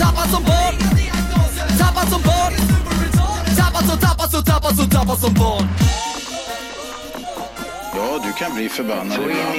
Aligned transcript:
Tappad 0.00 0.30
som 0.30 0.42
barn. 0.42 0.74
Tappad 1.78 2.08
som 2.12 2.22
barn. 2.22 2.52
Tappad 3.56 3.84
som, 3.88 3.98
tappad 3.98 4.30
som, 4.30 4.42
tappad 4.44 4.76
som, 4.76 4.90
tappad 4.90 5.18
som 5.18 5.34
barn. 5.34 5.68
Ja, 7.96 8.18
du 8.26 8.32
kan 8.32 8.54
bli 8.54 8.68
förbannad 8.68 9.18
ibland. 9.18 9.48
och 9.48 9.56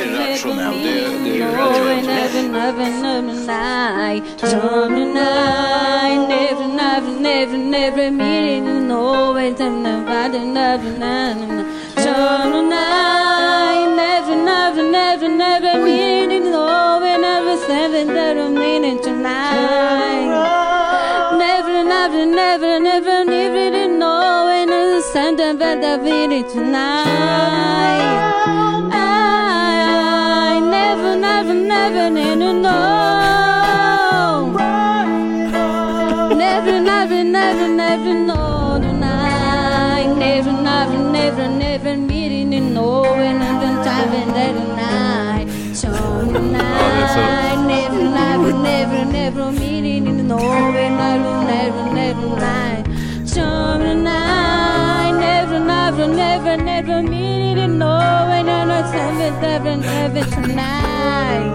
irrationell. 0.00 0.74
Det, 0.82 1.30
det 1.30 1.42
är 1.42 1.46
No, 1.46 1.84
rätt. 1.88 2.04
never, 2.06 2.42
never, 2.42 2.90
never, 3.02 3.32
night. 3.32 4.38
Turn 4.40 5.14
night, 5.14 6.28
never, 6.28 6.66
never, 6.66 7.20
never, 7.20 7.58
never 7.58 8.10
meeting. 8.10 8.56
A 25.76 25.80
better 25.80 26.02
meeting 26.02 26.44
tonight. 26.50 27.04
I 28.92 30.60
never, 30.60 31.16
never, 31.16 31.54
never 31.54 32.10
need 32.10 32.38
to 32.38 32.52
know. 32.52 32.72
Never, 36.34 36.80
never, 36.80 37.24
never, 37.24 37.68
never 37.68 38.14
know 38.14 38.78
tonight. 38.80 40.14
Never, 40.18 40.52
never, 40.52 40.98
never, 41.10 41.48
never 41.48 41.96
meeting 41.96 42.50
to 42.52 42.60
know 42.60 43.02
when 43.02 43.42
I'm 43.42 43.60
done 43.60 43.84
time 43.84 44.12
and 44.14 44.30
that 44.30 44.54
night. 44.76 45.48
So 45.74 45.90
tonight, 46.32 47.56
never, 47.66 48.02
never, 48.02 48.52
never, 48.52 49.04
never 49.04 49.52
meeting 49.52 50.04
to 50.04 50.12
know 50.22 50.72
when 50.72 50.92
I'm 50.94 51.46
never, 51.46 51.92
never 51.92 52.28
night. 52.36 52.85
Never, 56.06 56.56
never, 56.56 56.56
never, 56.56 57.02
meeting 57.02 57.56
to 57.56 57.68
know 57.68 58.26
when 58.28 58.48
I'm 58.48 58.68
not 58.68 58.92
never, 58.92 59.40
never, 59.40 59.76
never 59.76 60.30
tonight. 60.30 61.54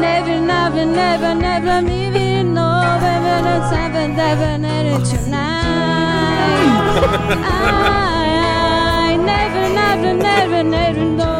Never, 0.00 0.40
never, 0.40 0.84
never, 0.84 1.34
never 1.34 1.82
meeting 1.82 2.12
to 2.12 2.42
know 2.44 2.98
when 3.02 3.22
I'm 3.26 3.44
not 3.44 3.70
never, 3.70 4.08
never, 4.08 4.58
never 4.58 5.04
tonight. 5.04 5.48
I, 7.30 9.10
I 9.10 9.16
never, 9.16 9.68
never, 9.74 10.12
never, 10.14 10.62
never 10.64 11.04
know. 11.04 11.38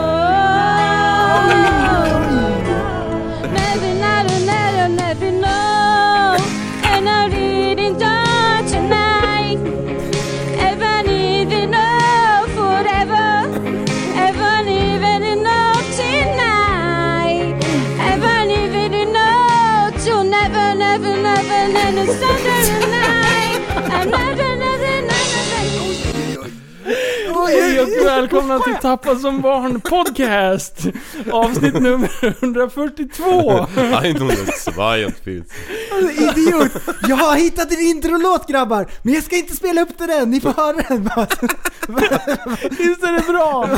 Välkomna 28.20 28.58
till 28.58 28.77
Tappa 28.77 29.17
som 29.17 29.40
barn 29.40 29.80
podcast! 30.18 30.86
Avsnitt 31.33 31.74
nummer 31.74 32.11
142! 32.23 33.67
142. 34.02 34.83
Alltså, 35.92 36.23
Idiot! 36.23 36.73
Jag 37.08 37.17
har 37.17 37.36
hittat 37.36 37.73
en 37.73 37.80
introlåt 37.80 38.48
grabbar, 38.48 38.86
men 39.02 39.14
jag 39.14 39.24
ska 39.24 39.36
inte 39.36 39.56
spela 39.56 39.80
upp 39.80 39.98
den 39.98 40.11
än, 40.11 40.30
ni 40.30 40.40
får 40.40 40.52
höra 40.52 40.77
den. 40.89 41.05
Visst 42.70 43.02
är 43.02 43.12
det 43.12 43.33
bra? 43.33 43.68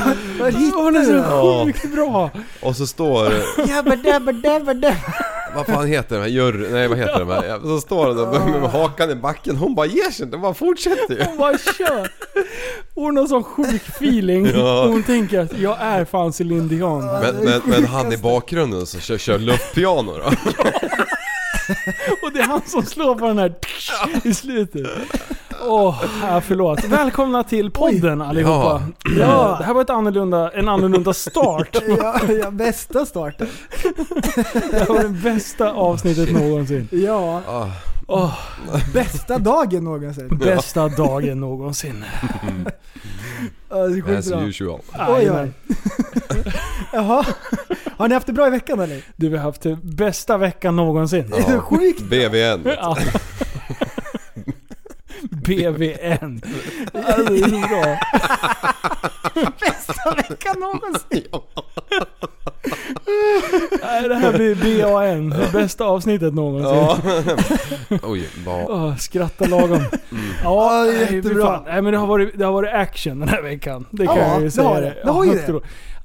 Vad 0.41 0.55
hittar 0.55 0.83
Hon 0.83 0.97
är 0.97 1.01
du 1.01 1.17
då? 1.17 1.65
sjukt 1.65 1.95
bra! 1.95 2.31
Och 2.61 2.77
så 2.77 2.87
står... 2.87 3.33
Jabba 3.69 3.97
dabba 3.97 4.33
dabba 4.33 4.75
dabba. 4.75 4.97
Vad 5.55 5.67
fan 5.67 5.87
heter 5.87 6.17
de 6.17 6.22
här? 6.22 6.28
Jury... 6.28 6.69
Nej 6.72 6.89
vad 6.89 6.99
heter 6.99 7.19
de 7.19 7.28
här? 7.28 7.61
Så 7.62 7.81
står 7.81 8.07
hon 8.07 8.17
där 8.17 8.61
med, 8.61 8.71
hakan 8.71 9.11
i 9.11 9.15
backen. 9.15 9.57
Hon 9.57 9.75
bara 9.75 9.87
ger 9.87 10.11
sig 10.11 10.25
inte. 10.25 10.37
Hon 10.37 10.43
bara 10.43 10.55
fortsätter 10.55 11.15
ju. 11.15 11.25
Hon 11.25 11.37
bara 11.39 11.59
kör! 11.59 12.12
Hon 12.95 13.17
har 13.17 13.27
sån 13.27 13.45
sjuk 13.45 13.89
feeling. 13.89 14.55
Hon 14.57 15.03
tänker 15.03 15.41
att 15.41 15.59
jag 15.59 15.77
är 15.81 16.05
fan 16.05 16.30
Céline 16.33 16.69
Dion. 16.69 17.07
Men, 17.07 17.37
men, 17.37 17.61
men 17.65 17.85
han 17.87 18.13
i 18.13 18.17
bakgrunden 18.17 18.87
som 18.87 19.01
kör, 19.01 19.19
kör 19.19 19.39
luftpiano 19.39 20.13
då. 20.13 20.25
Och 22.23 22.33
det 22.33 22.41
är 22.41 22.47
han 22.47 22.61
som 22.67 22.83
slår 22.83 23.15
på 23.15 23.27
den 23.27 23.39
här 23.39 23.55
i 24.25 24.35
slutet. 24.35 24.87
Åh, 25.67 26.05
ja, 26.23 26.41
förlåt. 26.41 26.85
Välkomna 26.85 27.45
till 27.45 27.71
podden 27.71 28.23
allihopa. 28.23 28.83
Ja. 29.19 29.57
Det 29.59 29.65
här 29.65 29.75
var 29.75 29.83
ett 29.83 29.91
annorlunda, 29.91 30.51
en 30.51 30.69
annorlunda 30.69 31.15
start. 31.15 31.77
Ja, 31.99 32.21
ja, 32.43 32.51
bästa 32.51 33.07
starten. 33.07 33.47
Det 34.71 34.79
här 34.79 34.87
var 34.87 35.03
det 35.03 35.09
bästa 35.09 35.73
avsnittet 35.73 36.33
någonsin. 36.33 36.89
Ja, 36.93 37.43
Ah, 37.49 37.67
Åh, 38.12 38.38
bästa 38.93 39.38
dagen 39.38 39.84
någonsin. 39.84 40.28
bästa 40.38 40.88
dagen 40.88 41.41
någonsin. 41.41 42.04
Ja, 43.69 43.76
är 43.76 44.19
as 44.19 44.28
bra. 44.28 44.43
usual. 44.43 44.81
Oj, 45.09 45.31
oj. 45.31 45.53
Jaha. 46.93 47.26
Har 47.97 48.09
ni 48.09 48.15
haft 48.15 48.26
det 48.26 48.32
bra 48.32 48.47
i 48.47 48.50
veckan 48.50 48.81
eller? 48.81 49.03
Du, 49.16 49.28
vi 49.28 49.37
har 49.37 49.44
haft 49.44 49.62
det 49.62 49.76
bästa 49.76 50.38
veckan 50.38 50.76
någonsin. 50.76 51.31
Det 51.31 51.37
är 51.37 51.59
sjukt. 51.59 52.03
BVN. 52.03 52.62
Ja. 52.65 52.97
BVN. 55.31 56.42
Ja, 56.92 57.16
det 57.16 57.41
är 57.41 57.69
bra. 57.69 57.98
Bästa 59.60 60.15
veckan 60.15 60.60
någonsin. 60.60 61.25
Nej, 63.83 64.09
det 64.09 64.15
här 64.15 64.33
blir 64.33 64.83
BAN. 64.83 65.31
Det 65.31 65.53
bästa 65.53 65.85
avsnittet 65.85 66.35
någonsin. 66.35 66.75
Ja. 66.75 66.99
Oj, 68.03 68.29
vad... 68.47 68.65
Åh, 68.69 68.97
skratta 68.97 69.47
lagom. 69.47 69.83
Ja, 70.11 70.17
Ja, 70.45 70.85
nej, 70.85 71.15
jättebra. 71.17 71.47
fan. 71.47 71.63
Nej 71.67 71.83
men 71.83 71.93
det 71.93 71.99
har, 71.99 72.07
varit, 72.07 72.39
det 72.39 72.45
har 72.45 72.53
varit 72.53 72.75
action 72.75 73.21
den 73.21 73.29
här 73.29 73.43
veckan. 73.43 73.87
Det 73.91 74.07
kan 74.07 74.17
Ja, 74.17 74.27
jag 74.27 74.39
ju 74.39 74.45
det 74.45 74.51
säga. 74.51 74.69
har 74.69 74.81
det. 74.81 74.97
Det 75.05 75.11
har 75.11 75.25
ju 75.25 75.31
det. 75.31 75.61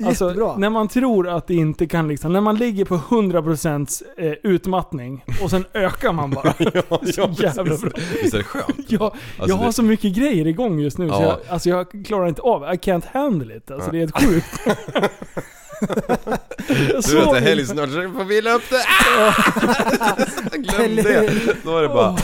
Alltså, 0.05 0.25
Jättebra. 0.25 0.57
när 0.57 0.69
man 0.69 0.87
tror 0.87 1.29
att 1.29 1.47
det 1.47 1.53
inte 1.53 1.87
kan 1.87 2.07
liksom, 2.07 2.33
när 2.33 2.41
man 2.41 2.55
ligger 2.57 2.85
på 2.85 2.95
100% 2.95 4.01
eh, 4.17 4.31
utmattning 4.43 5.23
och 5.43 5.49
sen 5.49 5.65
ökar 5.73 6.13
man 6.13 6.31
bara. 6.31 6.53
Ja, 6.89 6.99
så 7.13 7.29
jävla 7.43 7.63
bra. 7.63 7.89
Visst 8.23 8.33
är 8.33 8.37
det 8.37 8.43
skönt? 8.43 8.67
Jag, 8.91 9.01
Alltså, 9.01 9.15
jag 9.47 9.55
har 9.55 9.65
det- 9.65 9.73
så 9.73 9.83
mycket 9.83 10.15
grejer 10.15 10.47
igång 10.47 10.79
just 10.79 10.97
nu 10.97 11.09
så 11.09 11.13
Ja. 11.15 11.21
jag, 11.23 11.37
alltså 11.49 11.69
jag 11.69 12.05
klarar 12.05 12.27
inte 12.27 12.41
av 12.41 12.63
I 12.63 12.77
can't 12.77 13.03
handle 13.13 13.55
it. 13.57 13.71
Alltså 13.71 13.91
det 13.91 13.97
är 13.97 13.99
helt 13.99 14.23
sjukt. 14.25 14.59
jag 16.67 16.77
Du 16.77 16.93
vet 16.93 17.05
såg 17.05 17.33
det 17.33 17.37
är 17.37 17.41
helg 17.41 17.65
snart 17.65 17.89
så 17.89 17.95
får 17.95 18.23
vila 18.23 18.53
upp 18.53 18.63
det. 18.69 18.83
Glöm 20.57 20.95
det. 20.95 21.29
Då 21.63 21.77
är 21.77 21.81
det 21.81 21.87
bara 21.89 22.17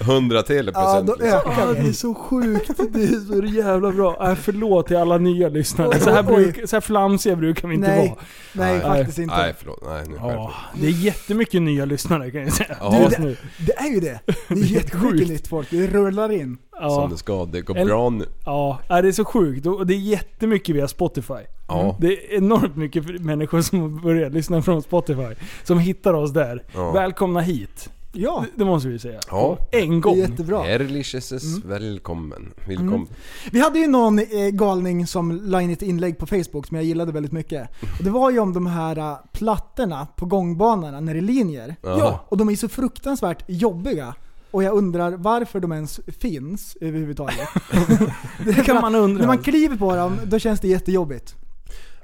100 0.00 0.42
till 0.42 0.70
Ja, 0.74 0.80
procent. 0.82 1.06
då 1.06 1.12
liksom. 1.14 1.28
ökar 1.50 1.62
Ah, 1.70 1.72
det 1.72 1.88
är 1.88 1.92
så 1.92 2.14
sjukt. 2.14 2.70
Det 2.90 3.02
är 3.04 3.26
så 3.40 3.44
jävla 3.56 3.90
bra. 3.92 4.28
Äh, 4.30 4.34
förlåt 4.34 4.86
till 4.86 4.96
alla 4.96 5.18
nya 5.18 5.48
lyssnare. 5.48 6.00
Så 6.00 6.10
här, 6.10 6.22
bruk, 6.22 6.68
så 6.68 6.76
här 6.76 6.80
flamsiga 6.80 7.36
brukar 7.36 7.68
vi 7.68 7.74
inte 7.74 7.88
Nej, 7.88 8.08
vara. 8.08 8.18
nej 8.52 8.72
Nej. 8.78 8.80
faktiskt 8.82 9.18
inte. 9.18 9.36
Nej 9.36 9.54
förlåt, 9.58 9.82
nej 9.88 10.02
nu 10.08 10.14
skärper 10.18 10.34
Ja, 10.34 10.52
det 10.80 10.86
är 10.86 10.90
jättemycket 10.90 11.62
nya 11.62 11.84
lyssnare 11.84 12.30
kan 12.30 12.40
jag 12.40 12.52
säga. 12.52 12.76
Ja. 12.80 13.00
Just 13.02 13.18
nu. 13.18 13.36
Det 13.58 13.72
är 13.78 13.90
ju 13.94 14.00
det. 14.00 14.20
Det 14.26 14.54
är 14.54 14.56
jättemycket 14.64 14.94
sjukt. 15.18 15.28
nytt 15.28 15.48
folk. 15.48 15.70
Det 15.70 15.86
rullar 15.86 16.32
in. 16.32 16.58
Som 16.78 16.84
Ja, 17.02 17.08
det 17.10 17.16
ska, 17.16 17.44
det 17.44 17.60
går 17.60 17.74
bra 17.86 18.10
nu. 18.10 18.26
ja, 18.44 18.78
det 18.88 18.94
är 19.08 19.12
så 19.12 19.24
sjukt. 19.24 19.66
Och 19.66 19.86
det 19.86 19.94
är 19.94 19.98
jättemycket 19.98 20.76
via 20.76 20.88
Spotify. 20.88 21.34
Ja. 21.68 21.96
Det 22.00 22.06
är 22.06 22.36
enormt 22.36 22.76
mycket 22.76 23.20
människor 23.20 23.60
som 23.62 24.00
börjar 24.02 24.30
lyssna 24.30 24.62
från 24.62 24.82
Spotify. 24.82 25.34
Som 25.64 25.78
hittar 25.78 26.14
oss 26.14 26.32
där. 26.32 26.62
Ja. 26.74 26.92
Välkomna 26.92 27.40
hit. 27.40 27.90
Ja, 28.16 28.44
Det, 28.44 28.58
det 28.58 28.64
måste 28.64 28.88
vi 28.88 28.98
säga. 28.98 29.20
Ja. 29.30 29.58
En 29.70 29.90
det 29.90 29.96
är 29.96 30.00
gång. 30.00 30.16
jättebra. 30.18 30.62
Herrliches 30.62 31.32
välkommen. 31.64 32.52
Välkommen. 32.68 33.06
Vi 33.52 33.60
hade 33.60 33.78
ju 33.78 33.86
någon 33.86 34.18
eh, 34.18 34.24
galning 34.52 35.06
som 35.06 35.32
la 35.44 35.62
in 35.62 35.70
ett 35.70 35.82
inlägg 35.82 36.18
på 36.18 36.26
Facebook 36.26 36.66
som 36.66 36.76
jag 36.76 36.84
gillade 36.84 37.12
väldigt 37.12 37.32
mycket. 37.32 37.68
Och 37.98 38.04
det 38.04 38.10
var 38.10 38.30
ju 38.30 38.38
om 38.38 38.52
de 38.52 38.66
här 38.66 38.98
eh, 38.98 39.16
plattorna 39.32 40.06
på 40.16 40.26
gångbanorna 40.26 41.00
när 41.00 41.14
det 41.14 41.20
är 41.20 41.22
linjer. 41.22 41.76
Jaha. 41.82 42.18
Och 42.28 42.36
de 42.36 42.48
är 42.48 42.56
så 42.56 42.68
fruktansvärt 42.68 43.44
jobbiga. 43.46 44.14
Och 44.54 44.62
jag 44.62 44.74
undrar 44.74 45.12
varför 45.12 45.60
de 45.60 45.72
ens 45.72 46.00
finns 46.18 46.76
överhuvudtaget. 46.80 47.48
Det 48.44 48.54
kan 48.54 48.80
man 48.80 48.94
undra. 48.94 49.20
När 49.20 49.26
man 49.26 49.38
kliver 49.38 49.76
på 49.76 49.96
dem, 49.96 50.16
då 50.26 50.38
känns 50.38 50.60
det 50.60 50.68
jättejobbigt. 50.68 51.34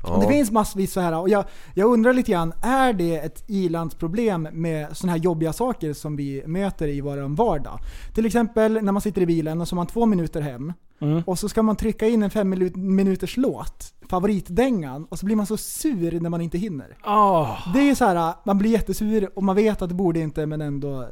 Ja. 0.02 0.19
Det 0.23 0.29
finns 0.29 0.50
massvis 0.50 0.93
så 0.93 1.00
här 1.00 1.19
och 1.20 1.29
jag, 1.29 1.44
jag 1.75 1.93
undrar 1.93 2.12
lite 2.12 2.32
grann, 2.32 2.52
är 2.62 2.93
det 2.93 3.17
ett 3.17 3.44
ilandsproblem 3.49 4.49
med 4.52 4.97
sådana 4.97 5.12
här 5.12 5.19
jobbiga 5.25 5.52
saker 5.52 5.93
som 5.93 6.17
vi 6.17 6.43
möter 6.47 6.88
i 6.88 7.00
vår 7.00 7.37
vardag? 7.37 7.79
Till 8.14 8.26
exempel 8.26 8.73
när 8.82 8.93
man 8.93 9.02
sitter 9.02 9.23
i 9.23 9.26
bilen 9.26 9.61
och 9.61 9.69
så 9.69 9.75
har 9.75 9.76
man 9.76 9.87
två 9.87 10.06
minuter 10.06 10.41
hem 10.41 10.73
Mm. 11.02 11.23
och 11.26 11.38
så 11.38 11.49
ska 11.49 11.62
man 11.62 11.76
trycka 11.76 12.08
in 12.08 12.23
en 12.23 12.31
fem 12.31 12.55
minu- 12.55 12.76
minuters 12.76 13.37
låt, 13.37 13.94
favoritdängan, 14.11 15.05
och 15.05 15.19
så 15.19 15.26
blir 15.26 15.37
man 15.37 15.47
så 15.47 15.56
sur 15.56 16.20
när 16.20 16.31
man 16.31 16.41
inte 16.41 16.58
hinner. 16.58 16.97
Ah. 17.02 17.56
Det 17.75 17.79
är 17.81 17.85
ju 17.85 17.94
så 17.94 18.05
här, 18.05 18.35
man 18.44 18.58
blir 18.58 18.70
jättesur 18.70 19.29
och 19.35 19.43
man 19.43 19.56
vet 19.56 19.82
att 19.82 19.88
det 19.88 19.94
borde 19.94 20.20
inte 20.20 20.47
men 20.47 20.61
ändå 20.61 21.08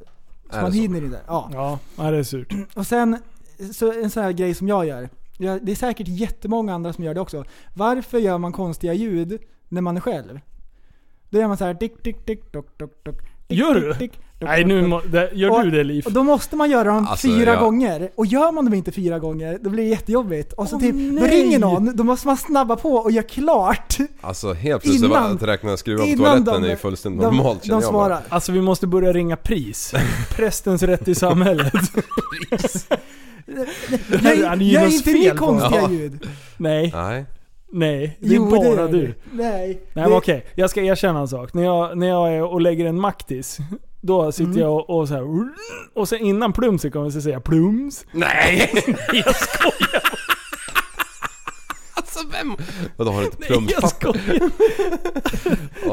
så 0.50 0.60
man 0.60 0.72
så? 0.72 0.78
hinner 0.78 1.04
inte. 1.04 1.20
Ja. 1.26 1.78
Ja, 1.96 2.10
det 2.10 2.16
är 2.16 2.22
surt. 2.22 2.52
Och 2.74 2.86
sen, 2.86 3.16
så 3.72 3.92
en 4.02 4.10
sån 4.10 4.22
här 4.22 4.32
grej 4.32 4.54
som 4.54 4.68
jag 4.68 4.86
gör. 4.86 5.08
Det 5.38 5.72
är 5.72 5.74
säkert 5.76 6.08
jättemånga 6.08 6.74
andra 6.74 6.92
som 6.92 7.04
gör 7.04 7.14
det 7.14 7.20
också. 7.20 7.44
Varför 7.74 8.18
gör 8.18 8.38
man 8.38 8.52
konstiga 8.52 8.92
ljud 8.94 9.38
när 9.68 9.80
man 9.80 9.96
är 9.96 10.00
själv? 10.00 10.40
Då 11.30 11.38
gör 11.38 11.48
man 11.48 11.56
så 11.56 11.64
här 11.64 11.74
tick 11.74 12.02
tick 12.02 12.24
tick 12.26 12.52
tock 12.52 12.78
tock 12.78 13.04
tock. 13.04 13.16
tick, 13.48 13.58
Gör 13.58 13.74
tick, 13.74 13.82
du? 13.84 13.94
tick, 13.94 14.12
tock, 14.12 14.24
Nej 14.40 14.64
nu 14.64 14.86
må, 14.86 15.00
det, 15.00 15.30
gör 15.34 15.50
Och- 15.50 15.64
du 15.64 15.70
det 15.70 15.84
Liv? 15.84 16.06
Och 16.06 16.12
då 16.12 16.22
måste 16.22 16.56
man 16.56 16.70
göra 16.70 16.84
dem 16.84 17.06
Alltså, 17.10 17.26
fyra 17.28 17.50
jag- 17.52 17.60
gånger. 17.60 18.10
Och 18.14 18.26
gör 18.26 18.52
man 18.52 18.64
dem 18.64 18.74
inte 18.74 18.92
fyra 18.92 19.18
gånger, 19.18 19.58
då 19.62 19.70
blir 19.70 19.82
det 19.84 19.88
jättejobbigt. 19.90 20.52
Och 20.52 20.68
så 20.68 20.76
Åh, 20.76 20.80
typ, 20.82 20.94
då 21.20 21.26
ringer 21.26 21.58
någon, 21.58 21.96
då 21.96 22.04
måste 22.04 22.26
man 22.26 22.36
snabba 22.36 22.76
på 22.76 22.92
och 22.94 23.10
göra 23.10 23.22
klart. 23.26 23.96
Alltså 24.20 24.52
helt 24.52 24.82
plötsligt 24.82 25.04
Innan- 25.10 25.34
att 25.36 25.42
räkna 25.42 25.76
skruvar 25.76 26.04
på 26.04 26.08
innan 26.10 26.24
toaletten 26.44 26.62
de- 26.62 26.70
är 26.72 26.76
fullständigt 26.76 27.22
de, 27.22 27.36
normalt 27.36 27.62
de 27.62 27.66
känner 27.68 27.82
jag 27.82 27.92
bara. 27.92 28.06
svarar. 28.08 28.22
Alltså 28.28 28.52
vi 28.52 28.60
måste 28.60 28.86
börja 28.86 29.12
ringa 29.12 29.36
pris. 29.36 29.92
Prästens 30.36 30.82
rätt 30.82 31.08
i 31.08 31.14
samhället. 31.14 31.72
Jag, 34.08 34.20
Han 34.22 34.24
jag, 34.24 34.52
är 34.52 34.56
ju 34.56 34.72
jag 34.72 34.82
är 34.82 34.86
inte 34.86 35.04
fel 35.10 35.14
ni 35.20 35.30
på 35.30 35.36
konstiga 35.36 35.80
Ja. 35.82 35.90
ljud. 35.90 36.28
Nej, 36.56 36.90
Nej. 36.94 37.24
nej. 37.72 38.16
Det 38.20 38.26
är 38.26 38.34
Jo, 38.34 38.50
bara 38.50 38.84
är 38.84 38.88
du. 38.92 39.06
det. 39.06 39.14
Nej. 39.32 39.80
Nej 39.92 40.08
det- 40.10 40.16
okej, 40.16 40.44
jag 40.54 40.70
ska 40.70 40.82
erkänna 40.82 41.20
en 41.20 41.28
sak. 41.28 41.54
När 41.54 41.62
jag, 41.64 41.98
när 41.98 42.08
jag 42.08 42.34
är 42.34 42.42
och 42.42 42.60
lägger 42.60 42.86
en 42.86 43.00
maktis, 43.00 43.58
då 44.00 44.32
sitter 44.32 44.50
Mm. 44.50 44.62
jag 44.62 44.74
och, 44.74 44.98
och 44.98 45.08
så 45.08 45.14
här. 45.14 45.24
Och 45.94 46.08
sen 46.08 46.18
innan 46.20 46.52
plumset 46.52 46.92
kommer 46.92 47.06
jag 47.06 47.12
så 47.12 47.20
säga 47.20 47.40
plums. 47.40 48.06
Nej! 48.12 48.72
Jag 49.12 49.36
skojar, 49.36 50.02
alltså 52.18 52.36
vem? 52.36 52.56
Vadå 52.96 53.10
har 53.10 53.20
du 53.20 53.26
inte 53.26 53.36
nej 53.48 53.48
jag 53.50 53.66
plumspapper? 53.80 54.40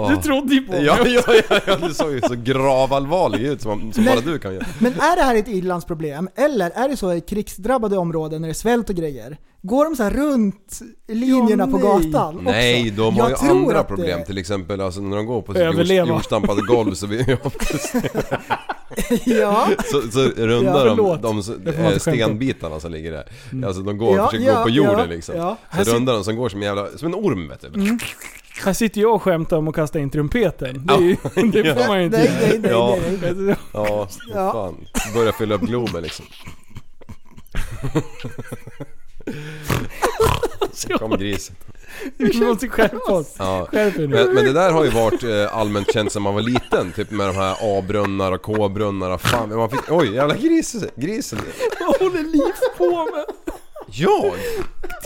Du 0.10 0.22
trodde 0.22 0.54
ju 0.54 0.62
på 0.62 0.72
mig. 0.72 0.83
Ja, 0.86 0.98
ja, 1.07 1.22
ja, 1.50 1.60
ja, 1.68 1.75
du 1.88 1.94
såg 1.94 2.12
ju 2.12 2.22
så 2.22 2.36
gravallvarlig 2.44 3.42
ut 3.42 3.62
som, 3.62 3.94
som 3.94 4.06
bara 4.06 4.19
du 4.19 4.39
kan 4.39 4.54
göra. 4.54 4.66
Men 4.80 4.94
är 4.94 5.16
det 5.16 5.22
här 5.24 5.36
ett 5.36 5.48
ilandsproblem? 5.48 6.30
Eller 6.36 6.69
är 6.69 6.89
det 6.89 6.98
så 6.98 7.13
i 7.13 7.22
krigsdrabbade 7.22 7.98
områden 7.98 8.42
när 8.42 8.48
det 8.48 8.51
är 8.51 8.54
svält 8.54 8.89
och 8.89 8.95
grejer? 8.95 9.38
Går 9.62 9.86
de 9.86 9.95
så 9.95 10.04
här 10.04 10.12
runt 10.12 10.80
linjerna 11.07 11.63
Ja, 11.72 11.77
på 11.80 11.98
nej. 11.98 12.10
gatan 12.12 12.36
också? 12.38 12.50
Nej, 12.51 12.89
de 12.92 13.16
har 13.19 13.30
Jag 13.30 13.44
ju 13.44 13.50
andra 13.50 13.80
att 13.80 13.88
det- 13.89 13.95
problem. 13.95 14.24
Till 14.25 14.38
exempel 14.38 14.81
alltså, 14.81 15.01
när 15.01 15.18
de 15.18 15.25
går 15.25 15.42
på 15.42 15.54
jordstampade 16.07 16.62
golv 16.62 16.94
så, 16.94 17.07
vi, 17.07 17.18
Ja. 19.25 19.68
så, 19.92 20.01
så 20.12 20.19
rundar 20.24 20.86
Ja, 20.88 21.18
de 21.21 21.42
de, 21.63 22.00
stenbitarna 22.00 22.80
som 22.80 22.92
ligger 22.92 23.12
där. 23.12 23.25
Alltså 23.68 23.81
de 23.81 23.97
går 23.97 24.18
Ja, 24.18 24.30
försöker 24.30 24.45
ja, 24.51 24.57
gå 24.57 24.63
på 24.63 24.69
jorden 24.69 25.00
ja, 25.00 25.06
liksom. 25.06 25.36
ja. 25.38 25.57
Så 25.83 25.92
rundar 25.95 26.13
de 26.13 26.24
som 26.24 26.36
går 26.36 26.50
som 26.50 26.59
en 26.62 26.65
jävla, 26.68 26.88
som 26.97 27.07
en 27.07 27.15
orm 27.15 27.47
vet 27.47 27.62
du. 27.74 27.97
Här 28.65 28.74
sitter 28.74 29.01
jag 29.01 29.15
och 29.15 29.21
skämtar 29.21 29.57
om 29.57 29.68
att 29.68 29.75
kasta 29.75 30.00
in 30.00 30.09
trumpeten. 30.09 30.86
Det, 30.88 30.94
är 30.94 31.00
ju, 31.00 31.15
det 31.51 31.75
får 31.75 31.88
man 31.88 32.00
ju 32.00 32.06
inte 32.06 32.18
Nej, 32.18 32.31
nej, 32.42 32.59
nej, 32.59 32.71
Ja. 32.71 32.97
nej, 33.21 33.56
Ja. 33.74 34.07
fan. 34.51 34.75
Börja 35.13 35.31
fylla 35.31 35.56
upp 35.56 35.62
Globen 35.62 36.03
liksom. 36.03 36.25
Kom 41.00 41.12
grisen. 41.18 41.56
Vi 42.17 42.39
måste 42.39 42.69
skärpa 42.69 43.11
oss. 43.11 43.35
Ja. 43.39 43.67
Skärp 43.71 43.95
er 43.95 44.07
nu. 44.07 44.07
Men, 44.07 44.33
men 44.33 44.45
det 44.45 44.53
där 44.53 44.71
har 44.71 44.83
ju 44.83 44.89
varit 44.89 45.23
eh, 45.23 45.57
allmänt 45.57 45.93
känt 45.93 46.11
sedan 46.11 46.21
man 46.21 46.33
var 46.33 46.41
liten, 46.41 46.91
typ 46.91 47.11
med 47.11 47.27
de 47.27 47.35
här 47.35 47.55
A-brunnar 47.61 48.31
och 48.31 48.41
K-brunnar 48.41 49.11
och 49.11 49.21
fan, 49.21 49.55
man 49.55 49.69
fick, 49.69 49.91
oj 49.91 50.13
jävla 50.15 50.35
grisen, 50.35 50.89
grisen. 50.95 51.39
Vad 51.79 51.97
håller 51.99 52.23
Liv 52.23 52.53
på 52.77 52.89
med? 53.15 53.25
Jag? 53.91 54.33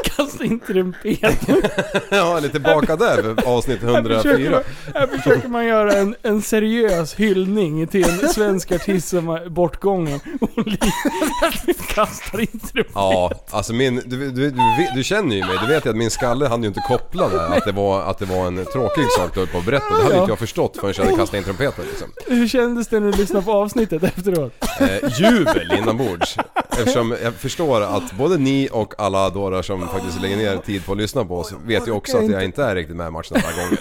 Kasta 0.03 0.43
in 0.43 0.59
trumpeten. 0.59 1.35
Ja, 2.09 2.37
eller 2.37 2.49
tillbaka 2.49 2.95
där 2.95 3.35
avsnitt 3.45 3.81
Här 3.81 4.03
försöker, 4.03 4.29
104. 4.29 4.51
man, 4.51 4.63
här 4.93 5.07
försöker 5.17 5.47
man 5.47 5.65
göra 5.65 5.93
en, 5.93 6.15
en 6.21 6.41
seriös 6.41 7.13
hyllning 7.15 7.87
till 7.87 8.09
en 8.09 8.29
svensk 8.29 8.71
artist 8.71 9.07
som 9.07 9.29
är 9.29 9.49
bortgången. 9.49 10.19
Och 10.41 10.49
kastar 11.95 12.39
in 12.39 12.47
trumpeten. 12.47 12.85
Ja, 12.95 13.31
alltså 13.51 13.73
min, 13.73 13.95
du, 14.05 14.31
du, 14.31 14.51
du, 14.51 14.61
du 14.95 15.03
känner 15.03 15.35
ju 15.35 15.41
mig, 15.45 15.57
du 15.61 15.67
vet 15.73 15.85
ju 15.85 15.89
att 15.89 15.95
min 15.95 16.11
skalle 16.11 16.47
hann 16.47 16.61
ju 16.61 16.67
inte 16.67 16.83
koppla 16.87 17.29
där 17.29 17.57
att 17.57 17.65
det 17.65 17.71
var, 17.71 18.01
att 18.01 18.17
det 18.19 18.25
var 18.25 18.47
en 18.47 18.65
tråkig 18.65 19.03
sak 19.17 19.33
du 19.33 19.39
höll 19.39 19.47
på 19.49 19.57
att 19.57 19.65
berätta. 19.65 19.85
Det 19.97 20.03
hade 20.03 20.15
Ja. 20.15 20.21
inte 20.21 20.31
jag 20.31 20.39
förstått 20.39 20.77
förrän 20.77 20.93
jag 20.97 21.05
hade 21.05 21.17
kastat 21.17 21.37
in 21.37 21.43
trumpeten 21.43 21.85
liksom. 21.89 22.07
Hur 22.27 22.47
kändes 22.47 22.87
det 22.87 22.99
när 22.99 23.11
du 23.11 23.17
lyssnade 23.17 23.45
på 23.45 23.51
avsnittet 23.51 24.03
efteråt? 24.03 24.53
eh, 24.79 25.19
jubel 25.19 25.71
inombords. 25.77 26.37
Eftersom 26.79 27.15
jag 27.23 27.33
förstår 27.33 27.81
att 27.81 28.11
både 28.11 28.37
ni 28.37 28.69
och 28.71 28.93
alla 28.97 29.29
dårar 29.29 29.61
som 29.61 29.87
faktiskt 29.87 30.21
lägger 30.21 30.37
ner 30.37 30.57
tid 30.57 30.85
på 30.85 30.91
att 30.91 30.97
lyssna 30.97 31.25
på 31.25 31.37
oss 31.37 31.53
vet 31.65 31.87
ju 31.87 31.91
också 31.91 32.17
att 32.17 32.29
jag 32.29 32.45
inte 32.45 32.63
är 32.63 32.75
riktigt 32.75 32.95
med 32.95 33.07
i 33.07 33.11
matchen 33.11 33.37
alla 33.37 33.63
gånger. 33.63 33.79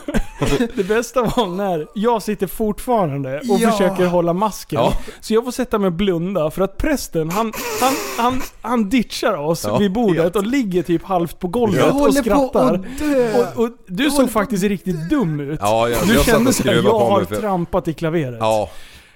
Det 0.77 0.85
bästa 0.85 1.23
var 1.23 1.47
när 1.47 1.87
jag 1.95 2.23
sitter 2.23 2.47
fortfarande 2.47 3.39
och 3.39 3.59
Ja. 3.61 3.71
försöker 3.71 4.07
hålla 4.07 4.33
masken. 4.33 4.79
Ja. 4.81 4.93
Så 5.21 5.35
jag 5.35 5.45
får 5.45 5.53
sätta 5.53 5.79
mig 5.79 5.87
och 5.87 5.93
blunda 5.93 6.51
för 6.51 6.63
att 6.63 6.77
prästen 6.77 7.31
han, 7.31 7.53
han, 7.81 7.93
han, 8.19 8.43
han 8.61 8.89
ditchar 8.89 9.35
oss 9.37 9.65
Ja, 9.65 9.79
vid 9.79 9.93
bordet 9.93 10.23
helt. 10.23 10.37
och 10.37 10.47
ligger 10.47 10.83
typ 10.83 11.05
halvt 11.05 11.39
på 11.39 11.49
golvet 11.49 11.85
Jag 11.87 12.01
och 12.03 12.15
skrattar. 12.15 12.87
Och, 13.57 13.65
och 13.65 13.71
du 13.87 14.11
såg 14.11 14.31
faktiskt 14.31 14.65
riktigt 14.65 15.11
dum 15.11 15.41
ut. 15.41 15.59
Ja, 15.63 15.89
jag, 15.89 16.07
du 16.07 16.15
jag 16.15 16.25
kände 16.25 16.53
såhär, 16.53 16.75
jag 16.75 16.83
har 16.99 17.25
för... 17.25 17.37
trampat 17.37 17.89
i 17.89 17.93
klaveret. 17.95 18.37
Ja, 18.41 18.71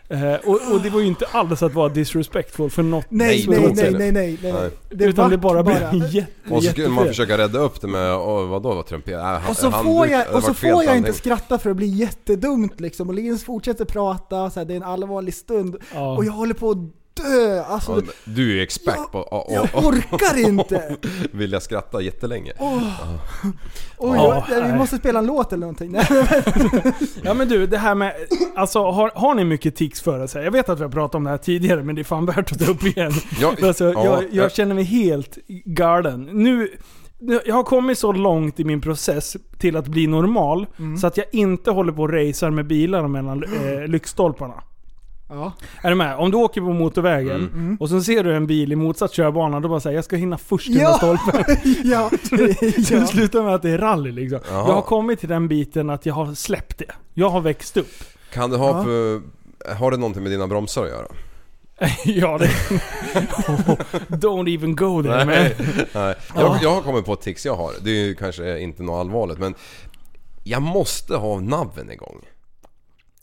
Eh, 0.08 0.34
och, 0.34 0.72
och 0.72 0.80
det 0.82 0.90
var 0.90 1.00
ju 1.00 1.06
inte 1.06 1.26
alls 1.32 1.62
att 1.62 1.74
vara 1.74 1.88
disrespectful 1.88 2.70
för 2.70 2.82
något. 2.82 3.06
Nej, 3.08 3.46
Nej, 3.48 3.72
nej, 3.74 3.92
nej, 3.92 4.12
nej, 4.12 4.38
nej. 4.42 4.70
Det 4.90 5.04
utan 5.04 5.30
det 5.30 5.38
bara 5.38 5.62
blev 5.62 6.04
jätte, 6.10 6.26
och 6.50 6.64
så 6.64 6.70
skulle 6.70 6.88
man 6.88 7.06
försöka 7.06 7.38
rädda 7.38 7.58
upp 7.58 7.80
det 7.80 7.86
med, 7.86 8.14
oh, 8.14 8.48
vadå 8.48 8.74
var 8.74 8.82
trumpet? 8.82 9.14
Äh, 9.14 9.50
Och 9.50 9.56
så 9.56 9.70
hand- 9.70 9.86
får 9.86 10.06
jag, 10.06 10.34
och 10.34 10.42
så 10.42 10.54
får 10.54 10.84
jag 10.84 10.96
inte 10.96 11.12
skratta 11.12 11.58
för 11.58 11.68
det 11.70 11.74
blir 11.74 11.88
jättedumt 11.88 12.80
liksom. 12.80 13.08
Och 13.08 13.14
Linus 13.14 13.44
fortsätter 13.44 13.84
prata, 13.84 14.50
så 14.50 14.60
här, 14.60 14.64
det 14.64 14.72
är 14.74 14.76
en 14.76 14.82
allvarlig 14.82 15.34
stund. 15.34 15.76
Ja. 15.94 16.16
Och 16.16 16.24
jag 16.24 16.32
håller 16.32 16.54
på 16.54 16.70
att 16.70 16.78
dö. 17.14 17.62
Alltså, 17.62 17.92
Ja, 18.06 18.12
Du 18.24 18.50
är 18.50 18.54
ju 18.54 18.62
expert 18.62 19.12
på 19.12 19.46
jag 19.50 19.64
oh, 19.64 19.78
oh, 19.84 19.88
orkar 19.88 20.38
inte. 20.38 20.96
vill 21.32 21.52
jag 21.52 21.62
skratta 21.62 22.00
jättelänge. 22.00 22.52
Oj, 22.58 22.82
Ja, 23.98 24.46
jag, 24.50 24.66
vi 24.66 24.72
måste 24.72 24.96
spela 24.96 25.18
en 25.18 25.26
låt 25.26 25.52
eller 25.52 25.60
någonting. 25.60 25.94
Ja 27.22 27.34
men 27.34 27.48
du, 27.48 27.66
det 27.66 27.78
här 27.78 27.94
med... 27.94 28.14
Alltså 28.56 28.78
har, 28.90 29.10
har 29.14 29.34
ni 29.34 29.44
mycket 29.44 29.76
tics 29.76 30.00
för 30.02 30.38
er? 30.38 30.42
Jag 30.44 30.50
vet 30.52 30.68
att 30.68 30.78
vi 30.78 30.82
har 30.82 30.90
pratat 30.90 31.14
om 31.14 31.24
det 31.24 31.30
här 31.30 31.38
tidigare 31.38 31.82
men 31.82 31.94
det 31.94 32.02
är 32.02 32.04
fan 32.04 32.26
värt 32.26 32.52
att 32.52 32.58
ta 32.58 32.70
upp 32.70 32.84
igen. 32.84 33.12
Ja, 33.40 33.54
Alltså, 33.62 33.84
ja, 33.92 34.04
jag, 34.04 34.22
ja. 34.22 34.26
jag 34.32 34.52
känner 34.52 34.74
mig 34.74 34.84
helt 34.84 35.38
galen. 35.64 36.28
Nu, 36.32 36.68
nu- 37.20 37.40
jag 37.46 37.54
har 37.54 37.62
kommit 37.62 37.98
så 37.98 38.12
långt 38.12 38.60
i 38.60 38.64
min 38.64 38.80
process 38.80 39.36
till 39.58 39.76
att 39.76 39.86
bli 39.88 40.06
normal, 40.06 40.66
Mm. 40.78 40.96
så 40.96 41.06
att 41.06 41.16
jag 41.16 41.26
inte 41.32 41.70
håller 41.70 41.92
på 41.92 42.02
och 42.02 42.12
racear 42.12 42.50
med 42.50 42.66
bilarna 42.66 43.08
mellan 43.08 43.44
eh, 43.44 43.86
lyktstolparna. 43.88 44.62
Ja. 45.32 45.52
Är 45.82 45.88
du 45.90 45.94
med? 45.96 46.16
Om 46.16 46.30
du 46.30 46.36
åker 46.36 46.60
på 46.60 46.72
motorvägen 46.72 47.36
Mm. 47.54 47.76
och 47.80 47.88
så 47.88 48.02
ser 48.02 48.24
du 48.24 48.36
en 48.36 48.46
bil 48.46 48.72
i 48.72 48.76
motsatt 48.76 49.12
körbana, 49.12 49.60
då 49.60 49.68
bara 49.68 49.80
säger 49.80 49.96
jag 49.96 50.04
ska 50.04 50.16
hinna 50.16 50.38
först 50.38 50.66
till 50.66 50.76
Ja. 50.80 50.94
stolpen. 50.94 51.44
ja, 51.84 52.10
Så 52.86 52.94
det 52.94 53.06
slutar 53.06 53.42
med 53.42 53.54
att 53.54 53.62
det 53.62 53.70
är 53.70 53.78
rally 53.78 54.12
liksom. 54.12 54.40
Jaha. 54.48 54.68
Jag 54.68 54.74
har 54.74 54.82
kommit 54.82 55.20
till 55.20 55.28
den 55.28 55.48
biten 55.48 55.90
att 55.90 56.06
jag 56.06 56.14
har 56.14 56.34
släppt 56.34 56.78
det. 56.78 56.92
Jag 57.14 57.28
har 57.28 57.40
växt 57.40 57.76
upp. 57.76 58.04
Kan 58.32 58.50
det 58.50 58.56
ha 58.56 58.68
Ja. 58.78 58.84
för, 58.84 59.22
Har 59.74 59.90
det 59.90 59.96
någonting 59.96 60.22
med 60.22 60.32
dina 60.32 60.46
bromsar 60.46 60.82
att 60.84 60.88
göra? 60.90 61.06
ja, 62.04 62.38
det... 62.38 62.50
Don't 64.08 64.48
even 64.54 64.76
go 64.76 65.02
there 65.02 65.16
man. 65.24 65.26
Nej. 65.26 65.56
Jag, 65.92 66.14
Ja. 66.34 66.58
jag 66.62 66.74
har 66.74 66.82
kommit 66.82 67.04
på 67.04 67.12
ett 67.12 67.20
tics 67.20 67.46
jag 67.46 67.56
har. 67.56 67.70
Det 67.82 67.90
är 67.90 68.04
ju 68.04 68.14
kanske 68.14 68.58
inte 68.60 68.82
något 68.82 69.00
allvarligt 69.00 69.38
men 69.38 69.54
Jag 70.44 70.62
måste 70.62 71.16
ha 71.16 71.40
naven 71.40 71.90
igång. 71.90 72.16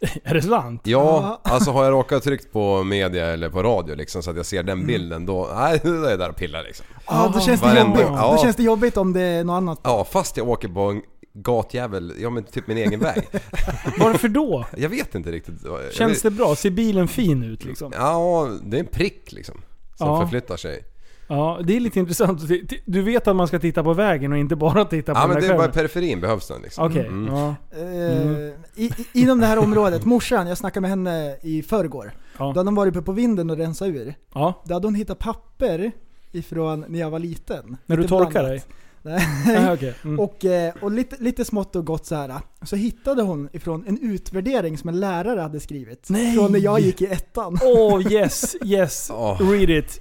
Är 0.24 0.34
det 0.34 0.42
sant? 0.42 0.82
Ja, 0.84 1.42
alltså 1.44 1.72
har 1.72 1.84
jag 1.84 1.92
råkat 1.94 2.24
tryckt 2.24 2.52
på 2.54 2.84
media 2.84 3.26
eller 3.28 3.50
på 3.50 3.64
radio 3.64 3.96
liksom 3.96 4.24
så 4.24 4.30
att 4.32 4.38
jag 4.38 4.46
ser 4.46 4.64
den 4.64 4.86
bilden 4.88 5.26
då, 5.26 5.50
nej 5.56 5.80
då 5.84 5.90
är 6.04 6.10
jag 6.10 6.20
där 6.20 6.30
och 6.30 6.36
pillar 6.36 6.64
liksom. 6.64 6.86
ja, 7.08 7.32
då 7.34 7.40
känns 7.40 7.62
det 7.62 7.68
Varenda- 7.68 8.00
jobbigt. 8.02 8.06
ja. 8.18 8.32
Då 8.38 8.44
känns 8.44 8.56
det 8.56 8.64
jobbigt 8.64 8.98
om 8.98 9.14
det 9.14 9.22
är 9.22 9.44
något 9.44 9.54
annat. 9.54 9.80
Ja, 9.84 10.04
fast 10.12 10.38
jag 10.38 10.50
åker 10.50 10.68
på 10.68 10.82
en 10.82 11.02
gatjävel, 11.34 12.14
ja 12.20 12.30
men 12.30 12.44
typ 12.44 12.68
min 12.68 12.78
egen 12.78 13.00
väg. 13.00 13.28
Varför 14.00 14.28
då? 14.28 14.66
Jag 14.78 14.90
vet 14.90 15.16
inte 15.16 15.32
riktigt. 15.32 15.56
Jag 15.66 15.94
Känns 15.94 16.12
vet, 16.18 16.24
det 16.24 16.32
bra? 16.32 16.56
Ser 16.56 16.70
bilen 16.70 17.08
fin 17.08 17.44
ut 17.44 17.66
liksom? 17.66 17.92
Ja, 17.96 18.48
det 18.64 18.78
är 18.78 18.80
en 18.80 18.88
prick 18.88 19.32
liksom. 19.32 19.62
Som 19.96 20.08
Ja. 20.08 20.22
förflyttar 20.22 20.58
sig. 20.58 20.84
Ja, 21.32 21.60
det 21.64 21.76
är 21.76 21.80
lite 21.80 22.00
intressant. 22.00 22.42
Du 22.86 23.02
vet 23.02 23.28
att 23.28 23.36
man 23.36 23.48
ska 23.48 23.60
titta 23.60 23.84
på 23.84 23.94
vägen 23.94 24.32
och 24.32 24.38
inte 24.38 24.56
bara 24.56 24.86
titta 24.86 25.14
på 25.14 25.20
Ja 25.20 25.22
den 25.22 25.30
men 25.34 25.42
det 25.42 25.48
är 25.54 25.58
bara 25.58 25.68
periferin 25.72 26.22
behövs 26.22 26.48
den 26.48 26.62
liksom. 26.62 26.86
Okej, 26.86 27.06
Mm. 27.08 27.36
ja. 27.36 27.56
Eh, 27.72 28.84
i, 28.84 28.92
inom 29.14 29.40
det 29.40 29.46
här 29.46 29.58
området, 29.60 30.06
morsan, 30.06 30.48
jag 30.48 30.58
snackade 30.58 30.82
med 30.82 30.90
henne 30.90 31.38
i 31.42 31.62
förrgår. 31.64 32.12
Ja. 32.38 32.44
Då 32.44 32.48
hade 32.50 32.64
de 32.64 32.76
varit 32.76 32.96
uppe 32.96 33.06
på 33.06 33.12
vinden 33.12 33.50
och 33.50 33.58
rensat 33.58 33.88
ur. 33.88 34.14
ja. 34.34 34.64
Då 34.66 34.74
hade 34.74 34.88
hon 34.88 34.96
hittat 34.96 35.20
papper 35.20 35.92
ifrån 36.32 36.86
när 36.88 37.00
jag 37.00 37.10
var 37.10 37.20
liten. 37.20 37.78
När 37.86 37.98
du 37.98 38.08
blandat. 38.08 38.34
dig? 38.34 38.64
Nej. 39.02 39.28
Nej, 39.46 39.74
okej. 39.74 39.94
Mm. 40.04 40.20
Och, 40.20 40.46
eh, 40.46 40.74
och 40.82 40.92
lite, 40.92 41.16
lite 41.20 41.46
smått 41.46 41.76
och 41.76 41.86
gott 41.86 42.06
så 42.06 42.16
här. 42.16 42.34
Så 42.62 42.76
hittade 42.76 43.22
hon 43.22 43.50
ifrån 43.54 43.84
en 43.88 44.00
utvärdering 44.02 44.78
som 44.78 44.90
en 44.90 45.00
lärare 45.00 45.40
hade 45.42 45.60
skrivit. 45.60 46.10
Nej. 46.10 46.36
Från 46.36 46.52
när 46.52 46.60
jag 46.60 46.80
gick 46.80 47.02
i 47.02 47.06
ettan. 47.06 47.54
Oh 47.64 48.12
yes, 48.14 48.56
yes. 48.66 49.12
Åh. 49.14 49.52
Read 49.52 49.70
it. 49.70 50.00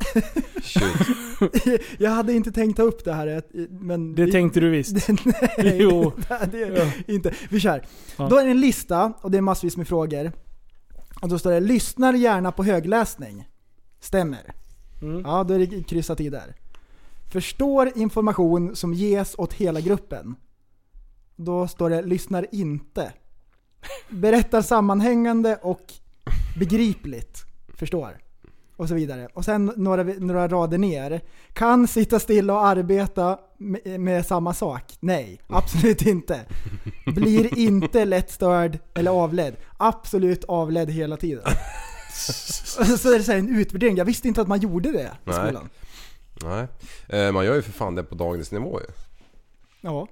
Shoot. 0.63 1.81
Jag 1.99 2.11
hade 2.11 2.33
inte 2.33 2.53
tänkt 2.53 2.77
ta 2.77 2.83
upp 2.83 3.05
det 3.05 3.13
här, 3.13 3.43
men... 3.71 4.15
Det 4.15 4.25
vi- 4.25 4.33
tänkte 4.33 4.61
du 4.61 4.71
visst. 4.71 5.09
Nej, 5.59 5.77
Jo. 5.81 6.13
det 6.53 6.63
är 6.63 6.77
Ja. 6.77 6.93
inte. 7.15 7.35
Vi 7.51 7.61
kör. 7.61 7.83
Ja. 8.17 8.29
Då 8.29 8.37
är 8.37 8.45
det 8.45 8.51
en 8.51 8.61
lista 8.61 9.13
och 9.21 9.31
det 9.31 9.39
är 9.39 9.43
massvis 9.43 9.77
med 9.77 9.89
frågor. 9.89 10.33
Och 11.23 11.29
då 11.29 11.39
står 11.39 11.51
det 11.51 11.61
'Lyssnar 11.61 12.13
gärna 12.15 12.53
på 12.53 12.65
högläsning' 12.65 13.45
Stämmer. 14.01 14.55
Mm. 15.03 15.21
Ja, 15.25 15.45
då 15.45 15.55
är 15.55 15.59
det 15.59 15.83
kryssat 15.83 16.21
i 16.21 16.29
där. 16.29 16.55
Förstår 17.33 17.99
information 17.99 18.77
som 18.77 18.95
ges 18.95 19.35
åt 19.39 19.53
hela 19.53 19.81
gruppen. 19.81 20.37
Då 21.37 21.69
står 21.69 21.91
det 21.91 22.03
'Lyssnar 22.03 22.47
inte' 22.53 23.13
Berättar 24.09 24.63
sammanhängande 24.63 25.59
och 25.63 25.93
begripligt. 26.59 27.45
Förstår. 27.75 28.19
Och 28.77 28.89
så 28.89 28.95
vidare. 28.95 29.29
Och 29.35 29.45
sen 29.45 29.73
några, 29.77 30.03
några 30.03 30.49
rader 30.49 30.79
ner. 30.79 31.21
Kan 31.53 31.89
sitta 31.89 32.21
still 32.21 32.51
och 32.51 32.67
arbeta 32.67 33.39
med, 33.59 34.01
med 34.01 34.27
samma 34.27 34.55
sak? 34.55 34.83
Nej, 35.01 35.41
absolut 35.49 36.03
inte. 36.03 36.41
Blir 37.07 37.59
inte 37.59 38.05
lätt 38.05 38.31
störd 38.31 38.79
eller 38.95 39.11
avledd? 39.11 39.57
Absolut 39.77 40.45
avledd 40.45 40.91
hela 40.91 41.17
tiden. 41.17 41.45
Så 42.99 43.13
är 43.13 43.19
det 43.19 43.25
så 43.25 43.33
här 43.33 43.39
en 43.39 43.57
utvärdering. 43.57 43.97
Jag 43.97 44.05
visste 44.05 44.29
inte 44.29 44.41
att 44.41 44.49
man 44.49 44.61
gjorde 44.61 44.93
det 44.93 45.11
i 45.27 45.33
skolan. 45.33 45.55
Nej. 45.55 45.88
Eh, 47.09 47.33
man 47.33 47.45
gör 47.45 47.55
ju 47.55 47.63
för 47.63 47.73
fan 47.73 47.95
det 47.95 48.03
på 48.03 48.15
dagens 48.15 48.53
nivå 48.53 48.81
ju. 48.81 48.87
Ja, 49.81 50.07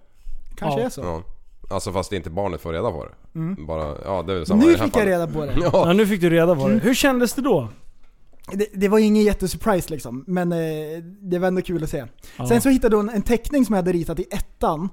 kanske 0.57 0.81
Ja. 0.81 0.87
är 0.87 0.91
så. 0.91 1.01
Ja. 1.01 1.23
Alltså 1.71 1.93
fast 1.93 2.13
inte 2.13 2.31
barnet 2.31 2.61
får 2.61 2.73
reda 2.73 2.91
på 2.91 3.05
det. 3.05 3.57
Bara, 3.67 3.95
ja 4.05 4.23
det 4.23 4.33
är 4.33 4.45
samma 4.45 4.63
i 4.63 4.67
Nu 4.67 4.73
det 4.73 4.79
här 4.79 4.85
fick 4.87 4.97
jag 4.97 5.03
fallet. 5.03 5.09
reda 5.09 5.27
på 5.27 5.45
det. 5.47 5.53
Ja. 5.63 5.71
Ja, 5.87 5.93
nu 5.93 6.07
fick 6.07 6.21
du 6.21 6.31
reda 6.31 6.57
på 6.57 6.69
det. 6.69 6.75
Hur 6.79 6.95
kändes 6.95 7.35
det 7.35 7.43
då? 7.43 7.69
Det, 8.53 8.69
det 8.75 8.89
var 8.89 8.99
ju 8.99 9.05
ingen 9.05 9.23
jättesurprise 9.23 9.91
liksom, 9.91 10.25
men 10.27 10.53
eh, 10.53 10.59
det 11.03 11.39
var 11.39 11.49
ändå 11.49 11.63
kul 11.63 11.85
att 11.85 11.91
se. 11.91 12.05
Ja. 12.37 12.47
Sen 12.49 12.61
så 12.61 12.69
hittade 12.69 12.97
hon 12.97 13.09
en 13.09 13.23
teckning 13.23 13.65
som 13.67 13.73
jag 13.75 13.79
hade 13.83 13.93
ritat 13.93 14.19
i 14.21 14.27
ettan. 14.31 14.89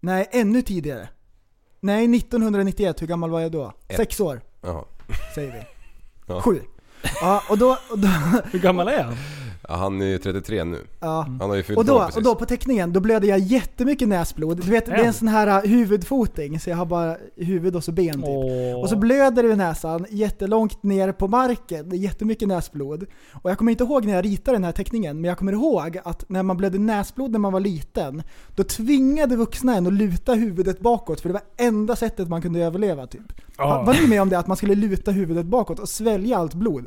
Nej, 0.00 0.28
ännu 0.32 0.62
tidigare. 0.62 1.08
Nej, 1.80 2.16
1991. 2.16 3.02
Hur 3.02 3.06
gammal 3.06 3.30
var 3.30 3.40
jag 3.40 3.52
då? 3.52 3.72
Ett. 3.88 3.96
Sex 3.96 4.20
år, 4.20 4.40
Jaha. 4.62 4.84
säger 5.34 5.52
vi. 5.52 5.58
Ja. 6.26 6.42
Sju. 6.42 6.60
Ja, 7.20 7.42
och 7.50 7.58
då... 7.58 7.76
Och 7.90 7.98
då, 7.98 8.08
Hur 8.52 8.58
gammal 8.58 8.88
är 8.88 9.02
han? 9.02 9.14
Ja, 9.68 9.76
han 9.76 10.00
är 10.00 10.06
ju 10.06 10.18
33 10.18 10.64
nu. 10.64 10.78
ja. 11.00 11.26
Han 11.40 11.50
har 11.50 11.56
ju 11.56 11.62
fyllt 11.62 11.78
Och, 11.78 11.84
år 11.84 11.88
då, 11.88 11.98
precis. 11.98 12.16
och 12.16 12.22
då 12.22 12.34
på 12.34 12.46
teckningen, 12.46 12.92
då 12.92 13.00
blödde 13.00 13.26
jag 13.26 13.38
jättemycket 13.38 14.08
näsblod. 14.08 14.56
Du 14.64 14.70
vet, 14.70 14.86
det 14.86 14.92
är 14.92 15.04
en 15.04 15.12
sån 15.12 15.28
här 15.28 15.64
uh, 15.64 15.70
huvudfoting, 15.70 16.60
så 16.60 16.70
jag 16.70 16.76
har 16.76 16.86
bara 16.86 17.16
huvud 17.36 17.76
och 17.76 17.84
så 17.84 17.92
ben 17.92 18.14
typ. 18.14 18.24
Åh. 18.24 18.80
Och 18.80 18.88
så 18.88 18.96
blöder 18.96 19.42
det 19.42 19.48
i 19.48 19.56
näsan 19.56 20.06
jättelångt 20.10 20.82
ner 20.82 21.12
på 21.12 21.28
marken. 21.28 21.90
Jättemycket 21.90 22.48
näsblod. 22.48 23.06
Och 23.32 23.50
jag 23.50 23.58
kommer 23.58 23.72
inte 23.72 23.84
ihåg 23.84 24.04
när 24.04 24.14
jag 24.14 24.24
ritade 24.24 24.56
den 24.56 24.64
här 24.64 24.72
teckningen, 24.72 25.20
men 25.20 25.28
jag 25.28 25.38
kommer 25.38 25.52
ihåg 25.52 25.98
att 26.04 26.24
när 26.28 26.42
man 26.42 26.56
blödde 26.56 26.78
näsblod 26.78 27.30
när 27.30 27.38
man 27.38 27.52
var 27.52 27.60
liten, 27.60 28.22
då 28.54 28.62
tvingade 28.64 29.36
vuxna 29.36 29.76
en 29.76 29.86
att 29.86 29.92
luta 29.92 30.34
huvudet 30.34 30.80
bakåt, 30.80 31.20
för 31.20 31.28
det 31.28 31.32
var 31.32 31.42
enda 31.56 31.96
sättet 31.96 32.28
man 32.28 32.42
kunde 32.42 32.60
överleva 32.60 33.06
typ. 33.06 33.32
Ja. 33.58 33.82
Var 33.86 33.94
ni 33.94 34.06
med 34.06 34.22
om 34.22 34.28
det? 34.28 34.38
Att 34.38 34.46
man 34.46 34.56
skulle 34.56 34.74
luta 34.74 35.10
huvudet 35.10 35.46
bakåt 35.46 35.78
och 35.78 35.88
svälja 35.88 36.38
allt 36.38 36.54
blod? 36.54 36.86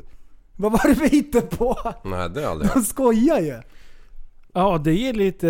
Vad 0.56 0.72
var 0.72 0.88
det 0.88 0.94
vi 1.10 1.22
på? 1.22 1.92
Nej 2.04 2.30
det 2.30 2.42
är 2.42 2.46
aldrig 2.46 2.70
De 2.74 2.82
skojar 2.84 3.40
ju! 3.40 3.60
Ja, 4.56 4.78
det 4.84 5.08
är 5.08 5.12
lite... 5.12 5.48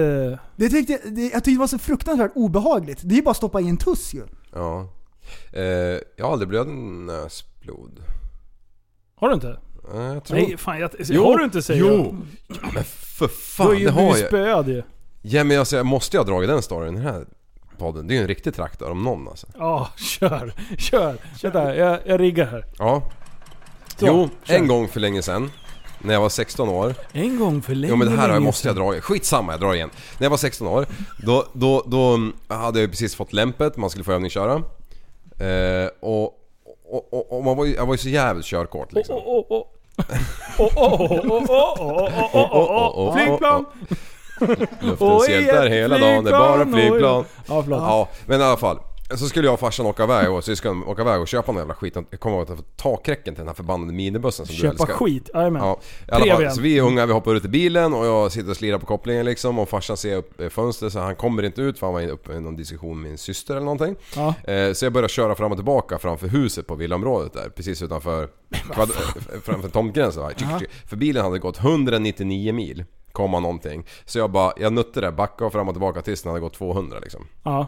Det 0.57 0.69
tyckte, 0.69 0.93
jag- 0.93 1.15
det, 1.15 1.23
jag 1.23 1.33
tyckte 1.33 1.51
det 1.51 1.59
var 1.59 1.67
så 1.67 1.79
fruktansvärt 1.79 2.33
obehagligt. 2.35 3.01
Det 3.03 3.15
är 3.15 3.17
ju 3.17 3.23
bara 3.23 3.31
att 3.31 3.37
stoppa 3.37 3.61
i 3.61 3.69
en 3.69 3.77
tuss 3.77 4.15
ju. 4.15 4.23
Ja. 4.53 4.89
Eh, 5.53 5.63
jag 6.17 6.25
har 6.25 6.33
aldrig 6.33 6.49
blöd 6.49 6.69
näsblod. 6.69 8.01
Har 9.17 9.29
du 9.29 9.35
inte? 9.35 9.59
Eh, 9.95 10.01
jag 10.01 10.25
tror... 10.25 10.37
Nej, 10.37 10.57
fan 10.57 10.81
jag... 10.81 10.91
har 11.23 11.39
du 11.39 11.45
inte 11.45 11.63
säger 11.63 11.81
Jo! 11.81 11.89
jag. 12.49 12.65
Men 12.75 12.85
för 12.85 13.27
Du 13.27 13.33
fan, 13.33 13.67
har 13.67 13.75
ju 13.75 13.85
det 13.85 13.91
har 13.93 14.01
blivit 14.03 14.21
jag. 14.21 14.29
spöad 14.29 14.69
ju. 14.69 14.83
Ja 15.23 15.45
men 15.45 15.59
alltså, 15.59 15.77
jag 15.77 15.87
måste 15.87 16.17
jag 16.17 16.25
ha 16.25 16.31
dragit 16.31 16.49
den 16.49 16.63
storyn 16.63 16.95
i 16.95 17.01
den 17.01 17.07
här 17.15 17.27
podden. 17.79 18.07
Det 18.07 18.13
är 18.15 18.17
ju 18.17 18.23
en 18.23 18.29
riktig 18.29 18.55
traktor 18.55 18.91
om 18.91 19.03
någon 19.03 19.29
alltså. 19.29 19.47
Ja, 19.59 19.89
kör. 19.97 20.55
Kör. 20.79 21.17
Vänta, 21.43 21.77
jag, 21.77 21.99
jag 22.07 22.21
riggar 22.21 22.47
här. 22.47 22.65
Ja. 22.79 23.11
Jo, 23.99 24.29
kör. 24.45 24.55
en 24.55 24.67
gång 24.69 24.89
för 24.89 25.01
länge 25.01 25.23
sedan. 25.23 25.51
När 25.99 26.15
jag 26.15 26.21
var 26.21 26.29
16 26.29 26.69
år. 26.69 26.95
En 27.13 27.39
gång 27.39 27.63
för 27.63 27.75
länge 27.75 27.91
Jo 27.91 27.97
men 27.97 28.09
det 28.09 28.17
här 28.17 28.41
måste 28.41 28.69
jag 28.69 28.77
dra. 28.77 28.93
igen, 28.93 29.03
Skitsamma, 29.03 29.53
jag 29.53 29.61
drar 29.61 29.75
igen. 29.75 29.91
När 30.19 30.25
jag 30.25 30.31
var 30.31 30.37
16 30.37 30.67
år, 30.69 30.87
då, 31.23 31.45
då, 31.53 31.83
då 31.87 32.19
hade 32.55 32.81
jag 32.81 32.91
precis 32.91 33.15
fått 33.15 33.33
lämpet, 33.33 33.77
man 33.77 33.91
skulle 33.91 34.05
få 34.05 34.13
övningsköra. 34.13 34.53
Eh, 35.39 35.89
och, 36.01 36.25
och, 36.89 37.13
och, 37.13 37.33
och 37.33 37.45
man 37.45 37.57
var 37.57 37.65
ju, 37.65 37.75
jag 37.75 37.87
var 37.87 37.95
ju 37.95 37.99
så 37.99 38.09
jävligt 38.09 38.47
körkort 38.47 38.93
liksom. 38.93 39.21
Flygplan! 43.15 43.65
Luftens 44.81 45.29
hjältar 45.29 45.67
hela 45.67 45.99
dagen, 45.99 46.25
det 46.25 46.31
är 46.31 46.39
bara 46.39 46.67
flygplan. 46.67 47.25
Ja, 47.49 47.63
förlåt. 47.63 47.83
Ja, 47.83 48.09
men 48.27 48.41
i 48.41 48.45
alla 48.45 48.57
fall. 48.57 48.79
Så 49.11 49.29
skulle 49.29 49.47
jag 49.47 49.55
och 49.55 49.61
farsan 49.61 49.87
åka 49.87 50.05
iväg 50.05 50.31
och 50.31 50.45
syskon 50.45 50.85
åka 50.85 51.03
iväg 51.03 51.21
och 51.21 51.29
köpa 51.29 51.53
någon 51.53 51.61
jävla 51.61 51.75
skit. 51.75 51.97
Jag 52.11 52.21
kommer 52.21 52.37
ihåg 52.37 52.43
att 52.43 52.49
jag 52.49 52.59
får 52.59 52.65
takräcken 52.77 53.35
till 53.35 53.41
den 53.41 53.47
här 53.49 53.55
förbannade 53.55 53.93
minibussen 53.93 54.47
som 54.47 54.55
du 54.55 54.61
Köpa 54.61 54.73
älskar. 54.73 54.95
skit, 54.95 55.31
jajamän. 55.35 55.63
Ja, 55.63 55.81
i 56.09 56.13
alla 56.13 56.35
fall. 56.37 56.51
Så 56.51 56.61
vi 56.61 56.79
är 56.79 56.83
unga, 56.83 57.07
vi 57.07 57.13
hoppar 57.13 57.35
ut 57.35 57.45
i 57.45 57.49
bilen 57.49 57.95
och 57.95 58.07
jag 58.07 58.33
sitter 58.33 58.51
och 58.51 58.57
slirar 58.57 58.79
på 58.79 58.87
kopplingen 58.87 59.25
liksom 59.25 59.59
och 59.59 59.69
farsan 59.69 59.97
ser 59.97 60.17
upp 60.17 60.41
eh, 60.41 60.49
fönstret 60.49 60.93
så 60.93 60.99
han 60.99 61.17
kommer 61.17 61.43
inte 61.43 61.63
ut 61.63 61.79
för 61.79 61.87
han 61.87 61.95
var 61.95 62.03
uppe 62.09 62.33
i 62.33 62.41
någon 62.41 62.57
diskussion 62.57 63.01
med 63.01 63.09
min 63.11 63.19
syster 63.19 63.55
eller 63.55 63.65
någonting. 63.65 63.97
Ja. 64.17 64.35
Eh, 64.53 64.73
Så 64.73 64.85
jag 64.85 64.93
börjar 64.93 65.09
köra 65.09 65.35
fram 65.35 65.53
och 65.53 65.59
tillbaka 65.59 65.99
framför 65.99 66.29
huset 66.29 66.67
på 66.67 66.75
villaområdet 66.75 67.33
där, 67.33 67.49
precis 67.49 67.83
utanför 67.83 68.29
kvad- 68.51 68.91
eh, 69.35 69.41
framför 69.43 69.69
tomtgränsen. 69.69 70.31
För 70.87 70.97
bilen 70.97 71.25
hade 71.25 71.39
gått 71.39 71.59
199 71.59 72.53
mil, 72.53 72.85
komma 73.13 73.41
någonting. 73.41 73.85
Så 74.05 74.19
jag 74.19 74.31
bara, 74.31 74.53
jag 74.57 74.73
nötte 74.73 75.01
det, 75.01 75.13
backade 75.13 75.51
fram 75.51 75.69
och 75.69 75.75
tillbaka 75.75 76.03
tills 76.03 76.23
den 76.23 76.31
hade 76.31 76.41
gått 76.41 76.55
200 76.55 76.99
liksom. 77.03 77.27
Ja. 77.43 77.67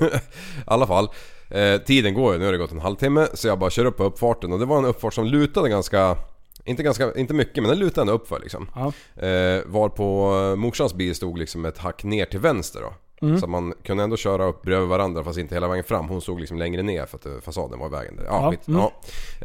I 0.00 0.18
alla 0.64 0.86
fall. 0.86 1.08
Eh, 1.50 1.80
tiden 1.80 2.14
går 2.14 2.32
ju, 2.32 2.38
nu 2.38 2.44
har 2.44 2.52
det 2.52 2.58
gått 2.58 2.72
en 2.72 2.80
halvtimme. 2.80 3.28
Så 3.34 3.48
jag 3.48 3.58
bara 3.58 3.70
kör 3.70 3.84
upp 3.84 3.96
på 3.96 4.04
uppfarten 4.04 4.52
och 4.52 4.58
det 4.58 4.64
var 4.64 4.78
en 4.78 4.84
uppfart 4.84 5.14
som 5.14 5.24
lutade 5.24 5.68
ganska... 5.68 6.16
Inte, 6.64 6.82
ganska, 6.82 7.14
inte 7.14 7.34
mycket 7.34 7.62
men 7.62 7.70
den 7.70 7.78
lutade 7.78 8.00
ändå 8.00 8.12
uppför 8.12 8.40
liksom. 8.40 8.70
Ja. 8.74 8.92
Eh, 9.26 9.60
var 9.66 9.88
på 9.88 10.34
eh, 10.50 10.56
morsans 10.56 10.94
bil 10.94 11.14
stod 11.14 11.38
liksom 11.38 11.64
ett 11.64 11.78
hack 11.78 12.04
ner 12.04 12.24
till 12.24 12.40
vänster 12.40 12.80
då. 12.80 12.92
Så 13.40 13.46
man 13.46 13.74
kunde 13.84 14.02
ändå 14.04 14.16
köra 14.16 14.44
upp 14.44 14.62
bredvid 14.62 14.88
varandra 14.88 15.24
fast 15.24 15.38
inte 15.38 15.54
hela 15.54 15.68
vägen 15.68 15.84
fram. 15.84 16.08
Hon 16.08 16.20
stod 16.20 16.40
liksom 16.40 16.58
längre 16.58 16.82
ner 16.82 17.06
för 17.06 17.18
att 17.18 17.26
eh, 17.26 17.32
fasaden 17.42 17.78
var 17.78 17.86
i 17.86 17.90
vägen. 17.90 18.16
Där. 18.16 18.24
Ja, 18.24 18.54
Ja, 18.66 18.72
mm. 18.72 18.80
Ja. 18.80 18.92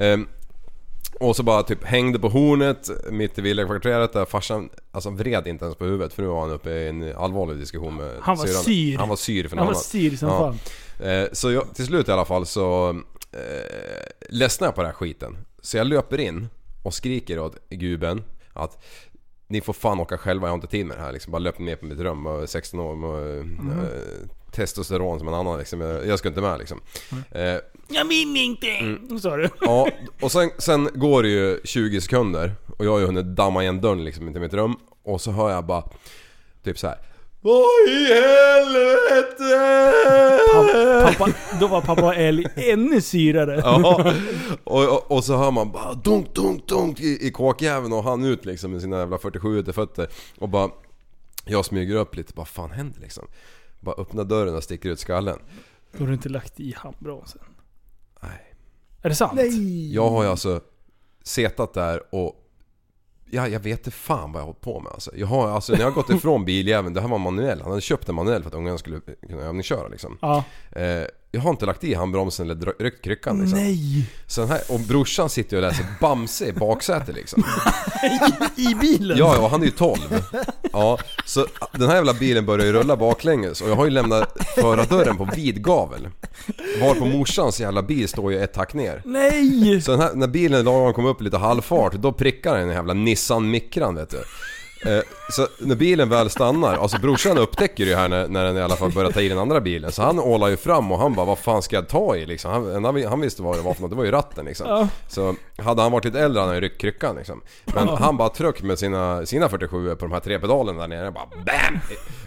Ehm, 0.05 0.27
och 1.19 1.35
så 1.35 1.43
bara 1.43 1.63
typ 1.63 1.83
hängde 1.83 2.19
på 2.19 2.29
hornet 2.29 2.89
mitt 3.11 3.37
i 3.37 3.41
villakvarteret 3.41 4.13
där 4.13 4.25
farsan 4.25 4.69
alltså 4.91 5.09
vred 5.09 5.47
inte 5.47 5.65
ens 5.65 5.77
på 5.77 5.85
huvudet 5.85 6.13
för 6.13 6.21
nu 6.23 6.27
var 6.29 6.41
han 6.41 6.51
uppe 6.51 6.69
i 6.69 6.87
en 6.87 7.15
allvarlig 7.15 7.57
diskussion 7.57 7.95
med 7.97 8.17
Han 8.21 8.37
var 8.37 8.45
syrran. 8.45 8.63
syr. 8.63 8.97
Han 8.97 9.09
var 9.09 9.15
syr 9.15 9.47
för 9.47 9.55
något 9.55 9.59
Han 9.59 9.67
var 9.67 9.73
annat. 9.73 9.83
styr 9.85 10.15
som 10.17 10.29
Ja. 10.29 10.39
fan. 10.99 11.07
Eh, 11.09 11.27
Så 11.31 11.51
jag, 11.51 11.75
till 11.75 11.85
slut 11.85 12.07
i 12.07 12.11
alla 12.11 12.25
fall 12.25 12.45
så 12.45 12.89
eh, 13.31 14.07
ledsnade 14.29 14.67
jag 14.67 14.75
på 14.75 14.81
den 14.81 14.89
här 14.91 14.95
skiten. 14.95 15.37
Så 15.61 15.77
jag 15.77 15.87
löper 15.87 16.19
in 16.19 16.47
och 16.83 16.93
skriker 16.93 17.39
åt 17.39 17.57
guben 17.69 18.23
att 18.53 18.83
ni 19.47 19.61
får 19.61 19.73
fan 19.73 19.99
åka 19.99 20.17
själva, 20.17 20.47
jag 20.47 20.51
har 20.51 20.55
inte 20.55 20.67
tid 20.67 20.85
med 20.85 20.97
det 20.97 21.01
här 21.01 21.11
liksom. 21.13 21.31
Bara 21.31 21.39
löp 21.39 21.59
ner 21.59 21.75
på 21.75 21.85
mitt 21.85 21.99
rum, 21.99 22.25
och 22.25 22.49
16 22.49 22.79
år 22.79 23.37
eh, 23.37 23.43
testosteron 24.57 25.19
som 25.19 25.27
en 25.27 25.33
annan 25.33 25.59
liksom. 25.59 25.81
Jag, 25.81 26.07
jag 26.07 26.19
ska 26.19 26.27
inte 26.27 26.41
med 26.41 26.59
liksom. 26.59 26.81
Eh, 27.31 27.55
Jag 27.87 28.05
vill 28.07 28.37
inte! 28.37 28.67
Mm. 28.67 29.19
Sa 29.19 29.37
du. 29.37 29.49
Ja, 29.61 29.87
och 30.21 30.31
sen, 30.31 30.49
sen 30.57 30.89
går 30.93 31.23
det 31.23 31.29
ju 31.29 31.59
20 31.63 32.01
sekunder 32.01 32.51
och 32.77 32.85
jag 32.85 32.91
har 32.91 32.99
ju 32.99 33.05
hunnit 33.05 33.25
damma 33.25 33.61
igen 33.63 33.81
dörren 33.81 34.03
liksom 34.05 34.31
till 34.31 34.41
mitt 34.41 34.53
rum 34.53 34.75
och 35.03 35.21
så 35.21 35.31
hör 35.31 35.49
jag 35.51 35.65
bara 35.65 35.83
typ 36.63 36.79
så 36.79 36.87
här. 36.87 36.97
Vad 37.41 37.89
i 37.89 38.13
helvete! 38.13 39.93
Pappa, 41.03 41.31
då 41.59 41.67
var 41.67 41.81
pappa 41.81 42.15
älg 42.15 42.45
ännu 42.55 43.01
syrare. 43.01 43.61
Ja, 43.63 44.13
och, 44.63 44.83
och, 44.83 45.11
och 45.11 45.23
så 45.23 45.37
hör 45.37 45.51
man 45.51 45.71
bara 45.71 45.93
dunk, 45.93 46.33
dunk, 46.35 46.67
dunk 46.67 46.99
i, 46.99 47.27
i 47.27 47.31
kåkjäveln 47.31 47.93
och 47.93 48.03
han 48.03 48.25
ut 48.25 48.45
liksom 48.45 48.71
med 48.71 48.81
sina 48.81 48.99
jävla 48.99 49.17
47 49.17 49.63
till 49.63 49.73
fötter 49.73 50.07
och 50.39 50.49
bara 50.49 50.69
Jag 51.45 51.65
smyger 51.65 51.95
upp 51.95 52.15
lite, 52.15 52.33
vad 52.35 52.47
fan 52.47 52.71
händer 52.71 53.01
liksom? 53.01 53.27
Bara 53.79 53.95
öppnar 53.95 54.23
dörren 54.23 54.55
och 54.55 54.63
sticker 54.63 54.89
ut 54.89 54.99
skallen. 54.99 55.39
Då 55.91 55.99
har 55.99 56.07
du 56.07 56.13
inte 56.13 56.29
lagt 56.29 56.59
i 56.59 56.73
handbromsen. 56.77 57.41
Nej. 58.21 58.55
Är 59.01 59.09
det 59.09 59.15
sant? 59.15 59.33
Nej! 59.35 59.93
Jag 59.93 60.09
har 60.09 60.23
ju 60.23 60.29
alltså 60.29 60.61
setat 61.23 61.73
där 61.73 62.15
och 62.15 62.43
Ja, 63.31 63.47
jag 63.47 63.59
vet 63.59 63.79
inte 63.79 63.91
fan 63.91 64.31
vad 64.31 64.39
jag 64.39 64.45
har 64.45 64.47
hållit 64.47 64.61
på 64.61 64.79
med 64.79 64.91
alltså. 64.91 65.11
Jag 65.15 65.27
har, 65.27 65.49
alltså 65.49 65.71
när 65.73 65.79
jag 65.79 65.87
har 65.87 65.91
gått 65.91 66.09
ifrån 66.09 66.45
biljäveln, 66.45 66.93
det 66.93 67.01
här 67.01 67.07
var 67.07 67.17
manuell. 67.17 67.61
Han 67.61 67.69
hade 67.69 67.81
köpt 67.81 68.09
en 68.09 68.15
manuell 68.15 68.41
för 68.41 68.49
att 68.49 68.55
ungarna 68.55 68.77
skulle 68.77 68.99
kunna 69.29 69.41
övningsköra 69.41 69.87
liksom. 69.87 70.17
Ja. 70.21 70.43
Eh, 70.71 71.03
jag 71.37 71.43
har 71.43 71.49
inte 71.49 71.65
lagt 71.65 71.83
i 71.83 71.93
handbromsen 71.93 72.49
eller 72.49 72.73
ryckt 72.79 73.03
kryckan 73.03 73.39
liksom. 73.39 73.59
Nej! 73.59 74.09
Så 74.27 74.41
den 74.41 74.49
här, 74.49 74.61
och 74.69 74.79
brorsan 74.79 75.29
sitter 75.29 75.57
ju 75.57 75.63
och 75.63 75.69
läser 75.69 75.85
Bamse 76.01 76.45
i 76.45 76.53
baksätet 76.53 77.15
liksom. 77.15 77.43
I 78.55 78.75
bilen? 78.75 79.17
Ja, 79.17 79.35
ja, 79.35 79.47
han 79.47 79.61
är 79.61 79.65
ju 79.65 79.71
12. 79.71 79.97
Ja, 80.73 80.97
så 81.25 81.45
den 81.71 81.87
här 81.87 81.95
jävla 81.95 82.13
bilen 82.13 82.45
börjar 82.45 82.65
ju 82.65 82.73
rulla 82.73 82.97
baklänges 82.97 83.61
och 83.61 83.69
jag 83.69 83.75
har 83.75 83.85
ju 83.85 83.91
lämnat 83.91 84.37
förardörren 84.55 85.17
på 85.17 85.29
vid 85.35 85.63
gavel. 85.63 86.09
Var 86.81 86.95
på 86.95 87.05
morsans 87.05 87.59
jävla 87.59 87.83
bil 87.83 88.07
står 88.07 88.31
ju 88.31 88.43
ett 88.43 88.53
tack 88.53 88.73
ner. 88.73 89.01
Nej! 89.05 89.81
Så 89.81 89.91
den 89.91 90.01
här, 90.01 90.13
när 90.13 90.27
bilen 90.27 90.65
lagom 90.65 90.93
kom 90.93 91.05
upp 91.05 91.21
i 91.21 91.23
lite 91.23 91.37
halvfart, 91.37 91.93
då 91.93 92.11
prickar 92.11 92.57
den 92.57 92.69
jävla 92.69 92.93
Nissan 92.93 93.51
Micran 93.51 93.95
vet 93.95 94.09
du. 94.09 94.23
Eh, 94.85 94.99
Så 95.29 95.47
när 95.59 95.75
bilen 95.75 96.09
väl 96.09 96.29
stannar, 96.29 96.77
alltså 96.77 96.97
brorsan 96.99 97.37
upptäcker 97.37 97.85
ju 97.85 97.95
här 97.95 98.09
när, 98.09 98.27
när 98.27 98.45
den 98.45 98.57
i 98.57 98.61
alla 98.61 98.75
fall 98.75 98.91
börjar 98.91 99.11
ta 99.11 99.21
i 99.21 99.29
den 99.29 99.37
andra 99.37 99.61
bilen. 99.61 99.91
Så 99.91 100.01
han 100.01 100.19
ålar 100.19 100.47
ju 100.47 100.57
fram 100.57 100.91
och 100.91 100.99
han 100.99 101.13
bara 101.13 101.25
vad 101.25 101.39
fan 101.39 101.61
ska 101.61 101.75
jag 101.75 101.87
ta 101.89 102.15
i 102.15 102.25
liksom? 102.25 102.51
Han, 102.51 102.85
han, 102.85 103.05
han 103.05 103.21
visste 103.21 103.41
vad 103.41 103.55
det 103.57 103.61
var 103.61 103.73
för 103.73 103.81
något, 103.81 103.89
det 103.91 103.97
var 103.97 104.03
ju 104.05 104.11
ratten 104.11 104.45
liksom. 104.45 104.67
Ja. 104.69 104.87
Så 105.07 105.35
hade 105.57 105.81
han 105.81 105.91
varit 105.91 106.05
lite 106.05 106.19
äldre 106.19 106.39
hade 106.39 106.49
han 106.51 106.55
ju 106.55 106.61
ryckt 106.61 106.81
kryckan 106.81 107.15
liksom. 107.15 107.41
Men 107.65 107.87
han 107.87 108.17
bara 108.17 108.29
tryck 108.29 108.61
med 108.61 108.79
sina, 108.79 109.25
sina 109.25 109.49
47 109.49 109.95
på 109.95 110.05
de 110.05 110.11
här 110.11 110.19
tre 110.19 110.39
pedalerna 110.39 110.79
där 110.81 110.87
nere, 110.87 111.11
bara 111.11 111.25
BAM! 111.25 111.79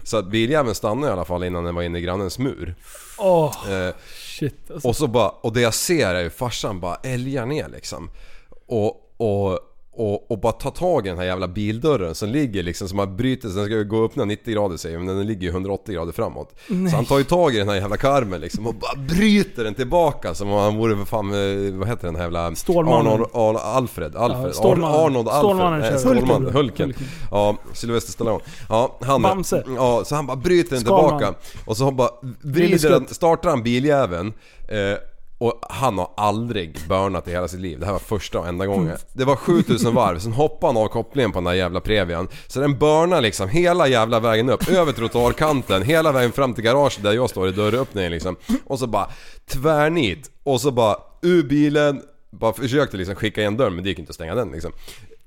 Så 0.03 0.17
att 0.17 0.27
biljäveln 0.27 0.75
stannade 0.75 1.09
i 1.09 1.13
alla 1.13 1.25
fall 1.25 1.45
innan 1.45 1.65
den 1.65 1.75
var 1.75 1.83
inne 1.83 1.99
i 1.99 2.03
grannens 2.03 2.39
mur. 2.39 2.75
Åh, 3.19 3.55
Eh, 3.71 3.95
shit 4.39 4.71
alltså. 4.71 4.89
och 4.89 4.97
så 4.97 5.07
bara, 5.07 5.29
och 5.29 5.53
det 5.53 5.61
jag 5.61 5.75
ser 5.75 6.15
är 6.15 6.21
ju 6.23 6.31
farsan 6.31 6.81
bara 6.81 6.95
älgar 7.03 7.47
ner 7.47 7.69
liksom. 7.69 8.11
Och, 8.67 8.97
och, 9.17 9.59
och, 10.01 10.31
och 10.31 10.41
bara 10.41 10.53
ta 10.53 10.71
tag 10.71 11.07
i 11.07 11.09
den 11.09 11.19
här 11.19 11.25
jävla 11.25 11.49
bildörren 11.49 12.15
som 12.15 12.29
ligger 12.29 12.63
liksom 12.63 12.89
som 12.89 12.99
har 12.99 13.07
sig. 13.41 13.51
Den 13.55 13.65
ska 13.67 13.83
gå 13.83 14.05
öppna 14.05 14.25
90 14.25 14.55
grader 14.55 14.77
säger 14.77 14.99
men 14.99 15.07
den 15.07 15.27
ligger 15.27 15.43
ju 15.43 15.49
180 15.49 15.95
grader 15.95 16.13
framåt. 16.13 16.55
Så 16.67 16.97
han 16.97 17.05
tar 17.05 17.19
ju 17.19 17.25
tag 17.25 17.55
i 17.55 17.59
den 17.59 17.69
här 17.69 17.77
jävla 17.77 17.97
karmen 17.97 18.41
liksom 18.41 18.67
och 18.67 18.75
bara 18.75 18.97
bryter 18.97 19.65
den 19.65 19.75
tillbaka 19.75 20.35
som 20.35 20.51
om 20.51 20.59
han 20.59 20.77
vore 20.77 20.97
för 20.97 21.05
fan, 21.05 21.27
eh, 21.27 21.75
vad 21.75 21.89
heter 21.89 22.07
den 22.07 22.17
här 22.17 22.23
jävla... 22.23 22.55
Stålmannen. 22.55 23.13
Arnold, 23.33 23.57
Alfred, 23.63 24.17
Alfred. 24.17 24.55
Stålmannen. 24.55 24.95
Ar- 24.97 25.07
Arnold 25.07 25.29
Alfred. 25.29 25.51
Stålmannen 25.51 25.81
Nej, 25.81 25.91
kör. 25.91 25.99
Stålmannen, 25.99 26.53
Hulken. 26.53 26.87
Hulken. 26.87 27.07
Ja, 27.31 27.57
Sylvester 27.73 28.13
Stallone. 28.13 28.45
Ja, 28.69 28.99
han... 29.01 29.23
Bamse. 29.23 29.65
Ja, 29.77 30.03
så 30.05 30.15
han 30.15 30.27
bara 30.27 30.37
bryter 30.37 30.71
den 30.71 30.81
Skalman. 30.81 31.19
tillbaka. 31.19 31.39
Och 31.65 31.77
så 31.77 31.91
bara 31.91 32.11
vrider 32.41 32.91
den, 32.91 33.07
startar 33.09 33.51
han 33.51 33.63
biljäveln. 33.63 34.33
Eh, 34.69 34.77
och 35.41 35.61
han 35.69 35.99
har 35.99 36.11
aldrig 36.17 36.79
burnat 36.89 37.29
i 37.29 37.31
hela 37.31 37.49
sitt 37.49 37.61
liv. 37.61 37.79
Det 37.81 37.87
här 37.87 37.93
var 37.93 37.99
första 37.99 38.39
och 38.39 38.49
enda 38.49 38.67
gången. 38.67 38.97
Det 39.13 39.25
var 39.25 39.37
7000 39.37 39.95
varv, 39.95 40.19
sen 40.19 40.33
hoppade 40.33 40.73
han 40.73 40.83
av 40.85 40.89
kopplingen 40.89 41.33
på 41.33 41.37
den 41.37 41.45
där 41.45 41.53
jävla 41.53 41.81
Previan. 41.81 42.29
Så 42.47 42.61
den 42.61 42.79
burnar 42.79 43.21
liksom 43.21 43.49
hela 43.49 43.89
jävla 43.89 44.21
vägen 44.21 44.51
upp, 44.51 44.69
över 44.69 44.93
trottoarkanten, 44.93 45.83
hela 45.83 46.13
vägen 46.13 46.33
fram 46.33 46.55
till 46.55 46.65
garaget 46.65 47.03
där 47.03 47.13
jag 47.13 47.31
står 47.31 47.49
i 47.49 47.53
dörröppningen 47.53 48.13
liksom. 48.13 48.37
Och 48.65 48.79
så 48.79 48.87
bara 48.87 49.11
tvärnit. 49.47 50.31
Och 50.43 50.61
så 50.61 50.71
bara 50.71 50.97
ur 51.23 51.43
bilen, 51.43 52.03
bara 52.31 52.53
försökte 52.53 52.97
liksom 52.97 53.15
skicka 53.15 53.41
igen 53.41 53.57
dörren 53.57 53.75
men 53.75 53.85
det 53.85 53.91
gick 53.91 53.99
inte 53.99 54.11
att 54.11 54.15
stänga 54.15 54.35
den 54.35 54.51
liksom. 54.51 54.73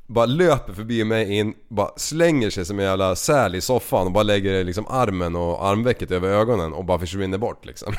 Bara 0.07 0.25
löper 0.25 0.73
förbi 0.73 1.03
mig 1.03 1.33
in, 1.33 1.53
bara 1.69 1.91
slänger 1.97 2.49
sig 2.49 2.65
som 2.65 2.79
en 2.79 2.85
jävla 2.85 3.15
säl 3.15 3.55
i 3.55 3.61
soffan 3.61 4.07
och 4.07 4.13
bara 4.13 4.23
lägger 4.23 4.63
liksom 4.63 4.87
armen 4.87 5.35
och 5.35 5.65
armvecket 5.65 6.11
över 6.11 6.29
ögonen 6.29 6.73
och 6.73 6.85
bara 6.85 6.99
försvinner 6.99 7.37
bort 7.37 7.65
liksom. 7.65 7.93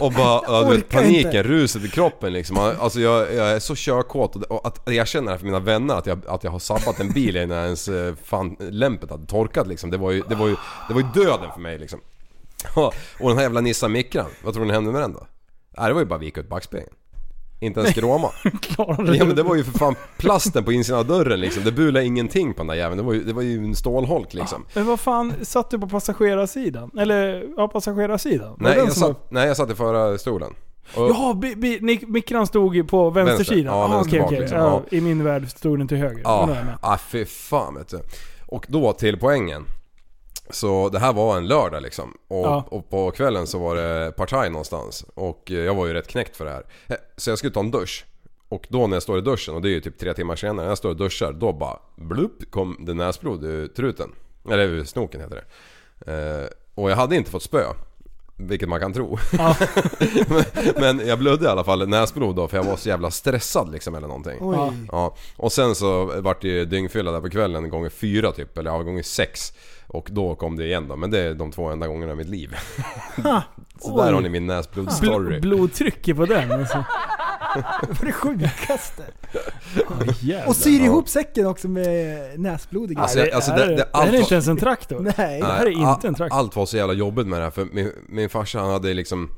Och 0.00 0.12
bara, 0.12 0.42
ja, 0.46 0.62
du 0.70 0.76
vet, 0.76 0.88
paniken, 0.88 1.16
inte. 1.26 1.42
ruset 1.42 1.84
i 1.84 1.88
kroppen 1.88 2.32
liksom. 2.32 2.58
Alltså 2.58 3.00
jag, 3.00 3.34
jag 3.34 3.50
är 3.50 3.58
så 3.58 3.74
körkåt 3.76 4.36
och- 4.36 4.66
att 4.66 4.80
jag 4.84 5.08
känner 5.08 5.32
det 5.32 5.38
för 5.38 5.46
mina 5.46 5.58
vänner 5.60 5.94
att 5.94 6.06
jag, 6.06 6.26
att 6.28 6.44
jag 6.44 6.50
har 6.50 6.58
sabbat 6.58 7.00
en 7.00 7.12
bil 7.12 7.36
innan 7.36 7.64
ens 7.64 7.88
eh, 7.88 8.14
fan 8.24 8.56
lämpet 8.58 9.10
hade 9.10 9.26
torkat 9.26 9.66
liksom. 9.66 9.90
Det 9.90 9.96
var 9.96 10.10
ju, 10.10 10.22
det 10.28 10.34
var 10.34 10.46
ju, 10.46 10.56
det 10.88 10.94
var 10.94 11.00
ju 11.00 11.06
döden 11.24 11.50
för 11.54 11.60
mig 11.60 11.78
liksom. 11.78 12.00
Och 13.20 13.28
den 13.28 13.36
här 13.36 13.42
jävla 13.42 13.60
Nissan 13.60 13.92
Micran, 13.92 14.26
vad 14.44 14.54
tror 14.54 14.64
ni 14.64 14.72
hände 14.72 14.92
med 14.92 15.00
den 15.00 15.12
då? 15.12 15.26
Nej, 15.78 15.86
det 15.88 15.92
var 15.94 16.00
ju 16.00 16.06
bara 16.06 16.14
att 16.14 16.22
vika 16.22 16.40
ut 16.40 16.48
backspegeln. 16.48 16.92
Inte 17.60 17.80
en 17.80 17.86
skråma. 17.86 18.28
Klarade 18.62 19.16
Ja 19.16 19.24
men 19.24 19.36
det 19.36 19.42
var 19.42 19.54
ju 19.54 19.64
för 19.64 19.78
fan 19.78 19.94
plasten 20.18 20.64
på 20.64 20.72
insidan 20.72 20.98
av 21.00 21.06
dörren 21.06 21.40
liksom. 21.40 21.64
Det 21.64 21.72
bulade 21.72 22.04
ingenting 22.06 22.54
på 22.54 22.58
den 22.58 22.66
där 22.66 22.74
jäveln. 22.74 22.96
Det 22.96 23.02
var 23.02 23.12
ju, 23.12 23.24
det 23.24 23.32
var 23.32 23.42
ju 23.42 23.64
en 23.64 23.74
stålholk 23.74 24.34
liksom. 24.34 24.64
Men 24.74 24.86
vad 24.86 25.00
fan, 25.00 25.32
satt 25.42 25.70
du 25.70 25.78
på 25.78 25.88
passagerarsidan? 25.88 26.90
Eller, 26.98 27.44
ja 27.56 27.68
passagerarsidan? 27.68 28.56
Nej 28.60 28.76
jag, 28.76 28.92
som 28.92 29.08
satt, 29.08 29.30
nej 29.30 29.46
jag 29.48 29.56
satt 29.56 29.70
i 29.70 29.74
förarstolen. 29.74 30.52
Och- 30.96 31.10
Jaha, 31.10 31.34
bi, 31.34 31.56
bi, 31.56 31.78
Nick- 31.78 32.06
mikran 32.08 32.46
stod 32.46 32.76
ju 32.76 32.84
på 32.84 33.10
vänstersidan? 33.10 33.74
Ja, 33.78 33.84
ah, 33.84 33.88
vänster 33.88 34.18
bak 34.18 34.26
okej. 34.26 34.40
liksom. 34.40 34.58
Ja, 34.58 34.82
Ja. 34.90 34.96
I 34.96 35.00
min 35.00 35.24
värld 35.24 35.48
stod 35.50 35.78
den 35.78 35.88
till 35.88 35.98
höger. 35.98 36.20
Ja, 36.24 36.48
ah, 36.80 36.98
fy 36.98 37.24
fan 37.24 37.74
vet 37.74 37.88
du. 37.88 38.00
Och 38.46 38.66
då 38.68 38.92
till 38.92 39.18
poängen. 39.18 39.64
Så 40.50 40.88
det 40.88 40.98
här 40.98 41.12
var 41.12 41.36
en 41.36 41.46
lördag 41.48 41.82
liksom. 41.82 42.16
Och, 42.28 42.44
Ja. 42.46 42.64
och 42.68 42.90
på 42.90 43.10
kvällen 43.10 43.46
så 43.46 43.58
var 43.58 43.76
det 43.76 44.12
partaj 44.16 44.50
någonstans. 44.50 45.04
Och 45.14 45.50
eh, 45.50 45.56
jag 45.58 45.74
var 45.74 45.86
ju 45.86 45.92
rätt 45.92 46.08
knäckt 46.08 46.36
för 46.36 46.44
det 46.44 46.50
här. 46.50 46.66
Eh, 46.86 46.96
Så 47.16 47.30
jag 47.30 47.38
skulle 47.38 47.52
ta 47.52 47.60
en 47.60 47.70
dusch. 47.70 48.04
Och 48.48 48.66
då 48.68 48.86
när 48.86 48.96
jag 48.96 49.02
står 49.02 49.18
i 49.18 49.20
duschen, 49.20 49.54
och 49.54 49.62
det 49.62 49.68
är 49.68 49.70
ju 49.70 49.80
typ 49.80 49.98
tre 49.98 50.14
timmar 50.14 50.36
senare, 50.36 50.56
när 50.62 50.68
jag 50.68 50.78
står 50.78 50.88
och 50.90 50.96
duschar, 50.96 51.32
då 51.32 51.52
bara 51.52 51.78
blupp 51.96 52.50
kom 52.50 52.76
det 52.80 52.94
näsblod 52.94 53.44
ur 53.44 53.66
truten. 53.68 54.10
Eller 54.50 54.64
ur 54.64 54.84
snoken 54.84 55.20
heter 55.20 55.44
det. 56.04 56.12
Eh, 56.12 56.48
och 56.74 56.90
jag 56.90 56.96
hade 56.96 57.16
inte 57.16 57.30
fått 57.30 57.42
spö. 57.42 57.64
Vilket 58.36 58.68
man 58.68 58.80
kan 58.80 58.92
tro. 58.92 59.18
Ja. 59.38 59.56
men, 60.28 60.44
men 60.96 61.06
jag 61.08 61.18
blödde 61.18 61.44
i 61.44 61.48
alla 61.48 61.64
fall 61.64 61.88
näsblod 61.88 62.36
då 62.36 62.48
för 62.48 62.56
jag 62.56 62.64
var 62.64 62.76
så 62.76 62.88
jävla 62.88 63.10
stressad 63.10 63.72
liksom 63.72 63.94
eller 63.94 64.08
någonting. 64.08 64.38
Oj. 64.40 64.56
Ja, 64.92 65.16
och 65.36 65.52
sen 65.52 65.74
så 65.74 66.04
vart 66.20 66.42
det 66.42 66.48
ju 66.48 66.64
dyngfylla 66.64 67.12
där 67.12 67.20
på 67.20 67.30
kvällen 67.30 67.68
gånger 67.68 67.88
fyra 67.90 68.32
typ, 68.32 68.58
eller 68.58 68.70
ja, 68.70 68.82
gånger 68.82 69.02
sex. 69.02 69.52
Och 69.86 70.08
då 70.12 70.34
kom 70.34 70.56
det 70.56 70.64
igen 70.66 70.88
då, 70.88 70.96
men 70.96 71.10
det 71.10 71.18
är 71.20 71.34
de 71.34 71.52
två 71.52 71.68
enda 71.68 71.86
gångerna 71.86 72.12
i 72.12 72.16
mitt 72.16 72.28
liv. 72.28 72.56
så 73.80 73.96
där 73.96 74.08
Oj. 74.08 74.12
har 74.14 74.20
ni 74.20 74.28
min 74.28 74.46
näsblodstory. 74.46 75.36
Bl- 75.38 75.40
blodtrycket 75.40 76.16
på 76.16 76.26
den 76.26 76.52
alltså. 76.52 76.84
Det 77.54 77.88
var 78.00 78.06
det 78.06 78.12
sjukaste. 78.12 79.02
Oh. 79.88 80.48
Och 80.48 80.56
syr 80.56 80.80
ihop 80.80 81.08
säcken 81.08 81.46
också 81.46 81.68
med 81.68 82.40
näsblod 82.40 82.92
i 82.92 82.96
Alltså, 82.96 83.18
det, 83.18 83.32
alltså, 83.32 83.50
är, 83.52 83.56
det- 83.56 83.66
det, 83.66 83.74
det- 83.76 83.82
här 83.82 83.88
allt 83.92 84.08
är 84.08 84.12
var- 84.12 84.18
inte 84.18 84.34
ens 84.34 84.48
en 84.48 84.56
traktor. 84.56 85.12
Nej. 85.18 85.40
det 85.40 85.46
här 85.46 85.66
är 85.66 85.70
inte 85.92 86.08
en 86.08 86.14
traktor. 86.14 86.38
Allt 86.38 86.56
var 86.56 86.66
så 86.66 86.76
jävla 86.76 86.94
jobbigt 86.94 87.26
med 87.26 87.38
det 87.38 87.44
här 87.44 87.50
för 87.50 87.64
min, 87.72 87.92
min 88.08 88.28
farsa 88.28 88.58
han 88.60 88.70
hade 88.70 88.94
liksom 88.94 89.30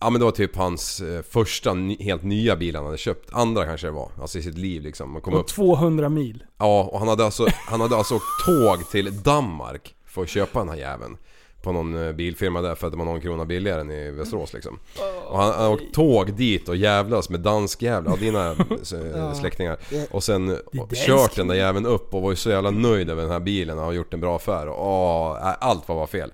Ja 0.00 0.10
men 0.10 0.18
det 0.18 0.24
var 0.24 0.32
typ 0.32 0.56
hans 0.56 1.00
eh, 1.00 1.22
första 1.22 1.74
helt 2.00 2.22
nya 2.22 2.56
bil 2.56 2.76
han 2.76 2.84
hade 2.84 2.98
köpt. 2.98 3.28
Andra 3.32 3.64
kanske 3.66 3.86
det 3.86 3.90
var. 3.90 4.10
Alltså 4.20 4.38
i 4.38 4.42
sitt 4.42 4.58
liv 4.58 4.82
liksom. 4.82 5.16
Och 5.16 5.22
kom 5.22 5.34
Och 5.34 5.40
upp. 5.40 5.46
200 5.46 6.08
mil. 6.08 6.44
Ja 6.58 6.88
och 6.92 6.98
han 6.98 7.08
hade 7.08 7.24
alltså, 7.24 7.46
han 7.66 7.80
hade 7.80 7.96
alltså 7.96 8.14
åkt 8.14 8.44
tåg 8.46 8.90
till 8.90 9.22
Danmark 9.22 9.94
för 10.06 10.22
att 10.22 10.28
köpa 10.28 10.58
den 10.58 10.68
här 10.68 10.76
jäveln. 10.76 11.16
På 11.62 11.72
någon 11.72 12.06
eh, 12.06 12.12
bilfirma 12.12 12.60
där 12.60 12.74
för 12.74 12.86
att 12.86 12.92
det 12.92 12.98
var 12.98 13.04
någon 13.04 13.20
krona 13.20 13.44
billigare 13.44 13.80
än 13.80 13.90
i 13.90 14.10
Västerås 14.10 14.52
liksom. 14.52 14.78
Och 15.28 15.38
han 15.38 15.54
han 15.54 15.72
åkt 15.72 15.94
tåg 15.94 16.32
dit 16.32 16.68
och 16.68 16.76
jävlas 16.76 17.30
med 17.30 17.40
danskjävlar, 17.40 18.12
ja, 18.12 18.16
dina 18.16 18.50
eh, 18.50 19.34
släktingar. 19.34 19.78
Och 20.10 20.24
sen 20.24 20.58
och 20.80 20.90
kört 21.06 21.36
den 21.36 21.48
där 21.48 21.54
jäveln 21.54 21.86
upp 21.86 22.14
och 22.14 22.22
var 22.22 22.30
ju 22.30 22.36
så 22.36 22.50
jävla 22.50 22.70
nöjd 22.70 23.10
över 23.10 23.22
den 23.22 23.30
här 23.30 23.40
bilen 23.40 23.78
och 23.78 23.84
har 23.84 23.92
gjort 23.92 24.14
en 24.14 24.20
bra 24.20 24.36
affär. 24.36 24.68
Och 24.68 24.86
åh, 24.86 25.54
allt 25.60 25.88
var 25.88 25.96
bara 25.96 26.06
fel. 26.06 26.32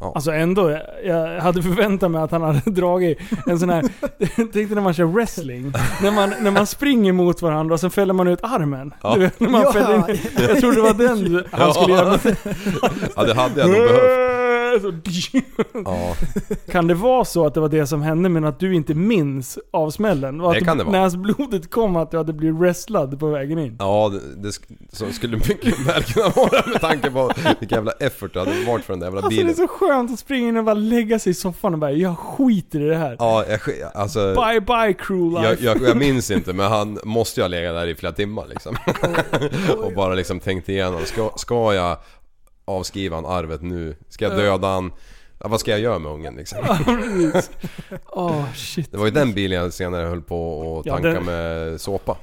Alltså 0.00 0.30
ändå, 0.30 0.70
jag, 0.70 0.80
jag 1.04 1.40
hade 1.40 1.62
förväntat 1.62 2.10
mig 2.10 2.22
att 2.22 2.30
han 2.30 2.42
hade 2.42 2.60
dragit 2.70 3.18
en 3.46 3.58
sån 3.58 3.70
här... 3.70 3.82
Tänkte 4.52 4.74
när 4.74 4.80
man 4.82 4.94
kör 4.94 5.04
wrestling. 5.04 5.72
När 6.02 6.10
man, 6.10 6.32
när 6.40 6.50
man 6.50 6.66
springer 6.66 7.12
mot 7.12 7.42
varandra 7.42 7.74
och 7.74 7.80
sen 7.80 7.90
fäller 7.90 8.14
man 8.14 8.28
ut 8.28 8.38
armen. 8.42 8.94
Ja. 9.02 9.14
Du 9.14 9.20
vet, 9.20 9.40
när 9.40 9.48
man 9.48 9.62
Ja. 9.62 9.72
fäller 9.72 10.10
in, 10.10 10.18
jag 10.48 10.60
trodde 10.60 10.76
det 10.76 10.82
var 10.82 10.94
den 10.94 11.44
han 11.50 11.74
skulle 11.74 11.94
göra. 11.94 12.18
Ja 13.16 13.24
det 13.24 13.34
hade 13.34 13.60
jag 13.60 13.70
nog 13.70 13.78
behövt. 13.78 14.28
Ja. 15.84 16.14
Kan 16.70 16.86
det 16.86 16.94
vara 16.94 17.24
så 17.24 17.46
att 17.46 17.54
det 17.54 17.60
var 17.60 17.68
det 17.68 17.86
som 17.86 18.02
hände 18.02 18.28
men 18.28 18.44
att 18.44 18.60
du 18.60 18.74
inte 18.74 18.94
minns 18.94 19.58
av 19.70 19.90
smällen? 19.90 20.40
Och 20.40 20.52
Det 20.52 20.58
att 20.58 20.64
kan 20.64 20.78
det 20.78 20.84
vara. 20.84 21.02
näsblodet 21.02 21.70
kom 21.70 21.96
att 21.96 22.10
du 22.10 22.16
hade 22.16 22.32
blivit 22.32 22.56
wrestlad 22.60 23.20
på 23.20 23.26
vägen 23.28 23.58
in? 23.58 23.76
Ja, 23.78 24.08
det, 24.12 24.42
det 24.42 24.48
sk- 24.48 24.76
så 24.92 25.06
skulle 25.12 25.36
mycket 25.36 25.78
väl 25.86 26.02
kunna 26.02 26.28
vara 26.28 26.62
med 26.66 26.80
tanke 26.80 27.10
på 27.10 27.30
vilken 27.60 27.76
jävla 27.76 27.92
effort 27.92 28.34
det 28.34 28.38
hade 28.40 28.64
varit 28.66 28.84
för 28.84 28.92
den 28.92 29.00
där 29.00 29.06
jävla 29.06 29.20
Alltså 29.20 29.30
det 29.30 29.36
bilen. 29.36 29.54
så 29.56 29.68
skönt 29.88 30.12
att 30.12 30.18
springa 30.18 30.48
in 30.48 30.56
och 30.56 30.64
bara 30.64 30.74
lägga 30.74 31.18
sig 31.18 31.30
i 31.30 31.34
soffan 31.34 31.72
och 31.72 31.78
bara 31.78 31.92
jag 31.92 32.18
skiter 32.18 32.80
i 32.80 32.88
det 32.88 32.96
här. 32.96 33.16
Ja, 33.18 33.44
jag, 33.48 33.58
sk- 33.60 33.90
alltså... 33.94 34.18
Bye 34.34 34.60
bye 34.60 34.92
crew 34.98 35.40
life. 35.42 35.64
Jag, 35.64 35.76
jag, 35.76 35.88
jag 35.88 35.96
minns 36.06 36.30
inte 36.30 36.52
men 36.52 36.66
han 36.70 36.98
måste 37.04 37.40
ju 37.40 37.44
ha 37.44 37.48
legat 37.48 37.74
där 37.74 37.86
i 37.86 37.94
flera 37.94 38.12
timmar 38.12 38.46
liksom. 38.48 38.76
och 39.84 39.92
bara 39.92 40.14
liksom 40.14 40.40
tänkt 40.40 40.68
igenom. 40.68 41.00
Ska, 41.04 41.30
ska 41.36 41.74
jag 41.74 41.96
avskriva 42.64 43.16
han 43.16 43.26
arvet 43.26 43.62
nu? 43.62 43.96
Ska 44.08 44.24
jag 44.24 44.36
döda 44.36 44.68
han? 44.68 44.92
Ja, 45.40 45.48
vad 45.48 45.60
ska 45.60 45.70
jag 45.70 45.80
göra 45.80 45.98
med 45.98 46.12
ungen 46.12 46.34
liksom? 46.34 46.58
Åh 48.06 48.44
shit. 48.54 48.92
Det 48.92 48.98
var 48.98 49.04
ju 49.04 49.10
den 49.10 49.32
bilen 49.34 49.58
jag 49.62 49.72
senare 49.72 50.06
höll 50.06 50.22
på 50.22 50.78
att 50.80 50.86
Ja, 50.86 50.92
tanka 50.92 51.08
den- 51.08 51.24
med 51.24 51.80
såpa. 51.80 52.16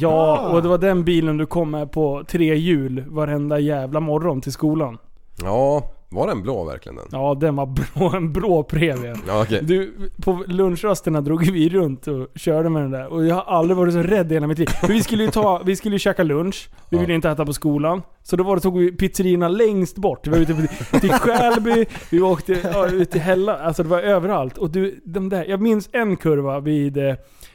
Ja, 0.00 0.38
och 0.48 0.62
det 0.62 0.68
var 0.68 0.78
den 0.78 1.04
bilen 1.04 1.36
du 1.36 1.46
kom 1.46 1.70
med 1.70 1.92
på 1.92 2.24
tre 2.28 2.54
hjul 2.56 3.04
varenda 3.08 3.58
jävla 3.58 4.00
morgon 4.00 4.40
till 4.40 4.52
skolan. 4.52 4.98
Ja, 5.42 5.90
var 6.10 6.26
den 6.26 6.42
blå 6.42 6.64
verkligen 6.64 6.96
den? 6.96 7.06
Ja, 7.12 7.34
den 7.40 7.56
var 7.56 7.66
blå, 7.66 8.16
en 8.16 8.32
blå 8.32 8.62
Previa. 8.62 9.16
Ja, 9.26 9.42
okej. 9.42 9.60
Du, 9.62 9.92
på 10.22 10.44
lunchrasterna 10.46 11.20
drog 11.20 11.50
vi 11.50 11.68
runt 11.68 12.06
och 12.08 12.26
körde 12.34 12.68
med 12.68 12.82
den 12.82 12.90
där. 12.90 13.12
Och 13.12 13.26
jag 13.26 13.34
har 13.34 13.42
aldrig 13.42 13.76
varit 13.76 13.92
så 13.92 14.02
rädd 14.02 14.30
i 14.32 14.34
hela 14.34 14.46
mitt 14.46 14.58
liv. 14.58 14.66
För 14.66 14.88
vi 14.88 15.02
skulle 15.02 15.24
ju 15.24 15.30
ta, 15.30 15.62
vi 15.64 15.76
skulle 15.76 15.94
ju 15.94 15.98
käka 15.98 16.22
lunch. 16.22 16.68
Vi 16.90 16.98
ville 16.98 17.14
inte 17.14 17.30
äta 17.30 17.46
på 17.46 17.52
skolan. 17.52 18.02
Så 18.22 18.36
då 18.36 18.44
var 18.44 18.56
det, 18.56 18.62
tog 18.62 18.78
vi 18.78 18.92
pizzerierna 18.92 19.48
längst 19.48 19.96
bort. 19.96 20.26
Vi 20.26 20.30
var 20.30 20.38
ute 20.38 20.54
på- 20.90 20.98
till 21.00 21.12
Skälby, 21.12 21.84
vi 22.10 22.20
åkte 22.20 22.52
ja, 22.52 22.88
ut 22.88 23.10
till 23.10 23.20
Hälla. 23.20 23.58
Alltså 23.58 23.82
det 23.82 23.88
var 23.88 24.00
överallt. 24.00 24.58
Och 24.58 24.70
du, 24.70 25.00
de 25.04 25.28
där, 25.28 25.44
jag 25.44 25.60
minns 25.60 25.88
en 25.92 26.16
kurva 26.16 26.60
vid 26.60 26.96
eh, 26.96 27.14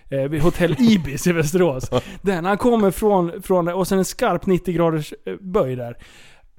eh, 0.09 0.21
vid 0.29 0.41
Hotell 0.41 0.75
Ibis 0.79 1.27
i 1.27 1.31
Västerås. 1.31 1.91
När 2.21 2.41
han 2.41 2.57
kommer 2.57 2.91
från, 2.91 3.41
från 3.41 3.67
och 3.67 3.87
sen 3.87 3.97
en 3.97 4.05
skarp 4.05 4.45
90 4.45 4.73
graders 4.73 5.13
eh, 5.25 5.33
böj 5.39 5.75
där. 5.75 5.97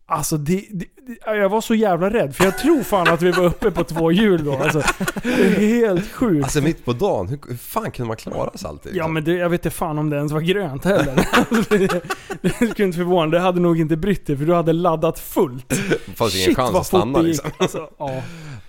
Alltså 0.07 0.37
det, 0.37 0.67
det, 0.71 0.87
det, 1.07 1.37
jag 1.37 1.49
var 1.49 1.61
så 1.61 1.75
jävla 1.75 2.11
rädd, 2.11 2.37
för 2.37 2.45
jag 2.45 2.59
tror 2.59 2.83
fan 2.83 3.09
att 3.09 3.23
vi 3.23 3.31
var 3.31 3.45
uppe 3.45 3.71
på 3.71 3.85
två 3.85 4.13
hjul 4.13 4.45
då. 4.45 4.57
Alltså, 4.57 4.83
det 5.23 5.31
är 5.31 5.87
helt 5.87 6.13
sjukt. 6.13 6.45
Alltså 6.45 6.61
mitt 6.61 6.85
på 6.85 6.93
dagen, 6.93 7.29
hur, 7.29 7.39
hur 7.49 7.57
fan 7.57 7.91
kunde 7.91 8.09
man 8.09 8.17
klara 8.17 8.59
sig 8.59 8.69
alltid? 8.69 8.97
Ja 8.97 9.09
men 9.09 9.25
det, 9.25 9.33
jag 9.33 9.49
vet 9.49 9.65
inte 9.65 9.77
fan 9.77 9.99
om 9.99 10.11
det 10.11 10.17
ens 10.17 10.33
var 10.33 10.41
grönt 10.41 10.85
heller. 10.85 11.29
Alltså, 11.33 11.79
det, 11.79 12.03
det 12.43 12.71
skulle 12.71 12.87
inte 12.87 12.99
förvåna 12.99 13.27
Det 13.27 13.39
hade 13.41 13.61
nog 13.61 13.81
inte 13.81 13.97
brytt 13.97 14.27
dig 14.27 14.37
för 14.37 14.45
du 14.45 14.55
hade 14.55 14.73
laddat 14.73 15.19
fullt. 15.19 15.73
Fanns 16.15 16.37
ingen 16.37 16.55
chans 16.55 16.77
att 16.77 16.87
stanna 16.87 17.19
det 17.19 17.29
liksom. 17.29 17.51
Alltså, 17.59 17.89
ja. 17.99 18.23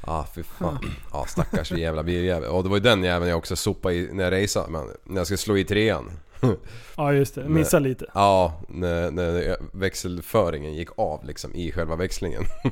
Ja, 0.06 0.26
fy 0.36 0.44
fan. 0.44 0.86
Ja, 1.12 1.26
stackars 1.28 1.72
jävla 1.72 2.04
biljävel. 2.04 2.50
Och 2.50 2.64
det 2.64 2.70
var 2.70 2.78
ju 2.78 2.84
den 2.84 3.04
jäveln 3.04 3.30
jag 3.30 3.38
också 3.38 3.56
sopade 3.56 3.96
i 3.96 4.10
när 4.14 4.32
jag 4.32 4.44
raceade. 4.44 4.72
Men 4.72 4.88
när 5.04 5.18
jag 5.18 5.28
skulle 5.28 5.38
slå 5.38 5.58
i 5.58 5.64
trean. 5.64 6.12
ja 6.96 7.14
just 7.14 7.36
det, 7.36 7.44
missa 7.50 7.80
lite. 7.80 8.06
Ja, 8.14 8.54
när, 8.68 9.12
när 9.12 9.58
växelföringen 9.72 10.74
gick 10.74 10.90
av 10.98 11.26
liksom 11.26 11.56
i 11.56 11.72
själva 11.72 11.96
växlingen. 11.96 12.44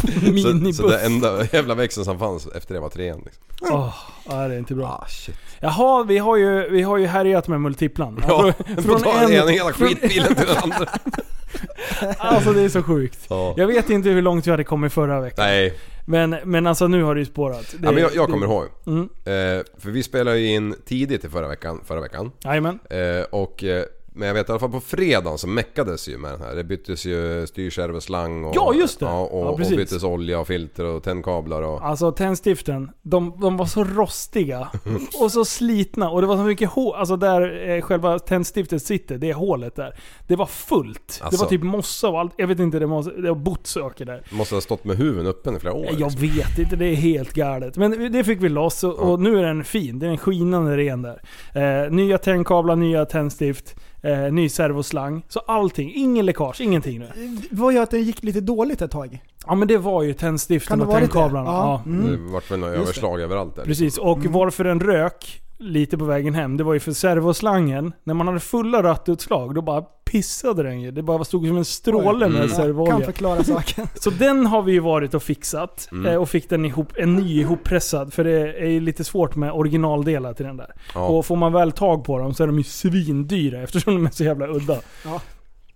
så, 0.00 0.30
Minibuss. 0.32 0.76
så 0.76 0.88
det 0.88 1.00
enda 1.00 1.44
jävla 1.52 1.74
växeln 1.74 2.04
som 2.04 2.18
fanns 2.18 2.46
efter 2.46 2.74
det 2.74 2.80
var 2.80 2.88
trean 2.88 3.22
liksom. 3.24 3.42
Åh, 3.60 3.94
ja, 4.28 4.34
det 4.48 4.54
är 4.54 4.58
inte 4.58 4.74
bra. 4.74 4.86
Ah 5.04 5.08
shit. 5.08 5.36
Jaha, 5.60 6.02
vi 6.02 6.18
har 6.18 6.36
ju, 6.36 6.68
vi 6.70 6.82
har 6.82 6.96
ju 6.98 7.06
härjat 7.06 7.48
med 7.48 7.60
multiplan. 7.60 8.24
Ja, 8.28 8.52
Från- 8.66 9.00
från 9.00 9.16
en, 9.16 9.32
en 9.32 9.48
hela 9.48 9.72
skitbilen 9.72 10.34
till 10.34 10.46
den 10.46 10.56
andra. 10.56 10.86
Alltså 12.18 12.52
det 12.52 12.60
är 12.62 12.68
så 12.68 12.82
sjukt. 12.82 13.26
Ja. 13.30 13.54
Jag 13.56 13.66
vet 13.66 13.90
inte 13.90 14.08
hur 14.08 14.22
långt 14.22 14.46
vi 14.46 14.50
hade 14.50 14.64
kommit 14.64 14.92
förra 14.92 15.20
veckan. 15.20 15.44
Nej, 15.46 15.74
Men, 16.10 16.36
men 16.44 16.66
alltså 16.66 16.88
nu 16.88 17.02
har 17.02 17.14
det 17.14 17.18
ju 17.20 17.24
spårat. 17.26 17.74
Det, 17.78 17.86
ja, 17.86 17.92
men 17.92 18.02
jag, 18.02 18.14
jag 18.14 18.28
det- 18.28 18.32
kommer 18.32 18.46
ihåg. 18.46 18.64
Mm. 18.86 19.00
Eh, 19.02 19.64
för 19.78 19.90
vi 19.90 20.02
spelade 20.02 20.38
ju 20.38 20.46
in 20.54 20.74
tidigt 20.84 21.24
i 21.24 21.28
förra 21.28 21.48
veckan. 21.48 21.80
Förra 21.84 22.00
veckan. 22.00 22.30
Jajamän. 22.44 22.78
Eh, 22.90 23.22
och, 23.30 23.64
eh, 23.64 23.84
men 24.18 24.28
jag 24.28 24.34
vet 24.34 24.48
i 24.48 24.52
alla 24.52 24.58
fall 24.58 24.70
på 24.70 24.80
fredagen 24.80 25.38
så 25.38 25.48
meckades 25.48 26.08
ju 26.08 26.18
med 26.18 26.32
den 26.32 26.40
här. 26.42 26.54
Det 26.54 26.64
byttes 26.64 27.06
ju 27.06 27.46
styrkärv 27.46 27.96
och 27.96 28.02
slang 28.02 28.44
och, 28.44 28.56
Ja, 28.56 28.74
just 28.74 29.00
det. 29.00 29.06
Ja, 29.06 29.20
och, 29.20 29.46
Ja, 29.46 29.50
och 29.50 29.58
byttes 29.58 30.04
olja 30.04 30.40
och 30.40 30.46
filter 30.46 30.84
och 30.84 31.02
tändkablar 31.02 31.62
och... 31.62 31.86
Alltså 31.86 32.12
tändstiften, 32.12 32.90
de, 33.02 33.40
de 33.40 33.56
var 33.56 33.66
så 33.66 33.84
rostiga 33.84 34.68
och 35.20 35.32
så 35.32 35.44
slitna 35.44 36.10
och 36.10 36.20
det 36.20 36.26
var 36.26 36.36
så 36.36 36.42
mycket 36.42 36.70
hål, 36.70 36.94
alltså 36.96 37.16
där 37.16 37.68
eh, 37.68 37.80
själva 37.80 38.18
tändstiftet 38.18 38.82
sitter, 38.82 39.18
det 39.18 39.32
hålet 39.32 39.76
där. 39.76 39.94
Det 40.26 40.36
var 40.36 40.46
fullt. 40.46 41.18
Det 41.18 41.24
Alltså. 41.24 41.44
var 41.44 41.50
typ 41.50 41.62
mossa 41.62 42.08
och 42.08 42.20
allt, 42.20 42.32
jag 42.36 42.46
vet 42.46 42.58
inte, 42.58 42.78
det, 42.78 42.86
måste, 42.86 43.10
det 43.10 43.28
var 43.28 43.38
botsöker 43.38 44.04
där. 44.04 44.22
Måste 44.30 44.54
ha 44.54 44.60
stått 44.60 44.84
med 44.84 44.96
huven 44.96 45.26
öppen 45.26 45.56
i 45.56 45.60
flera 45.60 45.74
år. 45.74 45.84
Jag 45.84 46.00
liksom. 46.00 46.20
vet 46.20 46.58
inte, 46.58 46.76
det 46.76 46.86
är 46.86 46.94
helt 46.94 47.32
galet. 47.32 47.76
Men 47.76 48.12
det 48.12 48.24
fick 48.24 48.42
vi 48.42 48.48
loss 48.48 48.84
och, 48.84 48.98
och 48.98 49.20
nu 49.20 49.38
är 49.38 49.42
den 49.42 49.64
fin. 49.64 49.98
Den 49.98 50.12
är 50.12 50.16
skinande 50.16 50.76
ren 50.76 51.02
där. 51.02 51.22
Eh, 51.54 51.90
nya 51.90 52.18
tändkablar, 52.18 52.76
nya 52.76 53.04
tändstift, 53.04 53.76
eh, 54.08 54.32
ny 54.32 54.48
servoslang. 54.48 55.22
Så 55.28 55.40
allting, 55.46 55.92
ingen 55.94 56.26
läckage, 56.26 56.60
ingenting 56.60 56.98
nu. 56.98 57.08
Det 57.50 57.56
var 57.56 57.70
ju 57.70 57.78
att 57.78 57.90
det 57.90 57.98
gick 57.98 58.22
lite 58.22 58.40
dåligt 58.40 58.82
ett 58.82 58.90
tag. 58.90 59.18
Ja 59.46 59.54
men 59.54 59.68
det 59.68 59.78
var 59.78 60.02
ju 60.02 60.12
tändstiften 60.14 60.80
och 60.80 60.86
vara 60.86 61.00
det? 61.00 61.06
tändkablarna. 61.06 61.50
Ja. 61.50 61.82
Ja. 61.86 61.90
Mm. 61.90 62.10
Det 62.26 62.32
vart 62.32 62.50
väl 62.50 62.58
några 62.58 62.72
Just 62.74 62.84
det. 62.84 62.90
överslag 62.90 63.20
överallt 63.20 63.56
där. 63.56 63.64
Precis, 63.64 63.98
och 63.98 64.24
varför 64.24 64.64
den 64.64 64.80
rök 64.80 65.42
lite 65.58 65.98
på 65.98 66.04
vägen 66.04 66.34
hem, 66.34 66.56
det 66.56 66.64
var 66.64 66.74
ju 66.74 66.80
för 66.80 66.92
servoslangen. 66.92 67.92
När 68.04 68.14
man 68.14 68.26
hade 68.26 68.40
fulla 68.40 68.82
rattutslag, 68.82 69.54
då 69.54 69.62
bara 69.62 69.82
pissade 69.82 70.62
den 70.62 70.80
ju. 70.80 70.90
Det 70.90 71.02
bara 71.02 71.24
stod 71.24 71.46
som 71.46 71.56
en 71.56 71.64
stråle 71.64 72.28
med 72.28 72.36
Mm. 72.36 72.48
Kan 72.48 72.56
servoolja. 72.56 73.00
förklara 73.06 73.44
saken. 73.44 73.86
Så 73.94 74.10
den 74.10 74.46
har 74.46 74.62
vi 74.62 74.72
ju 74.72 74.80
varit 74.80 75.14
och 75.14 75.22
fixat. 75.22 75.88
Mm. 75.92 76.06
eh, 76.06 76.14
Och 76.20 76.28
fick 76.28 76.48
den 76.50 76.64
ihop, 76.64 76.92
en 76.96 77.14
ny 77.16 77.40
ihoppressad. 77.40 78.12
För 78.12 78.24
det 78.24 78.52
är 78.52 78.68
ju 78.68 78.80
lite 78.80 79.04
svårt 79.04 79.36
med 79.36 79.52
originaldelar 79.52 80.32
till 80.34 80.46
den 80.46 80.56
där. 80.56 80.74
Ja, 80.94 81.06
Och 81.06 81.26
får 81.26 81.36
man 81.36 81.52
väl 81.52 81.72
tag 81.72 82.04
på 82.04 82.18
dem 82.18 82.34
så 82.34 82.42
är 82.42 82.46
de 82.46 82.58
ju 82.58 82.64
svindyra 82.64 83.62
eftersom 83.62 83.94
de 83.94 84.06
är 84.06 84.10
så 84.10 84.24
jävla 84.24 84.46
udda. 84.48 84.76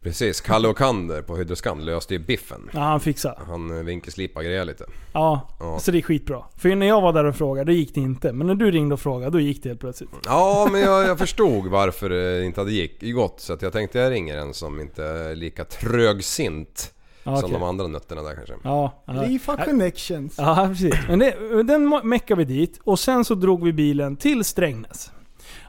Precis. 0.02 0.40
Kalle 0.40 0.68
och 0.68 0.76
Kander 0.78 1.22
på 1.22 1.36
Hydroskan 1.36 1.84
löste 1.84 2.14
ju 2.14 2.18
biffen. 2.20 2.70
Ja, 2.72 2.80
han 2.80 3.00
fixar. 3.00 3.38
Han 3.46 3.76
eh, 3.78 3.84
vinkelslipade 3.84 4.44
grejer 4.46 4.64
lite. 4.64 4.84
Ja, 5.12 5.48
Ja. 5.60 5.78
så 5.78 5.90
det 5.90 5.98
är 5.98 6.02
skitbra. 6.02 6.42
För 6.56 6.74
när 6.74 6.86
jag 6.86 7.00
var 7.00 7.12
där 7.12 7.24
och 7.24 7.36
frågade, 7.36 7.72
då 7.72 7.76
gick 7.76 7.94
det 7.94 8.00
inte. 8.00 8.32
Men 8.32 8.46
när 8.46 8.54
du 8.54 8.70
ringde 8.70 8.94
och 8.94 9.00
frågade, 9.00 9.30
då 9.30 9.40
gick 9.40 9.62
det 9.62 9.68
helt 9.68 9.80
plötsligt. 9.80 10.10
Ja, 10.24 10.68
men 10.72 10.80
jag, 10.80 11.06
jag 11.08 11.18
förstod 11.18 11.66
varför 11.66 12.10
det 12.10 12.44
inte 12.44 12.60
hade 12.60 12.72
gick, 12.72 13.14
gått. 13.14 13.40
Så 13.40 13.52
att 13.52 13.62
jag 13.62 13.72
tänkte 13.72 13.98
jag 13.98 14.10
ringer 14.12 14.36
en 14.38 14.54
som 14.54 14.80
inte 14.80 15.04
är 15.04 15.34
lika 15.36 15.64
trögsint 15.64 16.92
Ja, 17.24 17.36
som 17.36 17.44
okej. 17.44 17.58
de 17.60 17.62
andra 17.68 17.86
nötterna 17.86 18.22
där 18.22 18.34
kanske. 18.34 18.54
Ja. 18.64 19.02
Lifa 19.26 19.64
Connections. 19.64 20.34
Ja, 20.38 20.66
precis. 20.68 20.94
Men 21.08 21.18
det, 21.18 21.62
den 21.62 22.00
meckade 22.04 22.44
vi 22.44 22.54
dit 22.54 22.80
och 22.84 22.98
sen 22.98 23.24
så 23.24 23.34
drog 23.34 23.64
vi 23.64 23.72
bilen 23.72 24.16
till 24.16 24.44
Strängnäs. 24.44 25.12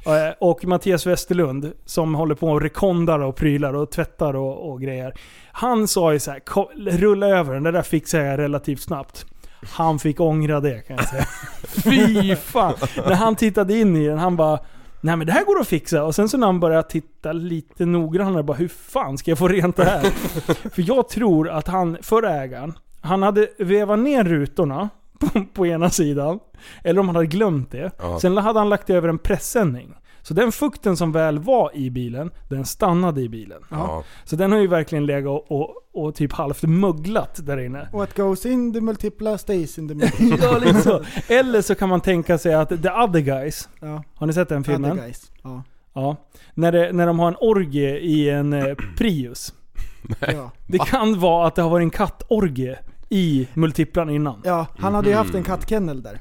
Eh, 0.06 0.34
Och 0.40 0.66
Mattias 0.66 1.06
Westerlund, 1.08 1.72
som 1.86 2.16
håller 2.16 2.36
på 2.36 2.48
och 2.50 2.62
rekondar 2.62 3.20
och 3.20 3.36
prylar 3.36 3.74
och 3.74 3.92
tvättar 3.92 4.36
och, 4.36 4.72
och 4.72 4.82
grejer. 4.82 5.14
Han 5.52 5.88
sa 5.88 6.14
ju 6.14 6.20
så 6.20 6.32
här, 6.32 6.40
"Kom, 6.40 6.66
rulla 6.76 7.28
över 7.28 7.54
den, 7.54 7.64
det 7.64 7.72
där 7.72 7.82
fixar 7.82 8.20
jag 8.20 8.40
relativt 8.40 8.82
snabbt. 8.82 9.26
Han 9.72 10.00
fick 10.00 10.20
ångra 10.20 10.60
det 10.60 10.88
kan 10.88 10.96
jag 10.96 11.08
säga. 11.08 11.26
Fy 11.84 12.36
fan! 12.36 12.74
När 12.96 13.16
han 13.16 13.36
tittade 13.36 13.78
in 13.80 13.96
i 13.98 14.08
den, 14.08 14.18
han 14.18 14.36
bara 14.36 14.60
Nej 15.02 15.16
men 15.16 15.28
det 15.28 15.34
här 15.34 15.46
går 15.46 15.60
att 15.60 15.68
fixa. 15.68 16.04
Och 16.04 16.16
sen 16.16 16.30
så 16.30 16.38
när 16.38 16.48
han 16.48 16.60
började 16.60 16.90
titta 16.90 17.32
lite 17.32 17.86
noggrannare, 17.86 18.44
bara 18.44 18.58
hur 18.58 18.68
fan 18.68 19.18
ska 19.18 19.32
jag 19.32 19.38
få 19.38 19.48
rent 19.48 19.76
det 19.76 19.86
här? 19.86 20.02
För 20.70 20.82
jag 20.88 21.10
tror 21.10 21.50
att 21.50 21.68
han, 21.68 21.98
förra 22.02 22.30
ägaren, 22.44 22.74
han 23.02 23.24
hade 23.24 23.48
vevat 23.60 24.00
ner 24.00 24.24
rutorna 24.24 24.90
på, 25.30 25.46
på 25.54 25.68
ena 25.68 25.90
sidan. 25.90 26.40
Eller 26.84 27.00
om 27.00 27.08
han 27.08 27.16
hade 27.16 27.28
glömt 27.28 27.72
det. 27.72 27.92
Ja. 28.00 28.20
Sen 28.20 28.38
hade 28.38 28.60
han 28.60 28.70
lagt 28.70 28.90
över 28.90 29.10
en 29.10 29.18
pressändning. 29.18 29.94
Så 30.22 30.34
den 30.34 30.52
fukten 30.52 30.98
som 30.98 31.12
väl 31.12 31.40
var 31.40 31.76
i 31.76 31.90
bilen, 31.90 32.32
den 32.50 32.66
stannade 32.66 33.22
i 33.22 33.30
bilen. 33.30 33.62
Ja. 33.70 34.04
Så 34.24 34.36
den 34.36 34.52
har 34.52 34.60
ju 34.60 34.68
verkligen 34.68 35.06
legat 35.06 35.30
och, 35.30 35.52
och, 35.52 35.76
och 35.94 36.16
typ 36.16 36.34
halvt 36.34 36.64
mugglat 36.64 37.40
där 37.44 37.58
inne. 37.58 37.90
What 37.94 38.18
goes 38.18 38.46
in 38.46 38.74
the 38.74 38.82
multipla 38.82 39.38
stays 39.38 39.78
in 39.78 39.88
the 39.88 39.96
multipla. 39.96 40.46
Ja, 40.46 40.58
lite 40.58 40.82
så. 40.82 41.02
Eller 41.28 41.62
så 41.62 41.76
kan 41.76 41.90
man 41.90 42.02
tänka 42.02 42.38
sig 42.38 42.54
att 42.54 42.70
The 42.70 42.90
Other 42.90 43.20
Guys, 43.20 43.70
ja, 43.80 44.04
har 44.16 44.28
ni 44.28 44.34
sett 44.34 44.50
den 44.50 44.64
filmen? 44.64 44.92
other 44.92 45.04
guys. 45.04 45.32
Ja. 45.44 45.64
Ja. 45.94 46.16
När, 46.54 46.72
det, 46.72 46.92
när 46.94 47.08
de 47.08 47.20
har 47.20 47.28
en 47.28 47.38
orgie 47.40 47.98
i 48.00 48.30
en 48.30 48.54
eh, 48.54 48.76
Prius. 48.98 49.54
Ja. 50.20 50.52
Det 50.68 50.80
kan 50.80 51.20
vara 51.20 51.48
att 51.48 51.56
det 51.56 51.62
har 51.62 51.70
varit 51.70 51.84
en 51.84 51.90
kattorgie 51.90 52.80
i 53.14 53.48
multiplan 53.54 54.10
innan. 54.10 54.42
ja, 54.44 54.68
han 54.78 54.94
hade 54.94 55.10
ju 55.10 55.16
haft 55.16 55.36
en 55.36 55.44
kattkennel 55.44 56.02
där. 56.04 56.20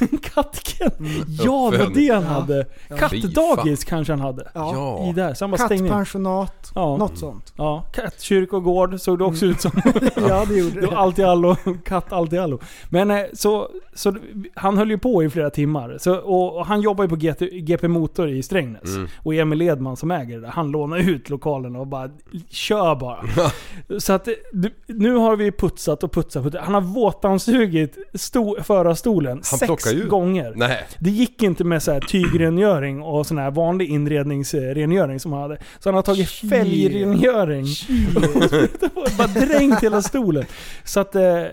En 0.00 0.18
kattken. 0.22 0.90
Mm. 0.98 1.10
Ja, 1.28 1.68
det 1.72 1.78
var 1.78 1.90
det 1.94 2.14
han 2.14 2.22
Ja. 2.22 2.28
hade. 2.28 2.66
Ja. 2.88 2.96
Kattdagis 2.96 3.84
kanske 3.84 4.12
han 4.12 4.20
hade. 4.20 4.50
Ja. 4.54 4.72
Ja. 4.74 5.10
I 5.10 5.12
där, 5.12 5.34
så 5.34 5.44
han 5.44 5.50
bara 5.50 5.56
stängde 5.58 5.74
in. 5.84 5.88
Kattpensionat, 5.90 6.72
Ja. 6.74 6.96
något 6.96 7.18
sånt. 7.18 7.52
Ja, 7.56 7.84
kattkyrkogård 7.92 9.00
såg 9.00 9.18
det 9.18 9.24
också 9.24 9.46
ut 9.46 9.60
som. 9.60 9.70
ja, 10.28 10.44
det 10.48 10.54
gjorde 10.54 10.80
Det 10.80 10.86
var 10.86 10.96
allt 10.96 11.18
i 11.18 11.22
allo, 11.24 11.56
katt 11.84 12.12
allt 12.12 12.32
i 12.32 12.38
allo. 12.38 12.58
Men 12.88 13.10
eh, 13.10 13.18
så, 13.32 13.68
så 13.94 14.14
han 14.54 14.78
höll 14.78 14.90
ju 14.90 14.98
på 14.98 15.22
i 15.24 15.30
flera 15.30 15.50
timmar. 15.50 15.96
Så, 16.00 16.14
och, 16.16 16.56
och 16.56 16.66
han 16.66 16.80
jobbar 16.80 17.04
ju 17.04 17.08
på 17.10 17.16
GT, 17.16 17.40
GP 17.52 17.88
Motor 17.88 18.28
i 18.28 18.42
Strängnäs. 18.42 18.96
Mm. 18.96 19.08
Och 19.22 19.34
Emil 19.34 19.62
Edman 19.62 19.96
som 19.96 20.10
äger 20.10 20.34
det 20.34 20.40
där, 20.40 20.48
han 20.48 20.70
lånar 20.70 20.96
ut 20.96 21.30
lokalen 21.30 21.76
och 21.76 21.86
bara 21.86 22.10
kör 22.50 22.94
bara. 22.94 23.18
så 23.98 24.12
att 24.12 24.28
nu 24.86 25.14
har 25.16 25.36
vi 25.36 25.52
putsat 25.52 26.04
och 26.04 26.12
putsat. 26.12 26.54
Han 26.60 26.74
har 26.74 26.80
våtdammsugit 26.80 27.96
sto, 28.14 28.62
förarstolen 28.62 29.42
Han 29.50 29.61
sex 29.66 29.92
ju- 29.92 30.08
gånger. 30.08 30.52
Nej. 30.56 30.78
Det 30.98 31.10
gick 31.10 31.42
inte 31.42 31.64
med 31.64 31.82
så 31.82 31.92
här 31.92 32.00
tygrengöring 32.00 33.02
och 33.02 33.26
sån 33.26 33.38
här 33.38 33.50
vanlig 33.50 33.88
inredningsrengöring 33.90 35.20
som 35.20 35.32
han 35.32 35.42
hade. 35.42 35.58
Så 35.78 35.88
han 35.88 35.94
har 35.94 36.02
tagit 36.02 36.28
fälgrengöring. 36.28 37.66
bara 39.18 39.26
dränkt 39.28 39.82
hela 39.82 40.02
stolen. 40.02 40.44
Så 40.84 41.00
att, 41.00 41.14
eh, 41.14 41.22
eh, 41.22 41.46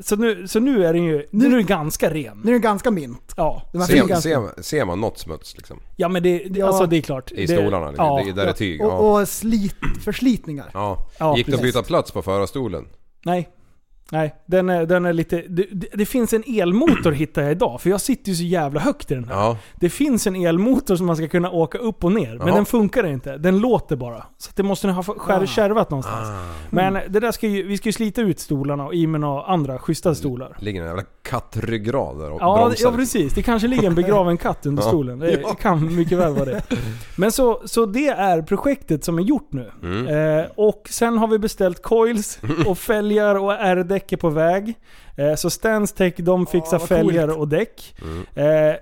så, 0.00 0.16
nu, 0.16 0.48
så 0.48 0.60
nu 0.60 0.86
är 0.86 0.92
den 0.92 1.04
ju 1.04 1.26
nu 1.30 1.46
är 1.46 1.50
den 1.50 1.66
ganska 1.66 2.14
ren. 2.14 2.40
Nu 2.44 2.50
är 2.50 2.52
den 2.52 2.60
ganska 2.62 2.90
mint. 2.90 3.34
Ja, 3.36 3.62
Den 3.72 3.82
Ser, 3.82 3.96
ganska. 3.96 4.16
ser, 4.20 4.62
ser 4.62 4.84
man 4.84 5.00
något 5.00 5.18
smuts 5.18 5.56
liksom? 5.56 5.80
ja 5.96 6.08
men 6.08 6.22
det, 6.22 6.38
det, 6.38 6.58
Ja. 6.60 6.66
alltså, 6.66 6.86
det 6.86 6.96
är 6.96 7.00
klart. 7.02 7.32
I 7.32 7.46
det, 7.46 7.52
stolarna? 7.52 7.86
Liksom. 7.88 8.06
Ja, 8.06 8.22
det, 8.26 8.32
där 8.32 8.46
är 8.46 8.52
tyg? 8.52 8.80
Ja. 8.80 8.86
Och, 8.86 9.20
och 9.20 9.28
slit, 9.28 9.74
förslitningar. 10.04 10.66
ja. 10.74 11.08
Ja, 11.18 11.36
Gick 11.36 11.46
det 11.46 11.54
att 11.54 11.62
byta 11.62 11.82
plats 11.82 12.10
på 12.12 12.22
förarstolen? 12.22 12.84
nej. 13.24 13.48
Nej, 14.12 14.34
den 14.46 14.68
är, 14.70 14.86
den 14.86 15.04
är 15.06 15.12
lite... 15.12 15.44
Det, 15.48 15.66
det, 15.92 16.06
finns 16.06 16.32
en 16.32 16.42
elmotor 16.46 17.12
hittar 17.12 17.42
jag 17.42 17.50
idag, 17.50 17.80
för 17.80 17.90
jag 17.90 18.00
sitter 18.00 18.28
ju 18.30 18.34
så 18.36 18.42
jävla 18.44 18.80
högt 18.80 19.10
i 19.10 19.14
den 19.14 19.24
här. 19.24 19.34
Ja, 19.34 19.56
Det 19.74 19.90
finns 19.90 20.26
en 20.26 20.36
elmotor 20.36 20.96
som 20.96 21.06
man 21.06 21.16
ska 21.16 21.28
kunna 21.28 21.50
åka 21.50 21.78
upp 21.78 22.04
och 22.04 22.12
ner, 22.12 22.38
men 22.38 22.54
den 22.54 22.64
funkar 22.66 23.06
inte. 23.06 23.36
Den 23.38 23.58
låter 23.58 23.96
bara. 23.96 24.24
Så 24.38 24.50
att 24.50 24.56
det 24.56 24.62
måste 24.62 24.88
ha 24.88 25.02
skär, 25.02 25.42
Ah. 25.42 25.46
kärvat 25.46 25.90
någonstans. 25.90 26.28
Ah. 26.28 26.66
Men 26.70 26.92
det 27.08 27.20
där 27.20 27.32
ska 27.32 27.46
ju, 27.46 27.62
vi 27.66 27.76
ska 27.78 27.88
ju 27.88 27.92
slita 27.92 28.20
ut 28.20 28.40
stolarna 28.40 28.84
och 28.86 28.94
i 28.94 29.06
med 29.06 29.20
några 29.20 29.42
andra 29.44 29.78
schyssta 29.78 30.14
stolar. 30.14 30.56
ligger 30.60 30.80
en 30.80 30.86
jävla 30.86 31.02
kattryggrad 31.22 32.18
där 32.18 32.30
och 32.30 32.40
Ja, 32.40 32.56
bromsar. 32.56 32.90
ja 32.90 32.96
precis. 32.96 33.34
Det 33.34 33.42
kanske 33.42 33.68
ligger 33.68 33.86
en 33.86 33.94
begraven 33.94 34.36
katt 34.36 34.66
under 34.66 34.82
Ja. 34.82 34.88
stolen. 34.88 35.18
Det 35.18 35.40
Ja. 35.42 35.54
kan 35.54 35.96
mycket 35.96 36.18
väl 36.18 36.32
vara 36.34 36.44
det. 36.44 36.62
Men 37.16 37.32
så, 37.32 37.62
så 37.64 37.86
det 37.86 38.08
är 38.08 38.42
projektet 38.42 39.04
som 39.04 39.18
är 39.18 39.22
gjort 39.22 39.52
nu. 39.52 39.70
Mm. 39.82 40.06
Eh, 40.40 40.46
och 40.56 40.86
sen 40.90 41.18
har 41.18 41.26
vi 41.28 41.38
beställt 41.38 41.82
coils 41.82 42.38
och 42.66 42.78
fälgar 42.78 43.34
och 43.34 43.52
R-däck 44.00 44.12
är 44.12 44.16
på 44.16 44.28
väg. 44.30 44.74
Eh, 45.16 45.34
så 45.34 45.50
Stanstech 45.50 46.14
de 46.16 46.46
fixar 46.46 46.78
vad 46.78 46.88
fälgar 46.88 47.38
och 47.38 47.48
däck. 47.48 47.94
Mm. 48.02 48.26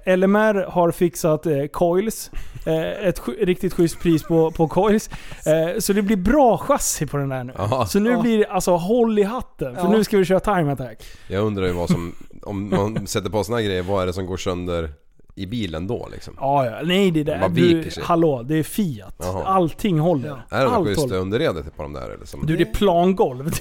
Eh, 0.06 0.16
LMR 0.16 0.70
har 0.70 0.90
fixat 0.90 1.46
eh, 1.46 1.66
coils. 1.72 2.30
Eh, 2.66 3.08
ett 3.08 3.20
sk- 3.20 3.44
riktigt 3.44 3.74
schysst 3.74 4.00
pris 4.00 4.22
på, 4.22 4.50
på 4.50 4.68
coils. 4.68 5.10
Eh, 5.46 5.78
så 5.78 5.92
det 5.92 6.02
blir 6.02 6.16
bra 6.16 6.58
chassi 6.58 7.06
på 7.06 7.16
den 7.16 7.28
där 7.28 7.44
nu. 7.44 7.52
Aha. 7.58 7.86
Så 7.86 7.98
nu 7.98 8.10
Ja. 8.10 8.20
blir 8.22 8.38
det 8.38 8.46
alltså 8.46 8.76
håll 8.76 9.18
i 9.18 9.22
hatten. 9.22 9.74
För 9.74 9.82
Ja. 9.82 9.90
nu 9.90 10.04
ska 10.04 10.18
vi 10.18 10.24
köra 10.24 10.40
time 10.40 10.72
attack. 10.72 11.02
Jag 11.28 11.44
undrar 11.44 11.66
ju 11.66 11.72
vad 11.72 11.90
som, 11.90 12.14
om 12.42 12.70
man 12.70 13.06
sätter 13.06 13.30
på 13.30 13.44
såna 13.44 13.58
här 13.58 13.64
grejer, 13.64 13.82
vad 13.82 14.02
är 14.02 14.06
det 14.06 14.12
som 14.12 14.26
går 14.26 14.36
sönder 14.36 14.90
i 15.38 15.46
bilen 15.46 15.86
då 15.86 16.08
liksom? 16.12 16.34
Ja, 16.40 16.66
ja. 16.66 16.72
Nej 16.84 17.10
det 17.10 17.22
där. 17.24 17.40
Man 17.40 17.54
viker 17.54 17.90
sig. 17.90 18.02
hallå, 18.04 18.42
det 18.42 18.54
är 18.54 18.62
Fiat. 18.62 19.14
Jaha. 19.18 19.44
Allting 19.44 19.98
håller. 19.98 20.28
Är 20.50 20.64
det 20.64 20.70
Allt 20.70 20.88
något 20.88 20.96
håller. 20.98 21.16
underredet 21.18 21.76
på 21.76 21.82
de 21.82 21.92
där 21.92 22.10
eller? 22.14 22.26
Som, 22.26 22.46
Du, 22.46 22.56
det 22.56 22.62
är 22.62 22.74
plangolv. 22.74 23.50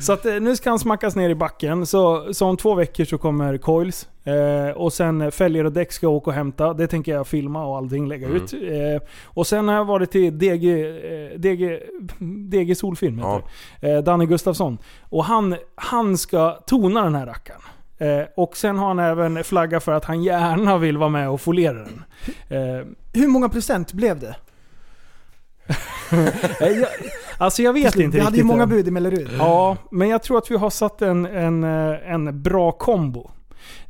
så 0.00 0.12
att 0.12 0.26
eh, 0.26 0.34
nu 0.34 0.56
ska 0.56 0.70
han 0.70 0.78
smackas 0.78 1.16
ner 1.16 1.30
i 1.30 1.34
backen. 1.34 1.86
Så, 1.86 2.34
så 2.34 2.46
om 2.46 2.56
två 2.56 2.74
veckor 2.74 3.04
så 3.04 3.18
kommer 3.18 3.58
coils. 3.58 4.08
Eh, 4.24 4.76
och 4.76 4.92
sen 4.92 5.20
eh, 5.20 5.30
fälgar 5.30 5.64
och 5.64 5.72
däck 5.72 5.92
ska 5.92 6.06
jag 6.06 6.12
åka 6.12 6.30
och 6.30 6.34
hämta. 6.34 6.74
Det 6.74 6.86
tänker 6.86 7.12
jag 7.12 7.26
filma 7.26 7.66
och 7.66 7.76
allting 7.76 8.08
lägga 8.08 8.26
Mm. 8.26 8.42
ut. 8.42 8.52
Eh, 8.52 9.08
och 9.24 9.46
sen 9.46 9.68
har 9.68 9.74
jag 9.74 9.84
varit 9.84 10.10
till 10.10 10.38
DG, 10.38 10.64
eh, 10.72 11.38
DG, 11.38 11.80
DG 12.50 12.74
Solfilm 12.74 13.18
heter 13.18 13.42
Ja. 13.80 14.00
Danny 14.02 14.26
Gustafsson. 14.26 14.78
Och 15.00 15.24
han, 15.24 15.56
han 15.74 16.18
ska 16.18 16.50
tona 16.66 17.04
den 17.04 17.14
här 17.14 17.26
rackaren. 17.26 17.60
Eh, 18.02 18.26
och 18.36 18.56
sen 18.56 18.78
har 18.78 18.88
han 18.88 18.98
även 18.98 19.44
flaggat 19.44 19.84
för 19.84 19.92
att 19.92 20.04
han 20.04 20.22
gärna 20.22 20.78
vill 20.78 20.98
vara 20.98 21.08
med 21.10 21.28
och 21.30 21.40
foliera 21.40 21.74
den. 21.78 22.02
Eh, 22.48 22.86
Hur 23.12 23.28
många 23.28 23.48
procent 23.48 23.92
blev 23.92 24.18
det? 24.20 24.36
eh, 26.60 26.68
jag, 26.68 26.88
alltså 27.38 27.62
jag 27.62 27.72
vet 27.72 27.96
inte 27.96 28.16
Vi 28.16 28.24
hade 28.24 28.36
ju 28.36 28.42
riktigt 28.42 28.46
många 28.46 28.66
bud 28.66 28.88
i 28.88 28.90
Mellerud. 28.90 29.30
Ja, 29.38 29.76
men 29.90 30.08
jag 30.08 30.22
tror 30.22 30.38
att 30.38 30.50
vi 30.50 30.56
har 30.56 30.70
satt 30.70 31.02
en, 31.02 31.26
en, 31.26 31.64
en 31.64 32.42
bra 32.42 32.72
kombo. 32.72 33.30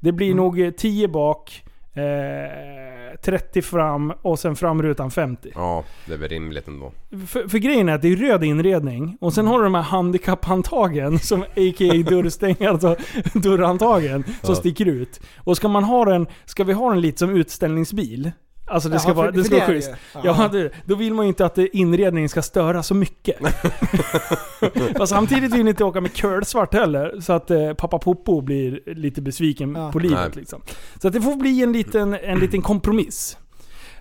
Det 0.01 0.13
blir 0.13 0.27
Mm. 0.27 0.37
nog 0.37 0.61
eh, 0.61 0.71
10 0.71 1.09
bak, 1.09 1.65
eh, 1.95 2.03
30 3.23 3.63
fram 3.63 4.13
och 4.23 4.39
sen 4.39 4.57
framrutan 4.57 5.11
50. 5.11 5.53
Ja, 5.55 5.85
det 6.07 6.15
är 6.15 6.19
väl 6.19 6.29
rimligt 6.29 6.69
ändå. 6.69 6.93
För, 7.27 7.49
för 7.49 7.59
grejen 7.59 7.89
är 7.89 7.95
att 7.95 8.03
det 8.03 8.09
är 8.09 8.17
röd 8.17 8.45
inredning 8.45 9.17
och 9.21 9.33
sen 9.33 9.47
har 9.47 9.59
du 9.59 9.65
de 9.65 9.75
här 9.75 9.83
handikapphandtagen 9.83 11.19
som 11.19 11.43
a.k.a. 11.43 12.11
dörrstänger, 12.11 12.69
alltså 12.69 12.97
dörrhandtagen 13.35 14.25
som 14.43 14.57
sticker 14.57 14.87
ut. 14.87 15.21
Och 15.37 15.57
ska 15.57 15.69
man 15.69 15.85
ha 15.85 16.05
den, 16.05 16.27
ska 16.45 16.65
vi 16.65 16.73
ha 16.73 16.91
den 16.91 17.01
lite 17.01 17.19
som 17.19 17.37
utställningsbil? 17.37 18.31
Alltså 18.73 18.89
det 18.89 18.99
ska 18.99 19.09
Ja, 19.11 19.15
vara, 19.15 19.31
det 19.31 19.45
ska 19.45 19.57
vara 19.57 19.67
schysst. 19.67 19.91
Ja, 20.25 20.49
det, 20.53 20.71
då 20.85 20.95
vill 20.95 21.15
man 21.15 21.25
ju 21.25 21.29
inte 21.29 21.47
att 21.47 21.55
det- 21.55 21.77
inredningen 21.77 22.29
ska 22.29 22.43
störa 22.43 22.83
så 22.83 22.95
mycket. 22.95 23.37
Fast 24.97 25.13
samtidigt 25.13 25.55
vill 25.55 25.65
ni 25.65 25.71
inte 25.71 25.85
åka 25.85 26.01
med 26.01 26.13
curlsvart 26.13 26.75
heller, 26.75 27.21
så 27.21 27.33
att 27.33 27.51
eh, 27.51 27.73
pappa 27.75 27.99
Popo 27.99 28.41
blir 28.41 28.81
lite 28.95 29.23
besviken 29.23 29.75
Ja. 29.75 29.93
på 29.93 29.99
livet. 29.99 30.37
Liksom. 30.37 30.63
Så 31.03 31.09
att 31.09 31.15
det 31.15 31.21
får 31.21 31.37
bli 31.37 31.63
en 31.63 31.73
liten, 31.73 32.15
en 32.15 32.39
liten 32.39 32.63
kompromiss. 32.63 33.37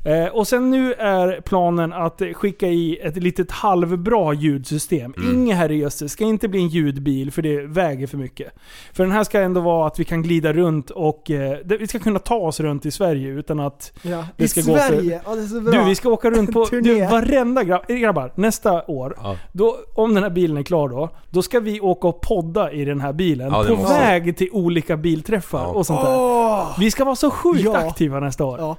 Eh, 0.05 0.25
och 0.25 0.47
sen 0.47 0.71
nu 0.71 0.93
är 0.93 1.41
planen 1.41 1.93
att 1.93 2.21
skicka 2.33 2.67
i 2.67 2.99
ett 3.03 3.17
litet 3.17 3.51
halvbra 3.51 4.33
ljudsystem. 4.33 5.13
Mm. 5.17 5.33
Inget 5.35 5.57
herrejösses, 5.57 6.11
ska 6.11 6.23
inte 6.23 6.47
bli 6.47 6.59
en 6.59 6.67
ljudbil 6.67 7.31
för 7.31 7.41
det 7.41 7.61
väger 7.61 8.07
för 8.07 8.17
mycket. 8.17 8.53
För 8.93 9.03
den 9.03 9.11
här 9.11 9.23
ska 9.23 9.39
ändå 9.41 9.61
vara 9.61 9.87
att 9.87 9.99
vi 9.99 10.03
kan 10.05 10.21
glida 10.21 10.53
runt 10.53 10.89
och 10.89 11.31
eh, 11.31 11.57
det- 11.65 11.77
vi 11.77 11.87
ska 11.87 11.99
kunna 11.99 12.19
ta 12.19 12.35
oss 12.35 12.59
runt 12.59 12.85
i 12.85 12.91
Sverige 12.91 13.27
utan 13.29 13.59
att 13.59 13.91
Ja. 14.01 14.25
Det 14.37 14.43
I 14.43 14.47
ska 14.47 14.61
gå 14.61 14.77
för- 14.77 14.87
Sverige, 14.87 15.21
ja 15.25 15.35
det 15.35 15.41
är 15.41 15.45
så 15.45 15.61
bra. 15.61 15.71
du, 15.71 15.85
vi 15.89 15.95
ska 15.95 16.09
åka 16.09 16.29
runt 16.29 16.51
på... 16.53 16.65
Du, 16.71 16.99
varenda 17.05 17.63
grabb, 17.63 17.81
eh, 17.87 17.95
grabbar, 17.95 18.31
nästa 18.35 18.83
år, 18.85 19.15
Ja. 19.23 19.35
då, 19.51 19.75
om 19.95 20.13
den 20.13 20.23
här 20.23 20.29
bilen 20.29 20.57
är 20.57 20.63
klar 20.63 20.89
då, 20.89 21.09
då 21.29 21.41
ska 21.41 21.59
vi 21.59 21.79
åka 21.81 22.07
och 22.07 22.21
podda 22.21 22.71
i 22.71 22.85
den 22.85 23.01
här 23.01 23.13
bilen. 23.13 23.47
Ja, 23.51 23.63
på 23.67 23.75
väg 23.75 24.37
till 24.37 24.49
olika 24.51 24.97
bilträffar 24.97 25.59
Ja. 25.63 25.67
och 25.67 25.85
sånt 25.85 26.01
där. 26.01 26.15
Åh! 26.17 26.75
Vi 26.79 26.91
ska 26.91 27.05
vara 27.05 27.15
så 27.15 27.31
sjukt 27.31 27.61
Ja. 27.63 27.77
aktiva 27.77 28.19
nästa 28.19 28.45
år. 28.45 28.59
Ja. 28.59 28.77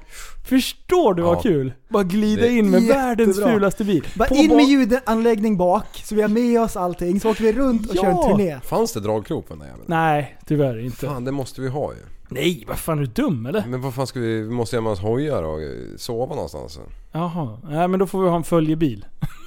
Förstår 1.14 1.14
du 1.14 1.22
vad 1.22 1.37
Ja. 1.37 1.42
kul? 1.42 1.72
Bara 1.88 2.03
glida 2.03 2.46
in 2.46 2.70
med 2.70 2.81
Jättebra. 2.83 3.05
världens 3.07 3.37
fulaste 3.42 3.85
bil. 3.85 4.07
Bara 4.14 4.29
På 4.29 4.35
in 4.35 4.48
ba- 4.48 4.55
med 4.57 4.64
ljudanläggning 4.64 5.57
bak, 5.57 6.03
så 6.05 6.14
vi 6.14 6.22
har 6.22 6.29
med 6.29 6.61
oss 6.61 6.77
allting. 6.77 7.20
Så 7.20 7.31
åker 7.31 7.44
vi 7.44 7.53
runt 7.53 7.90
och 7.90 7.96
Ja. 7.96 8.03
kör 8.03 8.09
en 8.11 8.31
turné. 8.31 8.61
Fanns 8.64 8.92
det 8.92 9.01
dragkrok 9.01 9.48
på 9.48 9.53
den 9.55 9.59
där 9.61 9.66
jäveln? 9.66 9.85
Nej, 9.87 10.37
tyvärr 10.46 10.79
inte. 10.85 11.07
Fan, 11.07 11.25
det 11.25 11.33
måste 11.33 11.61
vi 11.61 11.68
ha 11.68 11.92
ju. 11.92 11.98
Nej, 12.29 12.64
vad 12.68 12.79
fan 12.79 12.98
är 12.98 13.03
du 13.03 13.07
dum 13.22 13.46
eller? 13.46 13.64
Men 13.68 13.81
vad 13.81 13.94
fan 13.94 14.07
ska 14.07 14.20
vi, 14.20 14.42
vi 14.42 14.51
måste 14.51 14.77
göra 14.77 14.83
med 14.85 14.92
oss 14.92 15.01
hojar 15.01 15.42
och 15.42 15.62
eh, 15.62 15.68
sova 15.96 16.35
någonstans. 16.35 16.81
Jaha. 17.12 17.59
Nej 17.70 17.88
men 17.88 18.01
då 18.01 18.07
får 18.07 18.22
vi 18.22 18.29
ha 18.29 18.37
en 18.37 18.44
följebil. 18.44 19.05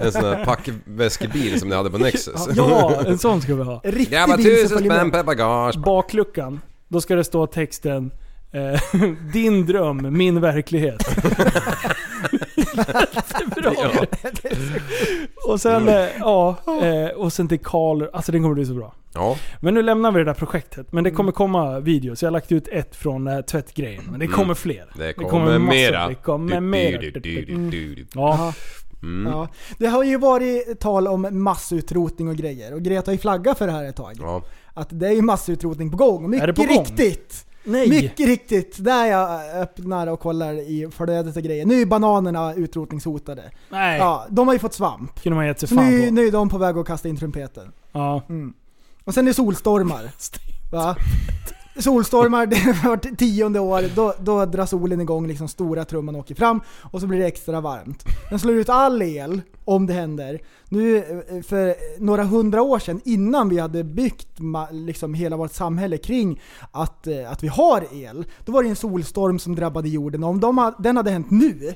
En 0.00 0.12
sån 0.12 0.22
där 0.22 0.44
packväskebil 0.44 1.60
som 1.60 1.68
ni 1.68 1.74
hade 1.74 1.90
på 1.90 1.98
Nexus. 1.98 2.48
Ja, 2.56 3.02
en 3.06 3.18
sån 3.18 3.40
ska 3.40 3.54
vi 3.54 3.62
ha. 3.62 3.80
En 3.84 3.92
riktig 3.92 4.16
Grabbar 4.18 4.36
bil 4.36 4.44
som 4.46 4.54
tusen 4.54 4.68
följer 4.78 4.92
spänn 4.92 5.06
med. 5.06 5.12
per 5.12 5.22
bagage. 5.24 5.76
Bakluckan, 5.84 6.60
då 6.88 7.00
ska 7.00 7.14
det 7.14 7.24
stå 7.24 7.46
texten 7.46 8.10
Din 9.32 9.66
dröm, 9.66 10.06
min 10.18 10.40
verklighet. 10.40 11.02
Bra. 13.56 13.72
Ja. 13.76 13.90
Och 15.48 15.60
sen, 15.60 15.88
eh, 15.88 16.06
ja, 16.18 16.56
eh, 16.82 17.06
och 17.16 17.32
sen 17.32 17.48
till 17.48 17.58
Karl, 17.58 18.04
alltså 18.12 18.32
den 18.32 18.42
kommer 18.42 18.54
bli 18.54 18.66
så 18.66 18.74
bra. 18.74 18.94
Ja, 19.14 19.36
Men 19.60 19.74
nu 19.74 19.82
lämnar 19.82 20.12
vi 20.12 20.18
det 20.18 20.24
där 20.24 20.34
projektet. 20.34 20.92
Men 20.92 21.04
det 21.04 21.10
Mm. 21.10 21.16
kommer 21.16 21.32
komma 21.32 21.80
videos. 21.80 22.22
Jag 22.22 22.26
har 22.26 22.32
lagt 22.32 22.52
ut 22.52 22.68
ett 22.68 22.96
från 22.96 23.26
eh, 23.26 23.40
tvättgrejen. 23.40 24.02
Men 24.10 24.20
det 24.20 24.26
kommer 24.26 24.54
fler. 24.54 24.84
det 24.96 25.12
kommer, 25.12 25.58
massor. 25.58 25.74
mera. 25.74 26.08
Det 26.08 26.14
kommer 26.14 26.60
mera. 26.60 26.98
Mm. 29.02 29.32
Ja. 29.32 29.48
Det 29.78 29.86
har 29.86 30.04
ju 30.04 30.18
varit 30.18 30.80
tal 30.80 31.08
om 31.08 31.28
massutrotning 31.30 32.28
och 32.28 32.36
grejer. 32.36 32.74
Och 32.74 32.82
Greta 32.82 33.10
har 33.10 33.12
ju 33.14 33.18
flaggat 33.18 33.58
för 33.58 33.66
det 33.66 33.72
här 33.72 33.84
ett 33.84 33.96
tag. 33.96 34.12
Ja. 34.20 34.42
Att 34.74 34.88
det 34.90 35.06
är 35.06 35.12
ju 35.12 35.22
massutrotning 35.22 35.90
på 35.90 35.96
gång. 35.96 36.30
Mycket 36.30 36.42
Är 36.42 36.46
det 36.46 36.52
på 36.54 36.62
gång? 36.62 36.84
riktigt! 36.84 37.46
Nej. 37.64 37.88
Mycket 37.88 38.26
riktigt! 38.26 38.84
Där 38.84 39.06
jag 39.06 39.56
öppnar 39.62 40.06
och 40.06 40.20
kollar 40.20 40.54
i 40.54 40.90
flödet 40.92 41.36
och 41.36 41.42
grejer. 41.42 41.66
Nu 41.66 41.80
är 41.80 41.86
bananerna 41.86 42.54
utrotningshotade. 42.54 43.50
Nej. 43.70 43.98
Ja, 43.98 44.26
de 44.28 44.46
har 44.48 44.54
ju 44.54 44.58
fått 44.58 44.74
svamp. 44.74 45.22
kunde 45.22 45.36
man 45.36 45.46
gett 45.46 45.60
sig 45.60 45.68
fan 45.68 45.90
nu, 45.90 46.06
på. 46.06 46.14
nu 46.14 46.26
är 46.26 46.32
de 46.32 46.48
på 46.48 46.58
väg 46.58 46.78
att 46.78 46.86
kasta 46.86 47.08
in 47.08 47.16
trumpeten. 47.16 47.72
Ja. 47.92 48.22
Mm. 48.28 48.54
Och 49.04 49.14
sen 49.14 49.24
är 49.24 49.30
det 49.30 49.34
solstormar. 49.34 50.10
Va? 50.72 50.96
Solstormar, 51.78 52.46
det 52.50 52.56
är 52.56 52.88
vart 52.88 53.18
tionde 53.18 53.60
år, 53.60 53.84
då, 53.94 54.14
då 54.20 54.44
drar 54.44 54.66
solen 54.66 55.00
igång, 55.00 55.26
liksom 55.26 55.48
stora 55.48 55.84
trumman 55.84 56.16
åker 56.16 56.34
fram 56.34 56.60
och 56.80 57.00
så 57.00 57.06
blir 57.06 57.18
det 57.18 57.26
extra 57.26 57.60
varmt. 57.60 58.04
Den 58.30 58.38
slår 58.38 58.54
ut 58.54 58.68
all 58.68 59.02
el 59.02 59.40
om 59.64 59.86
det 59.86 59.92
händer. 59.92 60.40
Nu 60.68 60.96
eh, 60.96 61.42
för 61.42 61.74
några 62.00 62.24
hundra 62.24 62.62
år 62.62 62.78
sedan, 62.78 63.00
innan 63.04 63.48
vi 63.48 63.58
hade 63.58 63.84
byggt 63.84 64.28
liksom 64.70 65.14
hela 65.14 65.36
vårt 65.36 65.52
samhälle 65.52 65.98
kring 65.98 66.40
att, 66.70 67.06
eh, 67.06 67.30
att 67.30 67.42
vi 67.42 67.48
har 67.48 67.86
el, 67.92 68.24
då 68.44 68.52
var 68.52 68.62
det 68.62 68.68
en 68.68 68.76
solstorm 68.76 69.38
som 69.38 69.54
drabbade 69.54 69.88
jorden. 69.88 70.24
Och 70.24 70.30
om 70.30 70.40
de, 70.40 70.72
den 70.78 70.96
hade 70.96 71.10
hänt 71.10 71.30
nu, 71.30 71.74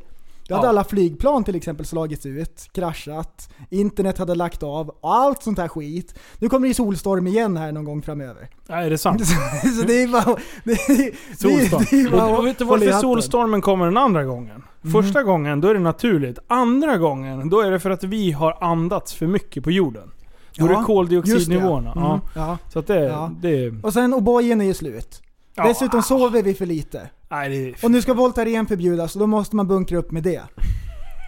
då 0.49 0.55
hade 0.55 0.67
Ja. 0.67 0.69
alla 0.69 0.85
flygplan 0.85 1.45
till 1.45 1.55
exempel 1.57 1.87
slagits 1.87 2.27
ut, 2.27 2.69
kraschat, 2.73 3.49
internet 3.71 4.19
hade 4.19 4.35
lagt 4.35 4.63
av, 4.63 4.89
och 5.01 5.15
allt 5.15 5.43
sånt 5.43 5.59
här 5.59 5.69
skit. 5.69 6.15
Nu 6.39 6.49
kommer 6.49 6.69
det 6.69 6.75
solstorm 6.75 7.27
igen 7.27 7.57
här 7.57 7.73
någon 7.73 7.85
gång 7.85 8.03
framöver. 8.03 8.49
Nej, 8.69 8.87
är 8.87 8.91
det 8.91 8.99
sant? 8.99 9.27
Så 9.81 9.87
det 9.87 10.03
är 10.03 10.09
bara... 10.09 10.37
Det 10.65 10.73
är, 10.73 11.37
Solstorm. 11.37 11.85
Det 11.91 12.01
är 12.01 12.11
bara 12.11 12.39
Och, 12.39 12.47
vet 12.47 12.59
du 12.59 12.65
varför 12.65 12.93
solstormen 12.93 13.61
kommer 13.61 13.85
den 13.85 13.97
andra 13.97 14.25
gången? 14.25 14.63
Första 14.93 15.23
gången, 15.23 15.61
då 15.61 15.69
är 15.69 15.75
det 15.75 15.81
naturligt. 15.81 16.39
Andra 16.49 16.97
gången, 16.99 17.49
då 17.49 17.61
är 17.61 17.71
det 17.71 17.81
för 17.81 17.91
att 17.91 18.05
vi 18.05 18.33
har 18.33 18.59
andats 18.65 19.15
för 19.15 19.27
mycket 19.27 19.65
på 19.65 19.71
jorden. 19.71 20.11
Då 20.59 20.67
är 20.67 20.71
Ja, 20.71 20.79
det 20.79 20.85
koldioxidnivåerna. 20.85 21.89
just 21.89 21.95
det. 21.95 22.01
Ja. 22.01 22.13
Mm, 22.45 22.49
ja. 22.49 22.59
Så 22.73 22.79
att 22.79 22.87
det, 22.87 23.01
Ja. 23.05 23.31
det... 23.41 23.73
Och 23.83 23.93
sen 23.93 24.15
O'boyen 24.15 24.61
är 24.63 24.67
ju 24.67 24.75
slut. 24.75 25.23
Ja. 25.59 25.69
Dessutom 25.69 26.03
sover 26.03 26.43
vi 26.43 26.55
för 26.55 26.67
lite. 26.67 27.11
Nej, 27.29 27.49
det 27.49 27.57
är... 27.57 27.85
Och 27.85 27.91
nu 27.91 28.03
ska 28.03 28.15
Voltaren 28.15 28.67
förbjudas 28.67 29.15
och 29.15 29.21
då 29.21 29.27
måste 29.27 29.57
man 29.57 29.69
bunkra 29.69 29.99
upp 29.99 30.11
med 30.11 30.23
det. 30.23 30.43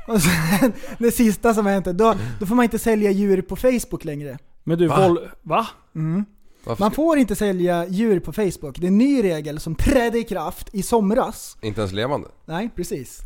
Och 0.08 0.22
sen, 0.22 0.72
det 0.98 1.10
sista 1.10 1.54
som 1.54 1.66
hänt, 1.66 1.84
då, 1.84 2.14
då 2.40 2.46
får 2.46 2.54
man 2.54 2.62
inte 2.62 2.78
sälja 2.78 3.10
djur 3.10 3.42
på 3.42 3.56
Facebook 3.56 4.04
längre. 4.04 4.38
Men 4.64 4.78
du, 4.78 4.86
Va? 4.86 5.08
Vol... 5.08 5.18
Va? 5.42 5.66
Mm. 5.94 6.24
Varför 6.64 6.82
Man 6.82 6.90
ska, 6.90 6.96
får 6.96 7.18
inte 7.18 7.36
sälja 7.36 7.86
djur 7.88 8.20
på 8.20 8.32
Facebook. 8.32 8.78
Det 8.78 8.86
är 8.86 8.88
en 8.88 8.98
ny 8.98 9.22
regel 9.22 9.60
som 9.60 9.74
trädde 9.74 10.18
i 10.18 10.24
kraft 10.24 10.68
i 10.72 10.82
somras. 10.82 11.56
inte 11.62 11.80
ens 11.80 11.92
levande? 11.92 12.28
Nej, 12.44 12.70
precis. 12.76 13.20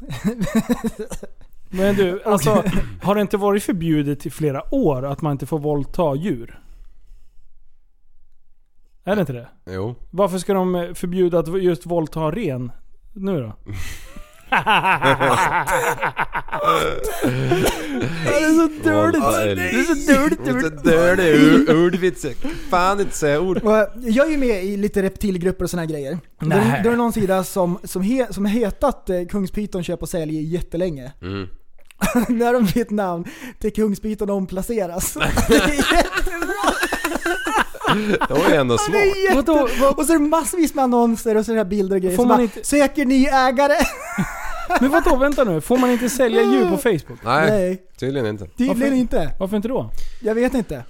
Men 1.71 1.95
du, 1.95 2.23
alltså, 2.27 2.64
har 3.03 3.14
det 3.14 3.21
inte 3.21 3.37
varit 3.37 3.62
förbjudet 3.62 4.27
i 4.27 4.31
flera 4.31 4.75
år 4.75 5.05
att 5.05 5.23
man 5.23 5.33
inte 5.33 5.47
får 5.47 5.59
våldta 5.59 6.14
djur? 6.14 6.61
Är 9.05 9.14
det 9.14 9.21
inte 9.21 9.33
det? 9.33 9.49
Jo. 9.71 9.95
Varför 10.11 10.38
ska 10.38 10.55
de 10.55 10.75
eh, 10.75 10.95
förbjuda 10.95 11.38
att 11.38 11.62
just 11.62 11.87
våldta 11.87 12.21
ren 12.31 12.73
nu 13.12 13.40
då? 13.43 13.53
Det 18.25 18.35
är 18.35 18.55
så 18.55 18.90
dåligt. 18.90 19.23
Det 19.57 19.71
är 19.71 19.95
så 19.95 20.12
dåligt. 20.53 20.85
Det 20.85 20.95
är 20.95 21.17
dåligt. 21.17 21.69
Ordvits. 21.71 22.27
Fan 22.71 23.01
inte 23.01 23.17
säga 23.17 23.40
ord. 23.40 23.57
Och 23.62 23.73
Jag 24.03 24.27
är 24.27 24.31
ju 24.31 24.37
med 24.38 24.64
i 24.64 24.77
lite 24.77 25.03
reptilgrupper 25.03 25.64
och 25.64 25.71
såna 25.71 25.83
här 25.83 25.88
grejer. 25.88 26.12
Är, 26.40 26.47
det- 26.47 26.81
då 26.83 26.88
är 26.88 26.90
det 26.93 26.97
någon 26.97 27.12
sida 27.12 27.45
som, 27.45 27.79
som, 27.85 28.03
he, 28.03 28.27
som 28.31 28.45
hetat 28.45 29.11
eh, 29.11 29.25
Kungspyton 29.31 29.85
köp 29.85 30.03
och 30.03 30.09
sälj 30.09 30.55
jättelänge. 30.55 31.12
Mm. 31.23 31.49
När 32.29 32.53
de 32.53 32.64
bytt 32.75 32.90
namn 32.90 33.25
till 33.61 33.73
Kungspyton 33.73 34.31
omplaceras. 34.31 35.12
det 35.49 35.55
är 35.55 35.69
jättebra! 35.97 36.73
Det 38.29 38.35
var 38.35 38.49
ju 38.49 38.55
ändå 38.55 38.79
smart. 38.79 38.97
Är 38.97 39.37
jätte... 39.37 39.53
Och 39.97 40.05
så 40.07 40.13
är 40.15 40.19
det 40.19 40.25
massvis 40.25 40.75
med 40.75 40.83
annonser 40.85 41.37
och 41.37 41.45
så 41.47 41.55
här 41.55 41.65
bilder 41.65 41.97
och 41.97 42.03
grejer. 42.03 42.17
Får 42.17 42.23
Så 42.23 42.29
man 42.29 42.37
bara, 42.37 42.43
inte- 42.43 42.65
Söker 42.65 43.05
ny 43.05 43.27
ägare! 43.27 43.75
Men 44.81 44.91
vadå, 44.91 45.17
vänta 45.17 45.45
nu. 45.45 45.61
Får 45.61 45.79
man 45.79 45.91
inte 45.91 46.09
sälja 46.09 46.43
djur 46.43 46.71
på 46.71 46.77
Facebook? 46.77 47.19
Nej, 47.25 47.51
Nej, 47.51 47.83
tydligen 47.99 48.27
inte. 48.27 48.47
tydligen 48.47 48.81
Varför? 48.81 48.95
inte. 48.95 49.31
Varför 49.39 49.57
inte 49.57 49.69
då? 49.69 49.91
Jag 50.23 50.35
vet 50.35 50.55
inte. 50.55 50.85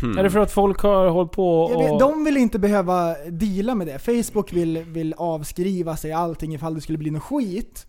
Hmm. 0.00 0.18
Är 0.18 0.22
det 0.22 0.30
för 0.30 0.38
att 0.38 0.52
folk 0.52 0.80
har 0.80 1.08
hållit 1.08 1.32
på 1.32 1.68
Jag 1.72 1.78
vet, 1.82 1.92
och... 1.92 1.98
de 2.00 2.24
vill 2.24 2.36
inte 2.36 2.58
behöva 2.58 3.14
deala 3.30 3.74
med 3.74 3.86
det. 3.86 3.98
Facebook 3.98 4.52
vill, 4.52 4.78
vill 4.78 5.14
avskriva 5.16 5.96
sig 5.96 6.12
allting 6.12 6.54
ifall 6.54 6.74
det 6.74 6.80
skulle 6.80 6.98
bli 6.98 7.10
något 7.10 7.22
skit. 7.22 7.86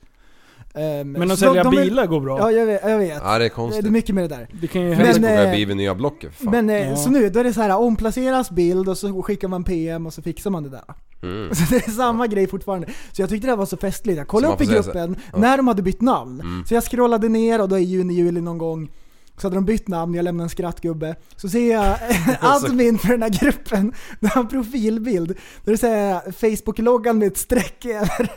Ehm, 0.74 1.12
Men 1.12 1.32
att 1.32 1.40
sälja 1.40 1.64
de 1.64 1.72
vill- 1.76 1.90
bilar 1.90 2.06
går 2.06 2.20
bra. 2.22 2.40
Ja, 2.40 2.52
jag 2.52 2.66
vet. 2.66 2.82
Jag 2.84 2.98
vet. 2.98 3.22
Ja, 3.24 3.30
det 3.30 3.36
är 3.36 3.40
det 3.40 3.46
är 3.46 3.50
konstigt. 3.50 3.92
mycket 3.92 4.16
med 4.16 4.24
det 4.30 4.36
där. 4.36 4.48
Det 4.62 4.68
kan 4.68 4.82
ju 4.82 4.90
Men, 4.90 4.98
hända. 4.98 5.30
Har 5.38 5.46
eh, 5.46 5.52
blivit 5.52 5.78
nya 5.78 5.96
Blocket. 5.96 6.34
Fan. 6.34 6.52
Men 6.52 6.70
eh, 6.70 6.90
Ja. 6.90 6.96
så 6.96 7.10
nu, 7.10 7.30
då 7.30 7.40
är 7.40 7.44
det 7.44 7.54
så 7.54 7.62
här 7.62 7.78
omplaceras 7.78 8.52
bild 8.52 8.90
och 8.90 8.98
så 8.98 9.24
skickar 9.24 9.48
man 9.48 9.64
PM 9.64 10.06
och 10.06 10.14
så 10.14 10.22
fixar 10.22 10.50
man 10.50 10.64
det 10.64 10.70
där. 10.70 10.84
Mm. 11.22 11.50
Så 11.56 11.64
det 11.74 11.88
är 11.88 11.92
samma 11.92 12.28
grej 12.28 12.48
fortfarande. 12.48 12.88
Så 13.12 13.22
jag 13.22 13.30
tyckte 13.30 13.48
det 13.48 13.52
här 13.52 13.58
var 13.58 13.66
så 13.66 13.78
festligt. 13.78 14.18
Jag 14.18 14.28
kollade 14.28 14.54
upp 14.54 14.62
i 14.62 14.66
gruppen 14.66 15.16
ja. 15.34 15.40
när 15.40 15.58
de 15.58 15.68
hade 15.68 15.82
bytt 15.82 16.02
namn. 16.02 16.42
Mm. 16.42 16.66
Så 16.66 16.74
jag 16.74 16.84
scrollade 16.84 17.30
ner 17.30 17.62
och 17.62 17.70
då 17.70 17.78
i 17.78 17.84
juni, 17.84 18.14
juli 18.14 18.42
någon 18.42 18.58
gång 18.58 18.90
så 19.42 19.48
hade 19.48 19.58
de 19.58 19.66
bytt 19.66 19.88
namn, 19.88 20.14
jag 20.14 20.24
lämnade 20.24 20.46
en 20.46 20.50
skrattgubbe. 20.50 21.16
Så 21.36 21.50
ser 21.50 21.72
jag 21.72 21.98
admin 22.40 22.98
för 22.98 23.10
den 23.10 23.22
här 23.22 23.30
gruppen, 23.30 23.94
där 24.20 24.30
har 24.30 24.42
en 24.42 24.48
profilbild. 24.48 25.28
Där 25.66 25.72
det 25.72 25.78
säger 25.78 26.32
Facebook-loggan 26.32 27.18
med 27.18 27.28
ett 27.28 27.38
streck 27.38 27.86
över. 27.86 28.32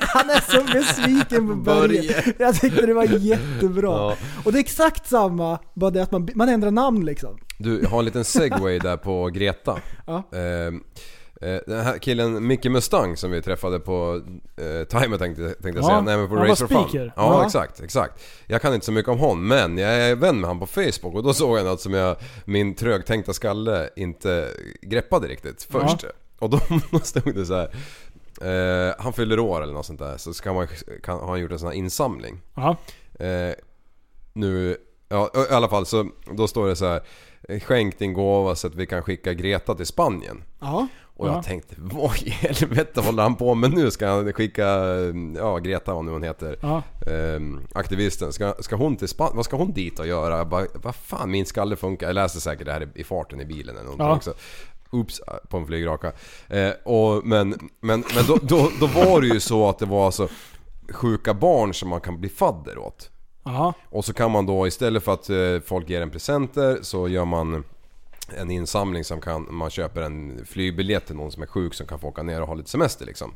Han 0.00 0.30
är 0.30 0.50
så 0.50 0.72
besviken 0.72 1.48
på 1.48 1.54
Börje. 1.54 2.34
Jag 2.38 2.60
tyckte 2.60 2.86
det 2.86 2.94
var 2.94 3.04
jättebra. 3.04 3.90
Ja. 3.90 4.16
Och 4.44 4.52
det 4.52 4.58
är 4.58 4.60
exakt 4.60 5.08
samma, 5.08 5.58
bara 5.74 5.90
det 5.90 6.02
att 6.02 6.12
man, 6.12 6.28
man 6.34 6.48
ändrar 6.48 6.70
namn 6.70 7.04
liksom. 7.04 7.38
Du, 7.58 7.80
jag 7.82 7.88
har 7.88 7.98
en 7.98 8.04
liten 8.04 8.24
segway 8.24 8.78
där 8.78 8.96
på 8.96 9.26
Greta. 9.26 9.78
Ja. 10.06 10.16
Eh, 10.16 10.72
den 11.40 11.84
här 11.84 11.98
killen 11.98 12.46
Micke 12.46 12.64
Mustang 12.64 13.16
som 13.16 13.30
vi 13.30 13.42
träffade 13.42 13.80
på 13.80 14.22
eh, 14.56 14.84
Timer 15.00 15.18
tänkte, 15.18 15.42
tänkte 15.42 15.68
jag 15.68 15.76
Ja, 15.76 15.82
säga. 15.86 16.00
Nej 16.00 16.16
men 16.16 16.28
på 16.28 16.36
han 16.36 16.46
Race 16.46 16.66
for 16.66 16.74
Fun. 16.74 16.88
Ja, 16.92 17.10
Ja. 17.16 17.44
exakt, 17.46 17.80
exakt. 17.80 18.24
Jag 18.46 18.62
kan 18.62 18.74
inte 18.74 18.86
så 18.86 18.92
mycket 18.92 19.12
om 19.12 19.18
honom 19.18 19.48
men 19.48 19.78
jag 19.78 19.90
är 19.94 20.14
vän 20.16 20.40
med 20.40 20.48
honom 20.50 20.60
på 20.60 20.66
Facebook 20.66 21.14
och 21.14 21.22
då 21.22 21.34
såg 21.34 21.58
jag 21.58 21.66
något 21.66 21.80
som 21.80 21.94
jag, 21.94 22.16
min 22.44 22.74
trögtänkta 22.74 23.32
skalle 23.32 23.90
inte 23.96 24.48
greppade 24.82 25.28
riktigt 25.28 25.62
först. 25.70 26.04
Och 26.38 26.50
då 26.50 26.58
stod 27.02 27.34
det 27.34 27.46
så 27.46 27.54
här. 27.54 27.70
Eh, 28.88 28.94
han 28.98 29.12
fyller 29.12 29.38
år 29.40 29.62
eller 29.62 29.72
något 29.72 29.86
sånt 29.86 29.98
där 29.98 30.16
så 30.16 30.34
ska 30.34 30.52
man, 30.52 30.66
kan, 31.02 31.18
har 31.20 31.26
han 31.28 31.40
gjort 31.40 31.52
en 31.52 31.58
sån 31.58 31.68
här 31.68 31.76
insamling. 31.76 32.40
Ja. 32.54 32.76
Eh, 33.24 33.54
nu, 34.32 34.76
ja 35.08 35.30
i 35.50 35.54
alla 35.54 35.68
fall 35.68 35.86
så 35.86 36.08
då 36.32 36.48
står 36.48 36.68
det 36.68 36.76
så 36.76 36.86
här. 36.86 37.02
Skänk 37.60 37.98
din 37.98 38.12
gåva 38.12 38.54
så 38.54 38.66
att 38.66 38.74
vi 38.74 38.86
kan 38.86 39.02
skicka 39.02 39.32
Greta 39.34 39.74
till 39.74 39.86
Spanien. 39.86 40.42
Ja. 40.60 40.86
Och 41.18 41.28
Ja. 41.28 41.32
jag 41.34 41.44
tänkte, 41.44 41.74
vad 41.78 42.16
i 42.22 42.30
helvete 42.30 43.00
håller 43.00 43.22
han 43.22 43.36
på 43.36 43.54
med 43.54 43.72
nu? 43.74 43.90
Ska 43.90 44.08
han 44.08 44.32
skicka, 44.32 44.66
ja 45.36 45.58
Greta 45.58 45.94
vad 45.94 46.04
nu 46.04 46.10
hon 46.10 46.22
heter, 46.22 46.58
Ja. 46.62 46.82
ehm, 47.12 47.60
aktivisten. 47.74 48.32
Ska, 48.32 48.54
ska 48.60 48.76
hon 48.76 48.96
till 48.96 49.08
Spanien? 49.08 49.36
Vad 49.36 49.44
ska 49.44 49.56
hon 49.56 49.72
dit 49.72 49.98
och 49.98 50.06
göra? 50.06 50.44
Bara, 50.44 50.66
vad 50.74 50.94
fan 50.94 51.30
min 51.30 51.46
skalle 51.46 51.76
funkar. 51.76 52.06
Jag 52.06 52.14
läste 52.14 52.40
säkert 52.40 52.66
det 52.66 52.72
här 52.72 52.88
i 52.94 53.04
farten 53.04 53.40
i 53.40 53.44
bilen 53.44 53.74
eller 53.76 53.84
någonting 53.84 54.06
Ja. 54.06 54.16
också. 54.16 54.34
Oops, 54.90 55.20
på 55.48 55.56
en 55.56 55.66
flygraka. 55.66 56.12
Eh, 56.48 56.70
och, 56.84 57.26
men 57.26 57.48
men, 57.80 58.04
men 58.14 58.24
då, 58.26 58.38
då, 58.42 58.70
då 58.80 58.86
var 58.86 59.20
det 59.20 59.26
ju 59.26 59.40
så 59.40 59.68
att 59.68 59.78
det 59.78 59.86
var 59.86 60.06
alltså 60.06 60.28
sjuka 60.92 61.34
barn 61.34 61.74
som 61.74 61.88
man 61.88 62.00
kan 62.00 62.20
bli 62.20 62.28
fadder 62.28 62.78
åt. 62.78 63.10
Ja. 63.44 63.72
Och 63.90 64.04
så 64.04 64.12
kan 64.12 64.30
man 64.30 64.46
då 64.46 64.66
istället 64.66 65.02
för 65.04 65.12
att 65.12 65.30
eh, 65.30 65.36
folk 65.66 65.90
ger 65.90 66.00
en 66.02 66.10
presenter 66.10 66.78
så 66.82 67.08
gör 67.08 67.24
man 67.24 67.64
en 68.36 68.50
insamling 68.50 69.04
som 69.04 69.20
kan, 69.20 69.46
man 69.50 69.70
köper 69.70 70.02
en 70.02 70.46
flygbiljett 70.46 71.06
till 71.06 71.16
någon 71.16 71.32
som 71.32 71.42
är 71.42 71.46
sjuk 71.46 71.74
som 71.74 71.86
kan 71.86 71.98
få 71.98 72.08
åka 72.08 72.22
ner 72.22 72.40
och 72.40 72.48
ha 72.48 72.54
lite 72.54 72.70
semester 72.70 73.06
liksom. 73.06 73.34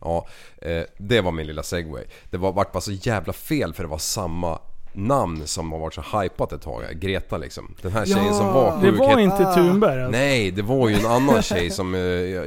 Ja, 0.00 0.26
eh, 0.58 0.82
det 0.98 1.20
var 1.20 1.32
min 1.32 1.46
lilla 1.46 1.62
segway. 1.62 2.04
Det 2.30 2.36
var, 2.36 2.52
vart 2.52 2.72
bara 2.72 2.80
så 2.80 2.92
jävla 2.92 3.32
fel 3.32 3.74
för 3.74 3.82
det 3.82 3.88
var 3.88 3.98
samma 3.98 4.58
namn 4.94 5.42
som 5.46 5.72
har 5.72 5.78
varit 5.78 5.94
så 5.94 6.02
hypat 6.20 6.52
ett 6.52 6.62
tag. 6.62 6.82
Greta 7.00 7.36
liksom. 7.38 7.74
Den 7.82 7.92
här 7.92 8.04
tjejen 8.06 8.26
Ja. 8.26 8.32
som 8.32 8.46
var 8.46 8.78
Det 8.82 8.90
sjuk. 8.90 9.00
var 9.00 9.08
het- 9.16 9.20
inte 9.20 9.44
Thunberg 9.54 10.02
alltså. 10.02 10.18
Nej, 10.18 10.50
det 10.50 10.62
var 10.62 10.88
ju 10.88 10.94
en 10.94 11.06
annan 11.06 11.42
tjej 11.52 11.70
som, 11.70 11.94
eh, 11.94 12.00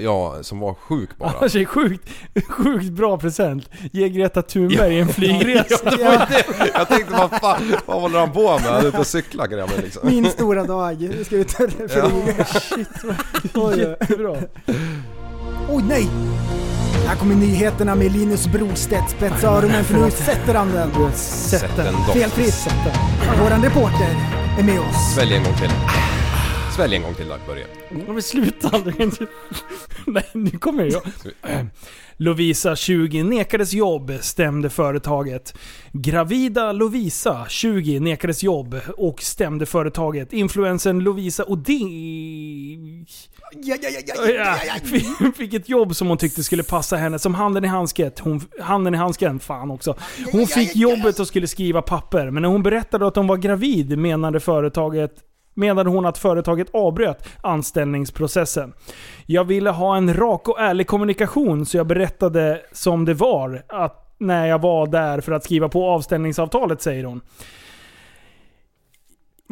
ja, 0.03 0.35
som 0.41 0.59
var 0.59 0.73
sjuk 0.73 1.09
bara. 1.17 1.29
Alltså, 1.29 1.65
sjukt, 1.65 2.09
sjukt 2.49 2.91
bra 2.91 3.17
present. 3.17 3.69
Ge 3.91 4.09
Greta 4.09 4.41
Thunberg 4.41 4.99
en 4.99 5.07
flygresa. 5.07 5.91
Ja, 5.99 6.27
Jag 6.73 6.87
tänkte 6.87 7.13
vad 7.13 7.29
fan, 7.41 7.73
vad 7.85 8.01
håller 8.01 8.19
han 8.19 8.31
på 8.31 8.51
med? 8.51 8.61
Han 8.61 8.83
är 8.83 8.87
ute 8.87 8.97
och 8.97 9.07
cyklar 9.07 9.47
grabben 9.47 9.81
liksom. 9.83 10.07
min 10.09 10.25
stora 10.25 10.63
dag. 10.63 11.01
Jag 11.01 11.25
ska 11.25 11.35
ut 11.35 11.53
och 11.59 11.71
flyga. 11.91 12.45
Shit, 12.45 12.87
Oj. 13.55 13.79
jättebra. 13.79 14.35
Oj 15.69 15.83
nej! 15.89 16.07
Här 17.07 17.15
kommer 17.15 17.35
nyheterna 17.35 17.95
med 17.95 18.11
Linus 18.11 18.47
Brostedt. 18.47 19.09
Spetsa 19.09 19.47
öronen 19.47 19.83
för 19.83 19.97
nu 19.97 20.11
sätter 20.11 20.53
han 20.53 20.71
den. 20.71 21.13
Sätt 21.13 21.79
en 21.79 21.93
doft. 21.93 22.13
Felfritt. 22.13 22.67
Våran 23.41 23.63
reporter 23.63 24.15
är 24.59 24.63
med 24.63 24.79
oss. 24.79 25.15
Svälj 25.15 25.35
en 25.35 25.43
gång 25.43 25.53
till. 25.53 25.69
Svälj 26.75 26.95
en 26.95 27.01
gång 27.01 27.13
till 27.13 27.27
då, 27.27 27.35
Börje. 27.47 27.65
Men 28.07 28.21
sluta 28.21 28.69
aldrig. 28.69 28.95
Nej, 30.07 30.29
nu 30.33 30.49
kommer 30.49 30.91
jag. 30.91 31.01
Lovisa, 32.17 32.75
20, 32.75 33.23
nekades 33.23 33.73
jobb, 33.73 34.11
stämde 34.21 34.69
företaget. 34.69 35.57
Gravida 35.91 36.71
Lovisa, 36.71 37.45
20, 37.49 37.99
nekades 37.99 38.43
jobb 38.43 38.79
och 38.97 39.21
stämde 39.21 39.65
företaget. 39.65 40.33
Influensen 40.33 40.99
Lovisa 40.99 41.45
Odin... 41.47 43.05
Ja. 44.35 44.55
Fick- 45.35 45.53
ett 45.53 45.69
jobb 45.69 45.95
som 45.95 46.07
hon 46.07 46.17
tyckte 46.17 46.43
skulle 46.43 46.63
passa 46.63 46.95
henne 46.95 47.19
som 47.19 47.35
handen 47.35 47.65
i 47.65 47.67
handsken. 47.67 48.11
Hon, 48.21 48.41
handen 48.61 48.93
i 48.95 48.97
handsken, 48.97 49.39
fan 49.39 49.71
också. 49.71 49.95
Hon 50.31 50.47
fick 50.47 50.75
jobbet 50.75 51.19
och 51.19 51.27
skulle 51.27 51.47
skriva 51.47 51.81
papper, 51.81 52.29
men 52.29 52.41
när 52.41 52.49
hon 52.49 52.63
berättade 52.63 53.07
att 53.07 53.15
hon 53.15 53.27
var 53.27 53.37
gravid 53.37 53.97
menade 53.97 54.39
företaget 54.39 55.11
menade 55.57 55.89
hon 55.89 56.05
att 56.05 56.17
företaget 56.17 56.67
avbröt 56.73 57.27
anställningsprocessen. 57.43 58.73
Jag 59.25 59.43
ville 59.43 59.69
ha 59.69 59.97
en 59.97 60.13
rak 60.13 60.47
och 60.49 60.59
ärlig 60.59 60.87
kommunikation 60.87 61.65
så 61.65 61.77
jag 61.77 61.87
berättade 61.87 62.61
som 62.71 63.05
det 63.05 63.13
var 63.13 63.63
att 63.69 64.15
när 64.17 64.47
jag 64.47 64.61
var 64.61 64.87
där 64.87 65.21
för 65.21 65.31
att 65.31 65.43
skriva 65.43 65.69
på 65.69 65.85
avställningsavtalet, 65.85 66.81
säger 66.81 67.03
hon. 67.03 67.21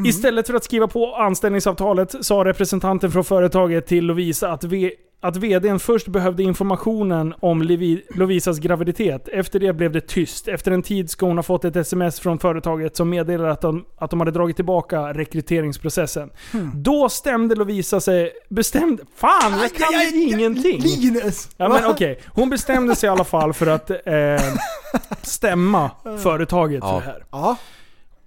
Istället 0.06 0.48
för 0.48 0.54
att 0.54 0.64
skriva 0.64 0.88
på 0.88 1.16
anställningsavtalet 1.16 2.16
sa 2.26 2.46
representanten 2.46 3.12
från 3.12 3.24
företaget 3.24 3.86
till 3.88 4.06
Lovisa 4.06 4.52
att, 4.52 4.64
v- 4.64 4.92
att 5.22 5.38
VDn 5.38 5.80
först 5.80 6.08
behövde 6.08 6.44
informationen 6.44 7.34
om 7.40 7.64
Levi- 7.64 8.02
Lovisas 8.16 8.60
graviditet. 8.60 9.28
Efter 9.28 9.60
det 9.60 9.74
blev 9.74 9.92
det 9.92 10.02
tyst. 10.08 10.48
Efter 10.48 10.72
en 10.72 10.82
tid 10.84 11.10
ska 11.10 11.26
hon 11.26 11.38
ha 11.38 11.44
fått 11.44 11.66
ett 11.66 11.76
sms 11.76 12.20
från 12.20 12.40
företaget 12.40 12.96
som 12.96 13.10
meddelade 13.10 13.52
att 13.52 13.62
de, 13.62 13.86
att 13.98 14.10
de 14.10 14.20
hade 14.20 14.32
dragit 14.32 14.56
tillbaka 14.56 15.14
rekryteringsprocessen. 15.14 16.30
Då 16.76 17.10
stämde 17.10 17.56
Lovisa 17.56 18.00
sig... 18.00 18.32
Bestämde... 18.50 19.04
Fan, 19.16 19.60
jag 19.62 19.74
kan 19.76 19.88
Aj, 19.90 19.96
aj, 20.08 20.24
ingenting! 20.24 20.82
Linus! 20.82 21.50
Ja 21.58 21.70
men 21.70 21.86
okej, 21.86 22.20
hon 22.28 22.50
bestämde 22.50 22.96
sig 22.96 23.08
i 23.08 23.12
alla 23.12 23.24
fall 23.24 23.54
för 23.54 23.68
att 23.68 23.90
eh, 23.90 23.96
stämma 25.22 25.92
företaget 26.24 26.84
för 26.84 26.90
Ja. 26.90 26.96
det 27.00 27.06
här. 27.06 27.26
Ja, 27.32 27.58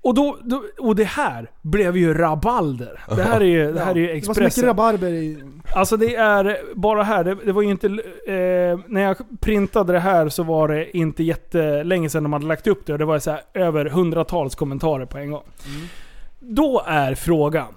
Och, 0.07 0.15
då, 0.15 0.39
då, 0.43 0.63
och 0.79 0.97
det 0.97 1.05
här 1.05 1.51
blev 1.63 1.97
ju 1.97 2.15
rabalder. 2.15 3.05
Det 3.17 3.23
här 3.23 3.41
är 3.41 3.45
ju, 3.45 3.73
det 3.73 3.81
här 3.81 3.91
är 3.91 3.95
ju 3.95 4.07
det 4.07 4.15
var 4.15 4.21
så 4.21 4.29
mycket 4.31 4.47
Expressen. 4.47 4.65
rabarber 4.65 5.09
i... 5.09 5.39
Alltså 5.75 5.97
det 5.97 6.15
är 6.15 6.59
bara 6.75 7.03
här, 7.03 7.25
det, 7.25 7.35
det 7.35 7.53
var 7.53 7.63
ju 7.63 7.71
inte... 7.71 7.87
Eh, 7.87 8.79
när 8.87 9.01
jag 9.01 9.17
printade 9.41 9.93
det 9.93 10.01
här 10.01 10.29
så 10.29 10.43
var 10.43 10.69
det 10.69 10.97
inte 10.97 11.23
jättelänge 11.23 12.11
sedan 12.11 12.23
de 12.23 12.33
hade 12.33 12.47
lagt 12.47 12.67
upp 12.67 12.87
det 12.87 12.93
och 12.93 12.99
det 12.99 13.05
var 13.05 13.19
så 13.19 13.31
här 13.31 13.41
över 13.55 13.85
hundratals 13.85 14.55
kommentarer 14.55 15.07
på 15.07 15.19
en 15.19 15.31
gång. 15.31 15.45
Då 16.39 16.83
är 16.87 17.15
frågan. 17.15 17.75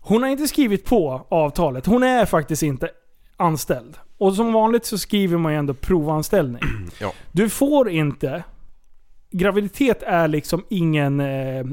Hon 0.00 0.22
har 0.22 0.30
inte 0.30 0.48
skrivit 0.48 0.84
på 0.84 1.26
avtalet. 1.28 1.86
Hon 1.86 2.02
är 2.02 2.24
faktiskt 2.24 2.62
inte 2.62 2.90
anställd. 3.36 3.96
Och 4.18 4.34
som 4.34 4.52
vanligt 4.52 4.84
så 4.84 4.98
skriver 4.98 5.38
man 5.38 5.52
ju 5.52 5.58
ändå 5.58 5.74
provanställning. 5.74 6.62
Ja. 7.00 7.12
Du 7.32 7.48
får 7.48 7.90
inte 7.90 8.44
graviditet 9.38 10.02
är 10.02 10.28
liksom 10.28 10.64
ingen, 10.68 11.20
eh, 11.20 11.64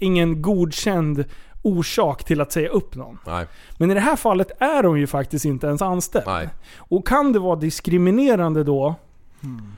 ingen 0.00 0.42
godkänd 0.42 1.24
orsak 1.62 2.24
till 2.24 2.40
att 2.40 2.52
säga 2.52 2.68
upp 2.68 2.94
någon. 2.94 3.18
Nej. 3.26 3.46
Men 3.78 3.90
i 3.90 3.94
det 3.94 4.00
här 4.00 4.16
fallet 4.16 4.50
är 4.58 4.82
hon 4.84 5.00
ju 5.00 5.06
faktiskt 5.06 5.44
inte 5.44 5.66
ens 5.66 5.82
anställd. 5.82 6.26
Nej. 6.26 6.48
Och 6.78 7.06
kan 7.06 7.32
det 7.32 7.38
vara 7.38 7.56
diskriminerande 7.56 8.64
då? 8.64 8.94
Hmm. 9.42 9.72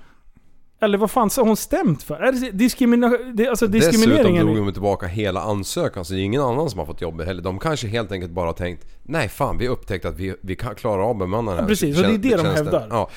Eller 0.81 0.99
vad 0.99 1.11
fan 1.11 1.31
så 1.31 1.41
har 1.41 1.47
hon 1.47 1.57
stämt 1.57 2.03
för? 2.03 2.15
Är 2.15 2.33
det 2.33 2.51
diskrimina 2.51 3.09
det, 3.35 3.49
alltså 3.49 3.67
Dessutom 3.67 4.01
diskrimineringen... 4.01 4.47
drog 4.47 4.67
de 4.67 4.73
tillbaka 4.73 5.07
hela 5.07 5.41
ansökan 5.41 6.05
så 6.05 6.15
det 6.15 6.21
är 6.21 6.23
ingen 6.23 6.43
annan 6.43 6.71
som 6.71 6.79
har 6.79 6.87
fått 6.87 7.01
jobbet 7.01 7.27
heller. 7.27 7.43
De 7.43 7.59
kanske 7.59 7.89
helt 7.89 8.13
enkelt 8.13 8.33
bara 8.33 8.47
har 8.47 8.53
tänkt 8.53 8.87
Nej 9.03 9.29
fan 9.29 9.59
vi 9.59 9.67
har 9.67 9.73
upptäckt 9.73 10.05
att 10.05 10.17
vi, 10.17 10.35
vi 10.41 10.57
kan 10.57 10.75
klara 10.75 11.05
av 11.05 11.19
bemanna 11.19 11.51
den 11.51 11.59
här 11.59 11.65
Ja, 11.65 11.69
precis, 11.69 11.97
och 11.97 12.03
det 12.03 12.15
är 12.15 12.19
det 12.19 12.37
de 12.37 12.43
tjänsten." 12.43 12.55
hävdar. 12.55 12.87
Ja. 12.91 13.11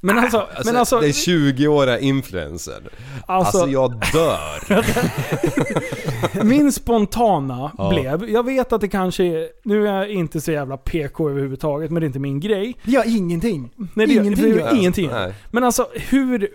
Men 0.00 0.18
alltså, 0.18 0.38
Alltså, 0.38 0.72
men 0.72 0.76
alltså, 0.80 1.00
det 1.00 1.06
är 1.06 1.12
20-åriga 1.12 1.98
influencer. 1.98 2.88
alltså, 3.26 3.58
Alltså, 3.58 3.72
jag 3.72 3.90
dör. 4.12 4.84
min 6.44 6.72
spontana 6.72 7.72
Ja. 7.78 7.88
blev, 7.88 8.30
jag 8.30 8.42
vet 8.46 8.72
att 8.72 8.80
det 8.80 8.88
kanske 8.88 9.24
är, 9.24 9.48
nu 9.64 9.88
är 9.88 9.92
jag 9.94 10.10
inte 10.10 10.40
så 10.40 10.52
jävla 10.52 10.76
PK 10.76 11.30
överhuvudtaget, 11.30 11.90
men 11.90 12.00
det 12.00 12.04
är 12.04 12.06
inte 12.06 12.18
min 12.18 12.40
grej. 12.40 12.76
Gör 12.82 13.16
ingenting. 13.16 13.70
Nej, 13.94 14.06
det, 14.06 14.12
Ingenting 14.12 14.44
det, 14.54 14.58
gör. 14.60 14.74
ingenting. 14.76 15.10
Nej. 15.10 15.34
Men 15.50 15.64
alltså 15.64 15.88
hur... 15.94 16.48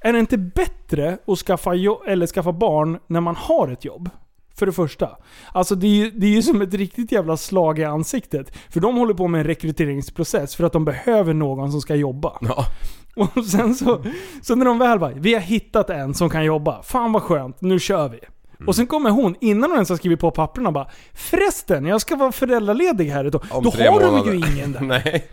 Är 0.00 0.12
det 0.12 0.18
inte 0.18 0.38
bättre 0.38 1.18
att 1.26 1.38
skaffa, 1.38 1.74
jo- 1.74 2.02
eller 2.06 2.26
skaffa 2.26 2.52
barn 2.52 2.98
när 3.06 3.20
man 3.20 3.36
har 3.36 3.68
ett 3.68 3.84
jobb? 3.84 4.10
För 4.58 4.66
det 4.66 4.72
första. 4.72 5.10
Alltså 5.52 5.74
det 5.74 5.86
är, 5.86 5.90
ju, 5.90 6.10
det 6.10 6.26
är 6.26 6.30
ju 6.30 6.42
som 6.42 6.62
ett 6.62 6.74
riktigt 6.74 7.12
jävla 7.12 7.36
slag 7.36 7.78
i 7.78 7.84
ansiktet. 7.84 8.56
För 8.70 8.80
de 8.80 8.96
håller 8.96 9.14
på 9.14 9.28
med 9.28 9.38
en 9.40 9.46
rekryteringsprocess 9.46 10.56
för 10.56 10.64
att 10.64 10.72
de 10.72 10.84
behöver 10.84 11.34
någon 11.34 11.72
som 11.72 11.80
ska 11.80 11.94
jobba. 11.94 12.38
Ja. 12.40 12.66
Och 13.16 13.44
sen 13.44 13.74
så, 13.74 14.04
så 14.42 14.54
när 14.54 14.64
de 14.64 14.78
väl 14.78 14.98
bara, 14.98 15.10
vi 15.14 15.34
har 15.34 15.40
hittat 15.40 15.90
en 15.90 16.14
som 16.14 16.30
kan 16.30 16.44
jobba. 16.44 16.82
Fan 16.82 17.12
vad 17.12 17.22
skönt, 17.22 17.60
nu 17.60 17.78
kör 17.78 18.08
vi. 18.08 18.18
Och 18.66 18.76
sen 18.76 18.86
kommer 18.86 19.10
hon, 19.10 19.34
innan 19.40 19.70
hon 19.70 19.74
ens 19.74 19.88
har 19.88 19.96
skrivit 19.96 20.20
på 20.20 20.30
papperna 20.30 20.72
bara 20.72 20.88
Förresten, 21.14 21.86
jag 21.86 22.00
ska 22.00 22.16
vara 22.16 22.32
föräldraledig 22.32 23.06
här 23.06 23.24
ett 23.24 23.34
år. 23.34 23.46
Om 23.50 23.64
Då 23.64 23.70
har 23.70 24.00
de 24.00 24.06
månader. 24.06 24.32
ju 24.32 24.38
ingen 24.38 24.72
där. 24.72 24.80
Nej. 25.04 25.28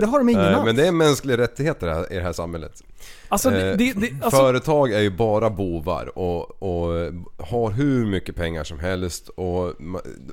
Det 0.00 0.06
har 0.06 0.18
de 0.18 0.28
ingen 0.28 0.44
alls. 0.44 0.64
men 0.64 0.76
det 0.76 0.86
är 0.86 0.92
mänskliga 0.92 1.36
rättigheter 1.36 2.12
i 2.12 2.16
det 2.16 2.22
här 2.22 2.32
samhället. 2.32 2.82
Alltså, 3.28 3.50
det, 3.50 3.70
Eh, 3.70 3.76
det, 3.76 3.92
det, 3.92 4.10
alltså 4.22 4.30
Företag 4.40 4.92
är 4.92 5.00
ju 5.00 5.10
bara 5.10 5.50
bovar 5.50 6.18
och, 6.18 6.62
och 6.62 7.12
har 7.38 7.70
hur 7.70 8.06
mycket 8.06 8.36
pengar 8.36 8.64
som 8.64 8.78
helst 8.78 9.28
och 9.28 9.74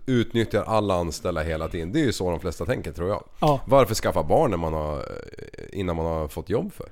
utnyttjar 0.06 0.64
alla 0.64 0.96
anställda 0.96 1.42
hela 1.42 1.68
tiden. 1.68 1.92
Det 1.92 2.00
är 2.00 2.06
ju 2.06 2.12
så 2.12 2.30
de 2.30 2.40
flesta 2.40 2.66
tänker 2.66 2.92
tror 2.92 3.10
jag. 3.10 3.24
Ja. 3.40 3.62
Varför 3.68 3.96
skaffa 3.96 4.24
barn 4.24 4.52
när 4.52 4.58
man 4.58 4.74
har, 4.74 4.98
eh, 4.98 5.80
innan 5.80 5.96
man 5.96 6.06
har 6.06 6.28
fått 6.28 6.50
jobb 6.50 6.74
för? 6.74 6.90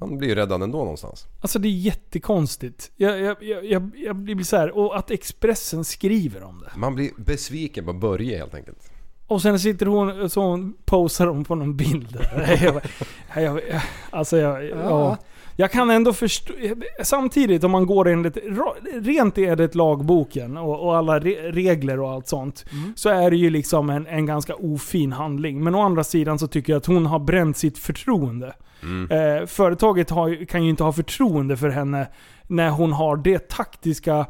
Man 0.00 0.18
blir 0.18 0.28
ju 0.28 0.34
räddad 0.34 0.62
ändå 0.62 0.78
någonstans. 0.78 1.26
Alltså 1.40 1.58
det 1.58 1.68
är 1.68 1.72
jättekonstigt. 1.72 2.90
Jag, 2.96 3.20
jag, 3.20 3.36
jag, 3.42 3.64
jag, 3.64 3.90
jag 3.96 4.16
blir 4.16 4.44
så 4.44 4.56
här, 4.56 4.76
och 4.76 4.98
att 4.98 5.10
Expressen 5.10 5.84
skriver 5.84 6.42
om 6.42 6.58
det. 6.60 6.78
Man 6.78 6.94
blir 6.94 7.10
besviken 7.16 7.84
på 7.84 7.92
Börje 7.92 8.38
helt 8.38 8.54
enkelt. 8.54 8.90
Och 9.34 9.42
sen 9.42 9.58
sitter 9.58 9.86
hon, 9.86 10.30
så 10.30 10.40
hon 10.40 10.74
posar 10.84 11.26
hon 11.26 11.44
på 11.44 11.54
någon 11.54 11.76
bild. 11.76 12.18
Jag, 13.36 13.60
alltså 14.10 14.36
jag, 14.36 14.64
ja. 14.64 14.76
Ja. 14.76 15.16
jag 15.56 15.70
kan 15.72 15.90
ändå 15.90 16.12
förstå, 16.12 16.52
samtidigt 17.02 17.64
om 17.64 17.70
man 17.70 17.86
går 17.86 18.08
enligt, 18.08 18.38
rent 18.92 19.38
enligt 19.38 19.74
lagboken 19.74 20.56
och, 20.56 20.86
och 20.86 20.96
alla 20.96 21.18
re, 21.18 21.50
regler 21.50 22.00
och 22.00 22.10
allt 22.10 22.28
sånt. 22.28 22.64
Så 22.96 23.08
är 23.08 23.30
det 23.30 23.36
ju 23.36 23.50
liksom 23.50 23.90
en, 23.90 24.06
en 24.06 24.26
ganska 24.26 24.54
ofin 24.54 25.12
handling. 25.12 25.64
Men 25.64 25.74
å 25.74 25.82
andra 25.82 26.04
sidan 26.04 26.38
så 26.38 26.46
tycker 26.46 26.72
jag 26.72 26.80
att 26.80 26.86
hon 26.86 27.06
har 27.06 27.18
bränt 27.18 27.56
sitt 27.56 27.78
förtroende. 27.78 28.54
Eh, 29.10 29.46
företaget 29.46 30.10
har, 30.10 30.44
kan 30.44 30.64
ju 30.64 30.70
inte 30.70 30.84
ha 30.84 30.92
förtroende 30.92 31.56
för 31.56 31.68
henne 31.68 32.06
när 32.46 32.70
hon 32.70 32.92
har 32.92 33.16
det 33.16 33.48
taktiska 33.48 34.26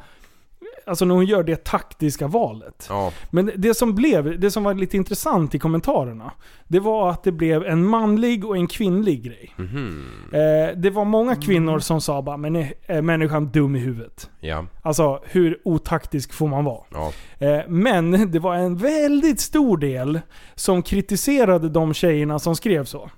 Alltså 0.86 1.04
när 1.04 1.14
hon 1.14 1.26
gör 1.26 1.42
det 1.42 1.64
taktiska 1.64 2.26
valet. 2.26 2.86
Ja, 2.88 3.12
Men 3.30 3.50
det 3.56 3.74
som 3.74 3.94
blev, 3.94 4.40
det 4.40 4.50
som 4.50 4.64
var 4.64 4.74
lite 4.74 4.96
intressant 4.96 5.54
i 5.54 5.58
kommentarerna, 5.58 6.32
det 6.68 6.80
var 6.80 7.10
att 7.10 7.22
det 7.24 7.32
blev 7.32 7.64
en 7.64 7.84
manlig 7.86 8.44
och 8.44 8.56
en 8.56 8.66
kvinnlig 8.66 9.22
grej. 9.22 9.50
mhm. 9.56 10.04
Eh, 10.32 10.76
det 10.76 10.90
var 10.90 11.04
många 11.04 11.36
kvinnor 11.36 11.78
som 11.78 12.00
sa 12.00 12.22
bara, 12.22 12.36
men 12.36 12.56
är, 12.56 12.72
är 12.86 13.02
människan 13.02 13.46
dum 13.48 13.76
i 13.76 13.78
huvudet? 13.78 14.30
Ja, 14.40 14.66
Alltså 14.82 15.20
hur 15.24 15.58
otaktisk 15.64 16.32
får 16.32 16.48
man 16.48 16.64
vara? 16.64 16.80
ja. 16.92 17.12
Eh, 17.46 17.60
men 17.68 18.30
det 18.32 18.38
var 18.38 18.54
en 18.54 18.76
väldigt 18.76 19.40
stor 19.40 19.76
del 19.76 20.20
som 20.54 20.82
kritiserade 20.82 21.68
de 21.68 21.94
tjejerna 21.94 22.38
som 22.38 22.56
skrev 22.56 22.84
så. 22.84 23.10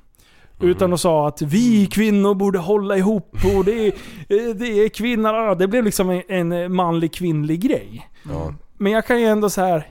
Utan 0.61 0.93
att 0.93 1.01
sa 1.01 1.29
att 1.29 1.43
vi 1.43 1.87
kvinnor 1.87 2.35
borde 2.35 2.59
hålla 2.59 2.97
ihop 2.97 3.37
och 3.57 3.65
det 3.65 3.73
är, 3.73 3.93
eh, 4.29 4.55
det 4.55 4.67
är 4.85 4.89
kvinnor. 4.89 5.55
Det 5.55 5.69
blev 5.69 5.85
liksom 5.85 6.11
en, 6.29 6.53
en 6.53 6.75
manlig 6.75 7.15
kvinnlig 7.15 7.61
grej. 7.61 8.09
ja. 8.29 8.55
Men 8.79 8.93
jag 8.93 9.07
kan 9.07 9.21
ju 9.21 9.27
ändå 9.27 9.51
så 9.51 9.61
här. 9.61 9.87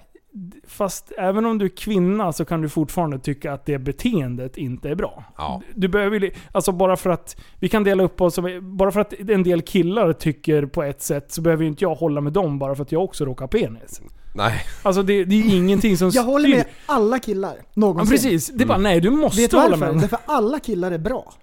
Fast 0.68 1.12
även 1.18 1.46
om 1.46 1.58
du 1.58 1.66
är 1.66 1.70
kvinna 1.70 2.34
så 2.34 2.46
kan 2.46 2.62
du 2.62 2.70
fortfarande 2.70 3.20
tycka 3.20 3.54
att 3.54 3.66
det 3.66 3.78
beteendet 3.78 4.58
inte 4.58 4.90
är 4.90 4.96
bra. 4.96 5.24
Ja. 5.38 5.62
Du 5.76 5.88
behöver 5.88 6.32
alltså 6.52 6.72
bara 6.72 6.98
för 6.98 7.10
att 7.10 7.38
vi 7.60 7.70
kan 7.70 7.84
dela 7.84 8.04
upp 8.04 8.22
oss, 8.22 8.40
bara 8.62 8.92
för 8.92 9.00
att 9.00 9.14
en 9.30 9.44
del 9.44 9.62
killar 9.62 10.14
tycker 10.14 10.66
på 10.66 10.84
ett 10.84 11.02
sätt 11.02 11.32
så 11.32 11.42
behöver 11.42 11.66
inte 11.66 11.84
jag 11.84 11.96
hålla 11.96 12.22
med 12.22 12.34
dem 12.34 12.60
bara 12.60 12.76
för 12.76 12.84
att 12.84 12.92
jag 12.92 13.04
också 13.04 13.26
råkar 13.26 13.48
penis. 13.48 14.02
Nej, 14.38 14.66
Alltså 14.84 15.04
det, 15.04 15.26
det 15.26 15.36
är 15.36 15.40
ju 15.50 15.56
ingenting 15.56 15.98
som 15.98 16.10
Jag 16.10 16.24
håller 16.24 16.50
styr- 16.50 16.56
med 16.58 16.66
alla 16.86 17.20
killar. 17.20 17.56
Ja, 17.58 17.64
Någonsin. 17.74 18.12
precis. 18.12 18.48
Det 18.48 18.64
är 18.64 18.68
bara 18.68 18.78
nej, 18.78 19.02
du 19.02 19.10
måste 19.10 19.42
Vet 19.42 19.52
du 19.52 19.58
hålla 19.58 19.76
varför? 19.78 19.94
med. 19.94 20.02
Därför 20.04 20.20
alla 20.26 20.60
killar 20.60 20.92
är 20.92 20.98
bra. 20.98 21.34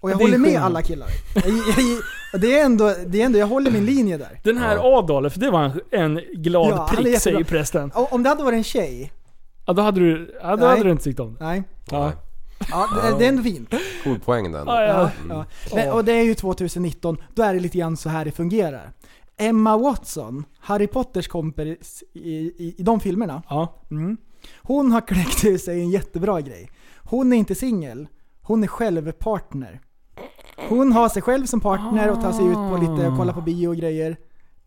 Och 0.00 0.10
jag 0.10 0.18
Det 0.18 0.22
är 0.22 0.26
håller 0.26 0.38
med 0.38 0.46
skillnad. 0.50 0.64
alla 0.66 0.82
killar. 0.82 1.08
Jag, 1.34 1.44
jag, 1.44 1.54
jag, 2.32 2.40
det, 2.40 2.58
är 2.60 2.64
ändå, 2.64 2.94
det 3.06 3.20
är 3.22 3.26
ändå, 3.26 3.38
jag 3.38 3.46
håller 3.46 3.70
min 3.70 3.84
linje 3.86 4.16
där. 4.18 4.40
Den 4.44 4.58
här 4.58 4.98
Adolf, 4.98 5.34
det 5.34 5.50
var 5.50 5.64
en, 5.64 5.80
en 5.90 6.20
glad 6.42 6.70
Ja, 6.70 6.76
han 6.76 6.82
är 6.82 7.02
prick 7.02 7.12
jättebra. 7.12 7.20
säger 7.20 7.44
prästen. 7.44 7.90
Om 7.94 8.22
det 8.22 8.28
hade 8.28 8.44
varit 8.44 8.56
en 8.56 8.64
tjej, 8.64 9.12
Ja, 9.66 9.72
då 9.72 9.82
hade 9.82 10.00
du, 10.00 10.34
ja, 10.42 10.50
då 10.50 10.56
Nej. 10.56 10.68
hade 10.68 10.82
du 10.84 10.90
inte 10.90 11.04
tyckt 11.04 11.20
om 11.20 11.34
det. 11.38 11.44
nej. 11.44 11.62
Ja. 11.90 12.12
Ja, 12.70 12.88
det, 13.02 13.18
det 13.18 13.24
är 13.24 13.28
ändå 13.28 13.42
fint. 13.42 13.70
cool 14.04 14.18
poäng 14.20 14.52
den. 14.52 14.66
Ja, 14.66 14.82
ja. 14.82 14.88
Ja, 14.88 15.10
ja. 15.28 15.44
Men, 15.74 15.90
och 15.92 16.04
det 16.04 16.12
är 16.12 16.22
ju 16.22 16.34
2019, 16.34 17.16
då 17.34 17.42
är 17.42 17.54
det 17.54 17.60
lite 17.60 17.78
grann 17.78 17.96
så 17.96 18.08
här 18.08 18.24
det 18.24 18.30
fungerar. 18.32 18.92
Emma 19.36 19.76
Watson, 19.76 20.44
Harry 20.60 20.86
Potters 20.86 21.28
kompis 21.28 22.04
i, 22.12 22.30
i, 22.30 22.74
i 22.78 22.82
de 22.82 23.00
filmerna, 23.00 23.42
Ja. 23.48 23.74
mm. 23.90 24.16
hon 24.62 24.92
har 24.92 25.00
kläckt 25.00 25.44
ur 25.44 25.58
sig 25.58 25.80
en 25.80 25.90
jättebra 25.90 26.40
grej. 26.40 26.70
Hon 27.04 27.32
är 27.32 27.36
inte 27.36 27.54
singel, 27.54 28.08
hon 28.42 28.62
är 28.62 28.66
själv 28.66 29.12
partner. 29.12 29.80
Hon 30.68 30.92
har 30.92 31.08
sig 31.08 31.22
själv 31.22 31.46
som 31.46 31.60
partner 31.60 32.10
och 32.10 32.20
tar 32.20 32.32
sig 32.32 32.46
ut 32.46 32.54
på 32.54 32.78
lite 32.80 33.08
och 33.08 33.16
kollar 33.18 33.32
på 33.32 33.40
bio 33.40 33.68
och 33.68 33.76
grejer. 33.76 34.16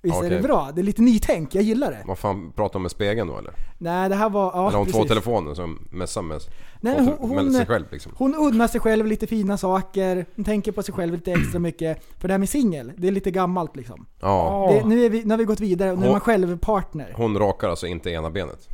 Visst 0.06 0.16
är 0.16 0.20
Okej. 0.20 0.30
det 0.30 0.41
bra? 0.41 0.72
Det 0.76 0.82
är 0.82 0.84
lite 0.84 1.01
nytänk, 1.01 1.56
jag 1.56 1.64
gillar 1.64 1.91
det. 1.91 2.03
Vad 2.06 2.18
fan, 2.18 2.51
pratar 2.56 2.74
hon 2.74 2.82
med 2.82 2.91
spegeln 2.91 3.28
då 3.28 3.38
eller? 3.38 3.53
Nej 3.78 4.10
det 4.10 4.16
här 4.16 4.30
var, 4.30 4.43
ja 4.53 4.60
eller 4.62 4.72
har 4.72 4.78
hon 4.78 4.88
två 4.88 5.03
telefoner 5.06 5.53
som 5.53 5.88
messar 5.91 6.22
med, 6.22 6.41
Nej, 6.82 6.95
te- 6.95 7.01
hon- 7.20 7.36
med 7.36 7.43
hon- 7.43 7.53
sig 7.53 7.66
själv 7.66 7.86
liksom? 7.91 8.12
Hon 8.18 8.36
unnar 8.36 8.68
sig 8.68 8.82
själv 8.82 9.06
lite 9.06 9.28
fina 9.28 9.58
saker, 9.58 10.26
hon 10.36 10.45
tänker 10.45 10.72
på 10.72 10.84
sig 10.84 10.93
själv 10.93 11.14
lite 11.14 11.32
extra 11.32 11.60
mycket. 11.60 12.03
För 12.20 12.28
det 12.28 12.34
här 12.34 12.39
med 12.39 12.49
singel, 12.49 12.91
det 12.97 13.08
är 13.08 13.12
lite 13.12 13.32
gammalt 13.32 13.76
liksom. 13.76 14.06
Ja. 14.20 14.70
Det, 14.74 14.88
nu, 14.88 15.06
är 15.06 15.10
vi, 15.10 15.24
nu 15.24 15.30
har 15.30 15.38
vi 15.38 15.43
gått 15.45 15.60
vidare 15.60 15.91
och 15.91 15.97
nu 15.97 16.03
är 16.03 16.08
Hon- 16.08 16.14
man 16.14 16.22
själv 16.22 16.58
partner. 16.58 17.14
Hon 17.18 17.38
rakar 17.38 17.70
alltså 17.70 17.88
inte 17.88 18.10
ena 18.10 18.30
benet? 18.30 18.70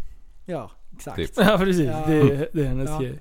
Ja, 0.46 0.72
exakt. 0.96 1.16
Typ. 1.18 1.30
Ja 1.36 1.58
precis, 1.58 1.86
Ja. 1.86 2.04
Det, 2.08 2.50
det 2.54 2.62
är 2.62 2.66
hennes 2.68 2.90
Ja. 2.90 3.00
grej. 3.00 3.20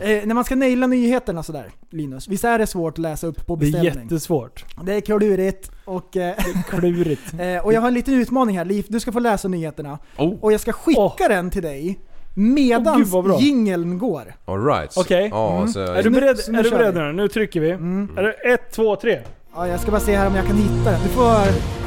Eh, 0.00 0.26
när 0.26 0.34
man 0.34 0.44
ska 0.44 0.56
naila 0.56 0.86
nyheterna 0.86 1.42
sådär, 1.42 1.70
Linus. 1.90 2.28
Visst 2.28 2.44
är 2.44 2.58
det 2.58 2.66
svårt 2.66 2.92
att 2.94 2.98
läsa 2.98 3.26
upp 3.26 3.46
på 3.46 3.56
Det 3.56 3.66
är 3.66 3.72
beställning? 3.72 4.02
jättesvårt. 4.04 4.64
Det 4.82 4.94
är 4.94 5.00
klurigt 5.00 5.70
och, 5.84 6.16
eh, 6.16 6.34
Klurigt. 6.68 7.32
eh, 7.38 7.64
och 7.64 7.72
jag 7.72 7.80
har 7.80 7.88
en 7.88 7.94
liten 7.94 8.14
utmaning 8.14 8.58
här. 8.58 8.64
Liv, 8.64 8.86
du 8.88 9.00
ska 9.00 9.12
få 9.12 9.18
läsa 9.20 9.48
nyheterna. 9.48 9.98
Oh. 10.18 10.34
Och 10.40 10.52
jag 10.52 10.60
ska 10.60 10.72
skicka 10.72 11.00
Åh. 11.00 11.14
den 11.28 11.50
till 11.50 11.62
dig 11.62 11.98
vad 13.06 13.24
bra. 13.24 13.38
jingeln 13.40 13.98
går. 13.98 14.34
Alright. 14.44 14.96
Okej. 14.96 15.28
Ja, 15.32 15.56
Mm. 15.56 15.68
så, 15.68 15.80
Är 15.80 16.02
du 16.02 16.10
beredd, 16.10 16.38
nu 16.48 16.58
är 16.58 16.62
du 16.62 16.70
beredd 16.70 16.94
nu? 16.94 17.12
Nu 17.12 17.28
trycker 17.28 17.60
vi. 17.60 17.70
Mm. 17.70 18.10
Är 18.16 18.22
det 18.22 18.32
ett, 18.32 18.72
två, 18.72 18.96
tre? 18.96 19.18
Ja, 19.54 19.68
jag 19.68 19.80
ska 19.80 19.90
bara 19.90 20.00
se 20.00 20.16
här 20.16 20.26
om 20.26 20.34
jag 20.34 20.46
kan 20.46 20.56
hitta 20.56 20.90
den. 20.90 21.00
Du 21.02 21.08
får 21.08 21.34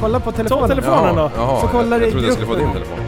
kolla 0.00 0.20
på 0.20 0.32
telefonen. 0.32 0.68
telefonen. 0.68 1.16
då. 1.16 1.30
Jaha, 1.36 1.60
Så 1.60 1.66
kollar 1.68 1.96
jag, 1.96 2.02
jag 2.06 2.10
trodde 2.12 2.26
jag 2.26 2.34
skulle 2.34 2.48
få 2.48 2.54
din 2.58 2.72
telefon. 2.72 2.98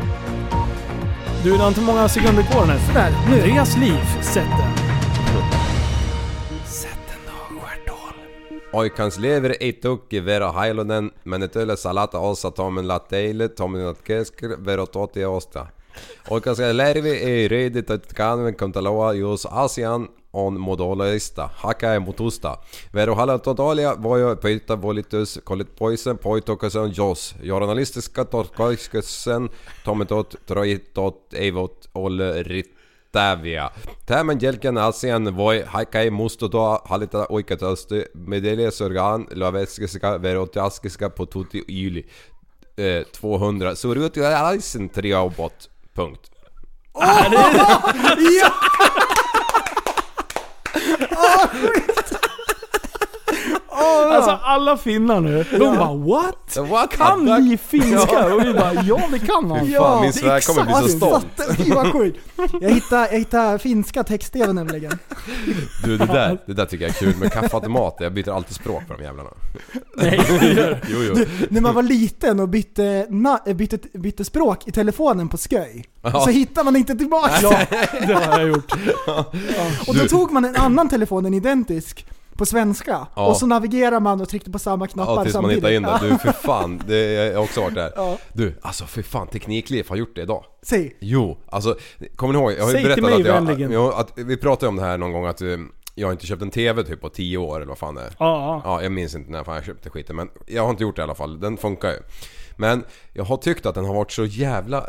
Du, 1.45 1.51
det 1.51 1.59
har 1.59 1.69
inte 1.69 1.81
många 1.81 2.09
sekunder 2.09 2.43
kvar 2.43 2.67
nu. 2.67 2.79
Sådär, 2.87 3.11
nu. 3.29 3.35
Andreas 3.35 3.77
liv, 3.77 4.23
sätt 4.23 4.49
den. 4.59 4.77
Sätt 6.67 6.99
den 7.09 7.19
då, 7.27 7.61
stjärthål. 7.61 8.15
Oikans 8.73 9.19
lever 9.19 9.57
ei 9.61 9.73
tukki 9.73 10.21
vera 10.21 10.51
hailonen, 10.51 11.11
men 11.23 11.43
et 11.43 11.57
öle 11.57 11.77
salata 11.77 12.19
osa 12.19 12.51
tomen 12.51 12.87
lateille, 12.87 13.49
tomen 13.49 13.85
lat 13.87 14.01
kesker 14.07 14.57
vero 14.57 14.87
toti 14.87 15.25
osta. 15.25 15.67
Oikans 16.29 16.59
lärvi 16.59 17.11
ei 17.11 17.49
reidit 17.49 17.91
att 17.91 18.15
kanven 18.15 18.55
kontaloa 18.55 19.13
jos 19.13 19.47
asian 19.47 20.09
on 20.35 20.61
modoloista, 20.61 21.51
hakae 21.55 21.99
mutusta. 21.99 22.59
Vero 22.95 23.15
hala 23.15 23.39
totalia 23.39 24.03
voi 24.03 24.37
peitä 24.43 24.83
volitus 24.83 25.41
kolit 25.45 25.77
poisen 25.79 26.19
poitokasen 26.19 26.93
jos. 26.97 27.35
Journalistiska 27.43 28.25
torkoiskesen 28.25 29.51
tometot 29.85 30.35
troitot 30.47 31.35
eivot 31.35 31.91
ole 31.95 32.43
rit 32.43 32.75
Batavia. 33.15 33.71
Tämän 34.07 34.39
jälkeen 34.41 34.79
asian 34.79 35.37
voi 35.37 35.63
hakai 35.67 36.11
muistuttaa 36.11 36.81
hallita 36.85 37.27
oikeutusti 37.29 38.05
medeliasorgan 38.15 39.27
laveskiska 39.35 40.23
verotiaskiska 40.23 41.11
på 41.11 41.27
tutti 41.27 41.65
yli 41.69 42.07
eh, 42.79 43.07
200. 43.21 43.75
Så 43.75 43.89
ut 43.89 44.17
jag 44.17 44.33
alls 44.33 44.77
tre 44.93 45.13
robot. 45.13 45.71
Punkt. 51.95 52.04
Alltså 53.77 54.31
alla 54.43 54.77
finnar 54.77 55.21
nu, 55.21 55.45
de 55.51 55.59
bara 55.59 55.95
what? 55.95 56.57
What? 56.71 56.91
Kan 56.97 57.25
ni 57.25 57.57
finska? 57.57 58.35
Och 58.35 58.45
vi 58.45 58.53
bara 58.53 58.75
ja 58.75 59.01
det 59.13 59.19
kan 59.19 59.51
han. 59.51 59.67
Fy 59.67 59.73
fan, 59.75 60.03
min 60.03 60.13
svär 60.13 60.41
kommer 60.41 60.65
bli 60.83 60.91
så 60.93 60.97
stolt. 60.97 61.27
Fy 61.57 61.71
vad 61.73 61.93
sjukt. 61.93 62.19
Jag 62.61 62.71
hittade, 62.71 63.09
jag 63.13 63.19
hittade 63.19 63.59
finska 63.59 64.05
text-tv 64.05 64.53
nämligen. 64.53 64.99
Du 65.85 65.99
det 65.99 66.07
där, 66.07 66.39
det 66.47 66.53
där 66.55 66.65
tycker 66.67 66.85
jag 66.85 66.91
är 66.91 66.99
kul 66.99 67.17
med 67.17 67.33
kaffeautomat. 67.33 67.97
Jag 68.01 68.13
byter 68.15 68.31
alltid 68.37 68.55
språk 68.57 68.83
på 68.89 68.95
de 68.95 69.03
jävlarna. 69.03 69.31
Nej, 69.97 70.21
Jo 70.89 70.99
jo. 71.03 71.25
När 71.49 71.61
man 71.61 71.75
var 71.75 71.83
liten 71.83 72.41
och 72.41 72.49
bytte, 72.49 73.07
na, 73.11 73.41
bytte, 73.55 73.79
bytte 73.99 74.25
språk 74.25 74.69
i 74.69 74.73
telefonen 74.73 75.29
på 75.29 75.37
sköj. 75.37 75.85
Så 76.25 76.31
hittar 76.31 76.65
man 76.65 76.77
inte 76.77 76.95
tillbaka. 76.95 77.33
Ja, 77.43 77.59
det 78.07 78.15
har 78.15 78.41
jag 78.41 78.49
gjort. 78.49 78.73
Och 79.87 79.95
då 79.95 80.03
Du- 80.03 80.09
tog 80.09 80.33
man 80.33 80.45
en 80.45 80.57
annan 80.57 80.89
telefon, 80.89 81.27
en 81.27 81.35
identisk, 81.35 82.07
på 82.37 82.47
svenska. 82.47 83.07
Ja. 83.17 83.27
Och 83.27 83.37
så 83.37 83.47
navigerar 83.47 84.01
man 84.01 84.21
och 84.21 84.29
tryckte 84.29 84.51
på 84.51 84.59
samma 84.59 84.87
knappar 84.87 85.13
Ja 85.13 85.23
tills 85.23 85.35
man 85.35 85.43
samtidigt. 85.43 85.65
hittar 85.65 85.77
in 85.77 85.83
det. 85.83 86.09
Du 86.15 86.19
för 86.19 86.33
fan, 86.33 86.83
det, 86.87 87.13
jag 87.13 87.35
har 87.35 87.43
också 87.45 87.61
varit 87.61 87.75
där. 87.75 87.93
Ja. 87.97 88.19
Du, 88.33 88.55
alltså 88.63 88.85
för 88.85 89.03
fan 89.03 89.27
Teknikliv 89.27 89.87
har 89.89 89.97
gjort 89.97 90.17
det 90.17 90.23
idag. 90.23 90.45
Säg. 90.63 90.97
Jo, 91.01 91.39
alltså 91.47 91.77
kommer 92.17 92.35
ni 92.35 92.39
ihåg? 92.41 92.53
Jag 92.53 92.61
har 92.63 92.67
ju 92.67 92.73
Säg 92.73 92.95
till 92.95 93.03
berättat 93.03 93.25
mig 93.25 93.53
att, 93.55 93.61
jag, 93.61 93.73
jo, 93.73 93.89
att 93.91 94.13
vi 94.19 94.37
pratade 94.37 94.69
om 94.69 94.77
det 94.77 94.83
här 94.83 94.99
någon 94.99 95.13
gång 95.13 95.27
att 95.27 95.41
eh, 95.43 95.49
jag 95.95 96.07
har 96.07 96.13
inte 96.13 96.27
köpt 96.27 96.43
en 96.43 96.51
TV 96.51 96.83
typ 96.83 97.01
på 97.01 97.09
10 97.09 97.39
år 97.39 97.57
eller 97.57 97.67
vad 97.67 97.79
fan 97.79 97.95
det 97.95 98.01
är. 98.01 98.07
Ja, 98.07 98.15
ja. 98.19 98.63
Ja, 98.65 98.83
jag 98.83 98.93
minns 98.93 99.15
inte 99.15 99.31
när 99.31 99.45
fan 99.45 99.55
jag 99.55 99.65
köpte 99.65 99.91
skiten 99.91 100.17
men 100.17 100.29
jag 100.47 100.63
har 100.63 100.71
inte 100.71 100.83
gjort 100.83 100.97
det 100.97 101.01
i 101.01 101.03
alla 101.03 101.15
fall. 101.15 101.41
Den 101.41 101.57
funkar 101.57 101.89
ju. 101.91 101.99
Men 102.57 102.85
jag 103.13 103.25
har 103.25 103.37
tyckt 103.37 103.67
att 103.67 103.75
den 103.75 103.85
har 103.85 103.95
varit 103.95 104.13
så 104.13 104.25
jävla 104.25 104.79
eh, 104.79 104.85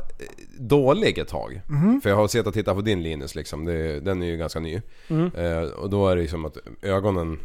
dålig 0.59 1.17
ett 1.17 1.27
tag. 1.27 1.61
För 2.03 2.09
jag 2.09 2.17
har 2.17 2.27
sett 2.27 2.47
och 2.47 2.53
tittat 2.53 2.75
på 2.75 2.81
din 2.81 3.03
Linus 3.03 3.35
liksom. 3.35 3.65
Det, 3.65 3.99
den 3.99 4.21
är 4.21 4.25
ju 4.25 4.37
ganska 4.37 4.59
ny. 4.59 4.81
Eh, 5.35 5.61
och 5.61 5.89
då 5.89 6.07
är 6.07 6.15
det 6.15 6.21
ju 6.21 6.27
som 6.27 6.45
att 6.45 6.57
ögonen 6.81 7.39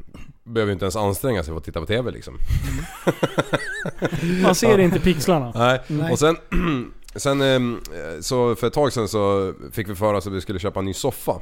behöver 0.45 0.73
inte 0.73 0.85
ens 0.85 0.97
anstränga 0.97 1.43
sig 1.43 1.53
för 1.53 1.59
att 1.59 1.65
titta 1.65 1.81
på 1.81 1.87
TV 1.87 2.11
liksom. 2.11 2.35
Man 4.43 4.55
ser 4.55 4.79
inte 4.79 5.01
pixlarna. 5.01 5.53
Nej. 5.55 5.81
Nej. 5.87 6.13
Och 6.13 6.19
sen, 6.19 6.37
sen 7.15 7.41
ehm, 7.41 7.81
så 8.21 8.55
för 8.57 8.67
ett 8.67 8.73
tag 8.73 8.93
sedan 8.93 9.09
så 9.09 9.55
fick 9.73 9.89
vi 9.89 9.95
för 9.95 10.15
oss 10.15 10.27
att 10.27 10.33
vi 10.33 10.41
skulle 10.41 10.59
köpa 10.59 10.81
en 10.81 10.87
ny 10.87 10.95
soffa. 10.95 11.41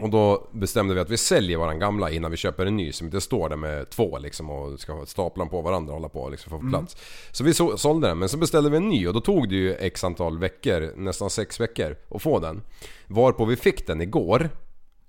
Och 0.00 0.10
då 0.10 0.48
bestämde 0.52 0.94
vi 0.94 1.00
att 1.00 1.10
vi 1.10 1.16
säljer 1.16 1.58
våran 1.58 1.78
gamla 1.78 2.10
innan 2.10 2.30
vi 2.30 2.36
köper 2.36 2.66
en 2.66 2.76
ny 2.76 2.92
som 2.92 3.06
inte 3.06 3.20
står 3.20 3.48
där 3.48 3.56
med 3.56 3.90
två 3.90 4.18
liksom 4.18 4.50
och 4.50 4.80
ska 4.80 4.92
ha 4.92 5.06
staplarna 5.06 5.50
på 5.50 5.62
varandra 5.62 5.92
och 5.92 5.96
hålla 5.96 6.08
på 6.08 6.20
och 6.20 6.30
liksom 6.30 6.50
få 6.50 6.70
plats. 6.70 6.96
Så 7.32 7.44
vi 7.44 7.54
så, 7.54 7.76
sålde 7.76 8.08
den 8.08 8.18
men 8.18 8.28
så 8.28 8.36
beställde 8.36 8.70
vi 8.70 8.76
en 8.76 8.88
ny 8.88 9.06
och 9.06 9.14
då 9.14 9.20
tog 9.20 9.48
det 9.48 9.54
ju 9.54 9.74
x 9.74 10.04
antal 10.04 10.38
veckor, 10.38 10.92
nästan 10.96 11.30
sex 11.30 11.60
veckor 11.60 11.96
att 12.10 12.22
få 12.22 12.38
den. 12.38 12.62
Varpå 13.06 13.44
vi 13.44 13.56
fick 13.56 13.86
den 13.86 14.00
igår 14.00 14.50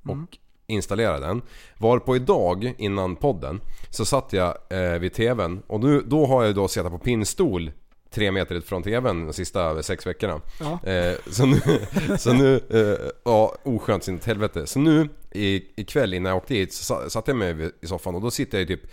och 0.03 0.37
installerade 0.67 1.25
den. 1.25 1.41
Varpå 1.77 2.15
idag 2.15 2.73
innan 2.77 3.15
podden 3.15 3.61
så 3.89 4.05
satt 4.05 4.33
jag 4.33 4.57
eh, 4.69 4.99
vid 4.99 5.13
TVn 5.13 5.61
och 5.67 5.79
nu, 5.79 6.03
då 6.07 6.25
har 6.25 6.43
jag 6.43 6.55
då 6.55 6.67
suttit 6.67 6.91
på 6.91 6.97
pinnstol 6.97 7.71
tre 8.11 8.31
meter 8.31 8.61
från 8.61 8.83
TVn 8.83 9.25
de 9.27 9.33
sista 9.33 9.83
sex 9.83 10.07
veckorna. 10.07 10.41
Ja. 10.59 10.89
Eh, 10.91 11.15
så 11.31 11.45
nu, 11.45 11.61
så 12.17 12.33
nu 12.33 12.55
eh, 12.69 13.09
ja 13.25 13.55
oskönt 13.63 14.03
sin 14.03 14.19
helvete. 14.25 14.67
Så 14.67 14.79
nu 14.79 15.09
i, 15.31 15.63
ikväll 15.81 16.13
innan 16.13 16.29
jag 16.29 16.37
åkte 16.37 16.53
hit 16.55 16.73
så 16.73 16.83
sa- 16.83 17.09
satte 17.09 17.31
jag 17.31 17.37
mig 17.37 17.71
i 17.81 17.87
soffan 17.87 18.15
och 18.15 18.21
då 18.21 18.31
sitter 18.31 18.57
jag 18.57 18.69
ju 18.69 18.75
typ 18.77 18.89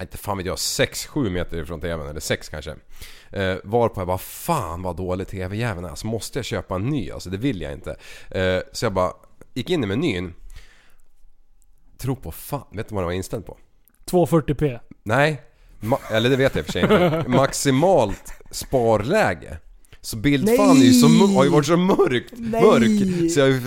inte 0.00 0.18
fan 0.18 0.36
vet 0.36 0.46
jag, 0.46 0.56
6-7 0.56 1.30
meter 1.30 1.56
ifrån 1.62 1.80
TVn, 1.80 2.08
eller 2.08 2.20
6 2.20 2.48
kanske. 2.48 2.70
Eh, 3.30 3.56
varpå 3.64 4.00
jag 4.00 4.06
bara 4.06 4.18
fan 4.18 4.82
vad 4.82 4.96
dålig 4.96 5.28
TV-jäveln 5.28 5.84
är. 5.84 5.90
Alltså 5.90 6.06
måste 6.06 6.38
jag 6.38 6.44
köpa 6.46 6.74
en 6.74 6.86
ny? 6.86 7.10
Alltså 7.10 7.30
det 7.30 7.36
vill 7.36 7.60
jag 7.60 7.72
inte. 7.72 7.96
Eh, 8.30 8.60
så 8.72 8.84
jag 8.86 8.92
bara 8.92 9.12
gick 9.54 9.70
in 9.70 9.84
i 9.84 9.86
menyn. 9.86 10.34
Tro 11.98 12.16
på 12.16 12.32
fan, 12.32 12.64
vet 12.72 12.88
du 12.88 12.94
vad 12.94 13.02
den 13.02 13.06
var 13.06 13.12
inställd 13.12 13.46
på? 13.46 13.56
240p. 14.10 14.80
Nej, 15.02 15.42
ma- 15.80 16.12
eller 16.12 16.30
det 16.30 16.36
vet 16.36 16.54
jag 16.54 16.60
i 16.60 16.62
och 16.62 16.66
för 16.66 16.72
sig 16.72 16.82
inte. 16.82 17.24
Maximalt 17.28 18.32
sparläge. 18.50 19.56
Så 20.00 20.16
bildfan 20.16 20.76
ju 20.76 20.92
så, 20.92 21.08
har 21.08 21.44
ju 21.44 21.50
varit 21.50 21.66
så 21.66 21.76
mörkt, 21.76 22.32
Nej. 22.36 22.62
mörk 22.62 23.30
så 23.32 23.40
jag 23.40 23.46
har 23.46 23.52
ju 23.52 23.60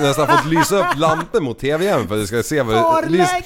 nästan 0.00 0.28
fått 0.28 0.46
lysa 0.46 0.78
upp 0.78 0.96
lampor 0.98 1.40
mot 1.40 1.58
TV-jäveln 1.58 2.08
för 2.08 2.14
att 2.14 2.20
jag 2.20 2.28
ska 2.28 2.42
se 2.42 2.62
vad 2.62 2.74
det 2.74 2.80
Sparläge. 2.80 3.44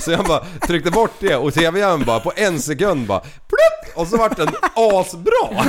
Så 0.00 0.10
jag 0.10 0.24
bara 0.24 0.44
tryckte 0.66 0.90
bort 0.90 1.12
det 1.20 1.36
och 1.36 1.54
TV-jäveln 1.54 2.04
bara 2.06 2.20
på 2.20 2.32
en 2.36 2.60
sekund 2.60 3.06
bara 3.06 3.20
plupp! 3.20 3.96
Och 3.96 4.06
så 4.06 4.16
vart 4.16 4.36
den 4.36 4.48
asbra! 4.74 5.64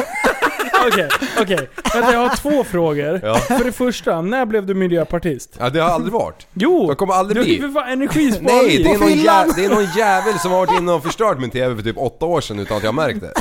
Okej, 0.88 1.07
okej. 1.41 1.70
Vänta, 1.93 2.14
jag 2.14 2.20
har 2.20 2.36
två 2.36 2.64
frågor. 2.64 3.20
Ja. 3.24 3.36
För 3.36 3.64
det 3.64 3.72
första, 3.72 4.22
när 4.22 4.45
blev 4.45 4.66
du 4.66 4.74
miljöpartist? 4.74 5.55
Ja 5.59 5.70
det 5.70 5.80
har 5.80 5.89
aldrig 5.89 6.14
varit. 6.14 6.47
Jo! 6.53 6.86
Jag 6.88 6.97
kommer 6.97 7.14
aldrig 7.14 7.38
du 7.38 7.43
bli. 7.43 7.53
ju 7.55 7.62
för 7.62 7.70
fan 7.82 7.91
energisparare. 7.91 8.62
Nej, 8.62 8.84
det 8.84 8.91
är, 8.91 8.97
någon 8.99 9.09
jä- 9.09 9.53
det 9.55 9.66
är 9.66 9.70
någon 9.70 9.88
jävel 9.97 10.39
som 10.39 10.51
har 10.51 10.66
varit 10.66 10.80
inne 10.80 10.91
och 10.91 11.03
förstört 11.03 11.39
min 11.39 11.49
TV 11.49 11.76
för 11.76 11.84
typ 11.84 11.97
åtta 11.97 12.26
år 12.26 12.41
sedan 12.41 12.59
utan 12.59 12.78
att 12.78 12.84
jag 12.84 12.95
märkt 12.95 13.22
det. 13.22 13.32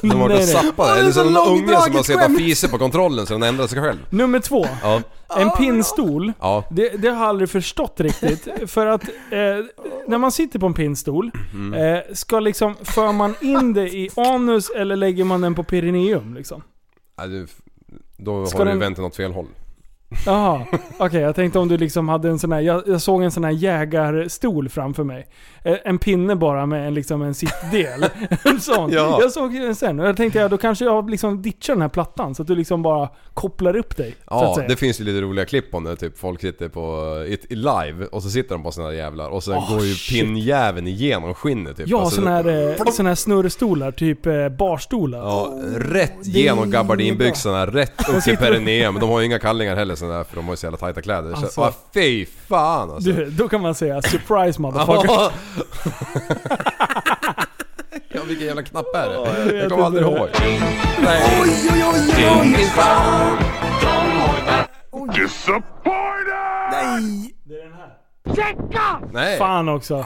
Som 0.00 0.10
har 0.10 0.18
varit 0.28 0.38
och 0.42 0.44
zappat. 0.48 0.72
Åh, 0.78 0.86
det 0.86 0.92
är 0.92 0.98
Eller 1.00 1.12
så 1.12 1.24
som 1.24 1.32
någon 1.32 1.48
unge 1.48 1.80
som 1.80 1.94
har 1.96 2.02
suttit 2.02 2.24
och 2.30 2.36
fisit 2.36 2.70
på 2.70 2.78
kontrollen 2.78 3.26
så 3.26 3.32
den 3.32 3.42
ändrar 3.42 3.66
sig 3.66 3.80
själv. 3.82 3.98
Nummer 4.10 4.40
två. 4.40 4.66
Ja. 4.82 5.00
En 5.40 5.50
pinnstol. 5.50 6.32
Ja. 6.40 6.64
Det, 6.70 6.88
det 6.88 7.08
har 7.08 7.16
jag 7.20 7.28
aldrig 7.28 7.50
förstått 7.50 8.00
riktigt. 8.00 8.48
För 8.70 8.86
att 8.86 9.02
eh, 9.30 9.38
när 10.06 10.18
man 10.18 10.32
sitter 10.32 10.58
på 10.58 10.66
en 10.66 10.74
pinnstol, 10.74 11.30
Mm. 11.54 11.94
eh, 11.96 12.02
ska 12.12 12.40
liksom, 12.40 12.74
för 12.82 13.12
man 13.12 13.34
in 13.40 13.72
det 13.72 13.88
i 13.88 14.10
anus 14.16 14.70
eller 14.70 14.96
lägger 14.96 15.24
man 15.24 15.40
den 15.40 15.54
på 15.54 15.64
perineum 15.64 16.34
liksom? 16.34 16.62
Ja, 17.16 17.26
du, 17.26 17.46
då 18.16 18.46
Ska 18.46 18.58
har 18.58 18.64
du 18.64 18.70
den- 18.70 18.80
vänt 18.80 18.96
den 18.96 19.04
åt 19.04 19.16
fel 19.16 19.32
håll. 19.32 19.46
Jaha, 20.26 20.60
okej 20.98 21.20
jag 21.20 21.34
tänkte 21.36 21.58
om 21.58 21.68
du 21.68 21.76
liksom 21.76 22.08
hade 22.08 22.28
en 22.28 22.38
sån 22.38 22.52
här, 22.52 22.60
jag, 22.60 22.82
jag 22.86 23.00
såg 23.00 23.22
en 23.22 23.30
sån 23.30 23.44
här 23.44 23.50
jägarstol 23.50 24.68
framför 24.68 25.04
mig. 25.04 25.26
Eh, 25.64 25.76
En 25.84 25.98
pinne 25.98 26.36
bara 26.36 26.66
med 26.66 26.86
en, 26.86 26.94
liksom 26.94 27.22
en 27.22 27.34
sittdel. 27.34 28.04
en 28.44 28.60
sån. 28.60 28.90
Ja. 28.92 29.18
Jag 29.20 29.32
såg 29.32 29.52
den 29.54 29.74
sen 29.74 30.00
och 30.00 30.06
jag 30.08 30.16
tänkte 30.16 30.38
ja, 30.38 30.48
då 30.48 30.58
kanske 30.58 30.84
jag 30.84 31.10
liksom 31.10 31.42
ditchar 31.42 31.72
den 31.74 31.82
här 31.82 31.88
plattan 31.88 32.34
så 32.34 32.42
att 32.42 32.48
du 32.48 32.54
liksom 32.54 32.82
bara 32.82 33.08
kopplar 33.34 33.76
upp 33.76 33.96
dig. 33.96 34.14
så 34.28 34.34
att 34.34 34.42
Ja, 34.42 34.54
säga. 34.56 34.68
det 34.68 34.76
finns 34.76 35.00
ju 35.00 35.04
lite 35.04 35.20
roliga 35.20 35.44
klipp 35.44 35.74
om 35.74 35.84
det. 35.84 35.96
Typ 35.96 36.18
folk 36.18 36.40
sitter 36.40 36.68
på, 36.68 36.82
i, 37.28 37.38
i 37.52 37.54
live 37.54 38.06
och 38.12 38.22
så 38.22 38.30
sitter 38.30 38.54
de 38.54 38.62
på 38.62 38.70
såna 38.72 38.88
där 38.88 38.94
jävlar 38.94 39.28
och 39.28 39.44
sen 39.44 39.60
går 39.70 39.82
ju 39.84 39.94
shit. 39.94 40.20
pinnjäveln 40.24 40.86
igenom 40.86 41.34
skinnet 41.34 41.76
typ. 41.76 41.88
Ja, 41.88 42.00
Alltså, 42.00 42.16
såna 42.20 42.30
här, 42.30 42.70
eh, 42.80 42.90
såna 42.92 43.08
här 43.10 43.14
snurrstolar, 43.16 43.90
typ 43.92 44.26
eh, 44.26 44.48
barstolar. 44.48 45.18
Ja, 45.18 45.58
rätt 45.76 46.12
genom 46.22 46.70
gabardinbyxorna, 46.70 47.66
rätt 47.66 48.08
upp 48.08 48.22
till 48.24 48.36
perineum. 48.36 48.98
De 49.00 49.08
har 49.10 49.20
ju 49.20 49.26
inga 49.26 49.38
kallingar 49.38 49.76
heller 49.76 49.94
sådana 50.04 50.16
där 50.18 50.24
för 50.24 50.36
de 50.36 50.44
har 50.44 50.52
ju 50.52 50.56
så 50.56 50.66
jävla 50.66 50.78
tajta 50.78 51.02
kläder. 51.02 51.30
Alltså. 51.30 51.46
så, 51.46 51.62
ah, 51.62 51.72
fy 51.94 52.26
fan 52.26 52.90
alltså. 52.90 53.10
Du, 53.12 53.30
då 53.30 53.48
kan 53.48 53.60
man 53.60 53.74
säga 53.74 54.00
'surprise 54.00 54.60
motherfucker' 54.60 55.30
Ja. 58.12 58.20
vilken 58.26 58.46
jävla 58.46 58.62
knapp 58.62 58.94
är 58.94 59.08
det? 59.08 59.44
vet 59.52 59.62
jag 59.62 59.70
kommer 59.70 59.84
aldrig 59.84 60.02
ihåg. 60.06 60.28
Nej. 61.02 61.40
Oj, 61.42 61.50
oj, 61.72 61.84
oj, 61.92 62.00
oj. 62.26 62.56
Nej. 66.70 67.34
Nej. 69.12 69.38
Fan 69.38 69.68
också. 69.68 70.04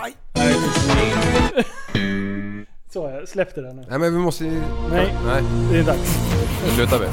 Så, 2.92 3.10
jag 3.18 3.28
släppte 3.28 3.60
den 3.60 3.76
nu. 3.76 3.84
Nej 3.90 3.98
men 3.98 4.12
vi 4.14 4.18
måste 4.18 4.44
ju... 4.44 4.62
Nej. 4.90 5.14
Nej, 5.26 5.42
Det 5.72 5.78
är 5.78 5.82
dags. 5.82 6.18
nu 6.64 6.70
slutar 6.70 6.98
vi. 6.98 7.06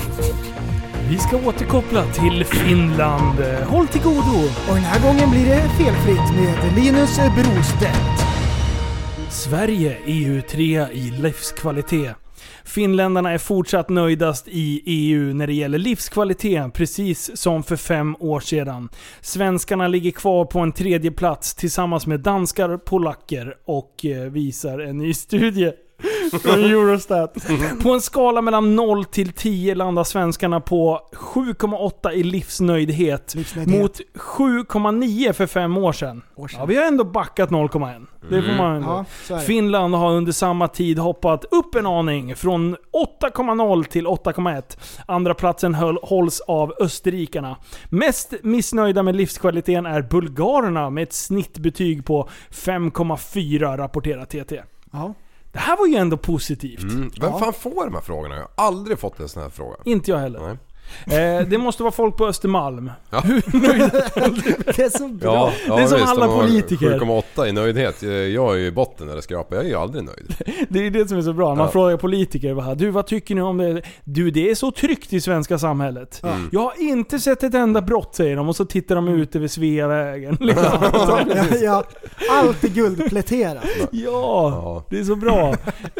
Vi 1.09 1.17
ska 1.17 1.37
återkoppla 1.37 2.05
till 2.05 2.45
Finland. 2.45 3.39
Håll 3.65 3.87
till 3.87 4.01
godo! 4.01 4.37
Och 4.69 4.75
den 4.75 4.83
här 4.83 5.01
gången 5.07 5.29
blir 5.31 5.45
det 5.45 5.69
felfritt 5.77 6.35
med 6.35 6.75
Linus 6.75 7.17
Brostedt. 7.17 8.25
Sverige 9.29 9.97
EU3 10.05 10.91
i 10.91 11.11
livskvalitet. 11.21 12.15
Finländarna 12.63 13.31
är 13.31 13.37
fortsatt 13.37 13.89
nöjdast 13.89 14.47
i 14.47 14.81
EU 14.85 15.33
när 15.33 15.47
det 15.47 15.53
gäller 15.53 15.77
livskvalitet, 15.77 16.73
precis 16.73 17.37
som 17.37 17.63
för 17.63 17.75
fem 17.75 18.15
år 18.19 18.39
sedan. 18.39 18.89
Svenskarna 19.21 19.87
ligger 19.87 20.11
kvar 20.11 20.45
på 20.45 20.59
en 20.59 20.71
tredje 20.71 21.11
plats 21.11 21.55
tillsammans 21.55 22.07
med 22.07 22.19
danskar, 22.19 22.77
polacker 22.77 23.55
och 23.65 24.05
eh, 24.05 24.31
visar 24.31 24.79
en 24.79 24.97
ny 24.97 25.13
studie. 25.13 25.71
Från 26.31 26.63
Eurostat. 26.63 27.37
På 27.83 27.93
en 27.93 28.01
skala 28.01 28.41
mellan 28.41 28.75
0 28.75 29.05
till 29.05 29.33
10 29.33 29.75
landar 29.75 30.03
svenskarna 30.03 30.61
på 30.61 31.01
7,8 31.13 32.11
i 32.11 32.23
livsnöjdhet. 32.23 33.35
Livsnöjdhet. 33.35 33.81
Mot 33.81 33.99
7,9 34.13 35.33
för 35.33 35.47
fem 35.47 35.77
år 35.77 35.91
sedan. 35.91 36.21
År 36.35 36.47
sedan. 36.47 36.59
Ja, 36.59 36.65
vi 36.65 36.75
har 36.75 36.85
ändå 36.85 37.03
backat 37.03 37.49
0,1. 37.49 38.05
Det 38.29 38.41
får 38.41 38.53
man 38.53 38.75
ändå. 38.75 39.05
Ja. 39.29 39.39
Finland 39.39 39.95
har 39.95 40.11
under 40.11 40.31
samma 40.31 40.67
tid 40.67 40.99
hoppat 40.99 41.45
upp 41.45 41.75
en 41.75 41.85
aning, 41.85 42.35
från 42.35 42.75
8,0 43.21 43.83
till 43.83 44.07
8,1. 44.07 44.77
Andra 45.05 45.33
platsen 45.33 45.73
höll, 45.73 45.97
hålls 46.03 46.41
av 46.41 46.73
österrikarna. 46.79 47.57
Mest 47.89 48.33
missnöjda 48.43 49.03
med 49.03 49.15
livskvaliteten 49.15 49.85
är 49.85 50.01
bulgarerna 50.01 50.89
med 50.89 51.03
ett 51.03 51.13
snittbetyg 51.13 52.05
på 52.05 52.29
5,4 52.51 53.77
rapporterar 53.77 54.25
TT. 54.25 54.61
Ja. 54.91 55.13
Det 55.55 55.61
här 55.61 55.77
var 55.77 55.87
ju 55.87 55.95
ändå 55.95 56.17
positivt. 56.17 56.81
Mm. 56.81 57.11
Vem 57.21 57.39
fan 57.39 57.53
får 57.53 57.85
de 57.85 57.93
här 57.93 58.01
frågorna? 58.01 58.35
Jag 58.35 58.41
har 58.41 58.67
aldrig 58.67 58.99
fått 58.99 59.19
en 59.19 59.29
sån 59.29 59.43
här 59.43 59.49
fråga. 59.49 59.75
Inte 59.83 60.11
jag 60.11 60.17
heller. 60.17 60.39
Nej. 60.39 60.57
Eh, 61.05 61.47
det 61.47 61.57
måste 61.57 61.83
vara 61.83 61.91
folk 61.91 62.17
på 62.17 62.27
Östermalm. 62.27 62.91
Ja. 63.09 63.23
Det 63.25 64.79
är 64.79 64.97
så 64.97 65.07
bra. 65.07 65.33
Ja, 65.33 65.51
ja 65.67 65.75
Det 65.75 65.83
är 65.83 65.87
som 65.87 65.97
visst, 65.99 66.09
alla 66.09 66.27
politiker. 66.27 66.99
7,8 66.99 67.47
i 67.47 67.51
nöjdhet. 67.51 68.01
Jag 68.03 68.53
är 68.53 68.57
ju 68.57 68.65
i 68.65 68.71
botten 68.71 69.07
när 69.07 69.15
det 69.15 69.21
skrapar. 69.21 69.55
Jag 69.55 69.65
är 69.65 69.69
ju 69.69 69.75
aldrig 69.75 70.03
nöjd. 70.03 70.35
Det 70.69 70.79
är 70.87 70.91
det 70.91 71.07
som 71.07 71.17
är 71.17 71.21
så 71.21 71.33
bra. 71.33 71.55
Man 71.55 71.65
Ja. 71.65 71.71
frågar 71.71 71.97
politiker 71.97 72.53
bara, 72.53 72.75
du 72.75 72.89
vad 72.89 73.07
tycker 73.07 73.35
ni 73.35 73.41
om 73.41 73.57
det? 73.57 73.81
Du 74.03 74.31
det 74.31 74.49
är 74.51 74.55
så 74.55 74.71
tryggt 74.71 75.13
i 75.13 75.21
svenska 75.21 75.57
samhället. 75.59 76.21
Mm. 76.23 76.49
Jag 76.51 76.59
har 76.61 76.73
inte 76.81 77.19
sett 77.19 77.43
ett 77.43 77.53
enda 77.53 77.81
brott 77.81 78.15
säger 78.15 78.35
de 78.35 78.49
och 78.49 78.55
så 78.55 78.65
tittar 78.65 78.95
de 78.95 79.07
ut 79.07 79.35
över 79.35 79.47
Sveavägen. 79.47 80.37
Liksom. 80.41 80.65
Ja, 80.93 81.43
ja. 81.61 81.83
Allt 82.31 82.63
är 82.63 82.69
guldpläterat. 82.69 83.63
ja, 83.77 83.89
Ja. 83.91 84.83
det 84.89 84.99
är 84.99 85.03
så 85.03 85.15
bra. 85.15 85.55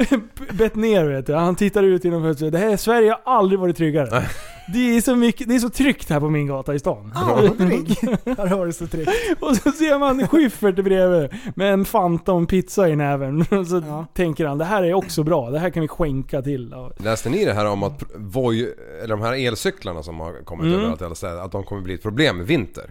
Bettner 0.52 1.04
vet 1.06 1.26
du, 1.28 1.34
han 1.34 1.56
tittar 1.56 1.84
ut 1.84 2.04
genom 2.06 2.24
fönstret. 2.24 2.52
Det 2.52 2.58
här 2.58 2.78
Sverige 2.78 3.10
har 3.12 3.34
aldrig 3.34 3.60
varit 3.60 3.78
tryggare. 3.78 4.24
Det 4.74 4.98
är, 4.98 5.02
så 5.02 5.16
mycket, 5.16 5.48
det 5.50 5.56
är 5.56 5.60
så 5.60 5.70
tryggt 5.70 6.10
här 6.10 6.20
på 6.20 6.30
min 6.30 6.48
gata 6.48 6.74
i 6.76 6.80
stan. 6.80 7.12
Aldrig 7.16 7.88
har 8.38 8.50
det 8.50 8.56
varit 8.56 8.76
så 8.76 8.88
tryggt. 8.88 9.10
Och 9.40 9.56
så 9.56 9.72
ser 9.72 10.00
man 10.00 10.28
Schyffert 10.28 10.76
bredvid 10.76 11.30
med 11.56 11.74
en 11.74 11.86
en 11.86 12.46
pizza 12.48 12.90
i 12.90 12.96
näven. 12.96 13.42
Och 13.52 13.68
så 13.68 13.82
Ja. 13.88 14.06
tänker 14.14 14.46
han, 14.46 14.58
det 14.58 14.66
här 14.66 14.84
är 14.84 14.94
också 14.94 15.24
bra. 15.24 15.50
Det 15.50 15.60
här 15.60 15.70
kan 15.70 15.82
vi 15.82 15.88
skänka 15.88 16.42
till. 16.42 16.74
Läste 16.98 17.30
ni 17.30 17.46
det 17.46 17.54
här 17.54 17.66
om 17.66 17.84
att 17.84 18.04
Voi, 18.16 18.74
eller 19.04 19.08
de 19.16 19.22
här 19.22 19.34
elcyklarna 19.48 20.04
som 20.04 20.20
har 20.20 20.44
kommit 20.46 20.66
Mm. 20.66 20.80
överallt 20.80 21.02
i 21.02 21.06
alla 21.06 21.16
städer, 21.16 21.38
att 21.42 21.52
de 21.52 21.64
kommer 21.64 21.82
bli 21.82 21.94
ett 21.94 22.02
problem 22.02 22.42
i 22.42 22.44
vinter? 22.44 22.90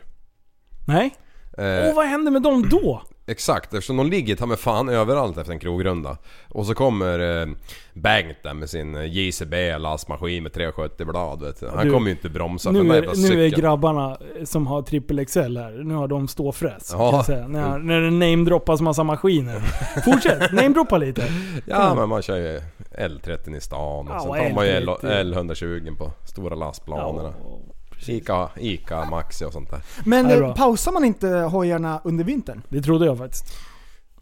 Nej? 0.87 1.15
Eh, 1.59 1.89
Och 1.91 1.95
vad 1.97 2.07
händer 2.07 2.33
med 2.33 2.43
dem 2.43 2.69
då? 2.71 3.03
Exakt, 3.27 3.75
eftersom 3.75 3.97
de 3.97 4.07
ligger 4.11 4.37
ta 4.37 4.47
med 4.47 4.59
fan 4.59 4.89
överallt 4.89 5.39
efter 5.39 5.53
en 5.53 5.59
krogrunda. 5.59 6.17
Och 6.49 6.67
så 6.67 6.75
kommer 6.75 7.41
eh, 7.43 7.47
Bengt 7.95 8.37
där 8.43 8.55
med 8.55 8.71
sin 8.71 8.95
eh, 8.95 9.05
JCB 9.05 9.79
lastmaskin 9.79 10.43
med 10.43 10.53
370 10.53 11.07
blad 11.07 11.43
vet 11.43 11.61
du. 11.61 11.69
Han 11.69 11.87
Du, 11.87 11.93
kommer 11.93 12.07
ju 12.07 12.13
inte 12.13 12.29
bromsa 12.29 12.71
för 12.73 12.85
där 12.85 12.91
är, 12.91 12.95
jävla 12.95 13.13
nu 13.13 13.45
är 13.45 13.49
cykeln. 13.49 13.61
grabbarna 13.63 14.17
som 14.45 14.67
har 14.67 14.83
trippel 14.83 15.27
XL 15.27 15.39
här, 15.57 15.83
nu 15.85 15.95
har 15.95 16.09
de 16.09 16.29
ståfräs. 16.29 16.91
Ja. 16.93 17.25
När, 17.29 17.79
när 17.79 18.01
det 18.01 18.11
namedroppas 18.11 18.81
massa 18.81 19.05
maskiner. 19.05 19.61
Fortsätt, 20.05 20.53
namedroppa 20.53 20.99
lite. 20.99 21.25
Ja 21.67 21.95
men 21.95 22.09
man 22.09 22.23
kör 22.23 22.37
ju 22.37 22.61
L30 22.99 23.57
i 23.57 23.61
stan 23.61 24.09
och 24.09 24.15
Ja, 24.15 24.21
och 24.29 24.37
tar 24.37 24.55
man 24.55 24.67
ju 24.67 24.71
L- 24.73 24.89
L30. 25.03 25.35
L120 25.35 25.97
på 25.99 26.11
stora 26.25 26.55
lastplanerna. 26.55 27.35
Ja. 27.43 27.74
Ica, 28.07 28.49
Ica 28.57 29.05
Maxi 29.05 29.45
och 29.45 29.53
sånt 29.53 29.71
där. 29.71 29.81
Men 30.05 30.27
Det 30.27 30.33
är 30.33 30.37
eh, 30.37 30.41
bra. 30.41 30.55
pausar 30.55 30.93
man 30.93 31.05
inte 31.05 31.29
hojarna 31.29 32.01
under 32.05 32.25
vintern? 32.25 32.63
Det 32.69 32.83
trodde 32.83 33.07
jag 33.07 33.19
faktiskt. 33.19 33.59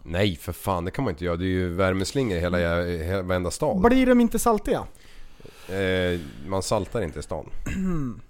Nej 0.02 0.36
för 0.36 0.52
fan 0.52 0.84
det 0.84 0.90
kan 0.90 1.04
man 1.04 1.10
inte 1.12 1.24
göra. 1.24 1.36
Det 1.36 1.44
är 1.44 1.48
ju 1.48 1.68
värmeslingor 1.68 2.36
i 2.36 2.40
hela, 2.40 2.58
hela 2.84 3.22
varenda 3.22 3.50
stad. 3.50 3.80
Blir 3.80 4.06
de 4.06 4.20
inte 4.20 4.38
saltiga? 4.38 4.82
Eh, 5.68 6.20
man 6.46 6.62
saltar 6.62 7.02
inte 7.02 7.18
i 7.18 7.22
stan. 7.22 7.50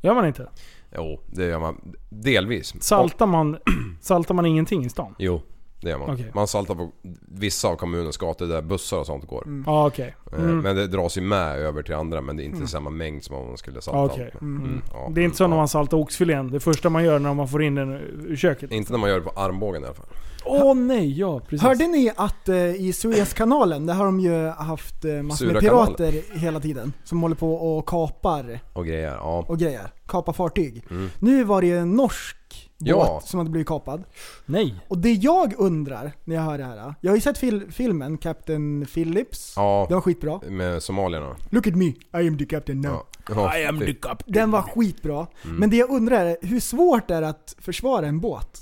Gör 0.00 0.14
man 0.14 0.26
inte? 0.26 0.48
Jo, 0.96 1.20
det 1.26 1.44
gör 1.44 1.58
man. 1.60 1.94
Delvis. 2.08 2.74
Saltar 2.80 3.26
man, 3.26 3.56
saltar 4.00 4.34
man 4.34 4.46
ingenting 4.46 4.84
i 4.84 4.88
stan? 4.90 5.14
Jo, 5.18 5.42
det 5.80 5.90
gör 5.90 5.98
man. 5.98 6.10
Okej. 6.10 6.30
Man 6.34 6.46
saltar 6.46 6.74
på 6.74 6.90
vissa 7.28 7.68
av 7.68 7.76
kommunens 7.76 8.16
gator 8.16 8.46
där 8.46 8.62
bussar 8.62 8.96
och 8.98 9.06
sånt 9.06 9.26
går. 9.26 9.62
Ja 9.66 9.86
okej. 9.86 10.14
Eh, 10.32 10.38
Mm. 10.38 10.58
Men 10.58 10.76
det 10.76 10.86
dras 10.86 11.18
ju 11.18 11.20
med 11.20 11.58
över 11.58 11.82
till 11.82 11.94
andra 11.94 12.20
men 12.20 12.36
det 12.36 12.42
är 12.42 12.44
inte 12.44 12.66
samma 12.66 12.90
mängd 12.90 13.24
som 13.24 13.36
om 13.36 13.46
man 13.48 13.56
skulle 13.56 13.80
salta 13.80 13.98
allt 14.00 14.12
okej. 14.12 14.30
med. 14.40 14.42
Mm. 14.42 14.82
Ja. 14.92 15.08
Det 15.14 15.20
är 15.20 15.24
inte 15.24 15.36
som 15.36 15.50
när 15.50 15.56
man 15.56 15.68
saltar 15.68 15.96
oxfilén. 15.96 16.50
Det 16.50 16.60
första 16.60 16.88
man 16.88 17.04
gör 17.04 17.18
när 17.18 17.34
man 17.34 17.48
får 17.48 17.62
in 17.62 17.74
den 17.74 17.92
ur 17.92 18.36
köket. 18.36 18.70
Inte 18.72 18.92
när 18.92 18.98
man 18.98 19.10
gör 19.10 19.16
det 19.20 19.24
på 19.24 19.40
armbågen 19.40 19.82
i 19.82 19.86
alla 19.86 19.94
fall. 19.94 20.06
Åh 20.46 20.74
nej, 20.74 21.18
ja 21.18 21.40
precis. 21.40 21.62
Hörde 21.62 21.86
ni 21.86 22.10
att 22.16 22.48
eh, 22.48 22.56
i 22.74 22.92
Suezkanalen, 22.92 23.86
där 23.86 23.94
har 23.94 24.04
de 24.04 24.20
ju 24.20 24.46
haft 24.48 25.04
eh, 25.04 25.12
massor 25.22 25.46
med 25.46 25.60
pirater 25.60 26.38
hela 26.38 26.60
tiden. 26.60 26.92
Som 27.04 27.22
håller 27.22 27.36
på 27.36 27.54
och 27.76 27.86
kapar 27.88 28.60
Och 28.72 28.86
grejer. 28.86 29.12
Ja. 29.14 29.44
och 29.48 29.58
grejer. 29.58 29.90
Kapar 30.06 30.32
fartyg. 30.32 30.84
Mm. 30.90 31.10
Nu 31.18 31.44
var 31.44 31.60
det 31.60 31.66
ju 31.66 31.78
en 31.78 31.90
norsk 31.96 32.36
båt 32.84 33.08
Ja. 33.08 33.20
som 33.24 33.38
hade 33.38 33.50
blivit 33.50 33.68
kapad. 33.68 34.04
Nej. 34.46 34.74
Och 34.88 34.98
det 34.98 35.12
jag 35.12 35.54
undrar 35.58 36.12
när 36.24 36.36
jag 36.36 36.42
hör 36.42 36.58
det 36.58 36.64
här. 36.64 36.94
Jag 37.00 37.10
har 37.10 37.16
ju 37.16 37.20
sett 37.20 37.38
fil- 37.38 37.70
filmen 37.72 38.18
Captain 38.18 38.86
Phillips. 38.94 39.52
Ja, 39.56 39.84
Den 39.88 39.94
var 39.94 40.02
skitbra. 40.02 40.40
med 40.48 40.82
somalierna. 40.82 41.36
Look 41.50 41.66
at 41.66 41.74
me, 41.74 41.84
I 41.86 41.94
am 42.12 42.38
the 42.38 42.44
captain 42.46 42.80
now. 42.80 43.02
Ja. 43.28 43.56
I 43.58 43.64
am 43.64 43.78
the 43.80 43.94
captain. 43.94 44.32
Den 44.32 44.50
var 44.50 44.62
skitbra. 44.62 45.26
Mm. 45.44 45.56
Men 45.56 45.70
det 45.70 45.76
jag 45.76 45.90
undrar 45.90 46.26
är, 46.26 46.36
hur 46.42 46.60
svårt 46.60 47.10
är 47.10 47.20
det 47.20 47.28
att 47.28 47.54
försvara 47.58 48.06
en 48.06 48.20
båt? 48.20 48.60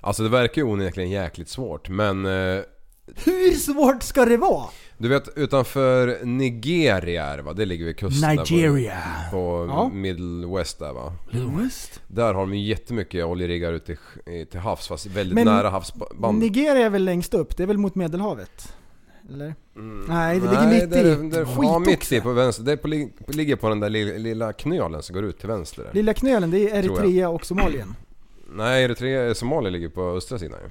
Alltså 0.00 0.22
det 0.22 0.28
verkar 0.28 0.62
ju 0.62 0.68
onekligen 0.68 1.10
jäkligt 1.10 1.48
svårt 1.48 1.88
men... 1.88 2.26
Hur 3.24 3.52
svårt 3.52 4.02
ska 4.02 4.24
det 4.24 4.36
vara? 4.36 4.64
du 4.98 5.08
vet 5.08 5.28
utanför 5.38 6.24
Nigeria 6.24 7.24
är 7.24 7.36
det, 7.36 7.42
va? 7.42 7.52
Det 7.52 7.64
ligger 7.64 7.84
vid 7.84 7.96
kusten 7.98 8.36
där 8.36 8.36
Nigeria. 8.52 9.02
På, 9.30 9.36
på 9.36 9.66
Ja. 9.68 9.88
Middle 9.88 10.46
West 10.56 10.78
där 10.78 10.92
va? 10.92 11.12
Little 11.30 11.62
West? 11.64 12.00
Där 12.08 12.24
har 12.34 12.40
de 12.40 12.54
ju 12.54 12.64
jättemycket 12.64 13.24
oljeriggar 13.24 13.72
ute 13.72 13.96
till 14.50 14.60
havs 14.60 14.88
fast 14.88 15.06
väldigt 15.06 15.34
Men 15.34 15.44
nära 15.46 15.70
havsband. 15.70 16.38
Nigeria 16.38 16.86
är 16.86 16.90
väl 16.90 17.04
längst 17.04 17.34
upp? 17.34 17.56
Det 17.56 17.62
är 17.62 17.66
väl 17.66 17.78
mot 17.78 17.94
medelhavet? 17.94 18.72
Eller? 19.32 19.54
Mm. 19.76 20.04
Nej, 20.08 20.40
det 20.40 20.46
ligger 20.46 20.62
Nej, 20.66 20.80
mitt 20.80 20.90
där, 20.90 21.24
i. 21.24 21.28
Där, 21.30 21.44
Skit 21.44 21.56
ja, 21.62 21.78
mitt 21.78 22.12
i 22.12 22.20
på 22.20 22.32
vänster. 22.32 22.62
Det 22.64 22.76
på, 22.76 22.88
li- 22.88 23.12
på, 23.26 23.32
ligger 23.32 23.56
på 23.56 23.68
den 23.68 23.80
där 23.80 23.90
lilla, 23.90 24.18
lilla 24.18 24.52
knölen 24.52 25.02
som 25.02 25.14
går 25.14 25.24
ut 25.24 25.38
till 25.38 25.48
vänster 25.48 25.82
där. 25.82 25.90
Lilla 25.94 26.14
knölen, 26.14 26.50
det 26.50 26.70
är. 26.70 26.74
Eritrea 26.78 27.28
och 27.28 27.46
Somalien. 27.46 27.94
Nej, 28.50 28.84
Eritrea, 28.84 29.34
Somalia 29.34 29.70
ligger 29.70 29.88
på 29.88 30.02
östra 30.10 30.38
sidan 30.38 30.58
ju. 30.64 30.70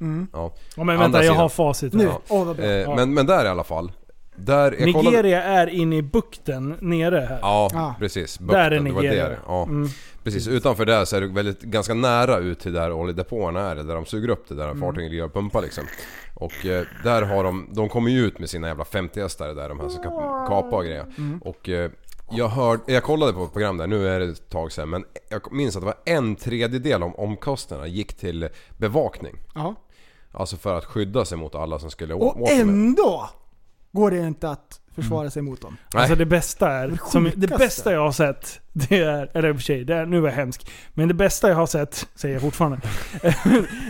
Mm. 0.00 0.26
Ja. 0.32 0.54
Ja, 0.76 0.84
men 0.84 0.98
vänta, 0.98 1.24
jag 1.24 1.34
har 1.34 1.48
facit. 1.48 1.92
Nu, 1.92 2.08
vad 2.28 2.56
bra. 2.56 2.64
Eh, 2.64 2.70
Ja. 2.70 2.94
men, 2.96 3.14
men 3.14 3.26
där 3.26 3.44
i 3.44 3.48
alla 3.48 3.64
fall. 3.64 3.92
Där, 4.40 4.76
jag 4.78 4.92
kollade- 4.94 5.10
Nigeria 5.10 5.42
är 5.42 5.66
inne 5.66 5.96
i 5.96 6.02
bukten 6.02 6.74
nere 6.80 7.26
här. 7.28 7.38
Ja, 7.42 7.70
Ah. 7.74 7.94
precis. 7.98 8.38
Där 8.38 8.54
är 8.54 8.70
Bukten, 8.70 8.84
det 8.84 8.92
var 8.92 9.00
Nigeria. 9.02 9.28
det. 9.28 9.38
Ja, 9.46 9.62
Mm. 9.62 9.88
precis. 10.24 10.48
Utanför 10.48 10.84
där 10.86 11.04
så 11.04 11.16
är 11.16 11.20
det 11.20 11.26
väldigt, 11.26 11.60
ganska 11.62 11.94
nära 11.94 12.38
ut 12.38 12.60
till 12.60 12.72
där 12.72 12.92
oljedepåerna 12.92 13.60
är, 13.70 13.76
där 13.76 13.94
de 13.94 14.04
suger 14.06 14.28
upp 14.30 14.48
det, 14.48 14.54
där 14.54 14.64
Mm. 14.68 14.80
fartygen 14.80 15.10
ligger 15.10 15.24
och 15.24 15.32
pumpar 15.34 15.62
liksom. 15.62 15.84
Och 16.34 16.66
eh, 16.66 16.84
där 17.04 17.22
har 17.22 17.44
de, 17.44 17.68
de 17.72 17.88
kommer 17.88 18.10
ju 18.10 18.26
ut 18.26 18.38
med 18.38 18.50
sina 18.50 18.68
jävla 18.68 18.84
50-hästare 18.84 19.54
där, 19.54 19.68
de 19.68 19.80
här 19.80 19.88
som 19.88 20.02
kan 20.02 20.12
kapa 20.48 20.76
och 20.76 20.84
grejer. 20.84 21.06
Mm. 21.18 21.38
Och 21.44 21.68
eh, 21.68 21.90
jag 22.30 22.48
hörde, 22.48 22.82
jag 22.86 23.02
kollade 23.02 23.32
på 23.32 23.44
ett 23.44 23.52
program 23.52 23.76
där, 23.76 23.86
nu 23.86 24.08
är 24.08 24.20
det 24.20 24.26
ett 24.26 24.48
tag 24.50 24.72
sedan, 24.72 24.90
men 24.90 25.04
jag 25.28 25.52
minns 25.52 25.76
att 25.76 25.82
det 25.82 25.86
var 25.86 25.94
en 26.04 26.36
tredjedel 26.36 27.02
av 27.02 27.14
omkostnaderna 27.20 27.86
gick 27.88 28.14
till 28.16 28.48
bevakning. 28.76 29.36
Ja. 29.54 29.74
Alltså 30.32 30.56
för 30.56 30.78
att 30.78 30.84
skydda 30.84 31.24
sig 31.24 31.38
mot 31.38 31.54
alla 31.54 31.78
som 31.78 31.90
skulle 31.90 32.14
Och 32.14 32.40
åka 32.40 32.52
med. 32.54 32.60
ändå 32.60 33.30
går 33.92 34.10
det 34.10 34.18
inte 34.18 34.50
att 34.50 34.80
försvara 34.94 35.30
sig 35.30 35.42
mot 35.42 35.60
dem. 35.62 35.76
Nej. 35.94 36.00
Alltså 36.02 36.16
det 36.16 36.26
bästa 36.26 36.70
är, 36.70 36.98
som, 37.10 37.30
det 37.36 37.46
bästa 37.46 37.92
jag 37.92 38.00
har 38.00 38.12
sett, 38.12 38.60
det 38.88 38.98
är, 38.98 39.30
eller 39.34 39.48
i 39.48 39.52
och 39.52 39.56
för 39.56 39.62
sig, 39.62 39.84
det 39.84 39.94
är, 39.94 40.06
nu 40.06 40.18
är 40.18 40.22
jag 40.22 40.30
hemsk. 40.32 40.70
Men 40.94 41.08
det 41.08 41.14
bästa 41.14 41.48
jag 41.48 41.56
har 41.56 41.66
sett, 41.66 42.08
säger 42.14 42.34
jag 42.34 42.42
fortfarande. 42.42 42.78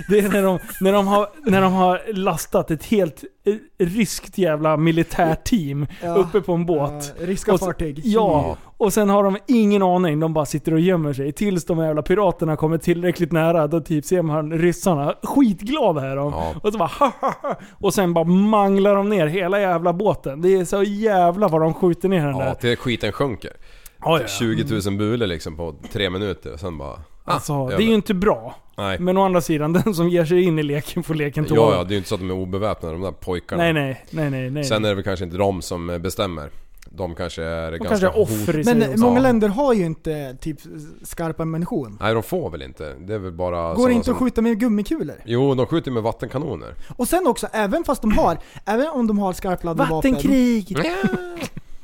det 0.08 0.18
är 0.18 0.28
när 0.32 0.42
de, 0.42 0.58
när, 0.80 0.92
de 0.92 1.06
har, 1.06 1.28
när 1.46 1.60
de 1.62 1.72
har 1.72 2.00
lastat 2.12 2.70
ett 2.70 2.84
helt 2.84 3.24
eh, 3.46 3.54
ryskt 3.86 4.38
jävla 4.38 4.76
militärteam 4.76 5.86
Ja. 6.02 6.14
uppe 6.14 6.40
på 6.40 6.52
en 6.52 6.66
båt. 6.66 7.14
Ja, 7.20 7.26
ryska 7.26 7.58
fartyg. 7.58 8.00
Ja, 8.04 8.56
och 8.76 8.92
sen 8.92 9.08
har 9.08 9.24
de 9.24 9.38
ingen 9.46 9.82
aning. 9.82 10.20
De 10.20 10.32
bara 10.34 10.46
sitter 10.46 10.72
och 10.74 10.80
gömmer 10.80 11.12
sig. 11.12 11.32
Tills 11.32 11.64
de 11.64 11.78
jävla 11.78 12.02
piraterna 12.02 12.56
kommer 12.56 12.78
tillräckligt 12.78 13.32
nära. 13.32 13.66
Då 13.66 13.80
typ 13.80 14.04
ser 14.04 14.22
man 14.22 14.52
ryssarna. 14.52 15.14
Skitglada 15.22 16.06
är 16.06 16.16
de. 16.16 16.32
Ja. 16.32 16.54
Och 16.62 16.72
så 16.72 16.78
bara 16.78 16.88
ha, 16.88 17.12
ha, 17.20 17.34
ha. 17.42 17.58
Och 17.72 17.94
sen 17.94 18.14
bara 18.14 18.24
manglar 18.24 18.94
de 18.94 19.08
ner 19.08 19.26
hela 19.26 19.60
jävla 19.60 19.92
båten. 19.92 20.40
Det 20.40 20.54
är 20.56 20.64
så 20.64 20.82
jävla 20.82 21.48
vad 21.48 21.60
de 21.60 21.74
skjuter 21.74 22.08
ner 22.08 22.26
den 22.26 22.36
Ja, 22.36 22.44
där. 22.44 22.54
till 22.54 22.76
skiten 22.76 23.12
sjunker. 23.12 23.52
Ja, 24.00 24.20
ja. 24.20 24.26
20 24.26 24.80
000 24.90 24.98
bulor 24.98 25.26
liksom 25.26 25.56
på 25.56 25.74
tre 25.92 26.10
minuter 26.10 26.52
och 26.52 26.60
sen 26.60 26.78
bara... 26.78 26.90
Ah, 27.24 27.32
Alltså, 27.32 27.66
det 27.68 27.74
är 27.74 27.80
ju 27.80 27.94
inte 27.94 28.14
bra. 28.14 28.56
Nej. 28.76 28.98
Men 28.98 29.16
å 29.16 29.24
andra 29.24 29.40
sidan, 29.40 29.72
den 29.84 29.94
som 29.94 30.08
ger 30.08 30.24
sig 30.24 30.42
in 30.42 30.58
i 30.58 30.62
leken 30.62 31.02
får 31.02 31.14
leken 31.14 31.44
tåla. 31.44 31.60
Ja, 31.60 31.72
ja, 31.76 31.84
det 31.84 31.88
är 31.88 31.90
ju 31.90 31.96
inte 31.96 32.08
så 32.08 32.14
att 32.14 32.20
de 32.20 32.30
är 32.30 32.34
obeväpnade 32.34 32.94
de 32.94 33.02
där 33.02 33.12
pojkarna. 33.12 33.62
Nej, 33.62 33.72
nej, 33.72 34.04
nej, 34.10 34.30
nej, 34.30 34.50
nej. 34.50 34.64
Sen 34.64 34.84
är 34.84 34.88
det 34.88 34.94
väl 34.94 35.04
kanske 35.04 35.24
inte 35.24 35.36
de 35.36 35.62
som 35.62 35.98
bestämmer. 36.02 36.50
de 36.90 37.14
kanske 37.14 37.42
är 37.42 37.70
De 37.72 37.78
ganska 37.78 37.88
kanske 37.88 38.06
är 38.06 38.22
offer 38.22 38.58
i 38.58 38.64
sig 38.64 38.74
Men 38.74 38.88
också. 38.90 39.00
många 39.04 39.16
Ja. 39.16 39.22
länder 39.22 39.48
har 39.48 39.74
ju 39.74 39.84
inte 39.84 40.36
typ 40.40 40.58
skarp 41.02 41.40
ammunition. 41.40 41.98
Nej 42.00 42.14
de 42.14 42.22
får 42.22 42.50
väl 42.50 42.62
inte. 42.62 42.94
Det 43.00 43.14
är 43.14 43.18
väl 43.18 43.32
bara 43.32 43.74
Går 43.74 43.88
det 43.88 43.94
inte 43.94 44.10
att 44.10 44.16
som- 44.16 44.26
skjuta 44.26 44.42
med 44.42 44.60
gummikulor? 44.60 45.16
Jo, 45.24 45.54
de 45.54 45.66
skjuter 45.66 45.90
med 45.90 46.02
vattenkanoner. 46.02 46.74
Och 46.96 47.08
sen 47.08 47.26
också, 47.26 47.46
även 47.52 47.84
fast 47.84 48.02
de 48.02 48.12
har, 48.18 48.38
även 48.64 48.88
om 48.88 49.06
de 49.06 49.18
har 49.18 49.32
skarpladdade 49.32 49.90
vapen. 49.90 50.12
Vattenkrig! 50.14 50.76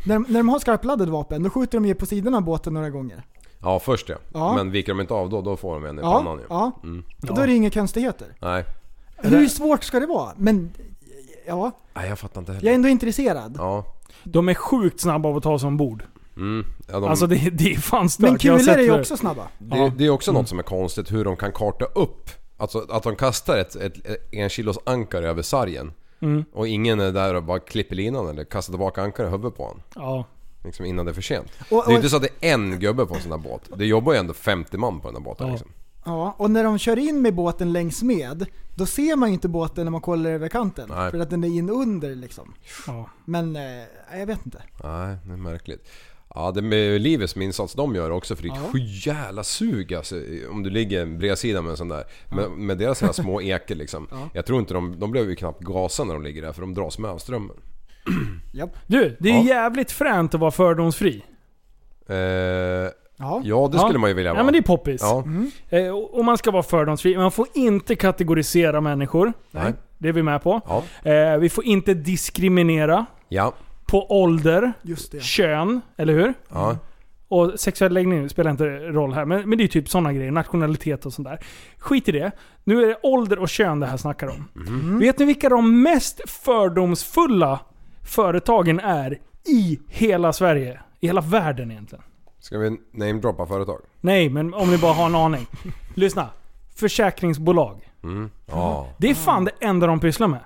När, 0.07 0.19
när 0.19 0.39
de 0.41 0.49
har 0.49 0.59
skarpladdade 0.59 1.11
vapen, 1.11 1.43
då 1.43 1.51
skjuter 1.51 1.79
de 1.79 1.87
ju 1.87 1.95
på 1.95 2.07
sidan 2.07 2.35
av 2.35 2.43
båten 2.43 2.75
några 2.75 2.91
gånger. 2.91 3.23
Ja, 3.63 3.79
först 3.81 4.09
ja. 4.09 4.17
Ja. 4.35 4.55
Men 4.57 4.71
viker 4.71 4.93
de 4.93 5.01
inte 5.01 5.15
av 5.15 5.31
då, 5.31 5.41
då 5.43 5.57
får 5.57 5.75
de 5.75 5.85
en 5.85 5.99
i 5.99 6.03
Ja, 6.03 6.13
pannan 6.13 6.39
ju. 6.39 6.45
ja. 6.49 6.73
Mm. 6.83 7.05
Och 7.29 7.35
då 7.35 7.43
är 7.43 7.47
det 7.47 7.55
inga 7.55 7.71
konstigheter. 7.71 8.27
Nej. 8.41 8.65
Hur 9.17 9.47
svårt 9.49 9.85
ska 9.85 10.01
det 10.01 10.07
vara? 10.07 10.33
Men, 10.37 10.73
ja, 11.47 11.71
Nej, 11.95 12.09
jag 12.09 12.19
fattar 12.19 12.41
inte 12.41 12.53
heller. 12.53 12.67
jag 12.67 12.71
är 12.71 12.75
ändå 12.75 12.89
intresserad. 12.89 13.55
Ja. 13.59 13.85
De 14.25 14.49
är 14.49 14.55
sjukt 14.55 15.01
snabba 15.01 15.29
av 15.29 15.37
att 15.37 15.43
ta 15.43 15.59
sig 15.59 15.67
ombord. 15.67 16.05
Mm. 16.37 16.67
ja 16.89 17.01
de, 17.01 17.05
Alltså 17.11 17.27
det, 17.27 17.51
det 17.51 17.73
är 17.73 17.77
fan 17.77 18.11
stört. 18.11 18.31
Men 18.31 18.39
kulor 18.39 18.69
är 18.69 18.79
ju 18.83 19.01
också 19.01 19.17
snabba. 19.17 19.43
det, 19.59 19.77
Ja. 19.77 19.93
det 19.99 20.05
är 20.07 20.11
också 20.11 20.33
något 20.33 20.49
som 20.49 20.59
är 20.59 20.63
konstigt 20.63 21.13
hur 21.13 21.25
de 21.25 21.37
kan 21.37 21.53
karta 21.53 21.85
upp. 21.85 22.31
Alltså 22.57 22.87
att 22.91 23.03
de 23.03 23.17
kastar 23.17 23.59
ett, 23.59 23.77
ett, 23.77 23.95
en 24.33 24.49
kilos 24.49 24.79
ankare 24.87 25.29
över 25.29 25.43
sargen. 25.43 25.93
Mm. 26.25 26.45
Och 26.53 26.69
ingen 26.69 27.01
är 27.01 27.13
där 27.13 27.35
och 27.35 27.43
bara 27.43 27.59
klipper 27.59 27.97
linan 27.97 28.29
eller 28.29 28.45
kastar 28.45 28.73
tillbaka 28.73 29.03
ankare 29.03 29.27
i 29.27 29.31
huvudet 29.31 29.57
på 29.57 29.63
honom. 29.63 29.83
Ja. 29.95 30.25
Liksom 30.65 30.87
innan 30.87 31.05
det 31.07 31.13
är 31.13 31.15
för 31.15 31.23
sent. 31.23 31.53
Och, 31.59 31.67
Det 31.69 31.75
är 31.77 31.79
och, 31.81 31.91
ju 31.91 31.97
inte 31.97 32.09
så 32.09 32.17
att 32.17 32.23
det 32.23 32.49
är 32.49 32.55
en 32.55 32.79
gubbe 32.79 33.07
på 33.07 33.15
en 33.15 33.21
sån 33.21 33.31
där 33.31 33.39
båt. 33.39 33.63
Det 33.77 33.87
jobbar 33.87 34.13
ju 34.13 34.19
ändå 34.19 34.35
50 34.35 34.77
man 34.79 35.01
på 35.01 35.09
den 35.09 35.15
där 35.15 35.21
båten 35.21 35.47
Ja. 35.47 35.53
liksom. 35.53 35.71
ja, 36.05 36.35
och 36.39 36.51
när 36.51 36.65
de 36.65 36.79
kör 36.79 36.99
in 36.99 37.23
med 37.23 37.35
båten 37.35 37.73
längs 37.73 38.03
med, 38.03 38.47
då 38.75 38.87
ser 38.87 39.17
man 39.17 39.29
ju 39.29 39.33
inte 39.35 39.49
båten 39.49 39.85
när 39.87 39.91
man 39.91 40.01
kollar 40.01 40.31
över 40.31 40.49
kanten. 40.49 40.89
Nej. 40.95 41.11
För 41.11 41.19
att 41.19 41.31
den 41.31 41.45
är 41.45 41.49
in 41.49 41.71
under 41.71 42.15
liksom. 42.15 42.55
ja. 42.87 43.11
Men, 43.25 43.57
eh, 43.57 44.19
jag 44.19 44.27
vet 44.27 44.47
inte. 44.47 44.63
Nej, 44.85 45.17
det 45.25 45.33
är 45.33 45.37
märkligt. 45.37 45.89
Ja, 46.37 46.51
det 46.51 46.63
med 46.63 47.01
Livets 47.01 47.37
insats 47.37 47.75
de 47.75 47.95
gör 47.95 48.11
också 48.11 48.37
för 48.37 48.43
det 48.43 48.49
är 48.49 48.53
ett 48.53 48.59
Ja. 48.65 48.71
sju 48.73 48.79
jävla 48.83 49.45
sug 49.45 49.95
alltså, 49.95 50.17
Om 50.51 50.63
du 50.63 50.71
ligger 50.71 51.07
bredvid 51.07 51.63
med 51.63 51.71
en 51.71 51.77
sån 51.77 51.89
där. 51.89 52.05
Med, 52.31 52.51
med 52.51 52.79
deras 52.79 53.01
här 53.03 53.13
små 53.13 53.41
eker 53.43 53.75
liksom. 53.75 54.09
Ja. 54.11 54.29
Jag 54.35 54.47
tror 54.47 54.59
inte 54.61 54.75
de, 54.75 55.01
de 55.01 55.11
blev 55.11 55.31
ju 55.31 55.37
knappt 55.37 55.61
gasade 55.61 56.07
när 56.07 56.15
de 56.15 56.23
ligger 56.25 56.43
där 56.43 56.53
för 56.53 56.61
de 56.61 56.75
dras 56.75 56.99
med 56.99 57.11
av 57.11 57.19
strömmen. 57.19 57.57
Du, 58.87 59.17
det 59.21 59.31
är 59.31 59.35
Ja. 59.35 59.43
jävligt 59.45 59.91
fränt 59.93 60.35
att 60.35 60.41
vara 60.41 60.51
fördomsfri. 60.51 61.25
Eh, 62.09 62.17
Ja. 62.17 63.43
ja, 63.45 63.69
det 63.73 63.77
Ja. 63.77 63.79
skulle 63.85 63.99
man 63.99 64.11
ju 64.11 64.15
vilja 64.15 64.33
vara. 64.33 64.41
Ja 64.41 64.45
men 64.45 64.53
det 64.53 64.59
är 64.59 64.63
poppis. 64.63 65.01
Ja, 65.03 65.25
Eh, 65.69 65.89
och 65.89 66.19
och 66.19 66.25
man 66.25 66.39
ska 66.39 66.51
vara 66.51 66.63
fördomsfri. 66.63 67.17
Man 67.17 67.31
får 67.31 67.47
inte 67.55 67.97
kategorisera 67.97 68.81
människor. 68.81 69.33
nej. 69.51 69.73
Det 69.99 70.09
är 70.09 70.13
vi 70.13 70.23
med 70.23 70.43
på. 70.43 70.61
Ja. 71.03 71.11
Eh, 71.11 71.39
vi 71.39 71.49
får 71.49 71.65
inte 71.65 71.95
diskriminera 71.95 73.07
Ja. 73.29 73.55
På 73.95 74.21
ålder, 74.23 74.73
Just 74.83 75.13
det. 75.13 75.23
kön, 75.23 75.81
eller 75.97 76.13
hur? 76.13 76.35
Ja. 76.49 76.79
Och 77.29 77.53
sexuell 77.61 77.93
läggning 77.93 78.29
spelar 78.29 78.51
inte 78.51 78.65
roll 78.79 79.13
här, 79.13 79.25
men, 79.25 79.49
men 79.49 79.59
det 79.59 79.65
är 79.65 79.69
typ 79.69 79.89
sådana 79.89 80.13
grejer. 80.13 80.31
Nationalitet 80.31 81.07
och 81.07 81.13
sånt 81.13 81.29
där. 81.29 81.39
Skit 81.79 82.09
i 82.09 82.13
det. 82.13 82.31
Nu 82.65 82.83
är 82.83 82.87
det 82.87 82.97
ålder 83.03 83.39
och 83.39 83.49
kön 83.49 83.81
det 83.81 83.87
här 83.87 83.97
snackar 83.97 84.27
om. 84.29 84.49
Mhm. 84.55 84.99
Vet 84.99 85.19
ni 85.19 85.25
vilka 85.25 85.49
de 85.49 85.83
mest 85.83 86.21
fördomsfulla 86.31 87.61
företagen 88.07 88.81
är 88.81 89.19
i 89.49 89.81
hela 89.89 90.33
Sverige? 90.33 90.81
I 91.01 91.07
hela 91.07 91.21
världen 91.21 91.71
egentligen. 91.71 92.05
Ska 92.41 92.59
vi 92.59 92.77
namedroppa 92.93 93.47
företag? 93.47 93.81
Nej, 94.01 94.29
men 94.31 94.55
om 94.55 94.71
ni 94.71 94.79
bara 94.79 94.93
har 94.93 95.07
en 95.07 95.15
aning. 95.15 95.47
Lyssna. 95.95 96.29
Försäkringsbolag. 96.77 97.91
Mm. 98.03 98.31
Ja. 98.47 98.89
Det 98.99 99.11
är 99.11 99.15
fan 99.15 99.45
det 99.45 99.53
enda 99.61 99.87
de 99.87 100.01
pysslar 100.01 100.29
med. 100.29 100.41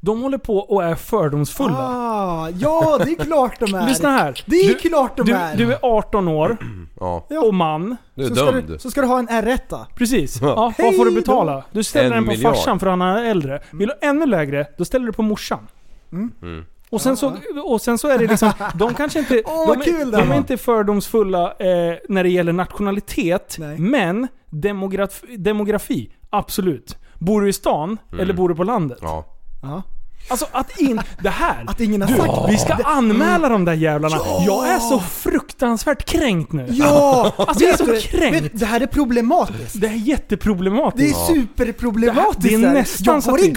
De 0.00 0.22
håller 0.22 0.38
på 0.38 0.56
och 0.58 0.84
är 0.84 0.94
fördomsfulla. 0.94 1.78
Ah, 1.78 2.50
ja, 2.50 2.98
det 3.04 3.10
är 3.10 3.24
klart 3.24 3.60
de 3.60 3.74
är. 3.74 3.86
Lyssna 3.88 4.10
här. 4.10 4.42
Det 4.46 4.56
är 4.56 4.68
Du- 4.68 4.74
klart 4.74 5.16
de 5.16 5.26
Du, 5.26 5.32
är. 5.34 5.56
du 5.56 5.72
är 5.72 5.78
18 5.82 6.28
år 6.28 6.56
Ja. 7.00 7.26
Och 7.44 7.54
man. 7.54 7.96
Du 8.14 8.24
är 8.24 8.28
så, 8.28 8.34
ska 8.34 8.44
dömd. 8.44 8.64
du, 8.68 8.78
så 8.78 8.90
ska 8.90 9.00
du 9.00 9.06
ha 9.06 9.18
en 9.18 9.28
R1. 9.28 9.84
Precis. 9.94 10.38
Ja. 10.42 10.48
Ja, 10.78 10.84
vad 10.84 10.96
får 10.96 11.04
du 11.04 11.10
betala? 11.10 11.64
Du 11.72 11.84
ställer 11.84 12.06
En 12.06 12.12
den 12.12 12.24
på 12.24 12.30
miljard. 12.30 12.54
farsan 12.56 12.80
för 12.80 12.86
han 12.86 13.00
är 13.02 13.24
äldre. 13.24 13.60
Vill 13.72 13.88
du 13.88 13.94
ha 14.02 14.10
ännu 14.10 14.26
lägre, 14.26 14.66
då 14.78 14.84
ställer 14.84 15.06
du 15.06 15.12
på 15.12 15.22
morsan. 15.22 15.66
Mm. 16.12 16.64
Och 16.90 17.00
sen, 17.00 17.16
så, 17.16 17.32
och 17.64 17.80
sen 17.80 17.98
så 17.98 18.08
är 18.08 18.18
det 18.18 18.26
liksom, 18.26 18.52
de 18.74 18.94
kanske 18.94 19.18
inte, 19.18 19.42
Åh, 19.46 19.66
de, 19.66 19.90
är, 19.90 20.12
de 20.12 20.30
är 20.32 20.36
inte 20.36 20.56
fördomsfulla 20.56 21.44
eh, 21.58 21.96
när 22.08 22.22
det 22.22 22.28
gäller 22.30 22.52
nationalitet. 22.52 23.56
Nej. 23.58 23.78
Men 23.78 24.28
demografi, 24.50 25.36
demografi, 25.36 26.10
absolut. 26.30 26.96
Bor 27.14 27.40
du 27.40 27.48
i 27.48 27.52
stan 27.52 27.98
eller 28.18 28.34
bor 28.34 28.48
du 28.48 28.54
på 28.54 28.64
landet? 28.64 28.98
Ja. 29.02 29.24
Ja. 29.62 29.82
Alltså 30.30 30.46
att 30.52 30.78
in, 30.80 31.00
det 31.22 31.30
här. 31.30 31.64
Att 31.66 31.80
ingen 31.80 32.02
har 32.02 32.08
Du, 32.08 32.16
sagt 32.16 32.32
vi 32.48 32.58
ska 32.58 32.74
anmäla 32.74 33.48
de 33.48 33.64
där 33.64 33.72
jävlarna. 33.72 34.16
Jag 34.46 34.68
är 34.68 34.78
så 34.78 35.00
fruktansvärt 35.00 36.04
kränkt 36.04 36.52
nu. 36.52 36.66
Ja! 36.70 37.32
Alltså 37.36 37.64
jag 37.64 37.72
är 37.72 37.76
så 37.76 37.84
du, 37.84 38.00
kränkt. 38.00 38.44
vet, 38.44 38.58
det 38.60 38.66
här 38.66 38.80
är 38.80 38.86
problematiskt. 38.86 39.80
Det 39.80 39.86
är 39.86 39.92
jätteproblematiskt. 39.92 41.16
Det 41.26 41.32
är 41.32 41.34
superproblematiskt. 41.34 42.42
Det 42.42 42.54
är 42.54 42.58
här. 42.66 42.74
nästan 42.74 43.22
så 43.22 43.30
Jag 43.30 43.34
att 43.34 43.40
går 43.40 43.48
i 43.48 43.54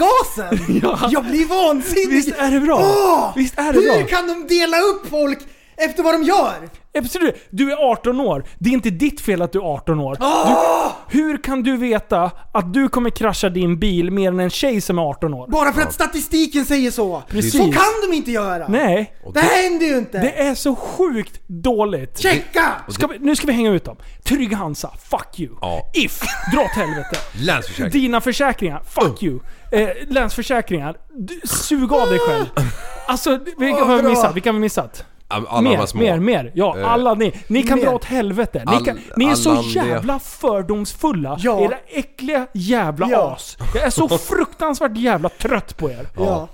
gasen! 0.58 0.80
Ja. 0.82 1.08
Jag 1.10 1.24
blir 1.24 1.46
vansinnig! 1.46 2.08
Visst 2.16 2.38
är 2.38 2.50
det 2.50 2.60
bra? 2.60 2.78
Åh! 2.80 3.32
Visst 3.36 3.58
är 3.58 3.72
det 3.72 3.80
Hur 3.80 3.98
bra? 3.98 4.06
kan 4.18 4.26
de 4.28 4.46
dela 4.54 4.76
upp 4.78 5.10
folk 5.10 5.38
efter 5.76 6.02
vad 6.02 6.14
de 6.14 6.22
gör? 6.22 6.68
Absolut. 6.98 7.36
Du 7.50 7.72
är 7.72 7.76
18 7.76 8.20
år. 8.20 8.44
Det 8.58 8.70
är 8.70 8.74
inte 8.74 8.90
ditt 8.90 9.20
fel 9.20 9.42
att 9.42 9.52
du 9.52 9.58
är 9.58 9.62
18 9.74 10.00
år. 10.00 10.16
Du, 10.20 11.18
hur 11.18 11.42
kan 11.42 11.62
du 11.62 11.76
veta 11.76 12.30
att 12.52 12.74
du 12.74 12.88
kommer 12.88 13.10
krascha 13.10 13.48
din 13.48 13.78
bil 13.78 14.10
mer 14.10 14.28
än 14.28 14.40
en 14.40 14.50
tjej 14.50 14.80
som 14.80 14.98
är 14.98 15.02
18 15.02 15.34
år? 15.34 15.48
Bara 15.48 15.72
för 15.72 15.82
att 15.82 15.94
statistiken 15.94 16.64
säger 16.64 16.90
så. 16.90 17.22
Precis. 17.28 17.52
Så 17.52 17.58
kan 17.58 18.08
de 18.08 18.16
inte 18.16 18.30
göra! 18.30 18.68
Nej. 18.68 19.14
Det 19.34 19.40
händer 19.40 19.86
ju 19.86 19.98
inte! 19.98 20.18
Det 20.18 20.42
är 20.42 20.54
så 20.54 20.74
sjukt 20.74 21.40
dåligt. 21.46 22.18
Checka! 22.18 22.72
Ska 22.88 23.06
vi, 23.06 23.18
nu 23.18 23.36
ska 23.36 23.46
vi 23.46 23.52
hänga 23.52 23.70
ut 23.70 23.84
dem. 23.84 23.96
Trygg 24.24 24.52
Hansa, 24.52 24.90
fuck 25.10 25.40
you. 25.40 25.56
Ja. 25.60 25.90
If, 25.94 26.20
dra 26.52 26.60
åt 26.60 26.70
helvete. 26.70 27.16
Länsförsäkring. 27.32 28.02
Dina 28.02 28.20
försäkringar, 28.20 28.82
fuck 28.88 29.22
you. 29.22 29.40
Eh, 29.72 29.88
länsförsäkringar, 30.08 30.96
du, 31.18 31.40
sug 31.44 31.92
av 31.92 32.08
dig 32.08 32.18
själv. 32.18 32.46
Alltså, 33.06 33.38
vilka 33.58 33.84
har 33.84 33.96
vi 33.96 34.02
missat? 34.02 34.36
Vilka 34.36 34.48
har 34.48 34.54
vi 34.54 34.60
missat? 34.60 35.04
Alla 35.32 35.60
mer, 35.60 35.86
små. 35.86 36.00
mer, 36.00 36.18
mer. 36.18 36.52
Ja, 36.54 36.78
Eh, 36.78 36.92
alla 36.92 37.14
ni. 37.14 37.32
Ni 37.46 37.62
kan 37.62 37.78
mer. 37.78 37.86
dra 37.86 37.94
åt 37.94 38.04
helvete. 38.04 38.62
Ni, 38.66 38.76
All- 38.76 38.84
kan, 38.84 38.98
ni 39.16 39.24
är 39.26 39.34
så 39.34 39.62
jävla 39.74 40.18
fördomsfulla. 40.18 41.36
Ja. 41.40 41.60
Era 41.60 41.74
äckliga 41.88 42.46
jävla 42.54 43.08
Ja. 43.10 43.32
as. 43.36 43.56
Jag 43.74 43.82
är 43.84 43.90
så 43.90 44.08
fruktansvärt 44.18 44.96
jävla 44.96 45.28
trött 45.28 45.76
på 45.76 45.90
er. 45.90 46.06
Ja. 46.16 46.48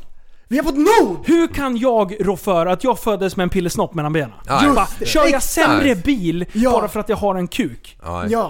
Vi 0.51 0.57
har 0.57 0.65
fått 0.65 0.77
nog! 0.77 1.17
Hur 1.27 1.47
kan 1.49 1.77
jag 1.77 2.17
rå 2.29 2.37
för 2.37 2.67
att 2.67 2.85
jag 2.85 2.99
föddes 2.99 3.37
med 3.37 3.43
en 3.45 3.51
pillesnopp 3.51 3.95
mellan 3.95 4.13
benen? 4.13 4.33
Bara, 4.75 4.87
kör 5.07 5.27
jag 5.33 5.43
sämre 5.43 5.95
bil 5.95 6.45
Ja. 6.53 6.71
bara 6.71 6.89
för 6.89 7.01
att 7.01 7.09
jag 7.09 7.17
har 7.17 7.35
en 7.35 7.49
kuk? 7.49 7.99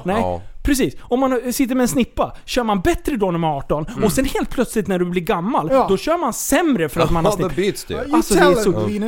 Nej. 0.05 0.41
Ja. 0.69 0.75
Ja. 0.85 0.91
precis. 0.91 0.95
Om 1.03 1.21
man 1.21 1.53
sitter 1.53 1.75
med 1.75 1.83
en 1.83 1.89
snippa, 1.89 2.37
kör 2.45 2.63
man 2.65 2.81
bättre 2.81 3.17
då 3.17 3.31
när 3.31 3.39
man 3.39 3.51
är 3.51 3.57
18 3.57 3.87
och 4.05 4.13
sen 4.13 4.25
helt 4.25 4.51
plötsligt 4.51 4.87
när 4.87 4.99
du 4.99 5.05
blir 5.05 5.23
gammal, 5.23 5.67
Mm. 5.67 5.77
Ja. 5.77 5.87
då 5.89 5.97
kör 5.97 6.19
man 6.19 6.33
sämre 6.33 6.89
för 6.89 7.01
att 7.01 7.11
man 7.11 7.25
har 7.25 7.33
Ja, 7.33 7.37
då 7.37 7.43
snipp. 7.49 7.57
byts 7.57 7.85
det 7.85 8.07
Alltså, 8.13 8.35
det 8.35 8.41
är 8.41 8.55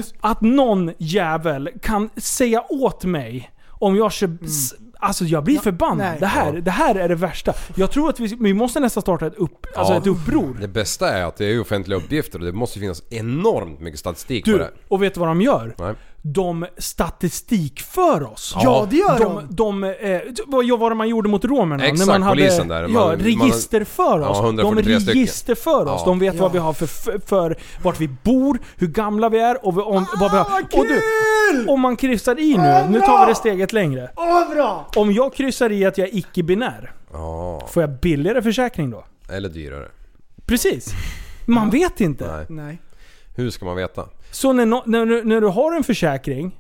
så-. 0.03 0.13
Att 0.21 0.41
någon 0.41 0.93
jävel 0.99 1.71
kan 1.83 2.11
säga 2.17 2.63
åt 2.69 3.05
mig 3.05 3.51
om 3.69 3.97
jag 3.97 4.13
kör... 4.13 4.39
s- 4.45 4.75
Alltså 5.03 5.25
jag 5.25 5.45
blir 5.45 5.59
förbannad. 5.59 6.01
Mm. 6.07 6.11
nej. 6.11 6.21
Det, 6.21 6.27
här, 6.27 6.53
det 6.53 6.71
här 6.71 6.95
är 6.95 7.09
det 7.09 7.15
värsta. 7.15 7.55
Jag 7.75 7.91
tror 7.91 8.09
att 8.09 8.21
vi, 8.21 8.37
vi 8.41 8.55
måste 8.55 8.81
nästan 8.81 9.01
starta 9.03 9.27
ett, 9.27 9.35
upp, 9.35 9.67
alltså 9.77 9.93
Ja. 9.95 9.99
ett 9.99 10.07
uppror. 10.07 10.57
Det 10.61 10.69
bästa 10.69 11.09
är 11.09 11.25
att 11.25 11.37
det 11.37 11.45
är 11.47 11.61
offentliga 11.61 11.99
uppgifter 11.99 12.39
och 12.39 12.45
det 12.45 12.53
måste 12.53 12.79
finnas 12.81 13.03
enormt 13.11 13.81
mycket 13.81 14.01
statistik 14.01 14.45
på 14.45 14.51
Du, 14.51 14.59
det. 14.59 14.71
och 14.89 15.03
vet 15.03 15.15
du 15.15 15.21
vad 15.21 15.29
de 15.29 15.41
gör? 15.43 15.75
Nej. 15.79 15.95
De 16.23 16.67
statistikför 16.79 18.23
oss. 18.33 18.55
Ja, 18.63 18.87
det 18.91 18.97
gör 18.97 19.19
de. 19.19 19.47
De, 19.51 19.81
de, 19.81 19.85
eh, 19.85 20.21
vad 20.47 20.79
var 20.81 20.91
det 20.91 20.97
man 20.97 21.09
gjorde 21.09 21.29
mot 21.29 21.45
romerna? 21.45 21.85
Exakt, 21.85 21.99
när 21.99 22.07
man 22.15 22.23
hade, 22.23 22.37
polisen 22.43 22.69
där. 22.69 22.83
ja, 22.83 22.89
Man- 22.89 23.17
registerför 23.19 24.21
Ja, 24.21 24.29
oss. 24.29 24.39
143 24.41 24.93
de 24.95 25.01
stycken. 25.01 25.21
registerför 25.21 25.87
oss. 25.87 26.01
Ja. 26.01 26.07
De 26.07 26.19
vet 26.19 26.35
Ja. 26.35 26.43
vad 26.43 26.53
vi 26.53 26.59
har 26.59 26.73
för, 26.73 26.87
för, 26.87 27.21
för 27.27 27.57
vart 27.83 28.01
vi 28.01 28.09
bor, 28.09 28.59
hur 28.77 28.87
gamla 28.87 29.29
vi 29.29 29.39
är 29.39 29.67
och 29.67 29.79
vi- 29.79 29.83
om, 29.83 30.07
vad 30.21 30.31
vi 30.33 30.37
har. 30.39 30.51
vad 30.51 30.63
Och 30.63 30.87
du, 30.87 31.67
om 31.73 31.81
man 31.81 31.97
kryssar 31.97 32.39
i 32.41 32.57
nu, 32.57 32.63
Ah, 32.69 32.87
nu 32.89 33.01
tar 33.01 33.27
vi 33.27 33.31
det 33.33 33.37
steget 33.37 33.73
längre. 33.73 34.11
Åh, 34.17 34.51
bra! 34.55 34.87
Om 34.97 35.13
jag 35.13 35.35
kryssar 35.35 35.73
i 35.73 35.85
att 35.87 35.99
jag 35.99 36.09
är 36.09 36.17
icke-binär, 36.17 36.93
Ja, 37.13 37.67
får 37.71 37.83
jag 37.83 37.91
billigare 37.91 38.43
försäkring 38.43 38.91
då? 38.91 39.05
eller 39.33 39.49
dyrare. 39.49 39.89
Precis. 40.47 40.91
Man 41.47 41.71
vet 41.71 42.01
inte. 42.01 42.37
Nej. 42.37 42.47
Nej. 42.49 42.81
Hur 43.37 43.51
ska 43.51 43.65
man 43.65 43.77
veta? 43.77 44.05
Så 44.31 44.53
när, 44.53 44.67
nå- 44.67 44.83
när, 44.87 45.07
du- 45.07 45.25
när 45.25 45.41
du 45.41 45.47
har 45.47 45.77
en 45.77 45.85
försäkring, 45.85 46.59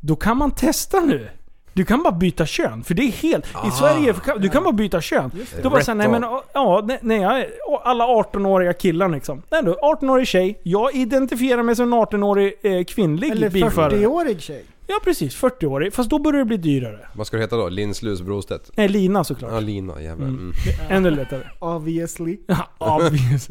då 0.00 0.16
kan 0.16 0.36
man 0.36 0.50
testa 0.50 1.00
nu. 1.00 1.28
Du 1.74 1.84
kan 1.84 2.02
bara 2.02 2.12
byta 2.12 2.46
kön. 2.46 2.84
För 2.84 2.94
det 2.94 3.02
är 3.02 3.12
helt... 3.12 3.46
I 3.46 3.70
Sverige, 3.78 4.14
du 4.38 4.48
kan 4.48 4.62
bara 4.64 4.72
byta 4.72 5.00
kön. 5.00 5.30
Då 5.62 5.70
bara 5.70 5.80
såhär, 5.84 5.96
nej 5.96 6.08
men 6.08 6.22
ja, 6.54 6.88
nej, 7.02 7.50
alla 7.84 8.04
18-åriga 8.06 8.72
killar 8.72 9.08
liksom. 9.08 9.42
Nej 9.50 9.62
då, 9.64 9.72
18-årig 10.00 10.26
tjej. 10.26 10.60
Jag 10.62 10.94
identifierar 10.94 11.62
mig 11.62 11.76
som 11.76 11.92
en 11.92 11.98
18-årig 11.98 12.54
eh, 12.62 12.84
kvinnlig 12.84 13.30
Eller 13.30 13.50
bilförare. 13.50 13.96
40-årig 13.96 14.40
tjej. 14.42 14.64
Ja 14.86 15.00
precis, 15.04 15.36
40-årig. 15.36 15.92
Fast 15.94 16.10
då 16.10 16.18
börjar 16.18 16.38
det 16.38 16.44
bli 16.44 16.56
dyrare. 16.56 17.08
Vad 17.14 17.26
ska 17.26 17.36
det 17.36 17.42
heta 17.42 17.56
då? 17.56 17.68
Linslus 17.68 18.22
Brostedt? 18.22 18.70
Nej, 18.76 18.88
Lina 18.88 19.24
såklart. 19.24 19.52
Ja, 19.52 19.60
Lina 19.60 20.02
jävlar. 20.02 20.26
Mm. 20.28 20.52
Ännu 20.90 21.10
lättare. 21.10 21.42
Obviously. 21.58 22.38
Ja, 22.46 22.68
obvious. 22.78 23.48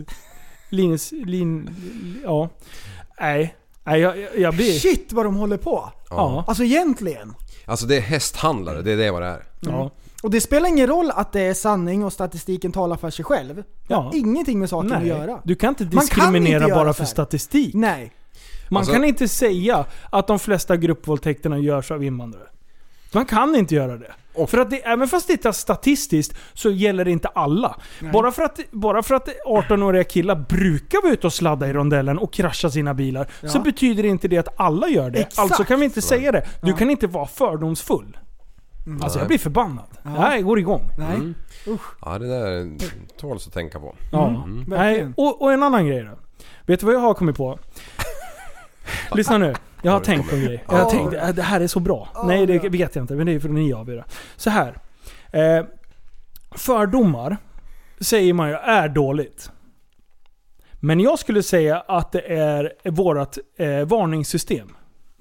Linus, 0.69 1.11
lin... 1.11 1.69
Ja. 2.23 2.49
Nej. 3.21 3.55
Nej, 3.83 3.99
jag, 4.01 4.17
jag, 4.37 4.53
blir... 4.55 4.79
Shit 4.79 5.13
vad 5.13 5.25
de 5.25 5.35
håller 5.35 5.57
på. 5.57 5.91
Ja. 6.09 6.43
Alltså 6.47 6.63
egentligen. 6.63 7.33
Alltså 7.65 7.85
det 7.85 7.97
är 7.97 8.01
hästhandlare, 8.01 8.81
det 8.81 8.91
är 8.91 8.97
det 8.97 9.11
vad 9.11 9.21
det 9.21 9.27
är. 9.27 9.43
ja. 9.59 9.91
Och 10.23 10.31
det 10.31 10.41
spelar 10.41 10.69
ingen 10.69 10.87
roll 10.87 11.11
att 11.11 11.31
det 11.33 11.41
är 11.41 11.53
sanning 11.53 12.03
och 12.05 12.13
statistiken 12.13 12.71
talar 12.71 12.95
för 12.97 13.09
sig 13.09 13.25
själv. 13.25 13.55
Det 13.55 13.63
Ja. 13.87 14.01
har 14.01 14.15
ingenting 14.15 14.59
med 14.59 14.69
saken 14.69 14.91
att 14.93 14.99
Nej, 14.99 15.07
göra. 15.07 15.39
du 15.43 15.55
kan 15.55 15.69
inte 15.69 15.83
Man 15.83 15.89
kan 15.91 15.99
diskriminera 15.99 16.63
inte 16.63 16.75
bara 16.75 16.93
för 16.93 17.05
statistik. 17.05 17.73
Nej. 17.73 18.11
Man 18.69 18.77
Alltså- 18.79 18.93
kan 18.93 19.03
inte 19.03 19.27
säga 19.27 19.85
att 20.09 20.27
de 20.27 20.39
flesta 20.39 20.77
gruppvåldtäkterna 20.77 21.57
görs 21.59 21.91
av 21.91 22.03
invandrare. 22.03 22.47
Man 23.13 23.25
kan 23.25 23.55
inte 23.55 23.75
göra 23.75 23.97
det. 23.97 24.11
För 24.47 24.57
att 24.57 24.69
det, 24.69 24.85
även 24.85 25.07
fast 25.07 25.27
det 25.27 25.45
är 25.45 25.51
statistiskt 25.51 26.37
så 26.53 26.69
gäller 26.71 27.05
det 27.05 27.11
inte 27.11 27.27
alla. 27.27 27.75
Bara 28.13 28.31
för, 28.31 28.43
att, 28.43 28.59
bara 28.71 29.03
för 29.03 29.15
att 29.15 29.29
18-åriga 29.47 30.03
killar 30.03 30.35
brukar 30.49 31.01
vara 31.01 31.13
ute 31.13 31.27
och 31.27 31.33
sladda 31.33 31.67
i 31.67 31.73
rondellen 31.73 32.19
och 32.19 32.33
krascha 32.33 32.69
sina 32.69 32.93
bilar, 32.93 33.27
så 33.41 33.57
Ja. 33.57 33.61
betyder 33.61 34.03
det 34.03 34.09
inte 34.09 34.27
det 34.27 34.37
att 34.37 34.59
alla 34.59 34.87
gör 34.87 35.09
det. 35.09 35.19
Exakt. 35.19 35.39
Alltså 35.39 35.63
kan 35.63 35.79
vi 35.79 35.85
inte 35.85 36.01
säga 36.01 36.31
det. 36.31 36.45
Du 36.61 36.69
Ja. 36.71 36.77
kan 36.77 36.89
inte 36.89 37.07
vara 37.07 37.27
fördomsfull. 37.27 38.17
Alltså 39.01 39.19
jag 39.19 39.27
blir 39.27 39.37
förbannad. 39.37 39.85
Jag 40.03 40.43
går 40.43 40.59
igång. 40.59 40.89
Nej. 40.97 41.15
Mm. 41.15 41.35
Ja 42.01 42.19
det 42.19 42.27
där 42.27 42.77
tåls 43.19 43.47
att 43.47 43.53
tänka 43.53 43.79
på. 43.79 43.95
Ja. 44.11 44.27
Mm. 44.27 44.65
Nej, 44.67 44.77
Verkligen. 44.79 45.13
och, 45.17 45.41
och 45.41 45.53
en 45.53 45.63
annan 45.63 45.87
grej 45.87 46.03
då. 46.03 46.19
Vet 46.65 46.79
du 46.79 46.85
vad 46.85 46.95
jag 46.95 46.99
har 46.99 47.13
kommit 47.13 47.37
på? 47.37 47.59
Lyssna 49.15 49.37
nu. 49.37 49.53
Jag 49.81 49.91
har 49.91 49.99
tänkt 49.99 50.29
på 50.29 50.35
en 50.35 50.45
grej. 50.45 50.63
Jag 50.69 50.77
har 50.77 50.89
tänkt, 50.89 51.13
äh, 51.13 51.29
det 51.29 51.41
här 51.41 51.61
är 51.61 51.67
så 51.67 51.79
bra. 51.79 52.09
Nej, 52.25 52.45
det 52.45 52.69
vet 52.69 52.95
jag 52.95 53.03
inte, 53.03 53.13
men 53.13 53.25
det 53.25 53.31
är 53.31 53.39
för 53.39 53.49
att 53.49 53.55
ni 53.55 53.73
avgöra. 53.73 54.03
Så 54.35 54.49
här. 54.49 54.77
Eh, 55.31 55.65
fördomar 56.51 57.37
säger 57.99 58.33
man 58.33 58.49
ju 58.49 58.55
är 58.55 58.89
dåligt. 58.89 59.51
Men 60.79 60.99
jag 60.99 61.19
skulle 61.19 61.43
säga 61.43 61.79
att 61.79 62.11
det 62.11 62.33
är 62.33 62.73
vårt 62.91 63.37
eh, 63.57 63.85
varningssystem. 63.85 64.67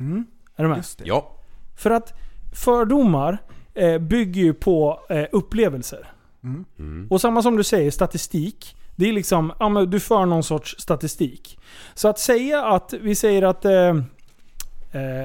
Mm. 0.01 0.27
Är 0.57 0.63
du 0.63 0.69
med? 0.69 0.77
Just 0.77 0.99
det. 0.99 1.05
Ja. 1.07 1.37
För 1.77 1.91
att 1.91 2.13
fördomar 2.53 3.39
eh, 3.75 3.99
bygger 3.99 4.43
ju 4.43 4.55
på 4.55 5.01
eh, 5.09 5.25
upplevelser. 5.33 6.13
Mm. 6.43 7.07
Och 7.11 7.21
samma 7.21 7.43
som 7.43 7.57
du 7.57 7.65
säger, 7.65 7.91
statistik. 7.91 8.77
Det 8.97 9.09
är 9.09 9.13
liksom, 9.13 9.53
ja 9.59 9.69
men 9.69 9.91
du 9.91 10.01
för 10.01 10.27
någon 10.27 10.43
sorts 10.43 10.77
statistik. 10.79 11.59
Så 11.95 12.09
att 12.09 12.19
säga 12.19 12.65
att, 12.65 12.95
vi 13.01 13.15
säger 13.15 13.43
att, 13.43 13.65
eh, 13.65 13.95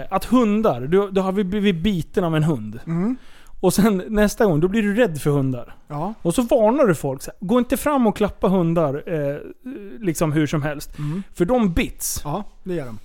att 0.09 0.25
hundar, 0.25 0.81
du, 0.81 1.11
du 1.11 1.21
har 1.21 1.31
blivit 1.31 1.75
biten 1.83 2.23
av 2.23 2.35
en 2.35 2.43
hund. 2.43 2.79
Mm. 2.87 3.17
Och 3.59 3.73
sen 3.73 4.03
nästa 4.07 4.45
gång, 4.45 4.59
då 4.59 4.67
blir 4.67 4.81
du 4.81 4.95
rädd 4.95 5.21
för 5.21 5.29
hundar. 5.29 5.75
Ja. 5.87 6.13
Och 6.21 6.35
så 6.35 6.41
varnar 6.41 6.85
du 6.85 6.95
folk. 6.95 7.21
Så 7.21 7.31
här, 7.31 7.47
Gå 7.47 7.59
inte 7.59 7.77
fram 7.77 8.07
och 8.07 8.15
klappa 8.17 8.47
hundar 8.47 9.03
eh, 9.05 9.37
liksom 9.99 10.31
hur 10.31 10.47
som 10.47 10.63
helst. 10.63 10.97
Mm. 10.97 11.23
För 11.33 11.45
de 11.45 11.73
bits. 11.73 12.21
ja, 12.23 12.43
det 12.63 12.73
gör 12.73 12.85
de. 12.85 12.99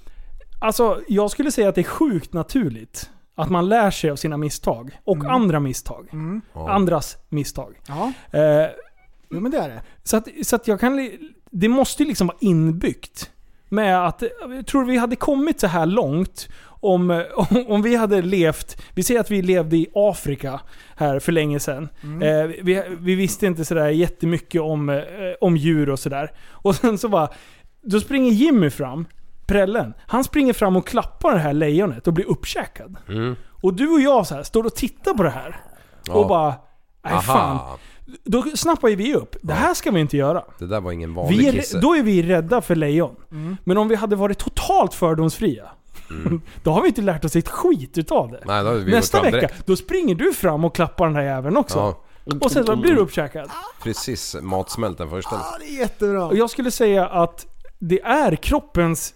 Alltså, 0.61 1.01
jag 1.09 1.31
skulle 1.31 1.53
säga 1.53 1.69
att 1.69 1.75
det 1.75 1.81
är 1.81 1.83
sjukt 1.83 2.33
naturligt 2.33 3.11
att 3.35 3.51
man 3.51 3.69
lär 3.69 3.91
sig 3.91 4.11
av 4.11 4.17
sina 4.17 4.37
misstag. 4.37 5.01
Och 5.05 5.25
andra 5.25 5.61
misstag. 5.61 6.09
Mm. 6.13 6.41
Ja. 6.53 6.71
Andras 6.71 7.17
misstag. 7.29 7.75
Ja, 7.89 8.13
Eh, 8.31 8.67
jo, 9.31 9.41
men 9.41 9.51
det 9.53 9.59
är 9.59 9.69
det. 9.69 9.83
så 10.03 10.17
att, 10.17 10.29
så 10.43 10.57
att 10.57 10.69
jag 10.69 10.81
kan... 10.81 11.09
Det 11.51 11.69
måste 11.69 12.03
ju 12.03 12.09
liksom 12.09 12.27
vara 12.27 12.37
inbyggt. 12.41 13.31
Med 13.73 14.07
att, 14.07 14.23
jag 14.57 14.67
tror 14.67 14.85
vi 14.85 14.97
hade 14.97 15.17
kommit 15.17 15.61
så 15.61 15.67
här 15.67 15.87
långt 15.87 16.49
om, 16.81 17.25
om, 17.35 17.65
om 17.69 17.83
vi 17.83 17.97
hade 17.97 18.23
levt... 18.23 18.83
Vi 18.95 19.03
säger 19.03 19.21
att 19.21 19.31
vi 19.31 19.43
levde 19.43 19.77
i 19.77 19.87
Afrika 19.95 20.61
här 20.97 21.19
för 21.19 21.33
länge 21.33 21.61
sedan. 21.61 21.89
Eh, 22.03 22.45
vi, 22.63 22.83
vi 23.01 23.15
visste 23.15 23.47
inte 23.47 23.65
sådär 23.65 23.89
jättemycket 23.89 24.61
om, 24.61 24.89
eh, 24.89 25.03
om 25.41 25.57
djur 25.57 25.91
och 25.91 25.99
sådär. 25.99 26.33
Och 26.53 26.75
sen 26.75 26.99
så 26.99 27.09
bara... 27.09 27.29
Då 27.83 28.01
springer 28.01 28.33
Jimmy 28.33 28.71
fram, 28.71 29.07
prällen. 29.47 29.95
Han 30.07 30.25
springer 30.25 30.53
fram 30.53 30.77
och 30.77 30.87
klappar 30.87 31.33
det 31.33 31.41
här 31.41 31.53
lejonet 31.53 32.07
och 32.07 32.13
blir 32.13 32.31
uppkäkad. 32.31 32.97
Mm. 33.09 33.37
Och 33.63 33.75
du 33.75 33.89
och 33.89 34.01
jag 34.01 34.27
så 34.27 34.35
här 34.35 34.43
står 34.43 34.67
och 34.67 34.75
tittar 34.75 35.15
på 35.15 35.23
det 35.23 35.31
här. 35.31 35.61
Ja. 36.07 36.15
Och 36.15 36.29
bara... 36.29 36.55
Nej 37.05 37.21
fan. 37.21 37.79
Då 38.25 38.43
snappar 38.55 38.89
ju 38.89 38.97
vi 38.97 39.15
upp. 39.15 39.37
Det 39.43 39.53
här 39.53 39.75
ska 39.75 39.91
vi 39.91 40.01
inte 40.01 40.17
göra. 40.17 40.45
Det 40.59 40.67
där 40.67 40.81
var 40.81 40.93
ingen 40.93 41.15
vanlig 41.15 41.39
Vi 41.39 41.49
är, 41.49 41.53
kisse. 41.53 41.79
då 41.81 41.95
är 41.97 42.03
vi 42.03 42.23
rädda 42.23 42.61
för 42.61 42.75
lejon. 42.77 43.15
Mm. 43.31 43.57
Men 43.65 43.79
om 43.79 43.89
vi 43.89 43.95
hade 43.95 44.17
varit 44.17 44.39
totalt 44.39 44.95
fördomsfria, 44.95 45.65
då 46.63 46.71
har 46.71 46.83
vi 46.83 46.89
inte 46.89 47.03
lärt 47.03 47.25
oss 47.25 47.37
ett 47.37 47.49
skit 47.49 47.99
utav 47.99 48.31
det. 48.31 48.41
Nej, 48.47 48.63
då 48.63 48.69
hade 48.69 48.81
vi 48.81 48.91
Nästa 48.93 49.19
fram 49.19 49.25
vecka, 49.33 49.37
direkt. 49.47 49.67
då 49.67 49.77
springer 49.77 50.15
du 50.15 50.33
fram 50.33 50.65
och 50.65 50.75
klappar 50.75 51.05
den 51.05 51.15
där 51.15 51.23
jäveln 51.23 51.57
också. 51.57 51.79
Ja, 52.25 52.37
Och 52.41 52.51
sen 52.53 52.67
så 52.67 52.77
blir 52.77 52.93
du 52.95 53.01
uppkäkad. 53.01 53.51
precis 53.83 54.37
matsmält 54.43 54.99
den 54.99 55.11
första. 55.11 55.31
Ja, 55.35 55.57
det 55.61 55.67
är 55.77 55.79
jättebra. 55.79 56.27
Och 56.27 56.37
jag 56.37 56.51
skulle 56.51 56.71
säga 56.71 57.07
att 57.09 57.47
det 57.79 58.01
är 58.03 58.37
kroppens, 58.37 59.15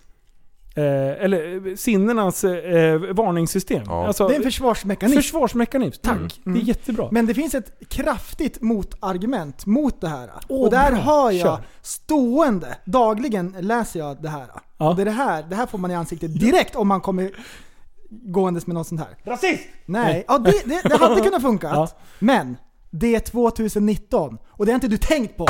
eh, 0.74 1.24
eller 1.24 1.66
eh, 1.68 1.74
sinnenas 1.74 2.44
eh, 2.44 2.98
varningssystem. 2.98 3.82
Ja. 3.86 4.06
Alltså, 4.06 4.28
Det 4.28 4.34
är 4.34 4.36
en 4.36 4.42
försvarsmekanism. 4.42 5.16
försvarsmekanism. 5.16 6.00
Tack. 6.02 6.40
Det 6.44 6.50
är 6.50 6.62
jättebra. 6.62 7.08
Men 7.10 7.26
det 7.26 7.34
finns 7.34 7.54
ett 7.54 7.72
kraftigt 7.88 8.60
motargument 8.62 9.66
mot 9.66 10.00
det 10.00 10.08
här. 10.08 10.30
Åh, 10.48 10.62
och 10.64 10.70
där 10.70 10.90
bra. 10.90 11.00
har 11.00 11.30
jag 11.30 11.42
Kör. 11.42 11.58
stående, 11.82 12.76
dagligen 12.84 13.56
läser 13.60 14.00
jag 14.00 14.22
det 14.22 14.28
här. 14.28 14.46
Ja. 14.78 14.88
Och 14.90 14.96
det, 14.96 15.02
är 15.02 15.06
det, 15.06 15.10
här 15.10 15.42
det 15.50 15.56
här 15.56 15.66
får 15.66 15.78
man 15.78 15.90
i 15.90 15.94
ansiktet 15.94 16.40
direkt 16.40 16.76
om 16.76 16.88
man 16.88 17.00
kommer 17.00 17.30
gåendes 18.10 18.66
med 18.66 18.74
något 18.74 18.86
sånt 18.86 19.00
här. 19.00 19.16
Rasist! 19.32 19.62
Nej, 19.86 20.24
ja, 20.28 20.38
det, 20.38 20.52
det, 20.64 20.80
det 20.88 20.96
hade 20.96 21.20
kunnat 21.20 21.42
funka. 21.42 21.68
Ja. 21.74 21.88
Men 22.18 22.56
det 22.90 23.14
är 23.14 23.20
2019 23.20 24.38
och 24.48 24.66
det 24.66 24.72
har 24.72 24.74
inte 24.74 24.88
du 24.88 24.96
tänkt 24.96 25.36
på. 25.36 25.46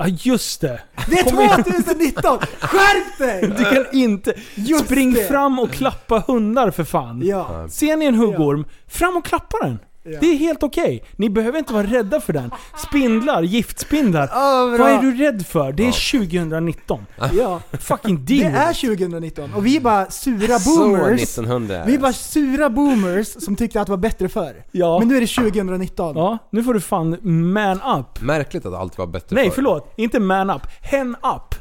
Ja 0.00 0.06
just 0.08 0.60
det. 0.60 0.80
Det 1.08 1.18
är 1.18 1.24
Kom 1.24 1.40
igen. 1.40 1.64
2019! 1.64 2.38
Skärp 2.60 3.18
dig! 3.18 3.40
Du 3.58 3.64
kan 3.64 3.86
inte... 3.92 4.34
Just 4.54 4.84
Spring 4.84 5.12
det. 5.12 5.28
fram 5.28 5.58
och 5.58 5.70
klappa 5.70 6.24
hundar 6.26 6.70
för 6.70 6.84
fan. 6.84 7.22
Ja. 7.24 7.68
Ser 7.70 7.96
ni 7.96 8.04
en 8.04 8.14
huggorm, 8.14 8.64
fram 8.88 9.16
och 9.16 9.24
klappa 9.24 9.58
den. 9.62 9.78
Ja. 10.12 10.18
Det 10.20 10.26
är 10.26 10.36
helt 10.36 10.62
okej. 10.62 11.04
Ni 11.16 11.30
behöver 11.30 11.58
inte 11.58 11.72
vara 11.72 11.86
rädda 11.86 12.20
för 12.20 12.32
den. 12.32 12.50
Spindlar, 12.88 13.42
giftspindlar. 13.42 14.28
Ja, 14.32 14.74
bra. 14.76 14.84
Vad 14.84 14.92
är 14.92 15.02
du 15.02 15.16
rädd 15.24 15.46
för? 15.46 15.72
Det 15.72 15.88
är 15.88 16.20
2019. 16.20 17.06
Ja. 17.32 17.60
Fucking 17.80 18.24
Det 18.24 18.40
deal 18.42 18.54
är 18.54 18.68
with 18.68 18.84
it. 18.84 18.98
2019 18.98 19.54
och 19.54 19.66
vi 19.66 19.76
är 19.76 19.80
bara 19.80 20.10
sura 20.10 20.58
Så 20.58 20.78
boomers. 20.78 21.22
1900. 21.22 21.82
Vi 21.86 21.94
är 21.94 21.98
bara 21.98 22.12
sura 22.12 22.70
boomers 22.70 23.26
som 23.44 23.56
tyckte 23.56 23.80
att 23.80 23.86
det 23.86 23.90
var 23.92 23.96
bättre 23.96 24.28
förr. 24.28 24.64
Ja. 24.72 24.98
Men 24.98 25.08
nu 25.08 25.16
är 25.16 25.20
det 25.20 25.26
2019. 25.26 26.16
Ja, 26.16 26.38
nu 26.50 26.62
får 26.62 26.74
du 26.74 26.80
fan 26.80 27.16
man 27.52 27.80
up. 28.00 28.20
Märkligt 28.22 28.66
att 28.66 28.74
allt 28.74 28.98
var 28.98 29.06
bättre 29.06 29.36
Nej 29.36 29.50
förlåt, 29.54 29.92
inte 29.96 30.20
man 30.20 30.50
up. 30.50 30.62
Hen 30.82 31.16
up. 31.36 31.54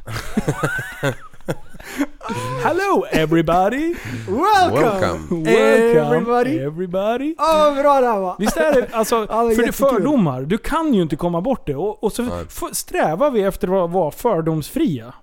Hello 2.63 3.03
everybody! 3.11 3.95
Welcome! 4.27 5.43
Welcome. 5.43 5.49
Everybody. 5.49 6.59
everybody. 6.59 7.35
Åh, 7.39 7.81
bra 7.81 8.01
det 8.01 8.07
här 8.07 8.19
var! 8.19 8.35
Visst 8.39 8.57
är 8.57 8.73
det, 8.81 8.87
alltså, 8.93 9.15
Ja, 9.29 9.43
det 9.43 9.55
för 9.55 9.63
det 9.65 9.71
fördomar, 9.71 10.41
du 10.41 10.57
kan 10.57 10.93
ju 10.93 11.01
inte 11.01 11.15
komma 11.15 11.41
bort 11.41 11.67
det. 11.67 11.75
Och, 11.75 12.03
och 12.03 12.13
så 12.13 12.25
strävar 12.71 13.31
vi 13.31 13.41
efter 13.43 13.85
att 13.85 13.91
vara 13.91 14.11
fördomsfria. 14.11 15.13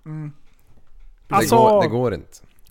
Det, 1.28 1.34
Alltså- 1.34 1.56
går, 1.56 1.82
det 1.82 1.88
går 1.88 2.14
inte. 2.14 2.28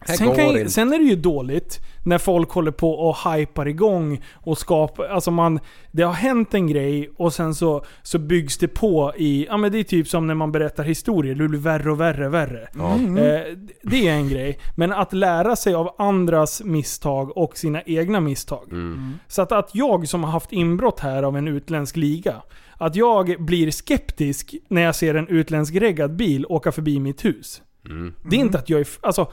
Det 0.08 0.18
Sen, 0.18 0.28
går 0.28 0.36
kan, 0.36 0.49
ju- 0.49 0.60
inte. 0.60 0.72
sen 0.72 0.93
är 0.93 0.97
det 0.99 1.06
ju 1.06 1.16
dåligt 1.16 1.80
när 2.04 2.18
folk 2.18 2.49
håller 2.49 2.72
på 2.72 2.91
och 2.91 3.32
hypar 3.32 3.68
igång 3.68 4.22
och 4.34 4.58
skapar... 4.58 5.06
Alltså 5.06 5.32
man... 5.32 5.60
Det 5.91 6.04
har 6.04 6.14
hänt 6.14 6.54
en 6.54 6.68
grej 6.68 7.12
och 7.18 7.34
sen 7.34 7.56
så, 7.56 7.86
så 8.01 8.20
byggs 8.20 8.58
det 8.58 8.68
på 8.68 9.14
i... 9.18 9.45
Ja 9.45 9.58
men 9.58 9.72
det 9.72 9.80
är 9.80 9.84
typ 9.84 10.08
som 10.08 10.28
när 10.28 10.36
man 10.36 10.51
berättar 10.51 10.84
historier. 10.84 11.36
Det 11.36 11.47
blir 11.47 11.60
värre 11.60 11.91
och 11.91 11.99
värre 11.99 12.28
och 12.28 12.34
värre. 12.34 12.68
Ja. 12.76 12.93
Eh, 12.95 13.41
det 13.84 14.08
är 14.08 14.14
en 14.14 14.30
grej. 14.30 14.60
Men 14.76 14.93
att 14.93 15.14
lära 15.14 15.56
sig 15.56 15.74
av 15.74 15.95
andras 15.97 16.62
misstag 16.64 17.38
och 17.38 17.58
sina 17.58 17.82
egna 17.82 18.20
misstag. 18.20 18.68
Mm. 18.72 19.14
Så 19.28 19.41
att, 19.41 19.51
att 19.51 19.70
jag 19.74 20.08
som 20.08 20.24
har 20.24 20.32
haft 20.32 20.51
inbrott 20.51 20.99
här 20.99 21.24
av 21.24 21.38
en 21.38 21.47
utländsk 21.47 21.95
liga, 21.95 22.41
att 22.78 22.95
jag 22.95 23.36
blir 23.39 23.72
skeptisk 23.72 24.56
när 24.68 24.82
jag 24.82 24.95
ser 24.95 25.16
en 25.16 25.28
utländsk 25.28 25.76
reggad 25.76 26.16
bil 26.16 26.45
åka 26.49 26.72
förbi 26.72 26.99
mitt 26.99 27.26
hus. 27.26 27.62
Mm. 27.86 28.14
Det 28.30 28.36
är 28.36 28.39
inte 28.39 28.58
att 28.58 28.70
jag 28.70 28.80
är... 28.80 28.88
Alltså, 29.01 29.32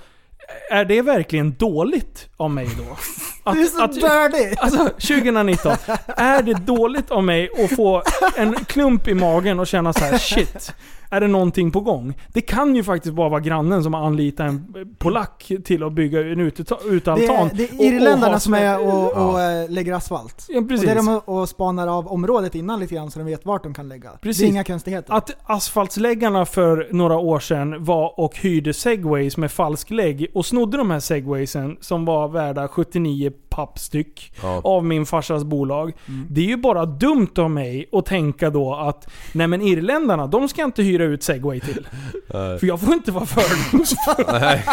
är 0.71 0.85
det 0.85 1.03
verkligen 1.03 1.55
dåligt 1.55 2.29
av 2.37 2.51
mig 2.51 2.69
då? 2.79 2.97
Att, 3.51 3.55
Du 3.57 3.63
är 3.63 3.67
så 3.67 3.83
att, 3.85 3.93
dirty! 3.95 4.55
alltså 4.59 4.85
2019. 4.89 5.77
Är 6.07 6.43
det 6.43 6.55
dåligt 6.55 7.11
av 7.11 7.25
mig 7.25 7.51
att 7.65 7.77
få 7.77 8.03
en 8.37 8.65
klump 8.65 9.09
i 9.09 9.15
magen 9.15 9.61
och 9.61 9.67
känna 9.67 9.93
så 9.93 10.05
här: 10.05 10.19
shit. 10.19 10.73
Är 11.13 11.21
det 11.21 11.29
någonting 11.29 11.71
på 11.71 11.81
gång? 11.81 12.15
Det 12.29 12.41
kan 12.41 12.77
ju 12.77 12.83
faktiskt 12.85 13.15
bara 13.15 13.29
vara 13.29 13.41
grannen 13.41 13.83
som 13.83 13.95
har 13.95 14.07
anlitat 14.07 14.47
en 14.49 14.75
polack 14.99 15.53
till 15.65 15.83
att 15.83 15.93
bygga 15.93 16.21
en 16.21 16.39
Det 16.39 16.43
utealtan. 16.91 17.19
är, 17.19 17.55
det 17.55 17.65
och- 17.65 17.75
är 17.75 17.79
och 17.79 17.85
irländarna 17.85 18.41
som 18.41 18.55
är 18.55 18.79
och, 18.81 18.87
Ja. 19.15 19.31
och 19.31 19.41
eh, 19.41 19.71
lägger 19.71 19.93
asfalt. 19.93 20.47
Ja, 20.49 20.59
Och 20.61 20.69
precis. 20.69 20.87
det 20.87 20.93
är 20.93 20.97
de 20.97 21.21
och 21.25 21.49
spanar 21.49 21.89
av 21.99 22.09
området 22.09 22.55
innan 22.55 22.81
lite 22.81 22.95
grann 22.95 23.11
så 23.11 23.19
de 23.19 23.25
vet 23.25 23.47
vart 23.47 23.63
de 23.63 23.75
kan 23.75 23.89
lägga. 23.89 24.11
Precis. 24.23 24.41
Det 24.43 24.47
är 24.47 24.49
inga 24.51 24.65
konstigheter. 24.65 25.15
Att 25.15 25.31
asfaltsläggarna 25.45 26.47
för 26.47 26.89
några 26.91 27.17
år 27.19 27.41
sedan 27.41 27.85
var 27.85 28.21
och 28.21 28.37
hyrde 28.37 28.75
segways 28.75 29.37
med 29.37 29.53
falsk 29.53 29.91
lägg 29.91 30.27
och 30.35 30.47
snodde 30.47 30.77
de 30.77 30.91
här 30.91 31.01
segwaysen 31.01 31.77
som 31.81 32.05
var 32.05 32.29
värda 32.29 32.69
79 32.69 33.33
papp 33.49 33.79
styck 33.79 34.33
Ja. 34.43 34.61
av 34.65 34.85
min 34.85 35.07
farsas 35.07 35.45
bolag. 35.45 35.93
Mm. 36.09 36.27
Det 36.31 36.41
är 36.41 36.45
ju 36.45 36.57
bara 36.57 36.87
dumt 36.87 37.29
av 37.39 37.51
mig 37.51 37.89
att 37.93 38.07
tänka 38.07 38.51
då 38.51 38.75
att 38.75 39.09
nej 39.33 39.47
men 39.47 39.63
irländarna, 39.63 40.27
de 40.27 40.49
ska 40.49 40.65
inte 40.65 40.83
hyra 40.83 41.00
ut 41.05 41.23
segway 41.23 41.61
till. 41.61 41.87
För 42.31 42.67
jag 42.67 42.81
får 42.81 42.95
inte 42.95 43.13
vara 43.13 43.27
fördomsfull. 43.27 44.25
Nej. 44.41 44.65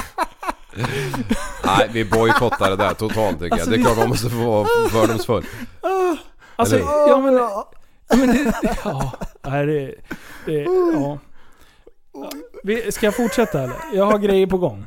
Nej, 1.66 1.90
vi 1.94 2.06
bojkottar 2.06 2.70
det 2.70 2.76
där 2.76 2.94
totalt 2.94 3.40
tycker 3.40 3.58
jag. 3.58 3.70
Det 3.70 3.76
är 3.76 3.82
klart 3.82 3.98
man 3.98 4.10
måste 4.10 4.30
få 4.30 4.38
vara 4.38 4.68
fördomsfull. 4.90 5.46
Alltså, 6.56 6.76
Eller- 6.76 6.86
ja 6.86 7.22
men... 7.22 7.34
Ja, 8.10 8.16
men 8.18 8.28
det, 8.28 8.54
ja, 8.84 9.12
nej, 9.48 9.66
det, 9.66 9.96
det, 10.46 10.62
ja. 10.94 11.20
Vi, 12.64 12.92
ska 12.92 13.06
jag 13.06 13.16
fortsätta 13.16 13.62
eller? 13.64 13.76
Jag 13.94 14.06
har 14.06 14.18
grejer 14.18 14.48
på 14.48 14.58
gång. 14.58 14.86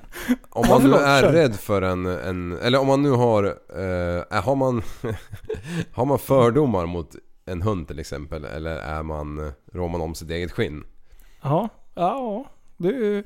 Om 0.50 0.64
Ja, 0.68 0.78
man 0.78 0.90
nu 0.90 0.96
är 0.96 1.22
rädd 1.32 1.56
för 1.56 1.82
en, 1.82 2.06
en... 2.06 2.58
Eller 2.58 2.78
om 2.80 2.86
man 2.86 3.02
nu 3.02 3.10
har... 3.10 3.44
Eh, 3.44 4.42
har 4.42 4.56
man... 4.56 4.82
har 5.92 6.04
man 6.04 6.18
fördomar 6.18 6.86
mot 6.86 7.10
en 7.46 7.62
hund 7.62 7.88
till 7.88 7.98
exempel? 7.98 8.44
Eller 8.44 8.76
är 8.76 9.02
man... 9.02 9.52
Rår 9.72 9.88
man 9.88 10.00
om 10.00 10.14
sitt 10.14 10.30
eget 10.30 10.52
skinn? 10.52 10.84
Ja, 11.42 11.68
ja. 11.94 12.44
Det, 12.76 12.88
är- 12.88 13.24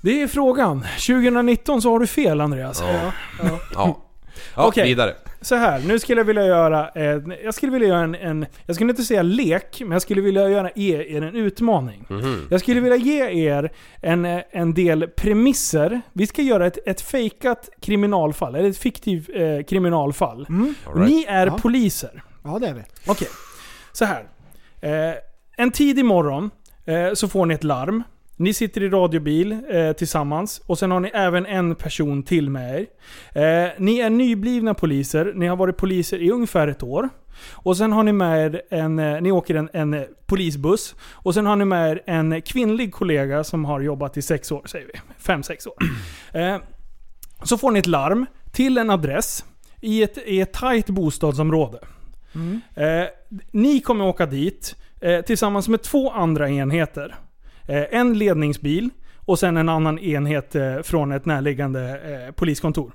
det 0.00 0.22
är 0.22 0.26
frågan. 0.28 0.80
2019 1.06 1.82
så 1.82 1.90
har 1.90 1.98
du 1.98 2.06
fel 2.06 2.40
Andreas. 2.40 2.80
Ja. 2.80 3.12
Ja. 3.74 4.00
Ja, 4.56 4.66
Okej. 4.66 4.84
vidare. 4.84 5.14
Så 5.40 5.54
här, 5.54 5.80
nu 5.86 5.98
skulle 5.98 6.20
jag 6.20 6.24
vilja 6.24 6.46
göra 6.46 6.88
en, 6.88 7.34
jag 7.44 7.54
skulle 7.54 7.72
vilja 7.72 7.88
göra 7.88 8.00
en, 8.00 8.14
en, 8.14 8.46
jag 8.66 8.76
skulle 8.76 8.90
inte 8.90 9.02
säga 9.02 9.22
lek, 9.22 9.80
men 9.80 9.92
jag 9.92 10.02
skulle 10.02 10.20
vilja 10.20 10.48
göra 10.48 10.70
er, 10.74 11.00
er 11.00 11.22
en 11.22 11.36
utmaning. 11.36 12.06
Mhm. 12.08 12.46
Jag 12.50 12.60
skulle 12.60 12.80
vilja 12.80 12.96
ge 12.96 13.46
er 13.48 13.72
en, 14.02 14.24
en 14.50 14.74
del 14.74 15.08
premisser. 15.08 16.00
Vi 16.12 16.26
ska 16.26 16.42
göra 16.42 16.66
ett, 16.66 16.78
ett 16.86 17.00
fejkat 17.00 17.68
kriminalfall, 17.80 18.54
eller 18.54 18.68
ett 18.70 18.78
fiktivt 18.78 19.28
eh, 19.34 19.64
kriminalfall. 19.68 20.46
All 20.50 20.94
right. 20.94 21.08
Ni 21.10 21.24
är 21.28 21.46
Ja. 21.46 21.58
poliser. 21.58 22.22
Ja 22.44 22.58
det 22.60 22.66
är 22.68 22.74
vi. 22.74 22.82
Okej, 23.06 23.28
så 23.92 24.04
här. 24.04 24.24
Eh, 24.80 25.14
en 25.56 25.70
tidig 25.70 26.04
morgon 26.04 26.50
så 27.14 27.28
får 27.28 27.46
ni 27.46 27.54
ett 27.54 27.64
larm. 27.64 28.02
Ni 28.36 28.54
sitter 28.54 28.82
i 28.82 28.88
radiobil 28.88 29.58
eh, 29.70 29.92
tillsammans 29.92 30.62
och 30.66 30.78
sen 30.78 30.90
har 30.90 31.00
ni 31.00 31.10
även 31.14 31.46
en 31.46 31.74
person 31.74 32.22
till 32.22 32.50
med 32.50 32.80
er. 32.80 32.86
Eh, 33.64 33.70
ni 33.78 33.98
är 33.98 34.10
nyblivna 34.10 34.74
poliser, 34.74 35.32
ni 35.34 35.46
har 35.46 35.56
varit 35.56 35.76
poliser 35.76 36.22
i 36.22 36.30
ungefär 36.30 36.68
ett 36.68 36.82
år. 36.82 37.08
Och 37.52 37.76
sen 37.76 37.92
har 37.92 38.02
ni 38.02 38.12
med 38.12 38.54
er 38.54 38.62
en, 38.70 38.98
eh, 38.98 39.20
ni 39.20 39.32
åker 39.32 39.54
en, 39.54 39.68
en 39.72 39.94
eh, 39.94 40.02
polisbuss. 40.26 40.94
Och 41.12 41.34
sen 41.34 41.46
har 41.46 41.56
ni 41.56 41.64
med 41.64 41.90
er 41.90 42.02
en 42.06 42.42
kvinnlig 42.42 42.92
kollega 42.92 43.44
som 43.44 43.64
har 43.64 43.80
jobbat 43.80 44.16
i 44.16 44.22
sex 44.22 44.52
år, 44.52 44.62
säger 44.66 44.86
vi. 44.86 45.00
Fem, 45.18 45.42
sex 45.42 45.66
år. 45.66 45.74
Eh, 46.32 46.56
så 47.42 47.58
får 47.58 47.70
ni 47.70 47.78
ett 47.78 47.86
larm 47.86 48.26
till 48.52 48.78
en 48.78 48.90
adress 48.90 49.44
i 49.80 50.02
ett, 50.02 50.18
i 50.26 50.40
ett 50.40 50.52
tajt 50.52 50.86
bostadsområde. 50.86 51.78
Eh, 52.74 53.04
ni 53.50 53.80
kommer 53.80 54.04
åka 54.04 54.26
dit 54.26 54.76
eh, 55.04 55.20
tillsammans 55.20 55.68
med 55.68 55.82
två 55.82 56.10
andra 56.10 56.50
enheter. 56.50 57.14
Eh, 57.68 57.84
en 57.90 58.18
ledningsbil 58.18 58.90
och 59.26 59.38
sen 59.38 59.56
en 59.56 59.68
annan 59.68 59.98
enhet 59.98 60.54
eh, 60.54 60.78
från 60.82 61.12
ett 61.12 61.26
närliggande 61.26 62.00
eh, 62.26 62.32
poliskontor. 62.34 62.92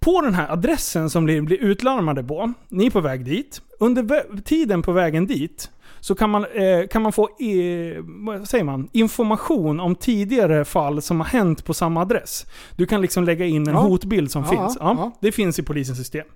På 0.00 0.20
den 0.20 0.34
här 0.34 0.52
adressen 0.52 1.10
som 1.10 1.26
ni 1.26 1.40
blir 1.42 1.56
utlarmade 1.62 2.24
på, 2.24 2.52
ni 2.68 2.86
är 2.86 2.90
på 2.90 3.00
väg 3.00 3.24
dit. 3.24 3.62
Under 3.80 4.02
vä- 4.02 4.42
tiden 4.42 4.82
på 4.82 4.92
vägen 4.92 5.26
dit 5.26 5.70
så 6.00 6.14
kan 6.14 6.30
man, 6.30 6.44
eh, 6.44 6.86
kan 6.90 7.02
man 7.02 7.12
få 7.12 7.22
eh, 7.24 7.96
vad 8.04 8.48
säger 8.48 8.64
man, 8.64 8.88
information 8.92 9.80
om 9.80 9.94
tidigare 9.94 10.64
fall 10.64 11.02
som 11.02 11.20
har 11.20 11.26
hänt 11.26 11.64
på 11.64 11.74
samma 11.74 12.00
adress. 12.02 12.46
Du 12.76 12.86
kan 12.86 13.00
liksom 13.00 13.24
lägga 13.24 13.44
in 13.44 13.68
en 13.68 13.74
Ja. 13.74 13.80
hotbild 13.80 14.30
som 14.30 14.42
Ja, 14.42 14.48
finns. 14.50 14.76
Ja. 14.80 15.12
Det 15.20 15.32
finns 15.32 15.58
i 15.58 15.62
polisens 15.62 15.98
system. 15.98 16.26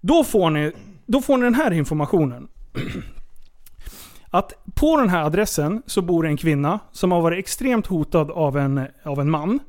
Då 0.00 0.24
får 0.24 0.50
ni, 0.50 0.72
då 1.06 1.20
får 1.22 1.36
ni 1.36 1.44
den 1.44 1.54
här 1.54 1.70
informationen. 1.70 2.48
Att 4.30 4.52
på 4.74 4.96
den 4.96 5.08
här 5.08 5.24
adressen 5.24 5.82
så 5.86 6.02
bor 6.02 6.26
en 6.26 6.36
kvinna 6.36 6.78
som 6.92 7.12
har 7.12 7.20
varit 7.20 7.38
extremt 7.38 7.86
hotad 7.86 8.30
av 8.30 8.58
en, 8.58 8.86
av 9.02 9.20
en 9.20 9.30
man. 9.30 9.60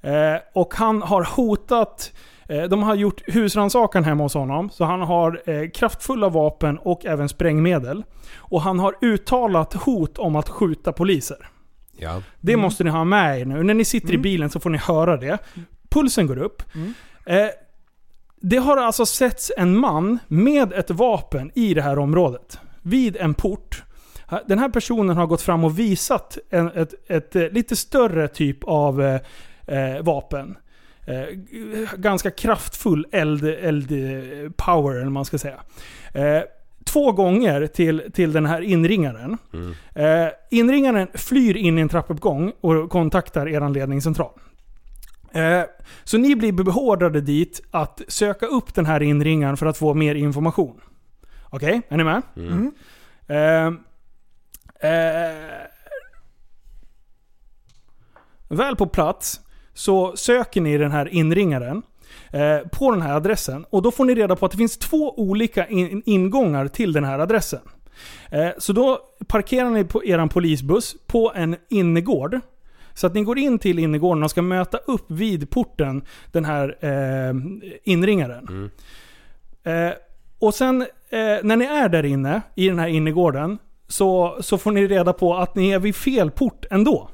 Eh, 0.00 0.36
och 0.52 0.74
han 0.74 1.02
har 1.02 1.22
hotat, 1.36 2.12
eh, 2.48 2.62
de 2.62 2.82
har 2.82 2.94
gjort 2.94 3.22
husrannsakan 3.26 4.04
hemma 4.04 4.22
hos 4.22 4.34
honom. 4.34 4.70
Så 4.70 4.84
han 4.84 5.02
har 5.02 5.42
eh, 5.46 5.70
kraftfulla 5.70 6.28
vapen 6.28 6.78
och 6.78 7.06
även 7.06 7.28
sprängmedel. 7.28 8.04
Och 8.36 8.62
han 8.62 8.78
har 8.78 8.94
uttalat 9.00 9.74
hot 9.74 10.18
om 10.18 10.36
att 10.36 10.48
skjuta 10.48 10.92
poliser. 10.92 11.48
Ja. 11.96 12.22
Det 12.40 12.56
måste 12.56 12.84
ni 12.84 12.90
ha 12.90 13.04
med 13.04 13.40
er 13.40 13.44
nu. 13.44 13.62
När 13.62 13.74
ni 13.74 13.84
sitter 13.84 14.14
i 14.14 14.18
bilen 14.18 14.50
så 14.50 14.60
får 14.60 14.70
ni 14.70 14.78
höra 14.78 15.16
det. 15.16 15.38
Pulsen 15.88 16.26
går 16.26 16.38
upp. 16.38 16.62
Eh, 17.26 17.46
det 18.42 18.56
har 18.56 18.76
alltså 18.76 19.06
setts 19.06 19.52
en 19.56 19.76
man 19.76 20.18
med 20.28 20.72
ett 20.72 20.90
vapen 20.90 21.50
i 21.54 21.74
det 21.74 21.82
här 21.82 21.98
området. 21.98 22.58
Vid 22.82 23.16
en 23.16 23.34
port. 23.34 23.82
Den 24.46 24.58
här 24.58 24.68
personen 24.68 25.16
har 25.16 25.26
gått 25.26 25.42
fram 25.42 25.64
och 25.64 25.78
visat 25.78 26.38
en, 26.50 26.68
ett, 26.68 27.10
ett, 27.10 27.36
eh, 27.36 27.48
lite 27.48 27.76
större 27.76 28.28
typ 28.28 28.64
av 28.64 29.02
eh, 29.02 29.20
eh, 29.66 30.02
vapen. 30.02 30.56
Eh, 31.06 31.38
ganska 31.96 32.30
kraftfull 32.30 33.06
eld, 33.12 33.44
eld 33.44 33.92
eh, 33.92 34.50
power, 34.56 34.96
eller 34.96 35.10
man 35.10 35.24
ska 35.24 35.38
säga. 35.38 35.60
Eh, 36.14 36.42
två 36.84 37.12
gånger 37.12 37.66
till, 37.66 38.02
till 38.12 38.32
den 38.32 38.46
här 38.46 38.60
inringaren. 38.60 39.38
Eh, 39.94 40.28
inringaren 40.50 41.08
flyr 41.14 41.56
in 41.56 41.78
i 41.78 41.80
en 41.80 41.88
trappuppgång 41.88 42.52
och 42.60 42.90
kontaktar 42.90 43.48
er 43.48 43.68
ledningscentral. 43.68 44.32
Eh, 45.34 45.62
så 46.04 46.18
ni 46.18 46.36
blir 46.36 46.52
beordrade 46.52 47.20
dit 47.20 47.60
att 47.70 48.00
söka 48.08 48.46
upp 48.46 48.74
den 48.74 48.86
här 48.86 49.02
inringaren 49.02 49.56
för 49.56 49.66
att 49.66 49.76
få 49.78 49.94
mer 49.94 50.14
information. 50.14 50.80
Okej, 51.50 51.82
är 51.88 51.96
ni 51.96 52.04
med? 52.04 52.22
Eh, 53.26 53.66
eh, 54.90 55.36
väl 58.48 58.76
på 58.76 58.86
plats 58.86 59.40
så 59.74 60.16
söker 60.16 60.60
ni 60.60 60.78
den 60.78 60.90
här 60.90 61.08
inringaren 61.08 61.82
eh, 62.30 62.58
på 62.72 62.90
den 62.90 63.02
här 63.02 63.14
adressen. 63.14 63.64
Och 63.70 63.82
då 63.82 63.90
får 63.90 64.04
ni 64.04 64.14
reda 64.14 64.36
på 64.36 64.46
att 64.46 64.52
det 64.52 64.58
finns 64.58 64.78
två 64.78 65.18
olika 65.20 65.66
in- 65.66 66.02
ingångar 66.06 66.68
till 66.68 66.92
den 66.92 67.04
här 67.04 67.18
adressen. 67.18 67.60
Eh, 68.30 68.48
så 68.58 68.72
då 68.72 68.98
parkerar 69.26 69.70
ni 69.70 69.84
på 69.84 70.04
er 70.04 70.26
polisbuss 70.26 70.96
på 71.06 71.32
en 71.34 71.56
innergård. 71.68 72.40
Så 72.94 73.06
att 73.06 73.14
ni 73.14 73.22
går 73.22 73.38
in 73.38 73.58
till 73.58 73.78
innergården 73.78 74.22
och 74.22 74.30
ska 74.30 74.42
möta 74.42 74.76
upp 74.78 75.10
vid 75.10 75.50
porten 75.50 76.02
den 76.32 76.44
här 76.44 76.76
eh, 76.80 77.34
inringaren. 77.84 78.70
Eh, 79.64 79.90
och 80.38 80.54
sen 80.54 80.82
eh, 80.82 81.38
när 81.42 81.56
ni 81.56 81.64
är 81.64 81.88
där 81.88 82.04
inne 82.04 82.42
i 82.54 82.68
den 82.68 82.78
här 82.78 82.88
innergården 82.88 83.58
så, 83.88 84.36
så 84.40 84.58
får 84.58 84.72
ni 84.72 84.86
reda 84.86 85.12
på 85.12 85.34
att 85.34 85.54
ni 85.54 85.70
är 85.70 85.78
vid 85.78 85.96
fel 85.96 86.30
port 86.30 86.64
ändå. 86.70 87.08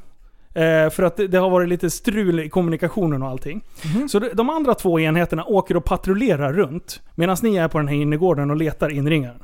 Eh, 0.55 0.91
för 0.91 1.03
att 1.03 1.17
det, 1.17 1.29
det 1.29 1.39
har 1.39 1.51
varit 1.51 1.69
lite 1.69 1.91
strul 1.91 2.41
i 2.41 2.49
kommunikationen 2.49 3.23
och 3.23 3.29
allting. 3.29 3.65
Så 4.09 4.19
de, 4.19 4.29
de 4.35 4.51
andra 4.51 4.75
två 4.75 5.01
enheterna 5.01 5.45
åker 5.45 5.77
och 5.77 5.85
patrullerar 5.85 6.53
runt 6.53 7.03
medan 7.15 7.37
ni 7.43 7.57
är 7.57 7.69
på 7.69 7.79
den 7.79 7.89
här 7.89 7.97
innergården 7.97 8.51
och 8.51 8.57
letar 8.57 8.91
inringaren. 8.91 9.43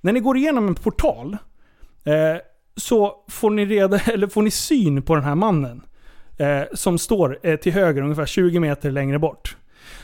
När 0.00 0.12
ni 0.12 0.20
går 0.20 0.36
igenom 0.36 0.68
en 0.68 0.74
portal 0.74 1.36
eh, 2.04 2.40
så 2.76 3.14
får 3.28 3.50
ni, 3.50 3.66
reda, 3.66 3.98
eller 4.12 4.26
får 4.26 4.42
ni 4.42 4.50
syn 4.50 5.02
på 5.02 5.14
den 5.14 5.24
här 5.24 5.34
mannen. 5.34 5.82
Eh, 6.36 6.62
som 6.72 6.98
står 6.98 7.38
eh, 7.42 7.56
till 7.56 7.72
höger 7.72 8.02
ungefär 8.02 8.26
20 8.26 8.60
meter 8.60 8.90
längre 8.90 9.18
bort. 9.18 9.56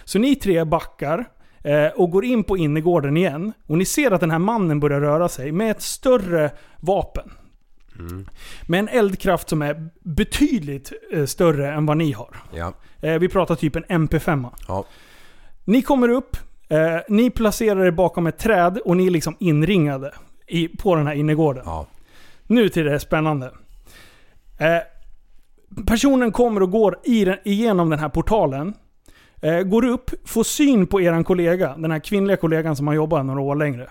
Så 0.05 0.18
ni 0.18 0.37
tre 0.37 0.64
backar 0.64 1.25
eh, 1.64 1.87
och 1.87 2.11
går 2.11 2.25
in 2.25 2.45
på 2.45 2.57
innergården 2.57 3.16
igen. 3.16 3.53
Och 3.66 3.79
ni 3.79 3.85
ser 3.85 4.11
att 4.11 4.21
den 4.21 4.31
här 4.31 4.39
mannen 4.39 4.81
börjar 4.81 5.01
röra 5.01 5.29
sig 5.29 5.53
med 5.53 5.71
ett 5.71 5.83
större 5.83 6.51
vapen. 6.77 7.31
Med 8.66 8.81
en 8.81 8.89
eldkraft 8.89 9.49
som 9.49 9.62
är 9.62 9.89
betydligt 10.01 10.93
eh, 11.12 11.25
större 11.25 11.73
än 11.73 11.87
vad 11.87 11.97
ni 11.97 12.12
har. 12.12 12.37
Ja. 12.55 12.73
Eh, 13.01 13.18
vi 13.18 13.29
pratar 13.29 13.55
typ 13.55 13.77
en 13.77 13.85
MP5. 13.85 14.51
Ja. 14.68 14.85
Ni 15.64 15.83
kommer 15.83 16.09
upp, 16.09 16.37
eh, 16.68 16.97
ni 17.09 17.31
placerar 17.31 17.87
er 17.87 17.91
bakom 17.91 18.27
ett 18.27 18.39
träd 18.39 18.79
och 18.85 18.97
ni 18.97 19.07
är 19.07 19.11
liksom 19.11 19.37
inringade 19.41 20.14
i, 20.47 20.68
på 20.68 20.95
den 20.95 21.07
här 21.07 21.14
innergården. 21.14 21.62
Ja. 21.66 21.87
Nu 22.51 22.68
till 22.68 22.84
det 22.84 23.01
spännande. 23.01 23.51
Eh, 24.59 24.78
personen 25.86 26.32
kommer 26.32 26.62
och 26.62 26.70
går 26.70 26.98
i 27.05 27.24
den, 27.24 27.36
igenom 27.44 27.90
den 27.90 27.98
här 27.98 28.09
portalen. 28.09 28.74
Eh, 29.42 29.61
går 29.62 29.84
upp, 29.84 30.11
får 30.24 30.44
syn 30.44 30.86
på 30.86 31.01
eran 31.01 31.24
kollega, 31.24 31.74
den 31.76 31.90
här 31.90 31.98
kvinnliga 31.98 32.36
kollegan 32.36 32.76
som 32.76 32.86
har 32.86 32.94
jobbat 32.94 33.26
några 33.26 33.40
år 33.40 33.55
längre. 33.57 33.90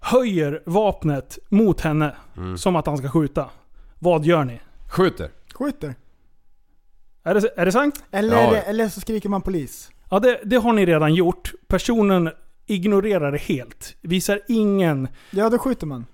Höjer 0.00 0.62
vapnet 0.66 1.38
mot 1.48 1.80
henne, 1.80 2.16
som 2.56 2.76
att 2.76 2.86
han 2.86 2.96
ska 2.98 3.08
skjuta. 3.08 3.50
Vad 3.98 4.24
gör 4.24 4.44
ni? 4.44 4.60
Skjuter. 4.88 5.30
Skjuter. 5.54 5.94
Är 7.22 7.34
det, 7.34 7.48
är 7.56 7.66
det 7.66 7.72
sant? 7.72 8.04
Eller, 8.10 8.36
Ja. 8.36 8.56
eller 8.56 8.88
så 8.88 9.00
skriker 9.00 9.28
man 9.28 9.42
polis. 9.42 9.90
Ja, 10.10 10.18
det, 10.18 10.40
det 10.44 10.56
har 10.56 10.72
ni 10.72 10.86
redan 10.86 11.14
gjort. 11.14 11.52
Personen 11.68 12.30
ignorerar 12.66 13.32
det 13.32 13.38
helt. 13.38 13.96
Visar 14.00 14.40
ingen... 14.48 15.08
Ja, 15.30 15.50
då 15.50 15.58
skjuter 15.58 15.86
man. 15.86 16.06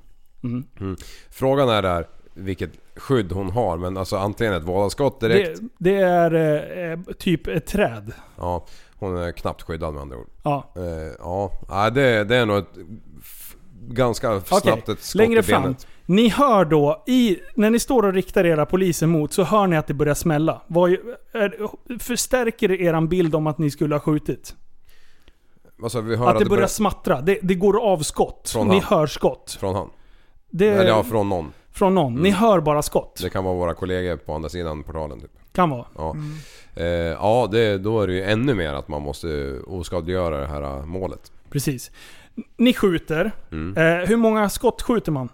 Frågan 1.30 1.68
är 1.68 1.82
där 1.82 2.06
vilket 2.34 2.70
skydd 2.96 3.32
hon 3.32 3.50
har. 3.50 3.76
Men 3.76 3.96
alltså 3.96 4.16
antingen 4.16 4.54
ett 4.54 4.64
vådaskott 4.64 5.20
direkt. 5.20 5.60
Det, 5.60 5.68
det 5.78 6.00
är 6.00 6.34
eh, 6.92 6.98
typ 7.18 7.46
ett 7.46 7.66
träd. 7.66 8.12
Ja, 8.38 8.66
hon 8.94 9.16
är 9.16 9.32
knappt 9.32 9.62
skyddad 9.62 9.94
med 9.94 10.02
andra 10.02 10.16
ord. 10.16 10.28
Ja. 10.42 10.72
Eh, 10.76 10.82
ja, 11.18 11.52
Nej, 11.70 11.92
det, 11.92 12.24
det 12.24 12.36
är 12.36 12.46
nog 12.46 12.58
ett 12.58 12.78
ganska 13.88 14.40
snabbt 14.40 14.88
ett 14.88 15.02
skott 15.02 15.14
längre 15.14 15.40
i 15.40 15.42
fram. 15.42 15.62
benet. 15.62 15.86
Ni 16.06 16.28
hör 16.28 16.64
då, 16.64 17.02
i, 17.06 17.38
när 17.54 17.70
ni 17.70 17.78
står 17.78 18.02
och 18.02 18.12
riktar 18.12 18.46
era 18.46 18.66
poliser 18.66 19.06
mot, 19.06 19.32
så 19.32 19.42
hör 19.42 19.66
ni 19.66 19.76
att 19.76 19.86
det 19.86 19.94
börjar 19.94 20.14
smälla. 20.14 20.62
Vad, 20.66 20.90
är, 21.32 21.68
förstärker 21.98 22.72
eran 22.72 23.08
bild 23.08 23.34
om 23.34 23.46
att 23.46 23.58
ni 23.58 23.70
skulle 23.70 23.94
ha 23.94 24.00
skjutit? 24.00 24.54
Alltså, 25.82 26.00
vi 26.00 26.16
hör 26.16 26.28
Att 26.28 26.38
det 26.38 26.44
börjar 26.44 26.66
smattra. 26.66 27.20
Det, 27.20 27.38
det 27.42 27.54
går 27.54 27.80
av 27.92 27.98
skott. 27.98 28.52
Ni 28.56 28.60
han. 28.60 28.80
hör 28.80 29.06
skott. 29.06 29.56
Från 29.60 29.74
han. 29.74 29.90
Det, 30.50 30.68
Eller 30.68 30.88
ja, 30.88 31.02
från 31.02 31.28
någon. 31.28 31.52
Från 31.72 31.94
någon. 31.94 32.14
Ni 32.14 32.30
hör 32.30 32.60
bara 32.60 32.82
skott. 32.82 33.18
Det 33.22 33.30
kan 33.30 33.44
vara 33.44 33.54
våra 33.54 33.74
kollegor 33.74 34.16
på 34.16 34.34
andra 34.34 34.48
sidan 34.48 34.82
portalen 34.82 35.20
typ. 35.20 35.30
Kan 35.52 35.70
vara. 35.70 35.86
Ja, 35.96 36.16
eh, 36.76 36.84
ja 36.86 37.48
det, 37.52 37.78
då 37.78 38.00
är 38.00 38.06
det 38.06 38.12
ju 38.14 38.22
ännu 38.24 38.54
mer 38.54 38.72
att 38.74 38.88
man 38.88 39.02
måste 39.02 39.58
oskadliggöra 39.66 40.40
det 40.40 40.46
här 40.46 40.62
äh, 40.62 40.84
målet. 40.84 41.32
Precis. 41.50 41.90
Ni 42.56 42.74
skjuter. 42.74 43.32
Mm. 43.52 43.76
Eh, 43.76 44.08
hur 44.08 44.16
många 44.16 44.48
skott 44.48 44.82
skjuter 44.82 45.12
man? 45.12 45.28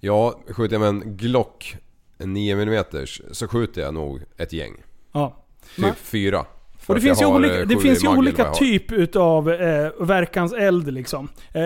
Ja, 0.00 0.40
skjuter 0.48 0.74
jag 0.74 0.80
med 0.80 0.88
en 0.88 1.16
Glock 1.16 1.76
9 2.18 2.52
mm 2.62 2.84
så 3.32 3.48
skjuter 3.48 3.82
jag 3.82 3.94
nog 3.94 4.22
ett 4.36 4.52
gäng. 4.52 4.72
Ja. 5.12 5.36
Typ 5.76 5.84
Men- 5.84 5.94
fyra. 5.94 6.44
Och 6.86 6.94
det 6.94 7.00
finns 7.00 7.22
ju 7.22 7.26
olika, 7.26 7.60
eh, 7.60 7.66
det 7.66 7.76
finns 7.76 8.04
ju 8.04 8.08
olika 8.08 8.52
typ 8.52 8.92
utav 8.92 9.50
eh, 9.50 9.90
verkans 10.00 10.52
eld 10.52 10.92
liksom. 10.92 11.28
Eh, 11.52 11.62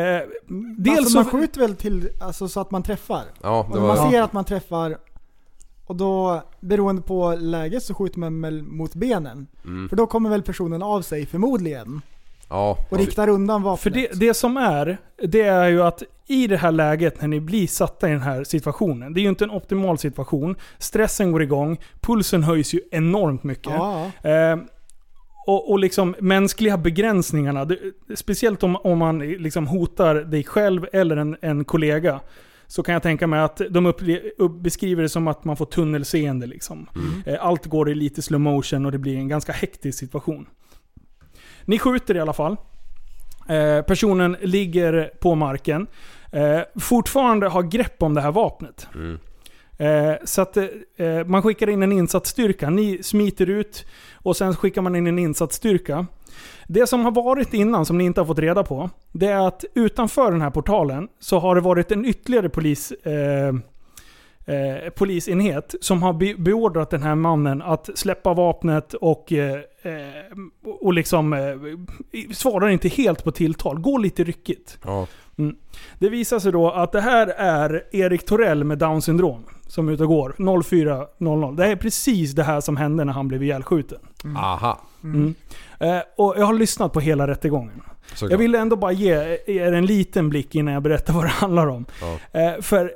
dels 0.79 0.99
alltså 0.99 1.11
så... 1.11 1.17
man 1.19 1.25
skjuter 1.25 1.61
väl 1.61 1.77
till, 1.77 2.09
alltså 2.21 2.49
så 2.49 2.61
att 2.61 2.71
man 2.71 2.83
träffar? 2.83 3.23
Ja, 3.43 3.69
det 3.73 3.79
var... 3.79 3.97
man 3.97 4.11
ser 4.11 4.23
att 4.23 4.33
man 4.33 4.45
träffar, 4.45 4.99
och 5.87 5.97
då 5.97 6.43
beroende 6.61 7.03
på 7.03 7.35
läget 7.39 7.83
så 7.83 7.95
skjuter 7.95 8.19
man 8.19 8.43
väl 8.43 8.63
mot 8.63 8.95
benen. 8.95 9.47
Mm. 9.65 9.89
För 9.89 9.97
då 9.97 10.07
kommer 10.07 10.31
väl 10.31 10.43
personen 10.43 10.83
av 10.83 11.03
sig 11.03 11.27
förmodligen 11.27 12.01
Ja, 12.49 12.79
och 12.89 12.99
riktar 12.99 13.29
undan 13.29 13.63
vapnet. 13.63 13.83
För 13.83 13.91
det, 13.91 14.21
det 14.21 14.35
som 14.35 14.57
är, 14.57 14.99
det 15.23 15.43
är 15.43 15.69
ju 15.69 15.83
att 15.83 16.03
i 16.27 16.47
det 16.47 16.57
här 16.57 16.73
läget 16.73 17.21
när 17.21 17.29
ni 17.29 17.41
blir 17.41 17.67
satta 17.67 18.09
i 18.09 18.13
den 18.13 18.21
här 18.21 18.45
situationen. 18.45 19.15
Det 19.15 19.21
är 19.21 19.23
ju 19.23 19.29
inte 19.29 19.45
en 19.45 19.51
optimal 19.51 19.99
situation. 19.99 20.57
Stressen 20.79 21.33
går 21.33 21.43
igång, 21.43 21.79
pulsen 22.01 22.43
höjs 22.43 22.75
ju 22.75 22.81
enormt 22.91 23.43
mycket. 23.43 23.73
Ja, 23.73 24.11
Eh, 24.23 24.57
och, 25.49 25.71
och 25.71 25.79
liksom 25.79 26.15
mänskliga 26.19 26.79
begränsningarna, 26.79 27.65
det, 27.65 27.79
speciellt 28.15 28.63
om, 28.63 28.77
om 28.77 28.99
man 28.99 29.19
liksom 29.19 29.67
hotar 29.67 30.15
dig 30.15 30.45
själv 30.45 30.87
eller 30.93 31.17
en, 31.17 31.37
en 31.41 31.65
kollega. 31.65 32.21
Så 32.67 32.83
kan 32.83 32.93
jag 32.93 33.03
tänka 33.03 33.27
mig 33.27 33.41
att 33.41 33.61
de 33.71 33.87
upp, 33.87 34.03
upp, 34.39 34.53
beskriver 34.53 35.03
det 35.03 35.09
som 35.09 35.29
att 35.29 35.45
man 35.45 35.57
får 35.57 35.67
tunnelseende. 35.67 36.47
Liksom. 36.47 36.89
Eh, 37.27 37.37
allt 37.41 37.67
går 37.67 37.91
i 37.91 37.95
lite 37.95 38.23
slow 38.23 38.41
motion 38.41 38.87
och 38.87 38.93
det 38.93 38.99
blir 38.99 39.17
en 39.17 39.29
ganska 39.29 39.53
hektisk 39.53 39.99
situation. 39.99 40.47
Ni 41.65 41.79
skjuter 41.79 42.17
i 42.17 42.21
alla 42.21 42.33
fall. 42.33 42.57
Eh, 43.49 43.83
personen 43.83 44.37
ligger 44.43 45.11
på 45.21 45.35
marken. 45.35 45.87
Eh, 46.33 46.61
fortfarande 46.81 47.49
har 47.49 47.63
grepp 47.63 48.03
om 48.03 48.15
det 48.15 48.21
här 48.21 48.33
vapnet. 48.33 48.89
Mm. 48.95 49.19
Eh, 49.79 50.15
så 50.25 50.43
att 50.43 50.57
eh, 50.57 50.67
man 51.27 51.43
skickar 51.43 51.69
in 51.69 51.83
en 51.83 51.93
insatsstyrka. 51.93 52.71
Ni 52.71 53.03
smiter 53.03 53.51
ut 53.51 53.87
och 54.29 54.37
sen 54.37 54.57
skickar 54.57 54.83
man 54.83 54.97
in 54.97 55.07
en 55.07 55.19
insatsstyrka. 55.19 56.07
Det 56.67 56.87
som 56.87 57.05
har 57.05 57.11
varit 57.11 57.55
innan, 57.55 57.87
som 57.87 57.99
ni 57.99 58.05
inte 58.05 58.21
har 58.21 58.27
fått 58.27 58.39
reda 58.39 58.63
på, 58.63 58.91
det 59.13 59.27
är 59.27 59.47
att 59.49 59.65
utanför 59.75 60.33
den 60.33 60.43
här 60.43 60.51
portalen 60.51 61.09
så 61.21 61.39
har 61.39 61.55
det 61.55 61.61
varit 61.61 61.93
en 61.93 62.05
ytterligare 62.05 62.49
polis, 62.49 62.93
eh, 62.93 63.55
eh, 64.49 64.91
polisenhet 64.91 65.75
som 65.81 66.03
har 66.03 66.13
be 66.13 66.35
beordrat 66.39 66.91
den 66.91 67.03
här 67.03 67.15
mannen 67.15 67.63
att 67.63 67.91
släppa 67.95 68.35
vapnet 68.35 68.95
och, 68.95 69.33
eh, 69.33 69.61
eh, 69.83 69.93
och 70.81 70.93
liksom 70.93 71.33
eh, 71.33 71.41
svarar 72.33 72.69
inte 72.69 72.89
helt 72.89 73.25
på 73.25 73.33
tilltal. 73.33 73.79
Går 73.79 73.99
lite 73.99 74.25
ryckigt. 74.25 74.79
Ja. 74.85 75.07
Det 75.99 76.09
visar 76.09 76.39
sig 76.39 76.53
då 76.53 76.71
att 76.71 76.93
det 76.93 77.01
här 77.01 77.27
är 77.27 77.85
Erik 77.93 78.27
Torell 78.27 78.65
med 78.65 78.79
Down 78.79 79.03
syndrom 79.03 79.45
som 79.67 79.89
är 79.89 79.93
ute 79.93 80.03
och 80.03 80.09
går 80.09 80.35
04.00. 80.39 81.57
Det 81.57 81.67
är 81.67 81.77
precis 81.77 82.33
det 82.33 82.43
här 82.43 82.61
som 82.61 82.77
hände 82.77 83.05
när 83.05 83.13
han 83.13 83.29
blev 83.29 83.43
ihjälskjuten. 83.43 83.99
Aha. 84.37 84.81
Mm. 85.03 85.35
Eh, 85.81 85.99
och 86.17 86.35
jag 86.39 86.47
har 86.47 86.55
lyssnat 86.55 86.93
på 86.93 87.01
hela 87.01 87.27
rättegången. 87.27 87.83
Såklart. 88.07 88.31
Jag 88.31 88.39
ville 88.39 88.59
ändå 88.59 88.77
bara 88.77 88.93
ge 88.93 89.39
er 89.47 89.73
en 89.73 89.87
liten 89.87 90.29
blick 90.29 90.55
innan 90.55 90.75
jag 90.75 90.83
berättar 90.83 91.13
vad 91.15 91.25
det 91.25 91.29
handlar 91.29 91.67
om. 91.67 91.87
Ja. 92.01 92.41
Eh, 92.41 92.61
för 92.61 92.93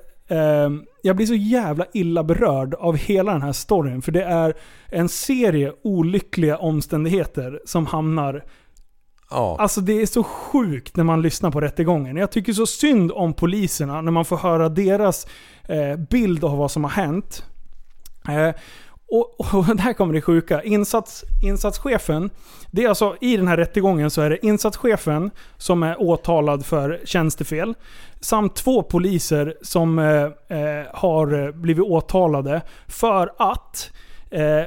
jag 1.02 1.16
blir 1.16 1.26
så 1.26 1.34
jävla 1.34 1.86
illa 1.92 2.24
berörd 2.24 2.74
av 2.74 2.96
hela 2.96 3.32
den 3.32 3.42
här 3.42 3.52
storyn. 3.52 4.02
För 4.02 4.12
det 4.12 4.24
är 4.24 4.54
en 4.88 5.08
serie 5.08 5.72
olyckliga 5.82 6.56
omständigheter 6.56 7.60
som 7.64 7.86
hamnar 7.86 8.44
Ja. 9.32 9.56
Alltså 9.58 9.80
det 9.80 10.02
är 10.02 10.06
så 10.06 10.24
sjukt 10.24 10.96
när 10.96 11.04
man 11.04 11.22
lyssnar 11.22 11.50
på 11.50 11.60
rättegången. 11.60 12.16
Jag 12.16 12.32
tycker 12.32 12.52
så 12.52 12.66
synd 12.66 13.12
om 13.12 13.32
poliserna 13.32 14.00
när 14.00 14.12
man 14.12 14.24
får 14.24 14.36
höra 14.36 14.68
deras 14.68 15.26
eh, 15.62 15.96
bild 15.96 16.44
av 16.44 16.58
vad 16.58 16.70
som 16.70 16.84
har 16.84 16.90
hänt. 16.90 17.44
Och, 19.12 19.40
och 19.54 19.64
där 19.76 19.92
kommer 19.92 20.14
det 20.14 20.20
sjuka. 20.20 20.62
Insats, 20.62 21.24
insatschefen, 21.42 22.30
det 22.70 22.84
är 22.84 22.88
alltså 22.88 23.16
i 23.20 23.36
den 23.36 23.48
här 23.48 23.56
rättegången 23.56 24.10
så 24.10 24.22
är 24.22 24.30
det 24.30 24.46
insatschefen 24.46 25.30
som 25.56 25.82
är 25.82 26.02
åtalad 26.02 26.66
för 26.66 27.00
tjänstefel. 27.04 27.74
Samt 28.20 28.54
två 28.54 28.82
poliser 28.82 29.56
som 29.62 29.98
eh, 29.98 30.22
eh, 30.58 30.86
har 30.92 31.52
blivit 31.52 31.84
åtalade 31.84 32.62
för 32.86 33.32
att 33.38 33.90
eh, 34.30 34.58
eh, 34.58 34.66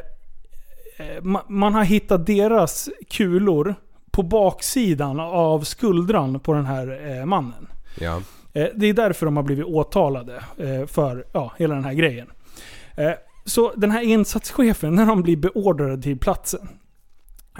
ma- 1.22 1.46
man 1.48 1.74
har 1.74 1.84
hittat 1.84 2.26
deras 2.26 2.90
kulor 3.10 3.76
på 4.12 4.24
baksidan 4.24 5.20
av 5.20 5.62
skuldran 5.62 6.40
på 6.40 6.54
den 6.54 6.66
här 6.66 7.18
eh, 7.20 7.26
mannen. 7.26 7.68
ja. 8.00 8.22
Eh, 8.54 8.68
det 8.76 8.88
är 8.88 8.94
därför 8.94 9.26
de 9.26 9.38
har 9.38 9.44
blivit 9.44 9.66
åtalade 9.66 10.44
för 10.88 11.26
ja, 11.32 11.54
hela 11.58 11.76
den 11.76 11.86
här 11.86 11.94
grejen. 11.94 12.28
Så 13.46 13.74
den 13.76 13.92
här 13.92 14.02
insatschefen, 14.02 14.96
när 14.96 15.06
de 15.06 15.22
blir 15.22 15.38
beordrade 15.38 16.02
till 16.02 16.20
platsen. 16.20 16.70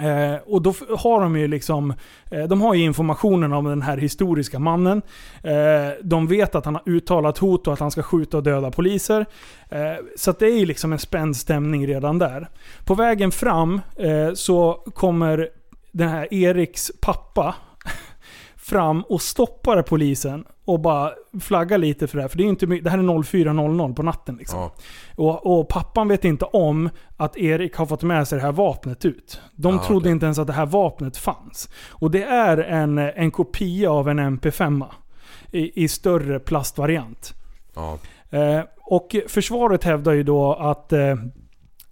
Eh, 0.00 0.36
och 0.46 0.62
då 0.62 0.74
har 0.98 1.20
de 1.20 1.36
ju 1.36 1.48
liksom, 1.48 1.94
eh, 2.30 2.44
de 2.44 2.60
har 2.60 2.74
ju 2.74 2.82
informationen 2.82 3.52
om 3.52 3.64
den 3.64 3.82
här 3.82 3.96
historiska 3.96 4.58
mannen. 4.58 5.02
Eh, 5.42 5.90
de 6.02 6.26
vet 6.26 6.54
att 6.54 6.64
han 6.64 6.74
har 6.74 6.82
uttalat 6.86 7.38
hot 7.38 7.66
och 7.66 7.72
att 7.72 7.80
han 7.80 7.90
ska 7.90 8.02
skjuta 8.02 8.36
och 8.36 8.42
döda 8.42 8.70
poliser. 8.70 9.26
Eh, 9.68 10.04
så 10.16 10.30
att 10.30 10.38
det 10.38 10.46
är 10.46 10.58
ju 10.58 10.66
liksom 10.66 10.92
en 10.92 10.98
spänd 10.98 11.36
stämning 11.36 11.86
redan 11.86 12.18
där. 12.18 12.48
På 12.84 12.94
vägen 12.94 13.30
fram 13.30 13.80
eh, 13.96 14.32
så 14.34 14.72
kommer 14.94 15.48
den 15.92 16.08
här 16.08 16.34
Eriks 16.34 16.92
pappa 17.00 17.54
fram 18.56 19.02
och 19.02 19.22
stoppar 19.22 19.82
polisen 19.82 20.44
och 20.66 20.80
bara 20.80 21.12
flaggar 21.40 21.78
lite 21.78 22.06
för 22.06 22.16
det 22.16 22.22
här. 22.22 22.28
För 22.28 22.38
det, 22.38 22.44
är 22.44 22.48
inte, 22.48 22.66
det 22.66 22.90
här 22.90 22.98
är 22.98 23.02
04.00 23.02 23.94
på 23.94 24.02
natten 24.02 24.36
liksom. 24.36 24.58
ja. 24.60 24.72
Och, 25.16 25.58
och 25.60 25.68
pappan 25.68 26.08
vet 26.08 26.24
inte 26.24 26.44
om 26.44 26.90
att 27.16 27.36
Erik 27.36 27.76
har 27.76 27.86
fått 27.86 28.02
med 28.02 28.28
sig 28.28 28.38
det 28.38 28.44
här 28.44 28.52
vapnet 28.52 29.04
ut. 29.04 29.40
De 29.54 29.76
Ah, 29.78 29.82
trodde 29.84 30.00
okej. 30.00 30.12
inte 30.12 30.26
ens 30.26 30.38
att 30.38 30.46
det 30.46 30.52
här 30.52 30.66
vapnet 30.66 31.16
fanns. 31.16 31.68
Och 31.90 32.10
det 32.10 32.22
är 32.22 32.58
en, 32.58 32.98
en 32.98 33.30
kopia 33.30 33.90
av 33.90 34.08
en 34.08 34.20
MP5 34.20 34.84
i, 35.50 35.84
i 35.84 35.88
större 35.88 36.38
plastvariant. 36.40 37.34
ja. 37.74 37.98
Eh, 38.30 38.60
och 38.88 39.16
försvaret 39.28 39.84
hävdar 39.84 40.12
ju 40.12 40.22
då 40.22 40.52
att, 40.54 40.92
eh, 40.92 41.14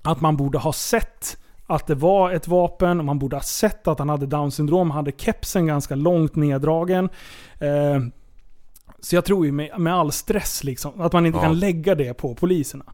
att 0.03 0.21
man 0.21 0.37
borde 0.37 0.59
ha 0.59 0.73
sett 0.73 1.37
att 1.67 1.87
det 1.87 1.95
var 1.95 2.31
ett 2.31 2.49
vapen, 2.49 2.99
och 2.99 3.05
man 3.05 3.19
borde 3.19 3.37
ha 3.37 3.43
sett 3.43 3.89
att 3.89 3.99
han 3.99 4.09
hade 4.09 4.27
down 4.27 4.51
syndrom, 4.51 4.91
han 4.91 4.97
hade 4.97 5.13
kepsen 5.19 5.67
ganska 5.67 5.95
långt 5.95 6.37
neddragen. 6.37 7.09
Eh, 7.59 8.01
så 9.05 9.17
jag 9.17 9.25
tror 9.25 9.47
ju 9.47 9.53
med, 9.53 9.81
med 9.81 9.95
all 9.95 10.13
stress 10.13 10.65
liksom, 10.65 11.01
att 11.01 11.13
man 11.13 11.27
inte 11.27 11.39
Ja. 11.39 11.43
kan 11.43 11.59
lägga 11.59 11.95
det 11.95 12.15
på 12.15 12.35
poliserna. 12.35 12.85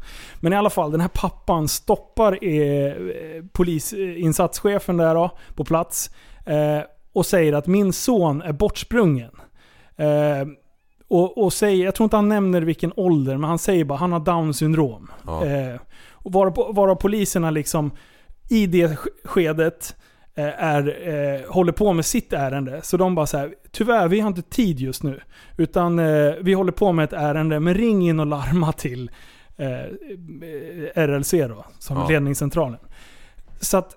Men 0.41 0.53
i 0.53 0.57
alla 0.57 0.71
fall, 0.71 0.91
den 0.91 1.01
här 1.01 1.09
pappan 1.09 1.69
stoppar 1.69 2.45
eh, 2.45 2.93
polisinsatschefen 3.53 4.97
där 4.97 5.15
då, 5.15 5.31
på 5.55 5.65
plats. 5.65 6.11
Eh, 6.47 6.81
och 7.13 7.27
säger 7.27 7.53
att 7.53 7.67
min 7.67 7.93
son 7.93 8.43
är 8.43 8.53
bortsprungen. 8.53 9.31
Eh, 9.97 10.49
och, 11.09 11.39
och 11.45 11.53
säger, 11.53 11.85
jag 11.85 11.95
tror 11.95 12.05
inte 12.05 12.17
han 12.17 12.29
nämner 12.29 12.63
vilken 12.63 12.93
ålder, 12.97 13.37
men 13.37 13.49
han 13.51 13.59
säger 13.59 13.85
bara 13.85 13.99
han 13.99 14.13
har 14.13 14.21
down 14.21 14.55
syndrom. 14.55 15.11
Ja. 15.27 15.45
Eh, 15.47 15.81
och 16.13 16.33
varav, 16.33 16.75
varav 16.75 16.95
poliserna 16.95 17.51
liksom 17.51 17.91
i 18.51 18.67
det 18.67 18.87
sk- 18.87 19.09
skedet 19.25 19.97
är, 20.35 21.09
eh, 21.09 21.51
håller 21.53 21.73
på 21.73 21.93
med 21.93 22.05
sitt 22.05 22.33
ärende. 22.33 22.81
Så 22.83 22.97
de 22.97 23.15
bara 23.15 23.27
så 23.27 23.39
här, 23.39 23.55
tyvärr 23.71 24.09
vi 24.09 24.21
har 24.21 24.29
inte 24.29 24.43
tid 24.43 24.81
just 24.81 25.03
nu. 25.03 25.21
Utan 25.57 25.99
eh, 25.99 26.33
vi 26.41 26.53
håller 26.53 26.73
på 26.73 26.93
med 26.93 27.05
ett 27.05 27.13
ärende, 27.13 27.61
men 27.61 27.75
ring 27.75 28.09
in 28.09 28.21
och 28.21 28.27
larma 28.27 28.73
till 28.73 29.11
eh, 29.57 29.81
eh, 29.81 31.07
RLC 31.07 31.31
då, 31.49 31.65
som 31.79 31.97
Ja. 31.97 32.09
ledningscentralen. 32.09 32.79
Så 33.61 33.77
att 33.77 33.97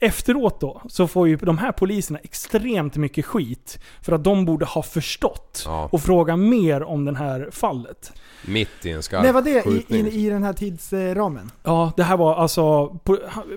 efteråt 0.00 0.60
då, 0.60 0.82
så 0.88 1.06
får 1.06 1.28
ju 1.28 1.36
de 1.36 1.58
här 1.58 1.72
poliserna 1.72 2.18
extremt 2.18 2.96
mycket 2.96 3.24
skit. 3.26 3.78
För 4.02 4.12
att 4.12 4.24
de 4.24 4.44
borde 4.44 4.64
ha 4.64 4.82
förstått 4.82 5.62
Ja. 5.66 5.88
och 5.92 6.02
fråga 6.02 6.36
mer 6.36 6.82
om 6.82 7.04
det 7.04 7.16
här 7.16 7.48
fallet. 7.52 8.12
Mitt 8.46 8.86
i 8.86 8.90
en 8.90 9.02
skarp 9.02 9.24
När 9.24 9.32
var 9.32 9.42
det 9.42 9.66
i, 9.66 9.84
i, 9.98 10.26
i 10.26 10.30
den 10.30 10.42
här 10.42 10.52
tidsramen? 10.52 11.50
Ja, 11.62 11.92
det 11.96 12.02
här 12.02 12.16
var 12.16 12.34
alltså... 12.34 12.86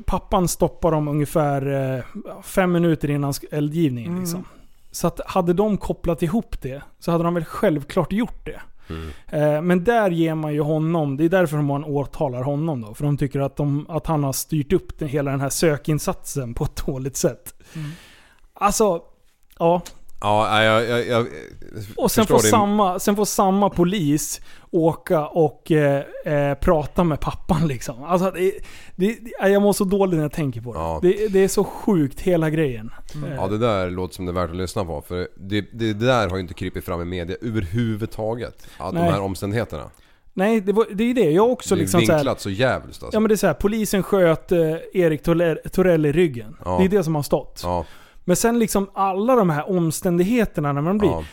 Pappan 0.06 0.48
stoppar 0.48 0.92
dem 0.92 1.08
ungefär 1.08 1.96
eh, 1.98 2.04
fem 2.44 2.72
minuter 2.72 3.10
innan 3.10 3.34
eldgivningen. 3.52 4.12
Mm. 4.12 4.22
Liksom. 4.24 4.44
Så 4.92 5.08
att 5.08 5.22
hade 5.26 5.54
de 5.54 5.78
kopplat 5.78 6.24
ihop 6.24 6.62
det 6.62 6.82
så 7.00 7.12
hade 7.12 7.24
de 7.24 7.34
väl 7.34 7.46
självklart 7.46 8.12
gjort 8.12 8.46
det. 8.46 8.62
Mm. 8.90 9.10
Eh, 9.28 9.62
Men 9.62 9.84
där 9.84 10.12
ger 10.12 10.36
man 10.36 10.54
ju 10.54 10.62
honom, 10.62 11.18
det 11.18 11.26
är 11.26 11.30
därför 11.30 11.58
de 11.58 11.72
åtalar 11.72 12.44
honom 12.44 12.82
då. 12.82 12.94
För 12.94 13.04
de 13.04 13.18
tycker 13.18 13.40
att, 13.40 13.56
de, 13.56 13.86
att 13.90 14.08
han 14.08 14.24
har 14.24 14.34
styrt 14.34 14.74
upp 14.74 15.00
den, 15.00 15.08
hela 15.08 15.32
den 15.32 15.42
här 15.42 15.50
sökinsatsen 15.50 16.54
på 16.54 16.64
ett 16.64 16.86
dåligt 16.86 17.18
sätt. 17.18 17.54
Alltså, 18.54 19.02
ja. 19.60 19.82
Ja, 20.22 20.64
jag, 20.64 20.84
jag, 20.90 21.08
jag 21.08 21.28
Och 21.98 22.12
sen 22.12 22.26
får, 22.28 22.42
din- 22.42 22.52
samma, 22.52 23.00
sen 23.00 23.16
får 23.16 23.26
samma 23.26 23.70
polis 23.70 24.42
åka 24.72 25.28
och 25.28 25.72
eh, 25.72 26.04
eh, 26.26 26.54
prata 26.56 27.04
med 27.04 27.20
pappan 27.20 27.68
liksom. 27.68 28.04
Alltså, 28.04 28.32
det, 28.32 28.54
det, 28.96 29.18
jag 29.42 29.62
mår 29.62 29.74
så 29.74 29.84
dåligt 29.84 30.16
när 30.16 30.22
jag 30.22 30.32
tänker 30.32 30.62
på 30.62 30.74
det. 30.74 30.80
Ja. 30.80 31.00
Det, 31.02 31.28
det 31.28 31.40
är 31.40 31.48
så 31.48 31.64
sjukt 31.64 32.20
hela 32.22 32.50
grejen. 32.50 32.92
Eh, 33.28 33.36
Ja 33.36 33.48
det 33.48 33.58
där 33.58 33.90
låter 33.90 34.16
som 34.16 34.26
det 34.26 34.32
är 34.32 34.34
värt 34.34 34.50
att 34.50 34.56
lyssna 34.56 34.86
på 34.86 35.02
för 35.02 35.28
det, 35.36 35.62
det 35.62 35.94
där 35.94 36.30
har 36.30 36.36
ju 36.36 36.42
inte 36.42 36.54
krypit 36.54 36.86
fram 36.86 37.02
i 37.02 37.06
media 37.06 37.38
överhuvudtaget. 37.42 38.68
Att 38.78 38.94
de 38.96 39.02
här 39.02 39.22
omständigheterna. 39.22 39.84
Nej, 40.34 40.62
det, 40.62 40.74
var, 40.74 40.86
det 40.94 41.04
är 41.04 41.14
det. 41.14 41.32
Jag 41.32 41.52
också 41.52 41.76
det 41.76 41.80
är 41.80 41.82
liksom 41.82 42.02
så 42.02 42.12
här, 42.12 42.20
vinklat 42.20 42.42
så 42.42 42.50
jävligt 42.50 42.88
alltså. 43.04 43.10
Ja 43.14 43.20
men 43.20 43.30
det 43.30 43.36
är 43.36 43.38
så 43.38 43.48
här, 43.48 43.54
polisen 43.54 44.04
sköt 44.04 44.52
eh, 44.52 44.60
Erik 44.94 45.24
Torell, 45.24 45.60
Torell 45.72 46.06
i 46.06 46.12
ryggen. 46.12 46.56
Ja. 46.66 46.78
Det 46.80 46.86
är 46.86 46.90
det 46.90 47.04
som 47.04 47.16
har 47.16 47.24
stått. 47.24 47.62
Ja, 47.64 47.86
Men 48.30 48.36
sen 48.36 48.60
liksom 48.60 48.90
alla 48.94 49.36
de 49.36 49.50
här 49.50 49.70
omständigheterna 49.70 50.74
när 50.74 50.82
man 50.82 50.98
blir... 50.98 51.10
ja, 51.10 51.24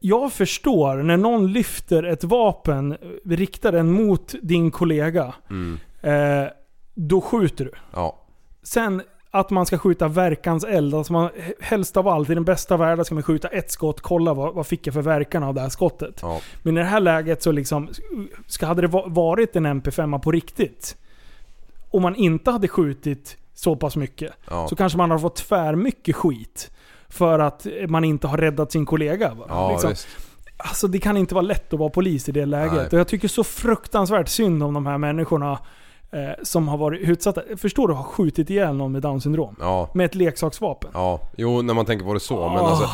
Jag 0.00 0.32
förstår 0.32 0.96
när 1.02 1.16
någon 1.16 1.52
lyfter 1.52 2.02
ett 2.02 2.24
vapen, 2.24 2.96
riktar 3.24 3.72
den 3.72 3.92
mot 3.92 4.34
din 4.42 4.70
kollega. 4.70 5.34
mm, 5.50 5.78
Eh, 6.02 6.48
då 6.94 7.20
skjuter 7.20 7.64
du. 7.64 7.70
ja, 7.92 8.18
Sen 8.62 9.02
att 9.30 9.50
man 9.50 9.66
ska 9.66 9.78
skjuta 9.78 10.08
verkans 10.08 10.64
eld. 10.64 10.94
Alltså 10.94 11.12
man, 11.12 11.30
helst 11.60 11.96
av 11.96 12.08
allt, 12.08 12.30
i 12.30 12.34
den 12.34 12.44
bästa 12.44 12.76
världen 12.76 13.04
ska 13.04 13.14
man 13.14 13.22
skjuta 13.22 13.48
ett 13.48 13.70
skott, 13.70 14.00
kolla 14.00 14.34
vad, 14.34 14.54
vad 14.54 14.66
fick 14.66 14.86
jag 14.86 14.94
för 14.94 15.02
verkan 15.02 15.42
av 15.42 15.54
det 15.54 15.60
här 15.60 15.68
skottet. 15.68 16.18
ja, 16.22 16.40
Men 16.62 16.76
i 16.76 16.80
det 16.80 16.86
här 16.86 17.00
läget 17.00 17.42
så 17.42 17.52
liksom, 17.52 17.88
ska, 18.46 18.66
hade 18.66 18.80
det 18.82 18.88
va- 18.88 19.04
varit 19.06 19.56
en 19.56 19.66
MP5 19.66 20.18
på 20.18 20.32
riktigt, 20.32 20.96
och 21.90 22.02
man 22.02 22.16
inte 22.16 22.50
hade 22.50 22.68
skjutit 22.68 23.36
så 23.58 23.76
pass 23.76 23.96
mycket, 23.96 24.32
ja. 24.50 24.68
så 24.68 24.76
kanske 24.76 24.98
man 24.98 25.10
har 25.10 25.18
fått 25.18 25.36
tvär 25.36 25.74
mycket 25.74 26.16
skit. 26.16 26.70
För 27.08 27.38
att 27.38 27.66
man 27.88 28.04
inte 28.04 28.26
har 28.26 28.38
räddat 28.38 28.72
sin 28.72 28.86
kollega. 28.86 29.36
Ja, 29.48 29.70
liksom. 29.70 29.94
Alltså 30.56 30.88
det 30.88 30.98
kan 30.98 31.16
inte 31.16 31.34
vara 31.34 31.42
lätt 31.42 31.72
att 31.72 31.78
vara 31.78 31.90
polis 31.90 32.28
i 32.28 32.32
det 32.32 32.46
läget. 32.46 32.72
Nej. 32.72 32.86
Och 32.86 32.92
jag 32.92 33.08
tycker 33.08 33.28
så 33.28 33.44
fruktansvärt 33.44 34.28
synd 34.28 34.62
om 34.62 34.74
de 34.74 34.86
här 34.86 34.98
människorna 34.98 35.58
eh, 36.10 36.42
som 36.42 36.68
har 36.68 36.78
varit 36.78 37.00
utsatta. 37.00 37.42
Förstår 37.56 37.88
du? 37.88 37.94
Har 37.94 38.02
skjutit 38.04 38.50
ihjäl 38.50 38.76
någon 38.76 38.92
med 38.92 39.02
down 39.02 39.20
syndrom. 39.20 39.56
Ja, 39.60 39.90
Med 39.94 40.06
ett 40.06 40.14
leksaksvapen. 40.14 40.90
ja. 40.94 41.20
Jo, 41.36 41.62
när 41.62 41.74
man 41.74 41.86
tänker 41.86 42.06
på 42.06 42.14
det 42.14 42.20
så. 42.20 42.48
Men 42.48 42.58
Åh, 42.58 42.70
alltså, 42.70 42.88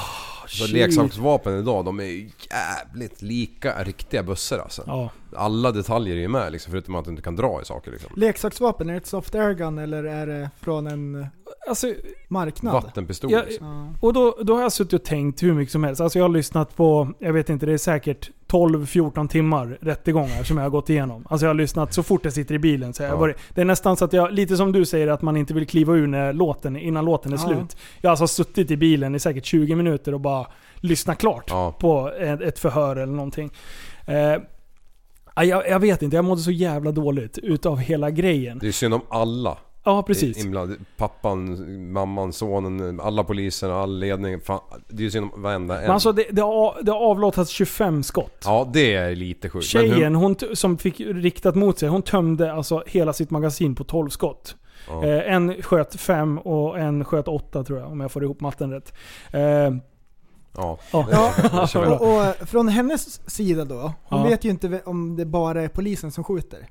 så 0.46 0.64
shit. 0.64 0.72
leksaksvapen 0.72 1.58
idag, 1.58 1.84
de 1.84 2.00
är 2.00 2.30
jävligt 2.50 3.22
lika 3.22 3.82
riktiga 3.82 4.22
bössor 4.22 4.60
alltså. 4.60 4.82
Ja. 4.86 5.10
Alla 5.36 5.72
detaljer 5.72 6.16
är 6.16 6.20
ju 6.20 6.28
med 6.28 6.52
liksom, 6.52 6.70
förutom 6.70 6.94
att 6.94 7.04
du 7.04 7.10
inte 7.10 7.22
kan 7.22 7.36
dra 7.36 7.60
i 7.62 7.64
saker 7.64 7.90
liksom. 7.90 8.12
Leksaksvapen, 8.16 8.88
är 8.88 8.92
det 8.92 8.98
ett 8.98 9.06
soft 9.06 9.34
airgun 9.34 9.78
eller 9.78 10.04
är 10.04 10.26
det 10.26 10.50
från 10.60 10.86
en 10.86 11.26
Alltså, 11.68 11.86
marknad? 12.28 12.72
Vattenpistol 12.74 13.30
Ja, 13.32 13.42
liksom. 13.48 13.96
Och 14.00 14.12
då, 14.12 14.38
då 14.42 14.54
har 14.54 14.62
jag 14.62 14.72
suttit 14.72 14.92
och 14.92 15.04
tänkt 15.04 15.42
hur 15.42 15.52
mycket 15.54 15.72
som 15.72 15.84
helst. 15.84 16.00
Alltså 16.00 16.18
jag 16.18 16.24
har 16.24 16.28
lyssnat 16.30 16.76
på, 16.76 17.12
jag 17.18 17.32
vet 17.32 17.48
inte, 17.50 17.66
det 17.66 17.72
är 17.72 17.78
säkert 17.78 18.30
12-14 18.48 19.28
timmar 19.28 19.78
rättegångar 19.80 20.42
som 20.42 20.56
jag 20.56 20.64
har 20.64 20.70
gått 20.70 20.90
igenom. 20.90 21.26
Alltså 21.30 21.46
jag 21.46 21.48
har 21.50 21.54
lyssnat 21.54 21.94
så 21.94 22.02
fort 22.02 22.24
jag 22.24 22.32
sitter 22.32 22.54
i 22.54 22.58
bilen. 22.58 22.92
Så 22.94 23.02
jag 23.02 23.12
Ja. 23.12 23.16
varit, 23.16 23.36
det 23.54 23.60
är 23.60 23.64
nästan 23.64 23.96
så 23.96 24.04
att 24.04 24.12
jag, 24.12 24.32
lite 24.32 24.56
som 24.56 24.72
du 24.72 24.84
säger, 24.84 25.08
att 25.08 25.22
man 25.22 25.36
inte 25.36 25.54
vill 25.54 25.66
kliva 25.66 25.94
ur 25.94 26.06
när 26.06 26.32
låten, 26.32 26.76
innan 26.76 27.04
låten 27.04 27.32
är 27.32 27.36
Ja. 27.36 27.42
slut. 27.42 27.76
Jag 28.00 28.08
har 28.10 28.12
alltså 28.12 28.26
suttit 28.26 28.70
i 28.70 28.76
bilen 28.76 29.14
i 29.14 29.18
säkert 29.20 29.44
20 29.44 29.74
minuter 29.74 30.14
och 30.14 30.20
bara 30.20 30.46
lyssnat 30.76 31.18
klart 31.18 31.44
Ja. 31.48 31.72
på 31.80 32.10
ett, 32.20 32.40
ett 32.40 32.58
förhör 32.58 32.96
eller 32.96 33.12
någonting. 33.12 33.50
Eh, 34.06 34.42
jag, 35.34 35.68
jag 35.68 35.80
vet 35.80 36.02
inte, 36.02 36.16
jag 36.16 36.24
mådde 36.24 36.40
så 36.40 36.50
jävla 36.50 36.92
dåligt 36.92 37.38
utav 37.38 37.78
hela 37.78 38.10
grejen. 38.10 38.58
Det 38.58 38.68
är 38.68 38.72
synd 38.72 38.94
om 38.94 39.02
alla. 39.08 39.58
Ja, 39.84 40.02
precis. 40.02 40.44
Inblandade. 40.44 40.78
Pappan, 40.96 41.92
mamman, 41.92 42.32
sonen, 42.32 43.00
alla 43.00 43.24
poliserna, 43.24 43.74
all 43.74 43.98
ledning. 43.98 44.40
Fan, 44.40 44.60
det 44.88 44.96
är 44.96 45.04
ju 45.04 45.10
synd 45.10 45.30
om 45.34 45.42
varenda 45.42 45.76
en. 45.76 45.82
Men 45.82 45.90
alltså 45.90 46.12
det, 46.12 46.26
det, 46.30 46.42
har, 46.42 46.82
det 46.82 46.92
har 46.92 46.98
avlottats 46.98 47.50
25 47.50 48.02
skott. 48.02 48.42
Ja, 48.44 48.70
det 48.72 48.94
är 48.94 49.14
lite 49.14 49.50
sjukt. 49.50 49.66
Tjejen 49.66 50.14
hon, 50.14 50.36
som 50.52 50.78
fick 50.78 51.00
riktat 51.00 51.54
mot 51.54 51.78
sig, 51.78 51.88
hon 51.88 52.02
tömde 52.02 52.52
alltså 52.52 52.82
hela 52.86 53.12
sitt 53.12 53.30
magasin 53.30 53.74
på 53.74 53.84
12 53.84 54.08
skott. 54.08 54.56
Ja. 54.88 55.04
Eh, 55.04 55.34
en 55.34 55.62
sköt 55.62 56.00
5 56.00 56.38
och 56.38 56.78
en 56.78 57.04
sköt 57.04 57.28
8 57.28 57.64
tror 57.64 57.78
jag, 57.78 57.92
om 57.92 58.00
jag 58.00 58.12
får 58.12 58.24
ihop 58.24 58.40
matten 58.40 58.70
rätt. 58.70 58.94
Eh, 59.32 59.74
Ja. 60.56 60.78
ja. 60.92 61.32
Och, 61.74 62.16
och 62.40 62.48
från 62.48 62.68
hennes 62.68 63.30
sida 63.30 63.64
då, 63.64 63.92
hon 64.04 64.20
Ja. 64.20 64.28
vet 64.28 64.44
ju 64.44 64.50
inte 64.50 64.82
om 64.84 65.16
det 65.16 65.24
bara 65.24 65.62
är 65.62 65.68
polisen 65.68 66.12
som 66.12 66.24
skjuter. 66.24 66.68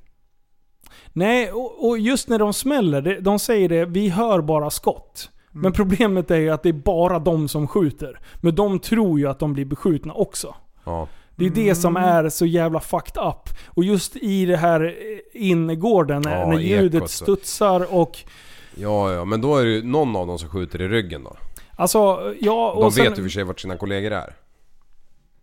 Nej, 1.12 1.52
och, 1.52 1.88
och 1.88 1.98
just 1.98 2.28
när 2.28 2.38
de 2.38 2.52
smäller, 2.52 3.18
de 3.20 3.38
säger 3.38 3.68
det, 3.68 3.84
vi 3.84 4.08
hör 4.08 4.40
bara 4.40 4.70
skott. 4.70 5.30
Mm. 5.50 5.62
Men 5.62 5.72
problemet 5.72 6.30
är 6.30 6.36
ju 6.36 6.50
att 6.50 6.62
det 6.62 6.68
är 6.68 6.72
bara 6.72 7.18
de 7.18 7.48
som 7.48 7.68
skjuter. 7.68 8.20
Men 8.40 8.54
de 8.54 8.78
tror 8.78 9.18
ju 9.18 9.28
att 9.28 9.38
de 9.38 9.52
blir 9.52 9.64
beskjutna 9.64 10.12
också. 10.14 10.54
Ja. 10.84 11.08
Det 11.36 11.46
är 11.46 11.50
det 11.50 11.74
som 11.74 11.96
Mm. 11.96 12.08
är 12.08 12.28
så 12.28 12.46
jävla 12.46 12.80
fucked 12.80 13.22
up. 13.22 13.48
Och 13.66 13.84
just 13.84 14.16
i 14.16 14.46
det 14.46 14.56
här 14.56 14.84
eh, 14.84 15.48
innergården, 15.50 16.22
när, 16.22 16.40
Ja, 16.40 16.46
när 16.46 16.58
ljudet 16.58 16.94
ekot 16.94 17.10
studsar 17.10 17.94
och... 17.94 18.18
ja, 18.74 19.12
ja, 19.12 19.24
men 19.24 19.40
då 19.40 19.56
är 19.56 19.64
det 19.64 19.70
ju 19.70 19.82
någon 19.82 20.16
av 20.16 20.26
dem 20.26 20.38
som 20.38 20.48
skjuter 20.48 20.82
i 20.82 20.88
ryggen 20.88 21.24
då. 21.24 21.36
Alltså, 21.76 22.34
ja... 22.40 22.72
Och 22.72 22.82
De 22.82 22.90
sen- 22.90 23.04
vet 23.04 23.18
ju 23.18 23.22
för 23.22 23.30
sig 23.30 23.44
vart 23.44 23.60
sina 23.60 23.76
kollegor 23.76 24.12
är. 24.12 24.34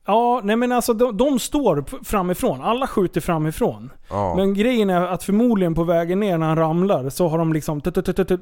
Ja, 0.06 0.42
nej 0.44 0.56
men 0.56 0.72
alltså 0.72 0.94
de, 0.94 1.18
de 1.18 1.40
står 1.40 2.04
framifrån. 2.04 2.62
Alla 2.62 2.88
skjuter 2.88 3.22
framifrån. 3.22 3.92
Ja. 4.10 4.36
Men 4.36 4.54
grejen 4.54 4.90
är 4.90 5.02
att 5.02 5.24
förmodligen 5.24 5.76
på 5.76 5.84
vägen 5.84 6.20
ner 6.20 6.38
när 6.38 6.48
han 6.48 6.58
ramlar 6.58 7.10
så 7.10 7.28
har 7.28 7.38
de 7.38 7.54
liksom... 7.54 7.82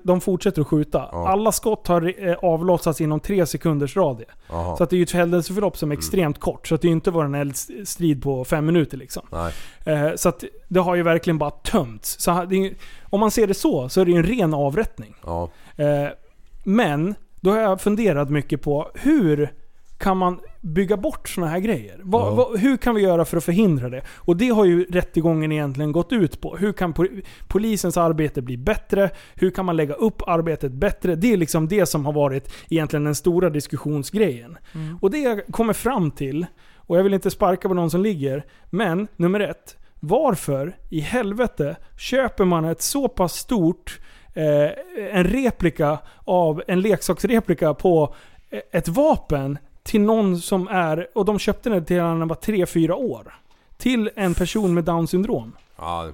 De 0.03 0.22
fortsätter 0.22 0.61
att 0.61 0.68
skjuta. 0.68 1.10
Ja. 1.11 1.28
Alla 1.28 1.52
skott 1.52 1.88
har 1.88 2.28
eh, 2.28 2.36
avlossats 2.41 3.02
inom 3.02 3.20
tre 3.20 3.45
sekunders 3.45 3.95
radie. 3.95 4.26
Jaha. 4.49 4.78
Så 4.78 4.84
att 4.84 4.90
det 4.90 4.95
är 4.95 4.98
ju 4.98 5.03
ett 5.03 5.11
händelseförlopp 5.11 5.78
som 5.78 5.91
är 5.91 5.95
extremt 5.95 6.40
kort. 6.40 6.68
Så 6.68 6.76
att 6.76 6.82
det 6.82 6.88
inte 6.88 7.11
var 7.11 7.26
en 7.26 7.36
eldstrid 7.36 8.24
på 8.24 8.45
fem 8.45 8.66
minuter 8.66 8.98
liksom. 8.98 9.24
Eh, 9.86 10.10
så 10.16 10.30
att 10.30 10.44
det 10.68 10.80
har 10.80 10.95
ju 10.95 11.03
verkligen 11.03 11.38
bara 11.38 11.52
tömts. 11.52 12.22
Så 12.22 12.45
det 12.49 12.74
om 13.03 13.20
man 13.20 13.32
ser 13.32 13.48
det 13.48 13.53
så, 13.53 13.90
så 13.90 14.02
är 14.02 14.06
det 14.06 14.11
ju 14.11 14.18
en 14.18 14.24
ren 14.24 14.53
avrättning. 14.53 15.16
Ja. 15.26 15.49
Eh, 15.76 16.07
men, 16.64 17.16
då 17.41 17.52
har 17.52 17.57
jag 17.57 17.82
funderat 17.82 18.30
mycket 18.30 18.61
på 18.61 18.91
hur 18.95 19.53
kan 19.98 20.18
man 20.18 20.40
bygga 20.61 20.98
bort 20.98 21.30
såna 21.30 21.48
här 21.48 21.60
grejer? 21.60 21.99
Va, 22.03 22.20
Ja. 22.26 22.32
va, 22.36 22.57
hur 22.57 22.78
kan 22.78 22.95
vi 22.95 23.02
göra 23.02 23.26
för 23.26 23.38
att 23.38 23.44
förhindra 23.44 23.90
det? 23.90 24.02
Och 24.16 24.38
det 24.38 24.49
har 24.49 24.66
ju 24.66 24.84
rättegången 24.86 25.52
egentligen 25.52 25.91
gått 25.91 26.11
ut 26.14 26.41
på. 26.41 26.56
Hur 26.57 26.74
kan 26.74 26.94
po- 26.94 27.26
polisens 27.48 27.98
arbete 27.98 28.41
bli 28.41 28.57
bättre? 28.57 29.10
Hur 29.36 29.52
kan 29.52 29.66
man 29.66 29.76
lägga 29.78 29.94
upp 29.94 30.22
arbetet 30.28 30.72
bättre? 30.72 31.16
Det 31.16 31.34
är 31.34 31.38
liksom 31.38 31.68
det 31.68 31.86
som 31.86 32.06
har 32.06 32.14
varit 32.14 32.53
egentligen 32.70 33.03
den 33.03 33.16
stora 33.16 33.49
diskussionsgrejen. 33.49 34.57
Och 35.02 35.11
det 35.11 35.18
jag 35.18 35.41
kommer 35.52 35.74
fram 35.74 36.11
till, 36.11 36.45
och 36.76 36.98
jag 36.98 37.03
vill 37.03 37.14
inte 37.14 37.32
sparka 37.32 37.68
på 37.68 37.74
någon 37.74 37.91
som 37.91 38.02
ligger, 38.03 38.45
men 38.70 39.07
nummer 39.16 39.40
ett. 39.40 39.76
Varför 39.99 40.78
i 40.90 40.99
helvete 40.99 41.76
köper 41.98 42.45
man 42.45 42.66
ett 42.66 42.82
så 42.82 43.07
pass 43.07 43.34
stort 43.34 43.99
eh, 44.34 44.69
en 45.11 45.23
replika 45.23 45.99
av 46.26 46.64
en 46.68 46.81
leksaksreplika 46.81 47.73
på 47.73 48.15
eh, 48.49 48.60
ett 48.72 48.88
vapen 48.88 49.57
till 49.84 50.01
någon 50.01 50.39
som 50.39 50.68
är, 50.68 51.07
och 51.15 51.26
de 51.26 51.39
köpte 51.39 51.69
den 51.69 51.85
till 51.85 51.99
han 51.99 52.27
var 52.27 52.35
3-4 52.35 52.91
år. 52.91 53.34
Till 53.77 54.10
en 54.15 54.34
person 54.34 54.73
med 54.73 54.84
down 54.84 55.07
syndrom. 55.07 55.56
Ja. 55.77 56.11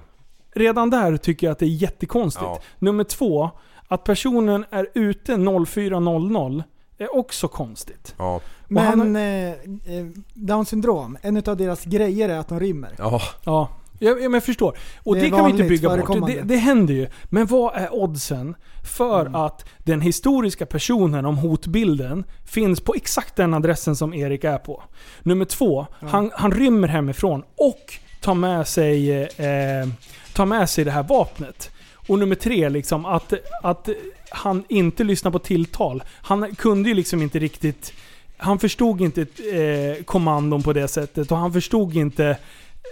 Redan 0.54 0.90
där 0.90 1.16
tycker 1.16 1.46
jag 1.46 1.52
att 1.52 1.58
det 1.58 1.66
är 1.66 1.68
jättekonstigt. 1.68 2.46
Ja. 2.46 2.60
Nummer 2.78 3.04
två, 3.04 3.50
att 3.88 4.04
personen 4.04 4.64
är 4.70 4.88
ute 4.94 5.32
04.00 5.32 6.62
är 6.98 7.16
också 7.16 7.48
konstigt. 7.48 8.14
Ja. 8.18 8.40
Och 8.70 8.80
han 8.80 9.12
Men 9.12 9.16
eh, 9.16 9.52
eh, 9.96 10.06
down 10.34 10.66
syndrom, 10.66 11.18
en 11.22 11.36
av 11.36 11.56
deras 11.56 11.84
grejer 11.84 12.28
är 12.28 12.38
att 12.38 12.48
de 12.48 12.60
rymmer. 12.60 12.94
Ja. 12.98 13.20
Ja, 13.44 13.68
jag, 13.98 14.22
men 14.22 14.32
jag 14.32 14.44
förstår. 14.44 14.78
Och 15.02 15.14
Det 15.14 15.20
det, 15.20 15.30
kan 15.30 15.44
vi 15.44 15.50
inte 15.50 15.64
bygga 15.64 15.96
bort. 15.96 16.26
Det, 16.26 16.42
det 16.42 16.56
händer 16.56 16.94
ju. 16.94 17.08
Men 17.24 17.46
vad 17.46 17.76
är 17.76 17.94
oddsen 17.94 18.54
för 18.98 19.20
Mm. 19.20 19.34
att 19.34 19.64
den 19.78 20.00
historiska 20.00 20.66
personen 20.66 21.24
om 21.26 21.36
hotbilden 21.38 22.24
finns 22.44 22.80
på 22.80 22.94
exakt 22.94 23.36
den 23.36 23.54
adressen 23.54 23.96
som 23.96 24.14
Erik 24.14 24.44
är 24.44 24.58
på? 24.58 24.82
Nummer 25.22 25.44
två, 25.44 25.86
han, 26.00 26.30
han 26.34 26.52
rymmer 26.52 26.88
hemifrån 26.88 27.42
och 27.56 27.94
tar 28.20 28.34
med 28.34 28.68
sig, 28.68 29.22
eh, 29.22 29.88
tar 30.32 30.46
med 30.46 30.70
sig 30.70 30.84
det 30.84 30.90
här 30.90 31.02
vapnet. 31.02 31.70
Och 32.08 32.18
nummer 32.18 32.34
tre, 32.34 32.68
liksom 32.68 33.06
att, 33.06 33.32
att 33.62 33.88
han 34.30 34.64
inte 34.68 35.04
lyssnar 35.04 35.30
på 35.30 35.38
tilltal. 35.38 36.02
Han 36.22 36.54
kunde 36.54 36.88
ju 36.88 36.94
liksom 36.94 37.22
inte 37.22 37.38
riktigt... 37.38 37.92
Han 38.36 38.58
förstod 38.58 39.00
inte 39.00 39.20
eh, 39.20 40.04
kommandon 40.04 40.62
på 40.62 40.72
det 40.72 40.88
sättet 40.88 41.32
och 41.32 41.38
han 41.38 41.52
förstod 41.52 41.96
inte... 41.96 42.36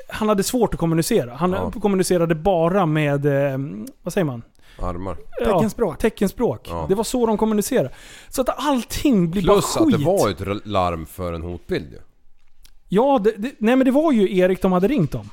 Han 0.09 0.29
hade 0.29 0.43
svårt 0.43 0.75
att 0.75 0.81
kommunicera. 0.81 1.35
Han 1.35 1.53
Ja. 1.53 1.71
kommunicerade 1.71 2.35
bara 2.35 2.87
med... 2.87 3.27
Eh, 3.27 3.59
vad 4.03 4.13
säger 4.13 4.25
man? 4.25 4.43
armar. 4.79 5.17
Teckenspråk. 5.45 5.99
teckenspråk. 5.99 6.67
Ja. 6.71 6.87
Det 6.89 6.95
var 6.95 7.05
så 7.05 7.27
de 7.27 7.39
kommunicerade. 7.39 7.91
Så 8.29 8.41
att 8.41 8.49
allting 8.67 9.31
blir 9.31 9.43
Plus 9.43 9.75
bara 9.75 9.85
att 9.85 9.93
skit. 9.93 9.99
det 9.99 10.05
var 10.45 10.57
ett 10.57 10.67
larm 10.67 11.07
för 11.07 11.33
en 11.33 11.43
hotbild 11.43 11.93
ju. 11.93 11.99
Ja, 12.89 13.21
det, 13.25 13.33
det, 13.37 13.53
nej 13.59 13.77
men 13.77 13.85
det 13.85 13.91
var 13.91 14.13
ju 14.13 14.39
Erik 14.39 14.63
de 14.63 14.73
hade 14.73 14.89
ringt 14.89 15.15
om. 15.15 15.31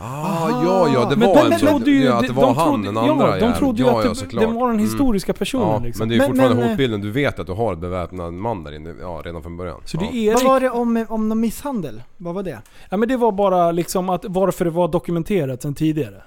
Ah, 0.00 0.48
ja, 0.64 0.88
ja, 0.94 1.04
det 1.10 1.16
Men 1.16 1.28
var 1.28 1.34
de 1.44 1.52
en 1.52 1.58
sån. 1.58 1.68
trodde 1.68 1.90
ju, 1.90 2.04
ja, 2.04 2.14
att 2.14 2.26
det 2.26 2.32
var 2.32 2.42
de 2.46 2.56
han, 2.56 2.68
trodde, 2.68 2.88
den 2.88 2.96
andra 3.10 3.38
Ja, 3.38 3.46
de 3.46 3.52
trodde 3.58 3.78
ju 3.82 3.88
ja, 3.88 3.98
att 3.98 4.04
ja, 4.04 4.08
det, 4.10 4.14
såklart. 4.16 4.44
det 4.48 4.52
var 4.54 4.68
den 4.68 4.78
historiska 4.78 5.32
personen 5.32 5.68
Ja, 5.68 5.78
liksom. 5.78 5.98
men 5.98 6.08
det 6.08 6.14
är 6.14 6.16
ju 6.16 6.26
fortfarande 6.26 6.54
men, 6.56 6.64
eh, 6.64 6.70
hotbilden. 6.70 7.00
Du 7.00 7.10
vet 7.10 7.38
att 7.38 7.46
du 7.46 7.52
har 7.52 7.72
en 7.72 7.80
beväpnad 7.80 8.32
man 8.32 8.64
där 8.64 8.72
inne 8.74 8.94
ja, 9.00 9.20
redan 9.24 9.42
från 9.42 9.56
början. 9.56 9.80
Så 9.84 9.96
ja. 9.96 10.00
det 10.12 10.16
är 10.28 10.34
Vad 10.34 10.44
var 10.44 10.60
det 10.60 10.70
om, 10.70 11.06
om 11.08 11.28
någon 11.28 11.40
misshandel? 11.40 12.02
Vad 12.16 12.34
var 12.34 12.42
det? 12.42 12.58
Ja 12.90 12.96
men 12.96 13.08
det 13.08 13.16
var 13.16 13.32
bara 13.32 13.72
liksom 13.72 14.08
att 14.08 14.24
varför 14.28 14.64
det 14.64 14.70
var 14.70 14.88
dokumenterat 14.88 15.62
sen 15.62 15.74
tidigare. 15.74 16.22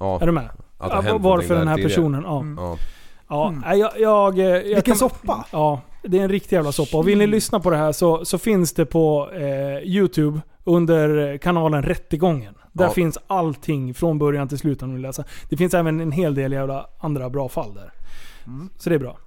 Ja, 0.00 0.20
Är 0.20 0.26
du 0.26 0.32
med? 0.32 0.48
att 0.78 1.02
det 1.04 1.08
Ja, 1.08 1.18
varför 1.18 1.54
den 1.54 1.68
här 1.68 1.76
tidigare. 1.76 1.88
personen, 1.94 2.22
ja. 2.26 2.40
Mm. 2.40 2.58
Ja. 2.64 2.76
Ja, 3.28 3.48
Mm. 3.48 3.78
jag, 3.78 3.90
jag, 4.00 4.38
jag 4.38 4.62
Vilken 4.62 4.82
kan- 4.82 4.96
soppa! 4.96 5.44
Ja, 5.52 5.80
det 6.02 6.18
är 6.18 6.22
en 6.22 6.28
riktig 6.28 6.56
jävla 6.56 6.72
soppa. 6.72 6.96
Och 6.96 7.08
vill 7.08 7.18
ni 7.18 7.26
lyssna 7.26 7.60
på 7.60 7.70
det 7.70 7.76
här 7.76 7.92
så, 7.92 8.24
så 8.24 8.38
finns 8.38 8.72
det 8.72 8.86
på 8.86 9.28
eh, 9.32 9.88
Youtube 9.88 10.40
under 10.64 11.36
kanalen 11.38 11.82
Rättegången. 11.82 12.54
Där 12.72 12.84
Ja. 12.84 12.90
finns 12.90 13.18
allting 13.26 13.94
från 13.94 14.18
början 14.18 14.48
till 14.48 14.58
slut 14.58 14.82
om 14.82 14.88
ni 14.88 14.94
vill 14.94 15.02
läsa. 15.02 15.24
Det 15.48 15.56
finns 15.56 15.74
även 15.74 16.00
en 16.00 16.12
hel 16.12 16.34
del 16.34 16.52
jävla 16.52 16.86
andra 16.98 17.30
bra 17.30 17.48
fall 17.48 17.74
där. 17.74 17.92
Så 18.78 18.88
det 18.90 18.94
är 18.94 18.98
bra. 18.98 19.18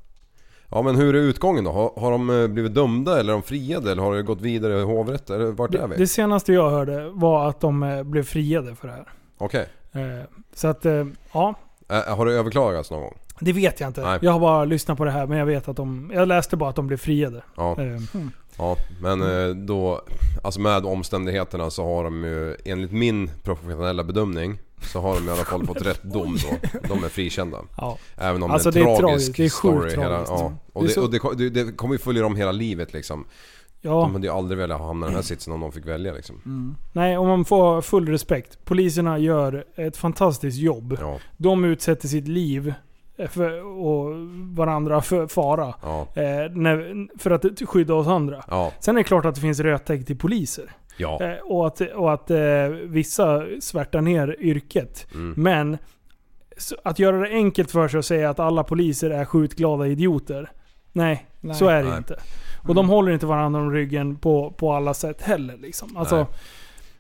ja 0.70 0.82
men 0.82 0.96
hur 0.96 1.16
är 1.16 1.20
utgången 1.20 1.64
då? 1.64 1.72
Har, 1.72 1.92
har 2.02 2.12
de 2.12 2.30
eh, 2.30 2.48
blivit 2.48 2.74
dömda 2.76 3.20
eller 3.20 3.34
är 3.34 3.38
de 3.38 3.44
friade 3.44 3.92
eller 3.92 4.02
har 4.04 4.16
det 4.16 4.24
gått 4.24 4.42
vidare 4.42 4.80
i 4.80 4.84
hovrätt? 4.84 5.30
Eller 5.30 5.46
vart 5.52 5.76
är 5.76 5.80
Det, 5.80 5.88
vi? 5.88 5.96
det 5.98 6.08
senaste 6.08 6.54
jag 6.54 6.70
hörde 6.70 7.10
var 7.10 7.50
att 7.50 7.60
de 7.60 7.84
eh, 7.84 8.04
blev 8.04 8.24
friade 8.24 8.76
för 8.76 8.88
det 8.88 8.94
här. 8.94 9.08
Okej. 9.38 9.68
Eh, 9.92 10.02
så 10.54 10.68
att, 10.68 10.86
ja. 11.34 11.56
Har 12.08 12.26
det 12.26 12.34
överklagats 12.34 12.92
någon 12.92 13.02
gång? 13.02 13.18
Det 13.40 13.54
vet 13.54 13.80
jag 13.80 13.90
inte. 13.90 14.02
Nej. 14.02 14.20
Jag 14.22 14.32
har 14.32 14.40
bara 14.40 14.66
lyssnat 14.66 14.98
på 14.98 15.06
det 15.06 15.12
här 15.12 15.28
men 15.28 15.38
jag 15.38 15.46
vet 15.46 15.68
att 15.68 15.78
de... 15.78 16.12
Jag 16.14 16.28
läste 16.28 16.58
bara 16.58 16.70
att 16.70 16.76
de 16.76 16.88
blev 16.88 16.98
friade. 16.98 17.42
Ja. 17.58 17.72
Eh, 17.82 18.00
Ja, 18.58 18.78
men 19.02 19.22
eh, 19.22 19.56
då, 19.56 20.02
alltså 20.42 20.60
med 20.62 20.86
omständigheterna 20.86 21.70
så 21.70 21.86
har 21.86 22.04
de 22.04 22.24
ju 22.24 22.56
enligt 22.66 22.92
min 22.92 23.32
professionella 23.44 24.04
bedömning 24.04 24.60
så 24.82 25.00
har 25.02 25.16
de 25.16 25.28
i 25.28 25.32
alla 25.32 25.44
fall 25.44 25.66
fått 25.66 25.82
rätt 25.86 26.04
dom 26.04 26.38
då. 26.44 26.80
De 26.88 27.04
är 27.04 27.10
frikända. 27.10 27.58
ja. 27.78 27.98
Även 28.18 28.44
om 28.44 28.52
Alltså, 28.52 28.72
det 28.72 28.80
är 28.80 28.88
en 28.88 28.98
tragisk 29.00 29.38
Det 29.38 29.46
är 29.46 29.50
story. 29.50 29.90
Hela, 29.92 30.04
tragiskt. 30.08 30.32
ja. 30.32 30.54
Och, 30.74 30.84
Det 30.84 30.90
så- 30.90 31.04
och 31.04 31.38
det, 31.38 31.50
det, 31.50 31.72
kommer 31.78 31.94
ju 31.96 32.00
följa 32.00 32.22
dem 32.22 32.36
hela 32.36 32.52
livet 32.52 32.94
liksom. 32.94 33.26
ja. 33.82 33.92
De 33.92 34.14
hade 34.14 34.28
ju 34.28 34.34
aldrig 34.34 34.58
velat 34.58 34.80
hamna 34.82 35.06
i 35.06 35.10
den 35.10 35.16
här 35.16 35.24
sitsen 35.24 35.54
om 35.54 35.60
de 35.60 35.72
fick 35.72 35.86
välja 35.86 36.14
liksom. 36.14 36.76
Nej, 36.94 37.18
om 37.18 37.28
man 37.28 37.46
får 37.46 37.82
full 37.82 38.08
respekt. 38.10 38.58
Poliserna 38.66 39.18
gör 39.18 39.66
ett 39.76 39.98
fantastiskt 39.98 40.58
jobb. 40.58 40.98
Ja, 41.02 41.20
De 41.38 41.66
utsätter 41.66 42.08
sitt 42.08 42.28
liv 42.28 42.74
för, 43.30 43.64
och 43.64 44.12
varandra 44.58 45.02
för 45.02 45.28
fara. 45.28 45.74
ja, 45.82 46.08
Eh, 46.16 46.52
när, 46.52 47.08
för 47.20 47.32
att 47.32 47.46
skydda 47.68 47.94
oss 47.94 48.08
andra. 48.08 48.44
ja, 48.48 48.72
Sen 48.80 48.96
är 48.96 49.00
det 49.00 49.04
klart 49.04 49.26
att 49.26 49.36
det 49.36 49.42
finns 49.42 49.60
rötägg 49.60 50.08
till 50.08 50.18
poliser. 50.18 50.72
ja. 50.98 51.22
Eh, 51.24 51.38
och 51.44 51.68
att, 51.68 51.82
och 51.82 52.14
att 52.14 52.32
eh, 52.32 52.38
vissa 52.84 53.44
svärtar 53.60 54.02
ner 54.02 54.36
yrket. 54.40 55.08
Mm. 55.14 55.34
Men 55.38 55.78
så, 56.58 56.76
att 56.84 57.00
göra 57.00 57.18
det 57.18 57.30
enkelt 57.30 57.72
för 57.72 57.88
sig 57.88 57.98
och 57.98 58.06
säga 58.06 58.30
att 58.30 58.40
alla 58.40 58.64
poliser 58.64 59.10
är 59.10 59.26
skjutglada 59.26 59.88
idioter. 59.88 60.52
Nej, 60.92 61.26
Nej. 61.40 61.56
så 61.56 61.68
är 61.68 61.84
det 61.84 61.90
Nej. 61.90 61.98
inte. 61.98 62.20
Och 62.68 62.76
de 62.76 62.90
håller 62.90 63.12
inte 63.12 63.26
varandra 63.26 63.62
om 63.62 63.72
ryggen 63.72 64.16
på, 64.16 64.52
på 64.58 64.74
alla 64.74 64.94
sätt 64.94 65.22
heller. 65.22 65.58
Liksom. 65.58 65.98
Alltså, 65.98 66.16
Nej. 66.16 66.26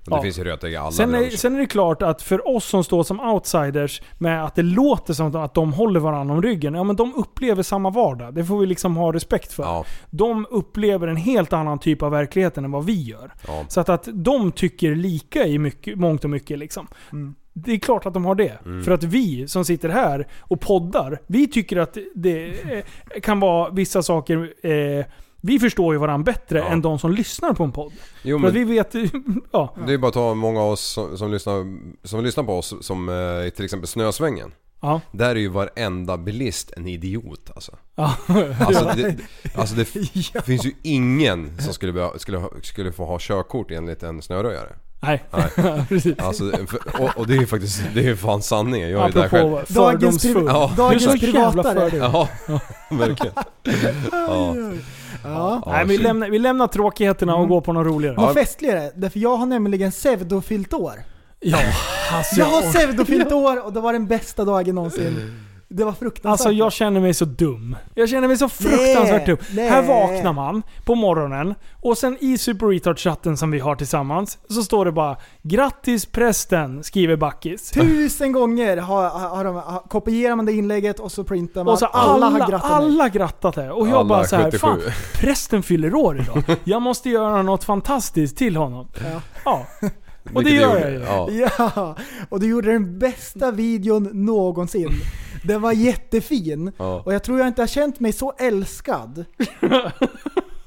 Och 0.05 0.09
det 0.09 0.15
Ja. 0.15 0.21
finns 0.21 0.39
ju 0.39 0.43
rötägg 0.43 0.73
i 0.73 0.75
alla 0.75 0.91
Sen 0.91 1.15
är, 1.15 1.29
sen 1.29 1.55
är 1.55 1.59
det 1.59 1.65
klart 1.65 2.01
att 2.01 2.21
för 2.21 2.47
oss 2.55 2.65
som 2.65 2.83
står 2.83 3.03
som 3.03 3.19
outsiders 3.19 4.01
med 4.17 4.45
att 4.45 4.55
det 4.55 4.61
låter 4.61 5.13
som 5.13 5.35
att 5.35 5.53
de 5.53 5.73
håller 5.73 5.99
varandra 5.99 6.35
om 6.35 6.41
ryggen. 6.41 6.73
Ja 6.73 6.83
men 6.83 6.95
de 6.95 7.13
upplever 7.15 7.63
samma 7.63 7.89
vardag. 7.89 8.33
Det 8.33 8.45
får 8.45 8.59
vi 8.59 8.65
liksom 8.65 8.97
ha 8.97 9.13
respekt 9.13 9.53
för. 9.53 9.63
Ja, 9.63 9.85
De 10.09 10.45
upplever 10.51 11.07
en 11.07 11.17
helt 11.17 11.53
annan 11.53 11.79
typ 11.79 12.01
av 12.01 12.11
verklighet 12.11 12.57
än 12.57 12.71
vad 12.71 12.85
vi 12.85 13.01
gör. 13.03 13.33
ja. 13.47 13.65
Så 13.67 13.79
att, 13.81 13.89
att 13.89 14.07
de 14.13 14.51
tycker 14.51 14.95
lika 14.95 15.47
i 15.47 15.59
mycket, 15.59 15.97
mångt 15.99 16.23
och 16.23 16.29
mycket 16.29 16.59
liksom. 16.59 16.87
Mm. 17.11 17.35
Det 17.55 17.71
är 17.71 17.79
klart 17.79 18.05
att 18.05 18.13
de 18.13 18.25
har 18.25 18.35
det. 18.35 18.57
Mm. 18.65 18.83
För 18.83 18.91
att 18.91 19.03
vi 19.03 19.47
som 19.47 19.65
sitter 19.65 19.89
här 19.89 20.27
och 20.41 20.61
poddar, 20.61 21.19
vi 21.27 21.47
tycker 21.47 21.77
att 21.77 21.97
det 22.15 22.47
eh, 22.47 22.83
kan 23.21 23.39
vara 23.39 23.69
vissa 23.69 24.03
saker 24.03 24.53
eh, 24.63 25.05
vi 25.45 25.59
förstår 25.59 25.93
ju 25.93 25.99
varandra 25.99 26.23
bättre 26.33 26.59
Ja. 26.59 26.65
än 26.65 26.81
de 26.81 26.99
som 26.99 27.11
lyssnar 27.11 27.53
på 27.53 27.63
en 27.63 27.71
podd. 27.71 27.93
Jo 28.21 28.39
För 28.39 28.47
att 28.47 28.53
vi 28.53 28.63
vet... 28.63 28.93
ja. 29.51 29.75
det 29.87 29.93
är 29.93 29.97
bara 29.97 30.07
att 30.07 30.13
ta 30.13 30.33
många 30.33 30.61
av 30.61 30.71
oss 30.71 30.81
som, 30.81 31.17
som, 31.17 31.31
lyssnar, 31.31 31.65
som 32.07 32.23
lyssnar 32.23 32.43
på 32.43 32.57
oss 32.57 32.73
som 32.81 33.09
eh, 33.09 33.49
till 33.49 33.65
exempel 33.65 33.87
Snösvängen. 33.87 34.51
Ja. 34.81 35.01
Där 35.11 35.29
är 35.29 35.35
ju 35.35 35.47
varenda 35.47 36.17
bilist 36.17 36.71
en 36.77 36.87
idiot 36.87 37.51
alltså. 37.55 37.71
Ja. 37.95 38.15
Alltså 38.59 38.83
det, 38.95 39.15
alltså 39.55 39.75
det 39.75 39.81
f- 40.35 40.43
finns 40.45 40.65
ju 40.65 40.71
ingen 40.81 41.61
som 41.61 41.73
skulle, 41.73 42.09
skulle, 42.19 42.41
skulle 42.61 42.91
få 42.91 43.05
ha 43.05 43.17
körkort 43.21 43.71
enligt 43.71 44.03
en 44.03 44.21
snöröjare. 44.21 44.69
Nej. 45.01 45.23
Nej. 45.31 45.85
Precis. 45.89 46.19
Alltså, 46.19 46.51
och, 46.99 47.09
och 47.17 47.27
det 47.27 47.33
är 47.35 47.39
ju 47.39 47.47
faktiskt, 47.47 47.83
det 47.93 47.99
är 47.99 48.03
ju 48.03 48.15
fan 48.15 48.41
sanningen. 48.41 48.89
Jag 48.89 49.07
är 49.07 49.11
där 49.11 49.29
själv. 49.29 49.53
Apropå 49.55 49.73
Dagens, 49.73 50.25
pri-. 50.25 50.45
Ja. 50.47 50.71
Dagens 50.77 51.19
privatare. 51.19 51.97
Ja, 51.97 52.29
verkligen. 52.91 53.33
Ja. 54.11 54.55
Ja. 55.23 55.63
Nej, 55.65 55.85
vi, 55.85 55.95
shit. 55.95 56.03
lämnar, 56.03 56.29
vi 56.29 56.39
lämnar 56.39 56.67
tråkigheterna 56.67 57.35
och 57.35 57.47
går 57.47 57.61
på 57.61 57.73
något 57.73 57.87
roligare. 57.87 58.15
Vad 58.15 58.33
festligare, 58.33 58.91
därför 58.95 59.19
jag 59.19 59.37
har 59.37 59.45
nämligen 59.45 59.91
pseudofyllt 59.91 60.73
år. 60.73 60.93
Ja, 61.39 61.57
alltså, 62.11 62.39
Jag 62.39 62.45
har 62.45 62.61
pseudofyllt 62.73 63.31
år 63.31 63.65
och 63.65 63.73
det 63.73 63.79
var 63.79 63.93
den 63.93 64.07
bästa 64.07 64.45
dagen 64.45 64.75
någonsin. 64.75 65.42
Det 65.75 65.83
var 65.83 65.91
fruktansvärt. 65.91 66.31
alltså 66.31 66.51
jag 66.51 66.73
känner 66.73 67.01
mig 67.01 67.13
så 67.13 67.25
dum. 67.25 67.75
Jag 67.95 68.09
känner 68.09 68.27
mig 68.27 68.37
så 68.37 68.49
fruktansvärt 68.49 69.25
dum. 69.25 69.37
nej. 69.51 69.69
Här 69.69 69.81
vaknar 69.81 70.33
man 70.33 70.63
på 70.85 70.95
morgonen 70.95 71.55
och 71.81 71.97
sen 71.97 72.17
i 72.21 72.37
Super 72.37 72.65
Retard-chatten 72.65 73.37
som 73.37 73.51
vi 73.51 73.59
har 73.59 73.75
tillsammans 73.75 74.37
så 74.49 74.63
står 74.63 74.85
det 74.85 74.91
bara 74.91 75.17
“Grattis 75.41 76.05
prästen” 76.05 76.83
skriver 76.83 77.15
Backis. 77.15 77.71
Tusen 77.71 78.31
gånger 78.31 78.77
har, 78.77 79.09
har 79.09 79.43
de, 79.43 79.55
har, 79.55 79.79
kopierar 79.79 80.35
man 80.35 80.45
det 80.45 80.53
inlägget 80.53 80.99
och 80.99 81.11
så 81.11 81.23
printar 81.23 81.63
man. 81.63 81.73
Och 81.73 81.79
så 81.79 81.85
alla, 81.85 82.13
alla, 82.13 82.39
har 82.39 82.49
grattat 82.49 82.71
alla 82.71 83.09
grattat 83.09 83.55
det. 83.55 83.71
Och 83.71 83.87
jag 83.87 83.95
Alla 83.95 84.03
bara 84.03 84.23
så 84.23 84.35
här, 84.35 84.43
77. 84.43 84.59
fan 84.59 84.81
prästen 85.13 85.63
fyller 85.63 85.95
år 85.95 86.19
idag. 86.19 86.57
Jag 86.63 86.81
måste 86.81 87.09
göra 87.09 87.41
något 87.41 87.63
fantastiskt 87.63 88.37
till 88.37 88.55
honom. 88.55 88.87
Ja. 88.93 89.21
Ja. 89.45 89.89
Och 90.33 90.43
det 90.43 90.49
gör 90.49 90.77
gjorde- 90.77 90.91
jag 90.91 91.31
ju. 91.31 91.39
Ja. 91.39 91.49
Ja, 91.57 91.95
och 92.29 92.39
du 92.39 92.47
gjorde 92.49 92.71
den 92.71 92.99
bästa 92.99 93.51
videon 93.51 94.09
någonsin. 94.13 94.89
Den 95.45 95.61
var 95.61 95.71
jättefin. 95.71 96.71
Ja. 96.77 97.01
Och 97.05 97.13
jag 97.13 97.23
tror 97.23 97.39
jag 97.39 97.47
inte 97.47 97.61
har 97.61 97.67
känt 97.67 97.99
mig 97.99 98.13
så 98.13 98.33
älskad 98.37 99.25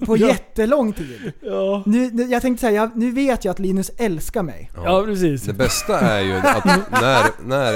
på 0.07 0.16
jättelång 0.16 0.93
tid. 0.93 1.33
Ja. 1.41 1.83
Nu, 1.87 2.11
nu- 2.12 2.23
jag 2.23 2.43
tänkte 2.43 2.61
säga, 2.61 2.73
jag, 2.83 2.91
nu 2.97 3.11
vet 3.11 3.45
jag 3.45 3.53
att 3.53 3.59
Linus 3.59 3.91
älskar 3.99 4.43
mig. 4.43 4.70
ja, 4.85 5.03
precis. 5.07 5.43
Det 5.43 5.53
bästa 5.53 6.01
är 6.01 6.20
ju 6.20 6.35
att 6.35 6.65
när, 6.91 7.24
när 7.47 7.73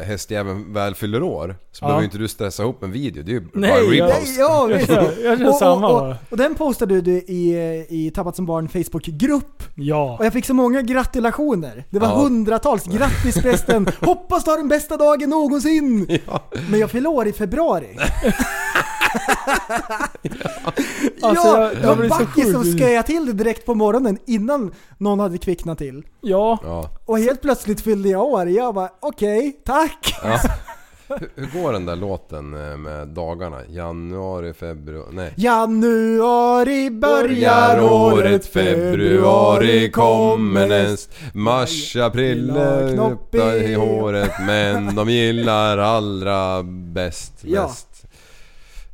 eh, 0.00 0.04
hästjäveln 0.04 0.72
väl 0.72 0.94
fyller 0.94 1.22
år 1.22 1.56
så 1.72 1.84
Ja. 1.84 1.86
behöver 1.86 2.00
ju 2.02 2.04
inte 2.04 2.18
du 2.18 2.28
stressa 2.28 2.62
ihop 2.62 2.82
en 2.82 2.92
video. 2.92 3.22
Det 3.22 3.30
är 3.30 3.34
ju 3.34 3.46
Nej, 3.54 3.70
bara 3.70 3.80
en 3.80 3.96
jag- 3.96 4.08
repost. 4.10 4.26
Nej, 4.26 4.38
ja, 4.38 4.70
Jag 4.70 4.78
visst. 4.78 4.88
jag 5.24 5.38
kör 5.38 5.48
Och, 5.48 5.54
samma 5.54 5.74
och, 5.88 6.00
bara. 6.00 6.10
och, 6.10 6.16
och 6.30 6.36
den 6.36 6.54
postade 6.54 7.00
du 7.00 7.12
i, 7.12 7.86
i 7.88 8.10
Tappat 8.14 8.36
som 8.36 8.46
barn 8.46 8.68
Facebookgrupp. 8.68 9.62
Ja. 9.74 10.16
Och 10.18 10.24
jag 10.26 10.32
fick 10.32 10.46
så 10.46 10.54
många 10.54 10.82
gratulationer. 10.82 11.84
Det 11.90 11.98
var 11.98 12.08
Ja. 12.08 12.14
hundratals. 12.14 12.84
Grattis 12.84 13.34
prästen! 13.42 13.88
Hoppas 14.00 14.44
du 14.44 14.50
har 14.50 14.58
den 14.58 14.68
bästa 14.68 14.96
dagen 14.96 15.30
någonsin! 15.30 16.18
Ja. 16.26 16.42
Men 16.70 16.80
jag 16.80 16.90
fyller 16.90 17.10
år 17.10 17.26
i 17.28 17.32
februari. 17.32 17.96
Alltså, 21.22 21.46
ja, 21.48 21.62
jag- 21.62 21.76
det 21.76 21.80
jag 21.82 21.96
var 21.96 22.08
Backis 22.08 22.52
som 22.52 22.64
skojade 22.64 23.02
till 23.06 23.26
det 23.26 23.32
direkt 23.32 23.66
på 23.66 23.74
morgonen 23.74 24.18
innan 24.26 24.72
någon 24.98 25.20
hade 25.20 25.38
kvicknat 25.38 25.78
till. 25.78 26.02
Ja. 26.20 26.58
Ja. 26.62 26.90
Och 27.04 27.18
helt 27.18 27.42
plötsligt 27.42 27.80
fyllde 27.80 28.08
jag 28.08 28.22
år. 28.24 28.48
Jag 28.48 28.74
bara 28.74 28.90
okej, 29.00 29.60
tack! 29.64 30.14
Ja. 30.24 30.38
Hur, 31.08 31.30
hur 31.34 31.62
går 31.62 31.72
den 31.72 31.86
där 31.86 31.96
låten 31.96 32.70
eh, 32.70 32.76
med 32.76 33.08
dagarna? 33.08 33.56
Januari, 33.68 34.52
februari... 34.54 35.06
Nej. 35.12 35.32
Januari 35.36 36.90
börjar 36.90 37.28
Börjar 37.28 37.82
året, 37.82 38.18
året, 38.24 38.46
februari 38.46 39.90
kommer 39.90 40.68
näst 40.68 41.10
Mars, 41.34 41.96
april 41.96 42.52
knoppar 42.94 43.54
i- 43.54 43.74
håret 43.74 44.32
Men 44.46 44.94
de 44.94 45.08
gillar 45.10 45.78
allra 45.78 46.62
bäst, 46.62 47.32
Ja. 47.42 47.62
bäst 47.62 47.86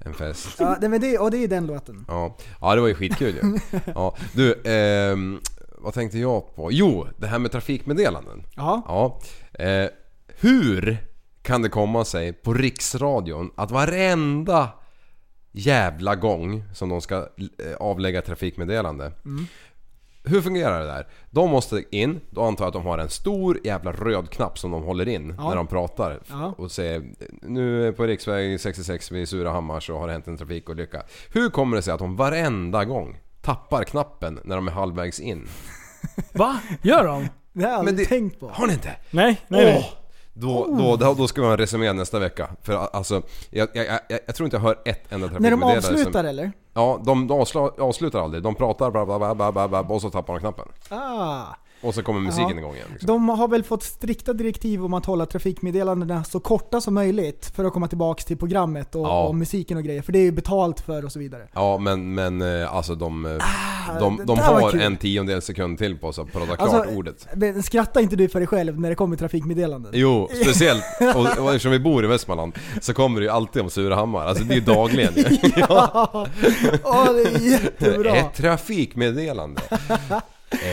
En 0.06 0.14
fest 0.14 0.56
Ja, 0.58 0.76
det, 0.80 0.88
men 0.88 1.00
det, 1.00 1.18
och 1.18 1.30
det 1.30 1.44
är 1.44 1.48
den 1.48 1.66
låten. 1.66 2.04
Ja, 2.08 2.36
ja 2.60 2.74
det 2.74 2.80
var 2.80 2.88
ju 2.88 2.94
skitkul 2.94 3.34
ju. 3.34 3.58
Ja, 3.94 4.16
du, 4.32 4.62
ehm, 4.64 5.40
vad 5.78 5.94
tänkte 5.94 6.18
jag 6.18 6.56
på? 6.56 6.72
Jo, 6.72 7.06
det 7.16 7.26
här 7.26 7.38
med 7.38 7.52
trafikmeddelanden. 7.52 8.42
Ja. 8.56 8.82
Ja. 8.86 9.20
Eh, 9.64 9.88
hur 10.26 10.98
kan 11.42 11.62
det 11.62 11.68
komma 11.68 12.04
sig 12.04 12.32
på 12.32 12.54
Riksradion 12.54 13.50
att 13.54 13.70
varenda 13.70 14.68
jävla 15.52 16.14
gång 16.14 16.64
som 16.74 16.88
de 16.88 17.00
ska 17.00 17.16
eh, 17.16 17.76
avlägga 17.78 18.22
trafikmeddelande 18.22 19.12
hur 20.26 20.40
fungerar 20.42 20.80
det 20.80 20.86
där? 20.86 21.06
De 21.30 21.50
måste 21.50 21.84
in, 21.96 22.20
då 22.30 22.42
antar 22.42 22.64
jag 22.64 22.68
att 22.68 22.72
de 22.74 22.86
har 22.86 22.98
en 22.98 23.08
stor 23.08 23.60
jävla 23.64 23.92
röd 23.92 24.30
knapp 24.30 24.58
som 24.58 24.70
de 24.70 24.82
håller 24.82 25.08
in 25.08 25.34
Ja. 25.38 25.48
när 25.48 25.56
de 25.56 25.66
pratar. 25.66 26.20
Ja. 26.30 26.54
Och 26.58 26.70
säger 26.70 27.04
nu 27.42 27.92
på 27.92 28.04
riksväg 28.04 28.60
66 28.60 29.10
vid 29.12 29.28
Surahammar 29.28 29.80
så 29.80 29.98
har 29.98 30.06
det 30.06 30.12
hänt 30.12 30.26
en 30.28 30.36
trafikolycka. 30.36 31.02
Hur 31.32 31.50
kommer 31.50 31.76
det 31.76 31.82
sig 31.82 31.92
att 31.92 31.98
de 31.98 32.16
varenda 32.16 32.84
gång 32.84 33.18
tappar 33.42 33.84
knappen 33.84 34.40
när 34.44 34.56
de 34.56 34.68
är 34.68 34.72
halvvägs 34.72 35.20
in? 35.20 35.48
Va? 36.32 36.60
Gör 36.82 37.04
de? 37.06 37.28
Det 37.52 37.64
har 37.64 37.70
jag 37.70 37.78
aldrig 37.78 37.94
Men 37.94 38.02
det- 38.04 38.08
tänkt 38.08 38.40
på. 38.40 38.48
Har 38.48 38.66
ni 38.66 38.72
inte? 38.72 38.96
Nej, 39.10 39.40
nej, 39.48 39.64
nej. 39.64 39.92
Då, 40.38 40.66
då, 40.78 40.96
då, 40.96 41.14
då 41.14 41.28
ska 41.28 41.40
vi 41.40 41.46
ha 41.46 41.52
en 41.52 41.58
resumé 41.58 41.92
nästa 41.92 42.18
vecka. 42.18 42.48
För 42.62 42.88
alltså, 42.92 43.22
jag, 43.50 43.68
jag, 43.72 43.86
jag, 43.86 44.20
jag 44.26 44.34
tror 44.34 44.44
inte 44.44 44.56
jag 44.56 44.62
hör 44.62 44.78
ett 44.84 45.12
enda 45.12 45.26
När 45.26 45.50
de 45.50 45.60
trafikmeddelande 45.60 45.76
avslutar 45.76 46.12
som, 46.12 46.26
eller? 46.26 46.52
Ja, 46.74 47.00
de, 47.04 47.26
de 47.26 47.44
avslutar 47.78 48.20
aldrig. 48.20 48.42
De 48.42 48.54
pratar 48.54 48.90
bla 48.90 49.06
bla 49.06 49.34
bla 49.34 49.52
bla, 49.52 49.68
bla 49.68 49.80
och 49.80 50.00
så 50.00 50.10
tappar 50.10 50.34
de 50.34 50.40
knappen. 50.40 50.68
Ah. 50.88 51.44
Och 51.80 51.94
så 51.94 52.02
kommer 52.02 52.20
musiken 52.20 52.50
Ja. 52.50 52.58
igång 52.58 52.74
igen. 52.74 52.86
Liksom. 52.92 53.06
De 53.06 53.28
har 53.28 53.48
väl 53.48 53.62
fått 53.62 53.82
strikta 53.82 54.32
direktiv 54.32 54.84
om 54.84 54.94
att 54.94 55.06
hålla 55.06 55.26
trafikmeddelandena 55.26 56.24
så 56.24 56.40
korta 56.40 56.80
som 56.80 56.94
möjligt 56.94 57.52
för 57.56 57.64
att 57.64 57.72
komma 57.72 57.88
tillbaks 57.88 58.24
till 58.24 58.36
programmet 58.36 58.94
och, 58.94 59.06
Ja. 59.06 59.26
och 59.26 59.34
musiken 59.34 59.76
och 59.76 59.82
grejer. 59.84 60.02
För 60.02 60.12
det 60.12 60.18
är 60.18 60.22
ju 60.22 60.32
betalt 60.32 60.80
för 60.80 61.04
och 61.04 61.12
så 61.12 61.18
vidare. 61.18 61.48
Ja 61.54 61.78
men, 61.78 62.14
men 62.14 62.42
eh, 62.62 62.74
alltså 62.76 62.94
de, 62.94 63.26
eh, 63.26 63.32
de, 63.32 64.20
Ah, 64.20 64.24
de 64.24 64.36
var 64.38 64.44
har 64.60 64.76
en 64.78 64.96
tiondel 64.96 65.42
sekund 65.42 65.78
till 65.78 65.98
på 65.98 66.12
sig 66.12 66.22
att 66.24 66.32
prata 66.32 66.46
klart 66.56 66.60
Alltså, 66.60 66.94
ordet. 66.94 67.26
Men 67.34 67.62
skrattar 67.62 68.00
inte 68.00 68.16
du 68.16 68.28
för 68.28 68.40
dig 68.40 68.46
själv 68.46 68.80
när 68.80 68.88
det 68.88 68.94
kommer 68.94 69.16
trafikmeddelanden? 69.16 69.92
Jo, 69.94 70.28
speciellt. 70.42 70.84
Och, 71.14 71.20
och 71.44 71.48
eftersom 71.50 71.70
vi 71.72 71.78
bor 71.80 72.04
i 72.04 72.06
Västmanland 72.08 72.52
så 72.80 72.94
kommer 72.94 73.20
det 73.20 73.24
ju 73.24 73.30
alltid 73.32 73.62
om 73.62 73.70
Surahammar. 73.70 74.26
Alltså 74.26 74.44
det 74.44 74.54
är 74.54 74.56
ju 74.56 74.60
dagligen 74.64 75.12
ja! 75.56 76.26
Åh, 76.84 77.04
det 77.14 77.22
är 77.22 77.50
jättebra! 77.50 78.16
Ett 78.16 78.34
trafikmeddelande. 78.34 79.60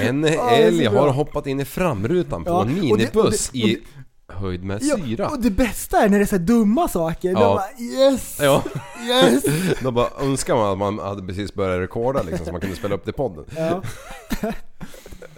En 0.01 0.23
älg 0.51 0.85
har 0.85 1.07
hoppat 1.09 1.47
in 1.47 1.59
i 1.59 1.65
framrutan 1.65 2.43
på 2.43 2.49
Ja, 2.49 2.61
en 2.61 2.67
och 2.69 2.75
det- 2.75 2.81
minibuss 2.81 3.47
och 3.49 3.53
det- 3.53 3.63
och 3.63 3.69
i 3.69 3.81
höjd 4.27 4.63
med 4.63 4.79
Ja, 4.83 4.97
syra. 4.97 5.27
och 5.29 5.41
det 5.41 5.49
bästa 5.49 5.97
är 6.03 6.09
när 6.09 6.17
det 6.19 6.23
är 6.23 6.27
så 6.27 6.35
här 6.35 6.43
dumma 6.43 6.87
saker. 6.87 7.29
Ja. 7.31 7.39
De 7.39 7.55
bara 7.55 8.03
yes! 8.11 8.37
Ja, 8.41 8.63
Yes! 9.07 9.43
då 9.81 9.91
bara 9.91 10.07
önskar 10.21 10.55
man 10.55 10.71
att 10.71 10.77
man 10.77 10.99
hade 10.99 11.27
precis 11.27 11.53
börjat 11.53 11.79
rekorda 11.81 12.21
liksom 12.23 12.45
så 12.45 12.51
man 12.51 12.61
kunde 12.61 12.75
spela 12.75 12.95
upp 12.95 13.05
det 13.05 13.09
i 13.09 13.13
podden. 13.13 13.45
Ja. 13.57 13.81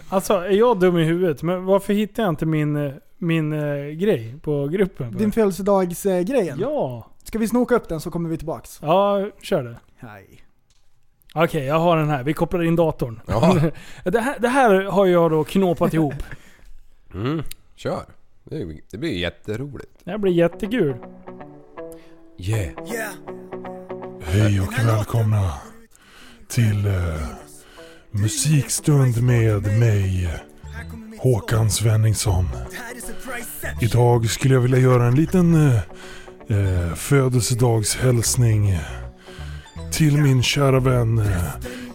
Alltså, 0.08 0.34
är 0.34 0.50
jag 0.50 0.78
dum 0.80 0.98
i 0.98 1.04
huvudet? 1.04 1.42
Men 1.42 1.64
varför 1.64 1.92
hittar 1.94 2.22
jag 2.22 2.30
inte 2.32 2.46
min, 2.46 2.76
eh, 2.76 2.92
min 3.18 3.52
eh, 3.52 3.86
grej 3.90 4.34
på 4.42 4.66
gruppen? 4.68 5.16
Din 5.16 5.32
födelsedagsgrejen. 5.32 6.58
Ja. 6.60 7.06
Ska 7.24 7.38
vi 7.38 7.48
snoka 7.48 7.74
upp 7.74 7.88
den 7.88 8.00
så 8.00 8.10
kommer 8.10 8.28
vi 8.30 8.36
tillbaks? 8.36 8.78
Ja, 8.82 9.28
kör 9.42 9.62
det. 9.64 9.76
Nej. 10.00 10.42
Okej, 11.36 11.64
jag 11.64 11.78
har 11.78 11.96
den 11.96 12.08
här. 12.08 12.22
Vi 12.24 12.32
kopplar 12.32 12.62
in 12.62 12.76
datorn. 12.76 13.20
Ja. 13.26 13.56
det, 14.04 14.20
här, 14.20 14.38
det 14.38 14.48
här 14.48 14.84
har 14.84 15.06
jag 15.06 15.30
då 15.30 15.44
knåpat 15.44 15.94
ihop. 15.94 16.14
Mm, 17.14 17.42
kör. 17.76 18.02
Det, 18.44 18.56
är- 18.56 18.80
det 18.90 18.98
blir 18.98 19.12
jätteroligt. 19.18 19.90
Det 20.04 20.10
här 20.10 20.18
blir 20.18 20.32
jättekul. 20.32 20.96
Yeah. 22.38 22.70
Hej 24.24 24.60
och 24.60 24.72
välkomna 24.86 25.52
till 26.48 26.86
eh, 26.86 26.92
musikstund 28.10 29.22
med 29.22 29.78
mig, 29.78 30.28
Håkan 31.18 31.70
Svenningsson. 31.70 32.48
Idag 33.80 34.30
skulle 34.30 34.54
jag 34.54 34.60
vilja 34.60 34.78
göra 34.78 35.06
en 35.06 35.14
liten 35.14 35.54
eh, 35.54 35.76
eh, 36.58 36.94
födelsedagshälsning 36.94 38.78
till 39.92 40.16
min 40.16 40.42
kära 40.42 40.80
vän 40.80 41.22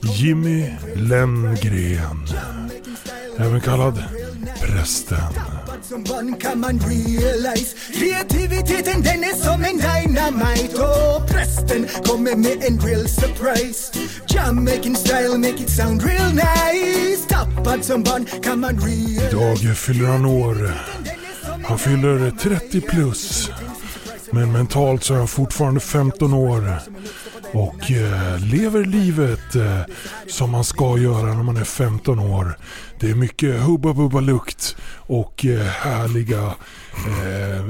Jimmy 0.02 0.70
Lenngren. 0.96 2.28
Även 3.38 3.62
kallad 3.62 4.04
Prästen. 4.62 5.34
Som 5.82 6.04
barn 6.04 6.36
kan 6.40 6.60
man 6.60 6.80
realize 6.80 7.76
Kreativiteten 7.94 9.02
den 9.02 9.24
är 9.24 9.36
som 9.36 9.64
en 9.64 9.78
dynamite 9.78 10.82
Och 10.82 11.28
prästen 11.30 11.88
kommer 12.06 12.36
med 12.36 12.64
en 12.64 12.80
real 12.80 13.08
surprise 13.08 13.94
Jam 14.28 14.64
making 14.64 14.96
style 14.96 15.38
make 15.38 15.64
it 15.64 15.70
sound 15.70 16.04
real 16.04 16.32
nice 16.34 17.28
Tappad 17.30 17.86
som 17.86 18.04
barn 18.04 18.26
kan 18.44 18.60
man 18.60 18.80
realize 18.80 19.28
Idag 19.30 19.78
fyller 19.78 20.08
han 20.08 20.26
år. 20.26 20.72
Han 21.64 21.80
fyller 21.80 22.32
30 22.32 22.82
plus. 22.82 23.50
Men 24.32 24.52
mentalt 24.52 25.04
så 25.04 25.14
är 25.14 25.18
han 25.18 25.28
fortfarande 25.28 25.80
15 25.80 26.34
år. 26.34 26.80
Och 27.54 27.92
eh, 27.92 28.40
lever 28.40 28.86
livet 28.86 29.56
eh, 29.56 29.82
som 30.28 30.52
man 30.52 30.64
ska 30.64 30.98
göra 30.98 31.34
när 31.34 31.44
man 31.44 31.58
är 31.58 31.64
15 31.64 32.20
år. 32.20 32.58
Det 33.00 33.10
är 33.10 33.16
mycket 33.16 33.62
hubba 33.62 33.94
bubba 33.94 34.20
lukt 34.20 34.76
och 34.96 35.46
eh, 35.46 35.66
härliga 35.66 36.54
eh, 37.24 37.64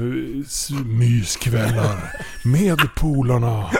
myskvällar 0.84 2.24
med 2.44 2.78
polarna. 2.96 3.70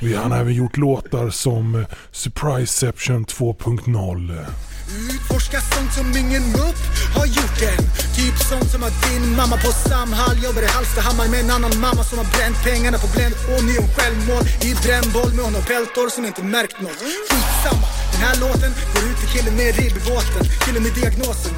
Vi 0.00 0.14
har 0.14 0.36
även 0.36 0.54
gjort 0.54 0.76
låtar 0.76 1.30
som 1.30 1.84
Surpriseception 2.10 3.26
2.0. 3.26 4.46
Utforska 4.88 5.60
sånt 5.60 5.92
som 5.92 6.06
ingen 6.16 6.42
mupp 6.42 6.80
har 7.16 7.26
gjort 7.26 7.62
än. 7.72 7.84
Typ 8.18 8.36
sånt 8.50 8.70
som 8.70 8.82
att 8.82 8.96
din 9.06 9.36
mamma 9.36 9.56
på 9.56 9.70
Samhall 9.88 10.36
jobbar 10.44 10.62
i 10.62 10.66
Hallstahammar 10.66 11.28
med 11.28 11.40
en 11.40 11.50
annan 11.50 11.80
mamma 11.80 12.02
som 12.04 12.18
har 12.18 12.28
bränt 12.36 12.58
pengarna 12.64 12.98
på 12.98 13.08
Blend 13.14 13.34
och 13.52 13.64
ni 13.68 13.74
självmål 13.94 14.42
i 14.68 14.70
brännboll 14.84 15.30
med 15.36 15.44
honom 15.44 15.62
Peltor 15.70 16.08
som 16.08 16.24
inte 16.24 16.42
märkt 16.42 16.80
något. 16.80 16.98
Skitsamma, 17.28 17.86
den 18.12 18.20
här 18.26 18.36
låten 18.44 18.70
går 18.92 19.02
ut 19.10 19.18
till 19.20 19.30
killen 19.34 19.54
med 19.60 19.70
ribbåten 19.80 20.44
Killen 20.64 20.82
med 20.82 20.94
diagnosen. 21.00 21.54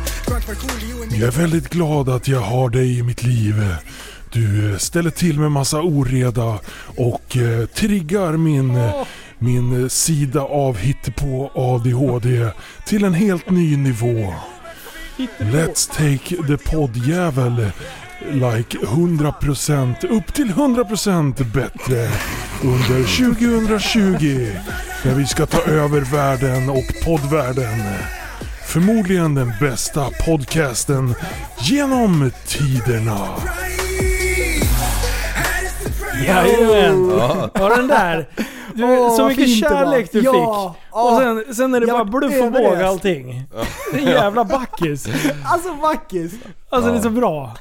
Jag 1.21 1.29
är 1.29 1.39
väldigt 1.45 1.69
glad 1.69 2.09
att 2.09 2.29
jag 2.29 2.41
har 2.41 2.69
dig 2.71 2.99
i 2.99 3.03
mitt 3.03 3.23
liv. 3.23 3.55
Du 4.33 4.77
ställer 4.79 5.11
till 5.11 5.41
med 5.41 5.53
massa 5.53 5.81
oreda 5.81 6.59
och 6.97 7.37
eh, 7.37 7.67
triggar 7.67 8.33
min, 8.33 8.71
Oh 8.77 9.07
min 9.39 9.83
eh, 9.83 9.89
sida 9.89 10.41
av 10.43 10.77
hittepå 10.77 11.51
ADHD 11.55 12.51
till 12.85 13.05
en 13.05 13.15
helt 13.15 13.51
ny 13.51 13.77
nivå. 13.77 14.35
Let's 15.39 15.91
take 15.93 16.37
the 16.47 16.57
poddjävel 16.71 17.71
like 18.33 18.79
100% 18.79 20.07
upp 20.07 20.35
till 20.35 20.51
100% 20.51 21.45
bättre 21.45 22.09
under 22.63 23.17
2020 23.17 24.51
när 25.05 25.15
vi 25.15 25.27
ska 25.27 25.47
ta 25.47 25.63
över 25.63 26.01
världen 26.01 26.71
och 26.71 27.05
poddvärlden. 27.05 27.81
Förmodligen 28.67 29.35
den 29.35 29.53
bästa 29.61 30.11
podcasten 30.27 31.15
genom 31.61 32.31
tiderna. 32.47 33.29
Jajamän! 36.27 37.11
Ja. 37.19 37.51
Ja 37.55 37.77
den 37.77 37.89
där. 37.89 38.27
Du, 38.75 38.85
Åh, 38.85 39.17
så 39.17 39.25
mycket 39.29 39.49
kärlek 39.59 40.13
du 40.13 40.21
Ja, 40.21 40.33
fick. 40.33 40.41
ja. 40.41 40.75
Och 41.13 41.19
sen, 41.23 41.55
sen 41.55 41.75
är 41.75 41.81
det 41.81 41.87
Jag 41.87 41.97
bara 42.09 42.21
bluff 42.21 42.43
och 42.43 42.53
båg 42.53 42.83
allting. 42.83 43.45
En 43.93 44.05
jävla 44.05 44.45
backis. 44.45 45.07
Alltså 45.53 45.75
Backis! 45.83 46.33
Alltså 46.71 46.91
det 46.93 46.99
är 46.99 47.03
så 47.03 47.11
bra. 47.11 47.53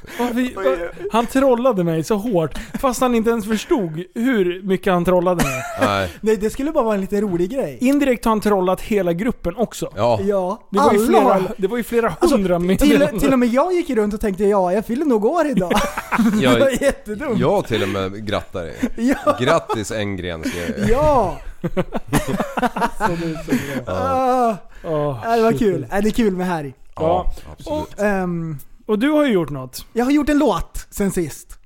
Han 1.12 1.26
trollade 1.26 1.84
mig 1.84 2.04
så 2.04 2.16
hårt. 2.16 2.58
Fast 2.80 3.02
han 3.02 3.16
inte 3.16 3.30
ens 3.30 3.46
förstod 3.46 4.04
hur 4.16 4.62
mycket 4.64 4.94
han 4.94 5.06
trollade 5.06 5.44
mig. 5.44 5.62
Nej. 5.82 6.10
Nej 6.22 6.38
det 6.38 6.50
skulle 6.50 6.72
bara 6.72 6.84
vara 6.84 6.96
en 6.96 7.02
lite 7.02 7.22
rolig 7.22 7.50
grej. 7.52 7.78
Indirekt 7.82 8.26
har 8.26 8.30
han 8.30 8.40
trollat 8.42 8.82
hela 8.82 9.14
gruppen 9.14 9.56
också. 9.56 9.90
Ja. 9.96 10.20
Ja, 10.22 10.68
Det 10.72 10.78
var, 10.80 10.94
ju 10.94 11.06
flera, 11.08 11.42
det 11.58 11.68
var 11.68 11.78
ju 11.78 11.84
flera 11.84 12.14
Alltså, 12.20 12.36
hundra 12.38 12.58
till, 12.60 12.68
meddelanden. 12.68 13.20
till 13.20 13.34
och 13.34 13.40
med 13.40 13.50
jag 13.50 13.74
gick 13.74 13.90
runt 13.90 14.14
och 14.14 14.22
tänkte 14.22 14.44
ja, 14.44 14.74
jag 14.74 14.86
fyller 14.86 15.06
nog 15.06 15.26
år 15.26 15.48
idag. 15.48 15.72
det 16.18 16.48
var 16.48 16.60
Jag, 16.60 16.74
jättedumt. 16.82 17.40
jag 17.40 17.68
till 17.68 17.84
och 17.84 17.90
med 17.90 18.28
grattar 18.28 18.64
dig. 18.64 18.76
Ja. 19.26 19.38
Grattis 19.40 19.92
Engren 19.92 20.44
skrev 20.44 20.80
jag. 20.80 20.90
Ja! 20.90 21.38
Ja. 23.86 23.86
Ah, 23.86 24.56
ja, 25.24 25.36
det 25.36 25.42
var 25.42 25.52
kul. 25.58 25.88
Äh, 25.92 26.02
det 26.02 26.10
är 26.10 26.12
kul 26.12 26.36
med 26.36 26.48
Harry. 26.48 26.74
Ja, 26.96 27.32
absolut. 27.52 28.00
Ehm, 28.00 28.58
Och 28.88 29.00
du 29.00 29.10
har 29.10 29.26
ju 29.26 29.34
gjort 29.34 29.50
något. 29.50 29.86
jag 29.94 30.06
har 30.06 30.12
gjort 30.12 30.30
en 30.30 30.38
låt 30.38 30.88
sen 30.90 31.12
sist. 31.12 31.60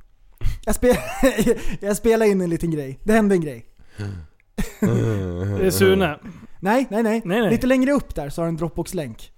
Jag, 0.65 0.75
spe 0.75 0.97
jag 1.79 1.97
spelade 1.97 2.31
in 2.31 2.41
en 2.41 2.49
liten 2.49 2.71
grej. 2.71 2.99
Det 3.03 3.13
hände 3.13 3.35
en 3.35 3.41
grej. 3.41 3.65
Det 4.79 5.65
är 5.65 5.71
Sune. 5.71 6.19
Nej, 6.59 6.87
nej, 6.89 7.03
nej. 7.03 7.21
Nej, 7.25 7.41
nej. 7.41 7.49
Lite 7.49 7.67
längre 7.67 7.91
upp 7.91 8.15
där 8.15 8.29
så 8.29 8.41
har 8.41 8.45
du 8.45 8.49
en 8.49 8.57
Dropbox-länk. 8.57 9.31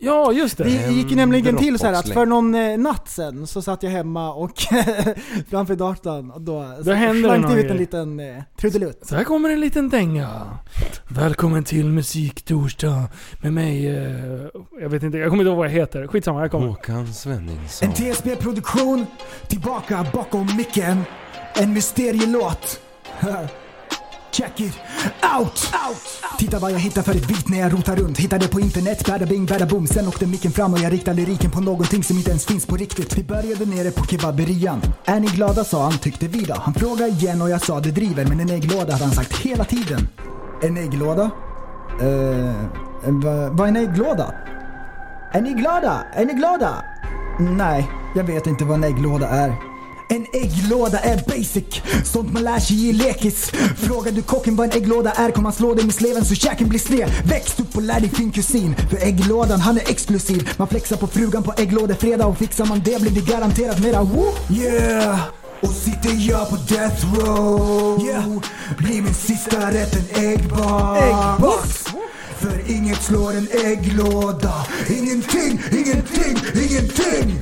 Ja, 0.00 0.32
just 0.32 0.58
det. 0.58 0.64
Det 0.64 0.92
gick 0.92 1.10
ju 1.10 1.16
nämligen 1.16 1.56
till 1.56 1.78
så 1.78 1.86
här 1.86 1.92
att 1.92 2.08
för 2.08 2.26
någon 2.26 2.54
eh, 2.54 2.78
natt 2.78 3.08
sen 3.08 3.46
så 3.46 3.62
satt 3.62 3.82
jag 3.82 3.90
hemma 3.90 4.32
och 4.32 4.58
framför 5.50 5.74
datorn 5.74 6.30
och 6.30 6.40
då, 6.40 6.74
Då 6.76 6.82
slank 6.82 7.48
det 7.48 7.60
ut 7.60 7.70
en 7.70 7.76
liten 7.76 8.20
eh, 8.20 8.42
trudelutt. 8.60 9.06
Så 9.06 9.16
här 9.16 9.24
kommer 9.24 9.50
en 9.50 9.60
liten 9.60 9.88
dänga. 9.88 10.58
Välkommen 11.08 11.64
till 11.64 11.86
Musiktorsdag 11.86 13.02
med 13.42 13.52
mig, 13.52 13.86
eh, 13.96 14.46
jag 14.80 14.88
vet 14.88 15.02
inte, 15.02 15.18
jag 15.18 15.30
kommer 15.30 15.42
inte 15.42 15.48
ihåg 15.48 15.58
vad 15.58 15.66
jag 15.66 15.72
heter. 15.72 16.06
Skitsamma, 16.06 16.40
jag 16.40 16.50
kommer. 16.50 16.66
Håkan 16.66 17.06
Svenningsson. 17.12 17.88
En 17.88 17.94
TSB-produktion, 17.94 19.06
tillbaka 19.48 20.06
bakom 20.12 20.56
micken 20.56 21.02
En 21.54 21.72
mysterielåt 21.72 22.80
Check 24.30 24.60
it 24.60 24.78
out! 25.38 25.72
Titta 26.38 26.58
vad 26.58 26.72
jag 26.72 26.78
hittar 26.78 27.02
för 27.02 27.14
ett 27.14 27.28
beat 27.28 27.48
när 27.48 27.58
jag 27.58 27.72
rotar 27.72 27.96
runt. 27.96 28.18
Hittar 28.18 28.38
det 28.38 28.48
på 28.48 28.60
internet, 28.60 29.06
bada 29.06 29.26
bing, 29.26 29.46
bada 29.46 29.66
boom. 29.66 29.86
Sen 29.86 30.08
åkte 30.08 30.26
micken 30.26 30.52
fram 30.52 30.72
och 30.72 30.78
jag 30.78 30.92
riktade 30.92 31.16
lyriken 31.16 31.50
på 31.50 31.60
någonting 31.60 32.04
som 32.04 32.16
inte 32.16 32.30
ens 32.30 32.46
finns 32.46 32.66
på 32.66 32.76
riktigt. 32.76 33.18
Vi 33.18 33.24
började 33.24 33.66
nere 33.66 33.90
på 33.90 34.04
kebaberian. 34.04 34.82
Är 35.04 35.20
ni 35.20 35.26
glada 35.26 35.64
sa 35.64 35.82
han, 35.82 35.98
tyckte 35.98 36.28
vi 36.28 36.44
då. 36.44 36.54
Han 36.54 36.74
frågade 36.74 37.08
igen 37.08 37.42
och 37.42 37.50
jag 37.50 37.64
sa 37.64 37.80
det 37.80 37.90
driver. 37.90 38.24
Men 38.26 38.40
en 38.40 38.50
ägglåda 38.50 38.92
hade 38.92 39.04
han 39.04 39.14
sagt 39.14 39.38
hela 39.38 39.64
tiden. 39.64 40.08
En 40.62 40.76
ägglåda? 40.76 41.30
Eh, 42.00 42.54
vad 43.04 43.56
vad 43.56 43.60
är 43.60 43.68
en 43.68 43.76
ägglåda? 43.76 44.34
Är 45.32 45.40
ni 45.40 45.52
glada? 45.52 46.04
Är 46.14 46.24
ni 46.24 46.32
glada? 46.32 46.84
Nej, 47.38 47.90
jag 48.14 48.24
vet 48.24 48.46
inte 48.46 48.64
vad 48.64 48.76
en 48.76 48.84
ägglåda 48.84 49.28
är. 49.28 49.67
En 50.10 50.26
ägglåda 50.32 50.98
är 50.98 51.22
basic, 51.26 51.82
sånt 52.04 52.32
man 52.32 52.42
lär 52.42 52.58
sig 52.58 52.88
i 52.88 52.92
lekis. 52.92 53.50
Frågar 53.76 54.12
du 54.12 54.22
kocken 54.22 54.56
vad 54.56 54.66
en 54.66 54.82
ägglåda 54.82 55.10
är 55.10 55.30
kommer 55.30 55.48
han 55.48 55.56
slå 55.56 55.74
dig 55.74 55.84
med 55.84 55.94
sleven 55.94 56.24
så 56.24 56.34
käken 56.34 56.68
blir 56.68 56.80
sned. 56.80 57.10
Växt 57.24 57.60
upp 57.60 57.76
och 57.76 57.82
lär 57.82 58.00
dig 58.00 58.10
fin 58.10 58.30
kusin, 58.30 58.74
för 58.90 58.96
ägglådan 58.96 59.60
han 59.60 59.76
är 59.76 59.90
exklusiv. 59.90 60.50
Man 60.56 60.68
flexar 60.68 60.96
på 60.96 61.06
frugan 61.06 61.42
på 61.42 61.54
ägglådefredag 61.56 62.28
och 62.28 62.38
fixar 62.38 62.66
man 62.66 62.82
det 62.84 63.00
blir 63.00 63.10
det 63.10 63.32
garanterat 63.32 63.78
mera 63.82 64.02
woo. 64.02 64.32
Yeah! 64.50 65.20
Och 65.60 65.74
sitter 65.74 66.30
jag 66.30 66.50
på 66.50 66.56
death 66.56 67.14
row 67.14 68.06
yeah. 68.06 68.24
Blir 68.78 69.02
min 69.02 69.14
sista 69.14 69.70
rätt 69.70 69.96
en 69.96 70.24
äggbox 70.24 71.02
Äggbox! 71.02 71.84
För 72.38 72.70
inget 72.70 73.02
slår 73.02 73.32
en 73.32 73.48
ägglåda 73.64 74.66
Ingenting, 74.88 75.60
ingenting, 75.72 76.38
ingenting 76.54 77.40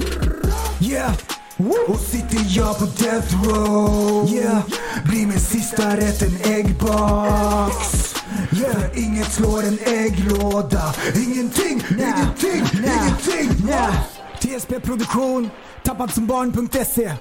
Yeah! 0.80 1.12
Och 1.58 1.96
sitter 1.96 2.58
jag 2.58 2.78
på 2.78 2.84
death 2.84 3.48
row 3.48 4.28
Yeah! 4.28 4.62
Blir 5.04 5.26
min 5.26 5.40
sista 5.40 5.96
rätt 5.96 6.22
en 6.22 6.52
äggbox 6.52 8.14
Yeah! 8.52 8.72
För 8.72 8.98
inget 8.98 9.32
slår 9.32 9.58
en 9.62 9.78
ägglåda 9.86 10.94
Ingenting, 11.14 11.82
ingenting, 11.90 12.62
ingenting 12.72 13.68
yeah. 13.68 13.94
TSP 14.40 14.80
Produktion, 14.82 15.50
tappadsambarn.se 15.84 17.12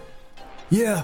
Yeah! 0.70 1.00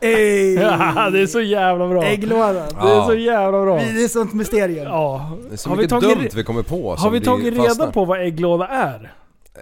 Ey! 0.00 0.54
Ja, 0.54 1.10
det 1.10 1.20
är 1.20 1.26
så 1.26 1.40
jävla 1.40 1.88
bra. 1.88 2.04
Ägglådan. 2.04 2.54
Det 2.54 2.88
är 2.88 3.06
så 3.06 3.14
jävla 3.14 3.62
bra. 3.62 3.76
Det 3.76 4.04
är 4.04 4.08
sånt 4.08 4.34
mysterium. 4.34 4.84
Ja. 4.84 5.38
Det 5.48 5.52
är 5.52 5.56
så 5.56 5.68
Har 5.68 5.76
vi 5.76 5.82
mycket 5.82 6.00
tagit 6.00 6.18
dumt 6.18 6.28
vi 6.34 6.44
kommer 6.44 6.62
på 6.62 6.90
Har 6.90 6.96
som 6.96 7.12
vi 7.12 7.20
tagit 7.20 7.54
reda 7.54 7.92
på 7.92 8.04
vad 8.04 8.20
ägglåda 8.20 8.66
är? 8.66 9.12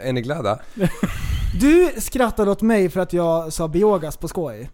Är 0.05 0.13
ni 0.13 0.23
glada? 0.23 0.59
Du 1.61 1.93
skrattade 2.01 2.51
åt 2.51 2.63
mig 2.63 2.89
för 2.91 3.01
att 3.01 3.13
jag 3.13 3.53
sa 3.53 3.69
biogas 3.69 4.17
på 4.17 4.29
skoj. 4.29 4.71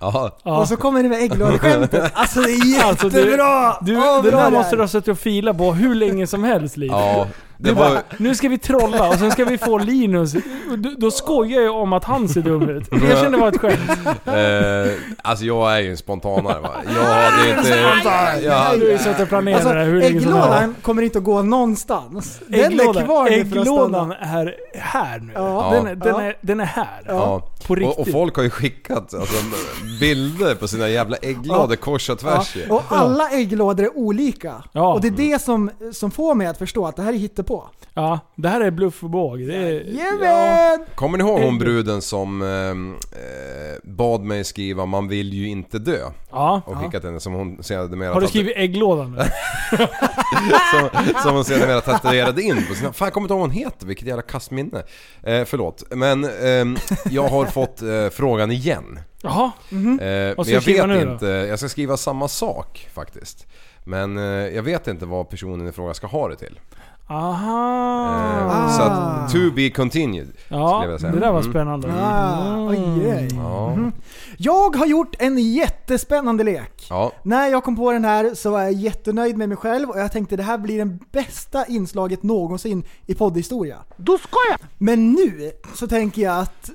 Ja. 0.00 0.30
Och 0.42 0.68
så 0.68 0.76
kommer 0.76 1.02
det 1.02 1.08
med 1.08 1.22
ägglådeskämtet. 1.22 2.12
Alltså 2.14 2.40
det 2.40 2.50
är 2.52 2.84
Alltså, 2.84 3.08
du- 3.08 3.18
jättebra! 3.20 3.76
Du, 3.80 3.96
Åh, 3.96 4.22
det 4.22 4.30
bra 4.30 4.40
där 4.40 4.50
måste 4.50 4.76
du 4.76 4.82
ha 4.82 4.88
suttit 4.88 5.08
och 5.08 5.18
filat 5.18 5.58
på 5.58 5.72
hur 5.72 5.94
länge 5.94 6.26
som 6.26 6.44
helst 6.44 6.76
Liv. 6.76 6.90
Ja, 6.92 7.26
det 7.62 7.68
Du 7.68 7.74
bara, 7.74 7.88
var... 7.90 8.02
nu 8.16 8.34
ska 8.34 8.48
vi 8.48 8.58
trolla 8.58 9.08
och 9.08 9.14
sen 9.14 9.30
ska 9.30 9.44
vi 9.44 9.58
få 9.58 9.78
Linus. 9.78 10.32
Då, 10.76 10.90
då 10.98 11.10
skojar 11.10 11.62
jag 11.62 11.76
om 11.76 11.92
att 11.92 12.04
han 12.04 12.28
ser 12.28 12.40
dum 12.42 12.68
ut. 12.68 12.88
Jag 12.90 13.00
känner 13.18 13.30
det 13.30 13.36
var 13.36 13.48
ett 13.48 13.60
skämt. 13.60 13.90
Eh, 14.26 15.14
alltså 15.22 15.44
jag 15.44 15.76
är 15.76 15.80
ju 15.80 15.90
en 15.90 15.96
spontanare 15.96 16.60
va. 16.60 16.70
Jag 16.94 17.02
hade 17.04 17.50
inte... 17.50 17.68
Jag 18.48 18.80
Du 18.80 18.86
har 18.86 18.92
ju 18.92 18.98
suttit 18.98 19.20
och 19.20 19.28
planerat 19.28 19.56
Alltså 19.56 19.72
det 19.74 19.78
här 19.80 19.86
hur 19.86 20.00
länge 20.00 20.20
som 20.20 20.32
helst. 20.32 20.46
ägglådan 20.46 20.74
kommer 20.82 21.02
inte 21.02 21.18
att 21.18 21.24
gå 21.24 21.42
någonstans. 21.42 22.40
Den 22.48 22.60
är 22.80 23.04
kvar 23.04 23.24
nu 23.24 23.30
för 23.30 23.40
att 23.40 23.46
ägglådan 23.46 23.90
stanna. 24.10 24.16
är 24.16 24.54
här 24.78 25.18
nu. 25.18 25.32
Ja. 25.34 25.70
Den, 25.72 25.86
är, 25.86 25.94
den, 25.94 26.08
Ja. 26.14 26.22
är, 26.22 26.36
den 26.40 26.60
är 26.60 26.64
här. 26.64 27.02
ja. 27.06 27.42
På 27.66 27.74
riktigt. 27.74 27.98
Och, 27.98 28.00
och 28.06 28.08
folk 28.12 28.36
har 28.36 28.42
ju 28.42 28.50
skickat 28.50 29.14
alltså, 29.14 29.36
bilder 30.00 30.54
på 30.54 30.68
sina 30.68 30.88
jävla 30.88 31.16
ägglådor 31.16 31.76
kors 31.76 32.10
och 32.10 32.18
tvärs 32.18 32.56
ju. 32.56 32.64
Ja, 32.68 32.74
och 32.74 32.82
alla 32.88 33.30
ägglådor 33.30 33.84
är 33.84 33.96
olika. 33.98 34.54
Ja. 34.72 34.94
Och 34.94 35.00
det 35.00 35.08
är 35.08 35.12
det 35.32 35.42
som, 35.42 35.70
som 35.92 36.10
får 36.10 36.34
mig 36.34 36.46
att 36.46 36.58
förstå 36.58 36.86
att 36.86 36.96
det 36.96 37.02
här 37.02 37.12
är 37.12 37.16
hittepå. 37.50 37.68
Ja, 37.94 38.20
det 38.34 38.48
här 38.48 38.60
är 38.60 38.70
bluff 38.70 39.04
och 39.04 39.10
båg. 39.10 39.46
Det 39.46 39.56
är, 39.56 39.70
Jajamän! 39.70 40.86
Kommer 40.94 41.18
ni 41.18 41.24
ihåg 41.24 41.40
hon 41.40 41.58
bruden 41.58 42.02
som 42.02 42.42
ehm, 42.42 42.94
eh, 43.12 43.90
bad 43.90 44.20
mig 44.20 44.44
skriva 44.44 44.86
'Man 44.86 45.08
vill 45.08 45.32
ju 45.32 45.48
inte 45.48 45.78
dö' 45.78 46.10
ja. 46.30 46.62
och 46.66 46.76
skickat 46.76 47.04
henne 47.04 47.20
som 47.20 47.32
hon 47.32 47.62
sedermera 47.62 48.12
Har 48.12 48.20
du 48.20 48.26
tatu- 48.26 48.30
skrivit 48.30 48.56
ägglådan 48.56 49.12
nu? 49.12 49.18
som, 50.72 51.14
som 51.22 51.34
hon 51.34 51.44
sedermera 51.44 51.80
tatuerade 51.80 52.42
in 52.42 52.66
på 52.68 52.74
sina... 52.74 52.92
Fan 52.92 53.06
jag 53.06 53.12
kommer 53.12 53.24
inte 53.24 53.34
ihåg 53.34 53.40
vad 53.40 53.48
hon 53.48 53.58
heter, 53.58 53.86
vilket 53.86 54.06
jävla 54.06 54.22
kastminne. 54.22 54.82
Eh, 55.22 55.44
förlåt. 55.44 55.82
Men 55.90 56.24
ehm, 56.24 56.76
jag 57.10 57.28
har 57.28 57.46
fått 57.46 57.82
eh, 57.82 58.08
frågan 58.08 58.50
igen. 58.50 59.00
Jaha. 59.22 59.52
Eh, 59.70 59.76
men 59.78 60.34
jag 60.46 60.60
vet 60.60 60.88
nu 60.88 61.04
då? 61.04 61.12
inte, 61.12 61.26
jag 61.26 61.58
ska 61.58 61.68
skriva 61.68 61.96
samma 61.96 62.28
sak 62.28 62.88
faktiskt. 62.94 63.46
Men 63.84 64.18
eh, 64.18 64.24
jag 64.24 64.62
vet 64.62 64.88
inte 64.88 65.06
vad 65.06 65.28
personen 65.28 65.68
i 65.68 65.72
fråga 65.72 65.94
ska 65.94 66.06
ha 66.06 66.28
det 66.28 66.36
till. 66.36 66.60
Aha. 67.10 68.68
Eh, 68.68 68.76
Så 68.76 68.82
att, 68.82 69.30
to 69.32 69.38
be 69.56 69.70
continued. 69.70 70.28
ja, 70.48 70.78
skulle 70.80 70.92
jag 70.92 71.00
säga. 71.00 71.12
det 71.12 71.20
där 71.20 71.32
var 71.32 71.40
Mm. 71.40 71.52
spännande. 71.52 71.92
Ah, 72.02 72.66
oj, 72.68 72.78
oj. 72.96 73.28
Ja. 73.32 73.76
Jag 74.38 74.76
har 74.76 74.86
gjort 74.86 75.14
en 75.18 75.38
jättespännande 75.38 76.44
lek. 76.44 76.86
ja. 76.90 77.12
När 77.22 77.48
jag 77.48 77.64
kom 77.64 77.76
på 77.76 77.92
den 77.92 78.04
här 78.04 78.34
så 78.34 78.50
var 78.50 78.62
jag 78.62 78.72
jättenöjd 78.72 79.36
med 79.36 79.48
mig 79.48 79.58
själv 79.58 79.90
och 79.90 79.98
jag 80.00 80.12
tänkte 80.12 80.36
det 80.36 80.42
här 80.42 80.58
blir 80.58 80.84
det 80.84 80.98
bästa 81.12 81.66
inslaget 81.66 82.22
någonsin 82.22 82.84
i 83.06 83.14
poddhistoria. 83.14 83.76
Då 83.96 84.18
ska 84.18 84.38
jag! 84.50 84.58
Men 84.78 85.12
nu 85.12 85.52
så 85.74 85.86
tänker 85.86 86.22
jag 86.22 86.38
att 86.38 86.70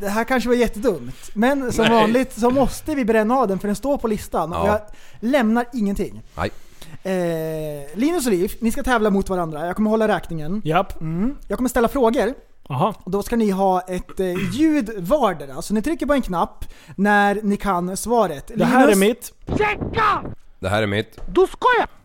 det 0.00 0.08
här 0.08 0.24
kanske 0.24 0.48
var 0.48 0.56
jättedumt. 0.56 1.30
Men 1.34 1.72
som 1.72 1.84
Nej. 1.84 1.94
vanligt 1.94 2.32
så 2.40 2.50
måste 2.50 2.94
vi 2.94 3.04
bränna 3.04 3.34
av 3.34 3.48
den 3.48 3.58
för 3.58 3.68
den 3.68 3.76
står 3.76 3.98
på 3.98 4.08
listan 4.08 4.52
och 4.52 4.58
Ja. 4.58 4.66
jag 4.66 4.80
lämnar 5.30 5.64
ingenting. 5.72 6.22
Nej. 6.36 6.50
Eh, 7.02 7.12
Linus 7.98 8.26
och 8.26 8.32
Liv, 8.32 8.52
ni 8.60 8.72
ska 8.72 8.82
tävla 8.82 9.10
mot 9.10 9.28
varandra. 9.28 9.66
Jag 9.66 9.76
kommer 9.76 9.90
hålla 9.90 10.08
räkningen. 10.08 10.62
Japp. 10.64 11.00
Mm. 11.00 11.34
Jag 11.48 11.58
kommer 11.58 11.68
ställa 11.68 11.88
frågor. 11.88 12.34
Jaha. 12.68 12.94
Och 13.04 13.10
då 13.10 13.22
ska 13.22 13.36
ni 13.36 13.50
ha 13.50 13.80
ett 13.80 14.20
eh, 14.20 14.32
ljud 14.54 14.90
vardera. 14.98 15.62
Så 15.62 15.74
ni 15.74 15.82
trycker 15.82 16.06
på 16.06 16.12
en 16.12 16.22
knapp 16.22 16.64
när 16.96 17.40
ni 17.42 17.56
kan 17.56 17.96
svaret. 17.96 18.50
Det 18.56 18.64
här 18.64 18.88
är 18.88 18.96
mitt. 18.96 19.32
Det 20.60 20.68
här 20.68 20.82
är 20.82 20.86
mitt. 20.86 21.18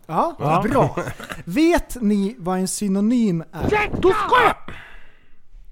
Ja, 0.06 0.36
Ja. 0.38 0.64
bra. 0.70 0.96
Vet 1.44 1.96
ni 2.02 2.36
vad 2.38 2.58
en 2.58 2.68
synonym 2.68 3.44
är? 3.52 3.68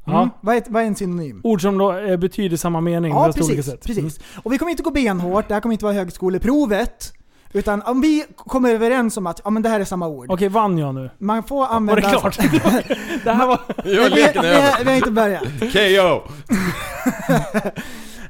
Ja. 0.04 0.16
Mm. 0.22 0.30
Vad, 0.40 0.56
är, 0.56 0.62
vad 0.68 0.82
är 0.82 0.86
en 0.86 0.94
synonym? 0.94 1.40
Ord 1.44 1.62
som 1.62 1.78
då 1.78 1.92
eh, 1.98 2.16
betyder 2.16 2.56
samma 2.56 2.80
mening 2.80 3.12
Ja, 3.12 3.24
fast 3.26 3.38
olika 3.38 3.54
precis. 3.56 3.72
sätt. 3.72 3.84
precis. 3.86 4.20
Och 4.42 4.52
vi 4.52 4.58
kommer 4.58 4.70
inte 4.70 4.82
gå 4.82 4.90
benhårt, 4.90 5.48
det 5.48 5.54
här 5.54 5.60
kommer 5.60 5.72
inte 5.72 5.84
vara 5.84 5.94
högskoleprovet. 5.94 7.12
Utan 7.52 7.82
om 7.82 8.00
vi 8.00 8.24
kommer 8.36 8.74
överens 8.74 9.16
om 9.16 9.26
att 9.26 9.40
ja, 9.44 9.50
men 9.50 9.62
det 9.62 9.68
här 9.68 9.80
är 9.80 9.84
samma 9.84 10.06
ord. 10.08 10.26
Okej, 10.30 10.48
vann 10.48 10.78
jag 10.78 10.94
nu? 10.94 11.10
Man 11.18 11.42
får 11.44 11.56
Var 11.56 11.68
använda... 11.68 12.02
det 12.10 12.18
klart? 12.18 12.38
det 13.24 13.32
här 13.32 13.46
var... 13.46 13.60
Ja, 13.84 14.08
vi, 14.14 14.28
vi, 14.34 14.84
vi, 14.84 14.90
har 14.90 14.96
inte 14.96 15.10
börjat. 15.10 15.44
KO! 15.72 16.22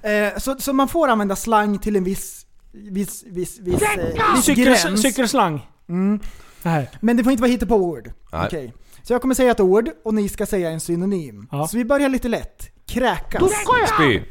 Eh, 0.04 0.38
så, 0.38 0.56
så 0.58 0.72
man 0.72 0.88
får 0.88 1.08
använda 1.08 1.36
slang 1.36 1.78
till 1.78 1.96
en 1.96 2.04
viss, 2.04 2.46
viss, 2.72 3.24
viss, 3.26 3.58
viss, 3.60 3.82
eh, 3.82 4.34
viss 4.34 4.44
Cykel, 4.44 4.64
gräns. 4.64 5.02
cykelslang. 5.02 5.66
Mm. 5.88 6.20
Nej. 6.62 6.90
Men 7.00 7.16
det 7.16 7.24
får 7.24 7.30
inte 7.32 7.40
vara 7.42 7.50
hittepå-ord. 7.50 8.10
Okej. 8.32 8.74
Så 9.02 9.12
jag 9.12 9.22
kommer 9.22 9.34
säga 9.34 9.50
ett 9.50 9.60
ord 9.60 9.90
och 10.04 10.14
ni 10.14 10.28
ska 10.28 10.46
säga 10.46 10.70
en 10.70 10.80
synonym. 10.80 11.46
Ja. 11.50 11.68
Så 11.68 11.76
vi 11.76 11.84
börjar 11.84 12.08
lite 12.08 12.28
lätt. 12.28 12.86
Kräkas. 12.86 13.42
Spy. 13.94 14.22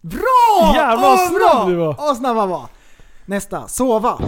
Bra! 0.00 0.72
Jävlar, 0.74 1.02
vad 1.02 1.18
snabb 1.18 1.68
du 1.68 1.74
var. 1.74 1.96
Åh, 1.98 2.14
snabb 2.14 2.36
han 2.36 2.48
var. 2.48 2.68
Nästa. 3.30 3.68
Sova. 3.68 4.18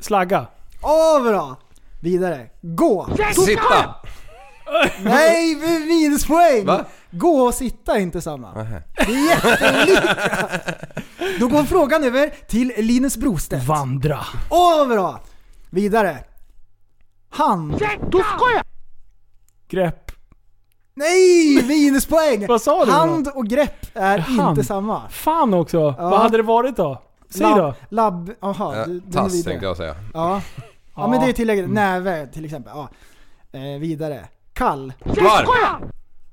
Slagga. 0.00 0.46
Åh, 0.82 1.22
bra! 1.22 1.56
Vidare. 2.02 2.46
Gå. 2.62 3.08
Sitta! 3.34 3.94
Nej, 5.02 5.54
minuspoäng! 5.86 6.66
Va? 6.66 6.84
Gå 7.10 7.40
och 7.40 7.54
sitta 7.54 7.96
är 7.96 8.00
inte 8.00 8.20
samma. 8.20 8.52
Nähä. 8.54 8.82
Det 8.96 9.12
är 9.12 9.28
jätteolika. 9.28 10.14
Då 11.40 11.48
går 11.48 11.64
frågan 11.64 12.04
över 12.04 12.30
till 12.48 12.72
Linus 12.76 13.16
Brostedt. 13.16 13.64
Vandra. 13.64 14.20
Åh, 14.50 14.78
vad 14.78 14.88
bra! 14.88 15.20
Vidare. 15.70 16.18
Hand. 17.30 17.82
Grepp. 19.68 20.10
Nej, 20.94 21.62
minuspoäng! 21.68 22.46
Vad 22.46 22.62
sa 22.62 22.84
du 22.84 22.90
då? 22.90 22.96
Hand 22.96 23.28
och 23.34 23.46
grepp 23.46 23.86
är 23.94 24.18
Hand. 24.18 24.58
inte 24.58 24.64
samma. 24.64 25.08
Fan 25.08 25.54
också. 25.54 25.90
Vad 25.98 26.18
hade 26.18 26.36
det 26.36 26.42
varit 26.42 26.76
då? 26.76 27.02
Säg 27.34 27.46
Lab- 27.46 27.58
då. 27.58 27.74
Labb, 27.88 28.30
jaha. 28.40 28.76
Ja, 28.76 29.12
tass 29.12 29.44
tänkte 29.44 29.66
jag 29.66 29.76
säga. 29.76 29.96
Ja. 30.14 30.42
ja, 30.96 31.08
men 31.08 31.20
det 31.20 31.26
är 31.26 31.32
tillägget. 31.32 31.70
Näve 31.70 32.26
till 32.26 32.44
exempel. 32.44 32.72
Ja. 32.76 32.88
Eh, 33.58 33.80
vidare. 33.80 34.24
Kall. 34.52 34.92
Varm! 35.04 35.90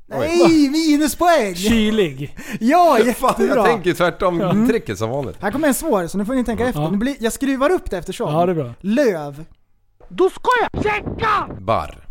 Nej, 0.07 0.69
minuspoäng! 0.69 1.55
Kylig. 1.55 2.37
Ja, 2.59 2.97
Fan, 3.15 3.29
jättebra! 3.29 3.55
jag 3.55 3.65
tänker 3.65 3.93
tvärtom 3.93 4.67
tricket 4.69 4.97
som 4.97 5.09
vanligt. 5.09 5.37
Här 5.41 5.51
kommer 5.51 5.67
en 5.67 5.73
svår, 5.73 6.07
så 6.07 6.17
nu 6.17 6.25
får 6.25 6.33
ni 6.33 6.43
tänka 6.43 6.67
efter. 6.67 6.81
Ja. 6.81 6.89
Nu 6.89 6.97
blir, 6.97 7.15
jag 7.19 7.33
skruvar 7.33 7.69
upp 7.69 7.89
det 7.89 7.97
eftersom. 7.97 8.33
Ja, 8.33 8.45
det 8.45 8.51
är 8.51 8.55
bra. 8.55 8.73
Löv. 8.81 9.45
Barr. 11.59 12.10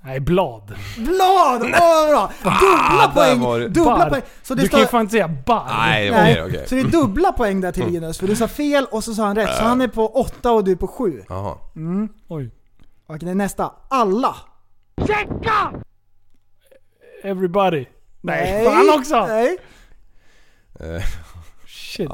Nej, 0.00 0.20
blad. 0.20 0.74
Blad! 0.96 1.62
Åh 1.62 1.70
vad 1.80 2.08
bra! 2.08 2.32
Dubbla 2.42 3.12
poäng! 3.14 3.60
det. 3.60 3.68
Dubbla 3.68 4.08
poäng! 4.08 4.22
Så 4.42 4.54
det 4.54 4.62
du 4.62 4.68
kan 4.68 4.80
ju 4.80 4.86
fan 4.86 5.00
inte 5.00 5.12
säga 5.12 5.28
barr. 5.46 5.66
Nej, 5.68 6.10
okej, 6.10 6.42
okej. 6.46 6.68
så 6.68 6.74
det 6.74 6.80
är 6.80 6.84
dubbla 6.84 7.32
poäng 7.32 7.60
där 7.60 7.72
till 7.72 7.86
Linus, 7.86 8.18
för 8.18 8.26
du 8.26 8.36
sa 8.36 8.48
fel 8.48 8.86
och 8.90 9.04
så 9.04 9.14
sa 9.14 9.24
han 9.24 9.36
rätt. 9.36 9.56
Så 9.56 9.62
han 9.64 9.80
är 9.80 9.88
på 9.88 10.08
8 10.08 10.52
och 10.52 10.64
du 10.64 10.72
är 10.72 10.76
på 10.76 10.86
7. 10.88 11.22
Jaha. 11.28 11.56
Oj. 12.28 12.50
Okej, 13.06 13.34
nästa. 13.34 13.72
Alla. 13.88 14.36
Everybody. 17.22 17.86
Nej, 18.20 18.64
fan 18.64 18.98
också! 18.98 19.26
Nej. 19.26 19.58
Eh, 20.80 21.02
Shit. 21.66 22.10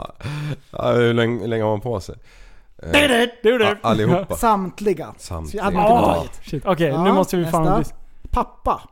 ja, 0.70 0.92
hur 0.92 1.14
länge, 1.14 1.40
hur 1.40 1.48
länge 1.48 1.62
har 1.62 1.70
man 1.70 1.80
på 1.80 2.00
sig? 2.00 2.14
Eh, 2.82 3.28
Du, 3.42 3.58
du. 3.58 3.76
allihopa. 3.82 4.36
Samtliga. 4.36 5.14
Samtliga. 5.18 5.60
Så 5.62 5.64
hade 5.64 5.76
man 5.76 5.86
kunnat 5.86 6.02
Åh, 6.08 6.14
tagit. 6.14 6.40
shit. 6.42 6.66
Okej, 6.66 6.88
Ja, 6.88 7.04
nu 7.04 7.12
måste 7.12 7.36
vi 7.36 7.42
nästa. 7.42 7.64
fan... 7.64 7.84
Pappa. 8.30 8.82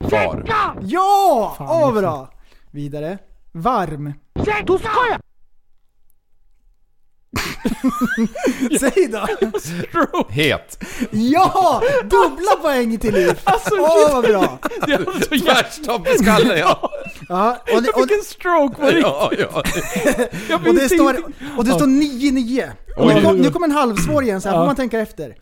Far. 0.00 0.44
Ja! 0.82 1.54
Fan, 1.58 1.68
Åh 1.70 1.80
vad 1.80 1.94
bra! 1.94 2.28
Vidare. 2.70 3.18
Varm. 3.52 4.12
Säg 8.80 9.08
då! 9.08 9.26
Het. 10.28 10.84
Ja! 11.10 11.82
Dubbla 12.02 12.56
poäng 12.62 12.98
till 12.98 13.14
Liv! 13.14 13.40
Alltså, 13.44 13.74
Åh 13.78 14.12
vad 14.12 14.24
bra! 14.24 14.58
Det 14.86 14.96
var 14.96 15.12
så. 15.38 15.44
Tvärstopp 15.44 16.08
i 16.08 16.18
skallen 16.18 16.58
ja. 16.58 16.90
Ja, 17.28 17.58
och, 17.74 17.82
det, 17.82 17.88
Jag 17.88 17.96
och, 18.02 18.08
fick 18.08 18.18
en 18.18 18.24
stroke 18.24 18.74
på 18.80 18.86
riktigt. 18.86 19.02
ja, 19.02 19.30
ja. 19.38 19.62
Jag 20.48 20.58
och 20.66 20.74
det 20.74 20.80
visste 20.80 20.88
står, 20.96 21.16
inte- 21.16 21.32
och 21.56 21.64
det 21.64 21.70
står 21.70 21.86
9-9. 21.86 22.70
Och 22.96 23.06
Oj. 23.06 23.14
Nu, 23.14 23.22
kom, 23.22 23.36
nu 23.36 23.50
kommer 23.50 23.66
en 23.66 23.72
halvsvår 23.74 24.22
igen, 24.22 24.40
så 24.40 24.48
här 24.48 24.56
Ja. 24.56 24.60
får 24.60 24.66
man 24.66 24.76
tänka 24.76 24.98
efter. 25.00 25.34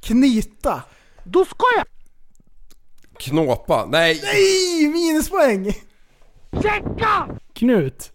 Knyta. 0.00 0.82
Knåpa. 3.18 3.86
Nej. 3.86 4.20
Nej! 4.24 4.88
Minuspoäng! 4.88 5.72
Knut. 7.54 8.10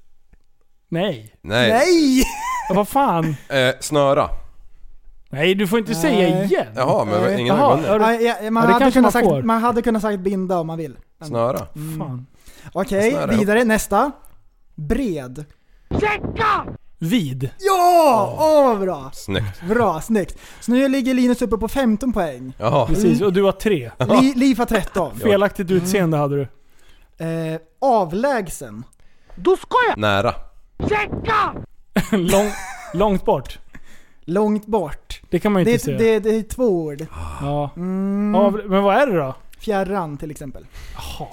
Nej. 0.90 1.36
Nej. 1.42 1.70
Nej! 1.72 2.24
Ja, 2.70 2.76
vad 2.76 2.88
fan. 2.88 3.36
Eh, 3.50 3.70
snöra. 3.80 4.30
Nej, 5.30 5.56
du 5.56 5.68
får 5.68 5.80
inte 5.80 5.96
säga 5.96 6.30
Nej. 6.36 6.46
igen. 6.46 6.68
Jaha, 6.76 7.06
men 7.06 7.22
Nej. 7.22 7.40
ingen 7.42 7.56
Jaha, 7.56 7.76
har 7.76 8.00
ja, 8.00 8.38
Ja, 8.44 8.52
man, 8.52 8.64
Ja, 8.64 8.70
hade 8.74 8.92
kunnat 8.92 9.04
man 9.04 9.12
sagt, 9.12 9.28
får. 9.28 9.42
man 9.44 9.62
hade 9.62 9.82
kunnat 9.82 10.02
sagt 10.02 10.20
binda 10.20 10.60
om 10.60 10.68
man 10.68 10.78
vill. 10.78 10.98
Men- 11.20 11.28
Snöra. 11.30 11.68
Fan. 11.98 12.26
Okej, 12.74 13.12
Snöre. 13.12 13.36
vidare. 13.38 13.64
Nästa. 13.64 14.12
Bred. 14.76 15.46
Vid. 17.02 17.50
Ja! 17.60 18.36
Åh 18.40 18.68
vad 18.68 18.80
bra! 18.80 19.12
Snyggt. 19.14 19.62
Bra, 19.70 20.02
snyggt. 20.02 20.38
Så 20.60 20.72
nu 20.72 20.88
ligger 20.88 21.14
Linus 21.14 21.42
uppe 21.42 21.58
på 21.58 21.68
15 21.68 22.14
poäng. 22.14 22.54
Jaha. 22.58 22.86
Precis, 22.88 23.22
och 23.22 23.34
du 23.34 23.44
har 23.44 23.52
tre. 23.52 23.92
Li, 24.22 24.34
Liv 24.36 24.58
har 24.58 24.66
13. 24.66 25.20
Felaktigt 25.20 25.72
utseende 25.72 26.18
hade 26.18 26.36
du. 26.36 26.42
Eh, 27.26 27.60
avlägsen. 27.82 28.84
Nära. 29.98 30.34
Lång, 32.12 32.52
långt 32.94 33.26
bort. 33.26 33.60
Långt 34.26 34.66
bort. 34.66 35.22
Det 35.30 35.40
kan 35.40 35.52
man 35.52 35.62
ju 35.62 35.66
Det 35.66 35.72
inte 35.72 35.92
är, 35.92 35.98
säga. 35.98 36.20
det, 36.20 36.30
det 36.30 36.36
är 36.36 36.44
två 36.44 36.64
ord. 36.84 37.06
Ja. 37.42 37.70
Mm, 37.76 38.36
Av, 38.36 38.62
men 38.66 38.84
vad 38.84 38.96
är 38.96 39.08
det 39.08 39.18
då? 39.18 39.36
fjärran 39.60 40.18
till 40.18 40.32
exempel. 40.32 40.66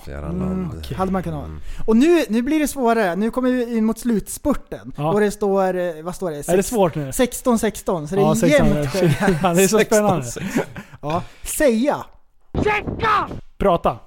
Fjärran 0.05 0.39
land. 0.39 0.87
Hade 0.97 1.13
man 1.13 1.23
kunnat 1.23 1.41
ha. 1.41 1.49
Och 1.87 1.97
nu, 1.97 2.25
nu 2.29 2.43
blir 2.43 2.59
det 2.61 2.69
svårare. 2.69 3.17
Nu 3.17 3.31
kommer 3.31 3.51
vi 3.51 3.77
in 3.77 3.85
mot 3.85 3.99
slutspurten. 3.99 4.93
Ja. 4.97 5.13
Och 5.13 5.21
det 5.21 5.31
står, 5.31 5.77
eh, 5.77 6.03
vad 6.03 6.15
står 6.15 6.31
det? 6.31 6.49
Är 6.49 6.57
det 6.57 6.63
svårt 6.63 6.95
nu? 6.95 7.11
16-16, 7.11 8.07
så 8.07 8.15
det 8.15 8.21
är 8.21 8.25
Ja, 8.25 8.35
16. 8.35 8.51
jämnt. 8.51 8.95
Ja, 9.43 9.55
det 9.55 9.63
är 9.63 9.69
så 9.69 9.79
16, 9.79 9.85
spännande. 10.23 10.27
Ja. 11.03 11.23
Säga. 11.43 12.05
Prata. 13.59 13.99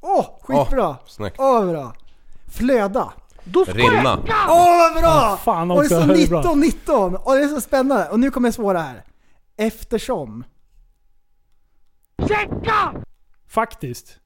Åh, 0.00 0.26
skitbra! 0.42 0.96
Snyggt. 1.06 1.36
Åh, 1.38 1.66
bra. 1.70 1.94
Flöda. 2.50 3.12
Rinna. 3.66 4.18
Åh, 4.48 4.78
vad 4.78 5.02
bra! 5.02 5.38
Fan 5.44 5.70
och 5.70 5.76
det 5.76 5.82
också. 5.82 6.02
står 6.02 6.14
det 6.14 6.22
är 6.22 6.28
bra. 6.28 6.38
19, 6.38 6.60
19. 6.60 7.16
Och 7.16 7.34
det 7.34 7.42
är 7.42 7.48
så 7.48 7.60
spännande. 7.60 8.08
Och 8.08 8.20
nu 8.20 8.30
kommer 8.30 8.48
det 8.48 8.52
svåra 8.52 8.80
här. 8.82 9.04
Eftersom. 9.56 10.44
Faktiskt. 13.48 14.18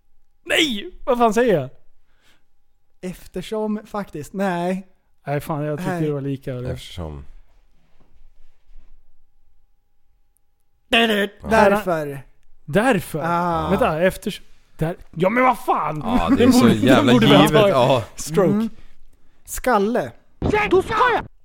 Nej! 0.45 0.91
Vad 1.05 1.19
fan 1.19 1.35
säger 1.35 1.55
jag? 1.61 1.71
Eftersom 3.01 3.81
faktiskt. 3.87 4.33
Nej. 4.33 4.87
Nej 5.27 5.41
fan, 5.41 5.65
jag 5.65 5.79
tyckte 5.79 6.01
det 6.01 6.13
var 6.13 6.21
lika. 6.21 6.55
Eftersom... 6.55 7.25
Därför. 10.89 12.23
Därför? 12.65 13.21
Ah. 13.25 13.71
Vänta, 13.71 14.03
efter... 14.03 14.41
Där. 14.79 14.97
Ja 15.15 15.31
men 15.31 15.43
vad 15.45 15.59
fan! 15.59 16.03
Ja, 16.05 16.37
det 16.37 16.45
är 16.45 16.51
så 16.51 16.69
jävla 16.87 17.13
givet. 17.13 17.53
Ja. 17.53 18.05
Stroke. 18.15 18.49
Mm. 18.51 18.71
Skalle. 19.47 20.13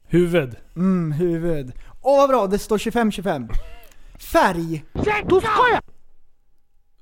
Huvud. 0.08 0.56
Mm, 0.76 1.12
huvud. 1.12 1.72
Åh 2.02 2.18
vad 2.18 2.30
bra, 2.30 2.48
det 2.48 2.60
står 2.60 2.78
25-25. 2.78 3.50
Färg. 4.20 4.84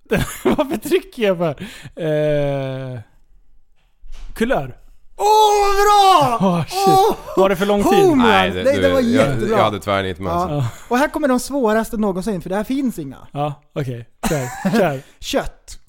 Varför 0.43 0.77
trycker 0.77 1.23
jag 1.23 1.37
för? 1.37 1.61
Eh... 2.03 2.99
Kulör. 4.35 4.77
Åh 5.15 5.25
vad 5.67 5.75
bra! 5.75 6.37
Åh 6.41 6.65
shit. 6.65 7.17
Var 7.37 7.49
det 7.49 7.55
för 7.55 7.65
lång 7.65 7.83
tid? 7.83 7.99
Home 7.99 8.23
Nej, 8.23 8.51
det, 8.51 8.63
Nej, 8.63 8.75
du, 8.75 8.81
var 8.81 8.89
jag, 8.89 9.03
jättebra. 9.03 9.57
jag 9.57 9.63
hade 9.63 9.79
tvärnit 9.79 10.19
med. 10.19 10.31
Ja. 10.31 10.35
alltså. 10.35 10.69
Och 10.89 10.97
här 10.97 11.07
kommer 11.07 11.27
de 11.27 11.39
svåraste 11.39 11.97
någonsin, 11.97 12.41
för 12.41 12.49
det 12.49 12.55
här 12.55 12.63
finns 12.63 12.99
inga. 12.99 13.27
Ja, 13.31 13.61
okej. 13.73 14.09
Kör. 14.29 14.71
Kör. 14.77 15.01
Kött. 15.19 15.79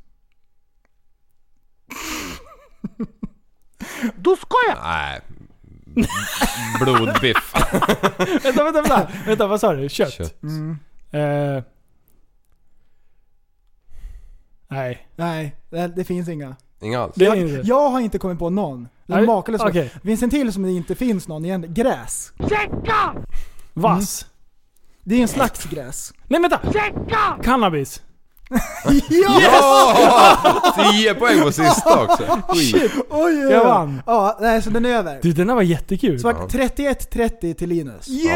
Nej. 4.83 5.21
Blodbiff. 6.81 7.55
vänta, 8.45 8.65
vänta, 8.65 8.83
vänta. 8.83 9.09
Vänta, 9.27 9.47
vad 9.47 9.61
sa 9.61 9.73
du? 9.73 9.89
Kött? 9.89 10.12
Kött. 10.12 10.43
Mm. 10.43 10.79
Eh... 11.11 11.62
Nej. 14.69 15.07
Nej, 15.17 15.57
det, 15.71 15.89
det 15.89 16.05
finns 16.05 16.29
inga. 16.29 16.57
Inga 16.81 17.01
alls. 17.01 17.12
Det 17.17 17.25
är 17.25 17.29
Jag, 17.29 17.37
inte. 17.39 17.69
jag 17.69 17.91
har 17.91 18.01
inte 18.01 18.19
kommit 18.19 18.39
på 18.39 18.51
någon. 18.51 18.89
Det 19.07 19.12
är 19.12 19.17
Nej, 19.17 19.27
makalöst. 19.27 19.65
okej. 19.65 19.91
Det 19.95 20.09
finns 20.09 20.23
en 20.23 20.31
till 20.31 20.53
som 20.53 20.62
det 20.62 20.71
inte 20.71 20.95
finns 20.95 21.29
någon 21.29 21.45
igen. 21.45 21.75
Gräs. 21.75 22.33
Vass. 23.75 24.27
Det 25.05 25.15
är 25.15 25.23
en 25.23 25.29
slags 25.29 25.65
gräs. 25.65 26.12
Nej 26.29 26.41
vänta! 26.41 26.61
Cannabis. 27.43 28.03
Ja! 29.09 30.72
10 30.93 31.14
poäng 31.18 31.43
på 31.43 31.52
sista 31.52 32.02
också. 32.05 32.22
Oj, 32.48 32.74
oj, 32.74 32.90
oj. 33.10 33.52
Jag 33.52 33.64
vann. 33.64 34.02
Ja, 34.06 34.39
nej, 34.40 34.62
så 34.62 34.70
den 34.70 34.85
är 34.85 34.90
över. 34.90 35.18
Du 35.22 35.32
den 35.32 35.47
där 35.47 35.55
var 35.55 35.62
jättekul. 35.62 36.20
Så 36.20 36.27
var 36.32 36.35
31-30 36.35 37.55
till 37.55 37.68
Linus. 37.68 38.09
Yes! 38.09 38.28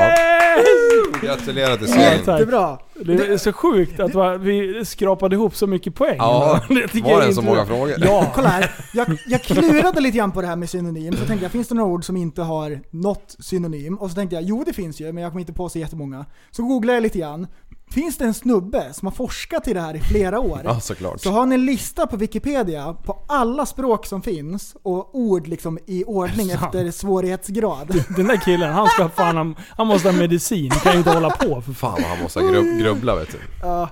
Gratulerar 1.23 1.77
till 1.77 1.86
Ja, 1.89 1.95
segern. 1.95 2.36
Jättebra. 2.39 2.78
Det 3.07 3.12
är 3.12 3.36
så 3.36 3.53
sjukt 3.53 4.01
att 4.01 4.15
va, 4.15 4.36
vi 4.36 4.85
skrapade 4.85 5.36
ihop 5.36 5.57
så 5.57 5.66
mycket 5.66 5.95
poäng. 5.95 6.16
Ja, 6.19 6.61
Det 6.69 6.74
var 6.74 7.11
jag 7.11 7.20
det 7.20 7.27
är 7.27 7.32
så 7.32 7.43
många 7.43 7.66
frågor? 7.66 7.95
Ja. 7.99 8.32
Kolla 8.35 8.49
här. 8.49 8.70
Jag, 8.95 9.19
jag 9.27 9.43
klurade 9.43 10.01
lite 10.01 10.19
grann 10.19 10.32
på 10.32 10.41
det 10.41 10.47
här 10.47 10.57
med 10.57 10.70
synonym. 10.70 11.16
Så 11.16 11.27
tänkte 11.27 11.45
jag, 11.45 11.53
finns 11.53 11.69
det 11.69 11.74
några 11.74 11.91
ord 11.93 12.05
som 12.05 12.16
inte 12.16 12.43
har 12.43 12.81
något 12.91 13.36
synonym? 13.39 13.95
Och 13.95 14.11
så 14.11 14.15
tänkte 14.15 14.36
jag, 14.36 14.45
jo 14.45 14.65
det 14.66 14.73
finns 14.73 15.01
ju, 15.01 15.12
men 15.12 15.23
jag 15.23 15.32
kommer 15.32 15.41
inte 15.41 15.53
på 15.53 15.69
så 15.69 15.78
jättemånga. 15.78 16.24
Så 16.51 16.62
googlade 16.62 16.97
jag 16.97 17.03
lite 17.03 17.19
grann. 17.19 17.47
Finns 17.95 18.19
det 18.19 18.25
en 18.25 18.35
snubbe 18.35 18.93
som 18.93 19.07
har 19.07 19.12
forskat 19.12 19.69
i 19.69 19.73
det 19.75 19.81
här 19.81 19.97
i 19.97 20.01
flera 20.01 20.41
år? 20.41 20.61
Ja, 20.65 20.81
såklart. 20.81 21.21
Så 21.21 21.31
har 21.31 21.41
han 21.41 21.53
en 21.53 21.65
lista 21.66 22.07
på 22.07 22.16
Wikipedia 22.16 22.97
på 23.05 23.19
alla 23.29 23.66
språk 23.66 24.07
som 24.07 24.23
finns 24.23 24.77
och 24.83 25.15
ord 25.15 25.47
liksom 25.47 25.79
i 25.87 26.05
ordning 26.05 26.51
efter 26.51 26.91
svårighetsgrad. 26.91 28.05
Den 28.16 28.27
där 28.27 28.37
killen, 28.37 28.73
han 28.73 28.87
ska 28.87 29.09
fan 29.09 29.37
han, 29.37 29.57
han 29.71 29.87
måste 29.87 30.09
ha 30.11 30.16
medicin. 30.19 30.71
Han 30.71 30.81
kan 30.81 30.93
ju 30.93 30.99
inte 30.99 31.11
hålla 31.11 31.31
på 31.31 31.61
för 31.62 31.73
fan. 31.73 31.93
Vad 31.93 32.03
han 32.11 32.23
måste 32.23 32.41
ha 32.41 32.49
grubbla 32.81 33.15
vet 33.16 33.33
du. 33.33 33.39
Ja, 33.62 33.83
äh, 33.83 33.89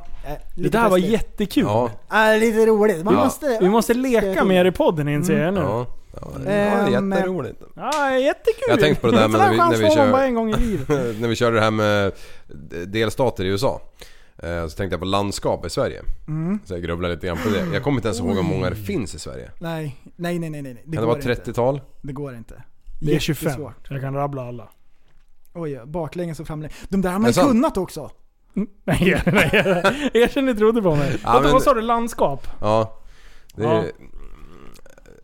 Det 0.57 0.63
lite 0.63 0.79
där 0.79 0.89
var 0.89 0.99
festligt. 0.99 1.13
jättekul. 1.23 1.65
Ja. 1.65 1.91
Äh, 2.35 2.41
lite 2.41 2.67
roligt. 2.67 3.05
Man 3.05 3.15
Ja. 3.15 3.25
måste... 3.25 3.59
Vi 3.61 3.69
måste 3.69 3.95
leka 3.95 4.45
mer 4.45 4.65
i 4.65 4.73
podden 4.73 5.09
inser 5.09 5.39
jag 5.39 5.55
nu. 5.55 5.61
Ja. 5.61 5.87
Ja, 6.21 6.31
det 6.39 6.45
var 6.45 6.97
Ehm, 6.97 7.11
jätteroligt. 7.11 7.63
Ja, 7.77 8.19
jättekul! 8.19 8.63
Jag 8.69 8.75
har 8.75 8.81
tänkt 8.81 9.01
på 9.01 9.07
det 9.11 9.17
där 9.17 9.29
med 9.29 9.41
när 9.41 9.51
vi- 9.51 9.57
när 9.57 9.77
vi 9.77 9.91
kör- 9.91 10.13
bara 10.13 10.25
en 10.27 10.35
gång 10.35 10.51
i 10.51 10.57
livet. 10.57 10.89
när 11.21 11.29
vi 11.29 11.35
körde 11.37 11.57
det 11.57 11.63
här 11.63 11.71
med 11.71 12.13
delstater 12.87 13.45
i 13.45 13.49
USA. 13.49 13.81
eh, 14.43 14.67
Så 14.67 14.77
tänkte 14.77 14.95
jag 14.95 15.01
på 15.01 15.07
landskap 15.07 15.67
i 15.67 15.71
Sverige. 15.71 16.03
Mm. 16.29 16.59
Så 16.65 16.75
jag 16.75 16.83
grubblade 16.83 17.15
lite 17.15 17.27
grann 17.27 17.39
på 17.45 17.49
det. 17.49 17.67
Jag 17.75 17.83
kommer 17.83 17.99
inte 17.99 18.09
ens 18.09 18.21
ihåg 18.21 18.35
hur 18.37 18.43
många 18.43 18.71
det 18.71 18.77
finns 18.77 19.15
i 19.15 19.19
Sverige. 19.19 19.51
Nej, 19.59 19.97
nej, 20.17 20.39
nej, 20.39 20.51
nej. 20.51 20.63
nej. 20.63 20.75
Det 20.75 20.97
Kan 20.97 21.03
det 21.03 21.07
vara 21.07 21.17
inte. 21.17 21.35
30-tal? 21.35 21.81
Det 22.03 22.13
går 22.13 22.35
inte. 22.37 22.63
Det 23.01 23.15
är 23.15 23.19
25. 23.19 23.47
Jättesvårt. 23.49 23.91
Jag 23.91 24.01
kan 24.01 24.15
rabbla 24.15 24.43
alla. 24.49 24.69
Oj, 25.55 25.81
baklänges 25.87 26.41
och 26.41 26.47
framlänges. 26.47 26.77
De 26.89 27.03
där 27.03 27.11
har 27.11 27.19
man 27.19 27.31
ju 27.31 27.43
kunnat 27.43 27.77
också. 27.77 28.11
Nej, 28.85 29.23
nej, 29.27 29.51
erkänn 30.15 30.49
inte 30.49 30.59
trodde 30.59 30.83
på 30.83 30.97
mig. 30.97 31.17
Ja, 31.25 31.41
men- 31.43 31.53
Vad 31.53 31.63
sa 31.63 31.75
du? 31.75 31.81
Landskap? 31.81 32.47
Ja. 32.61 32.99
Det 33.55 33.65
är 33.65 33.93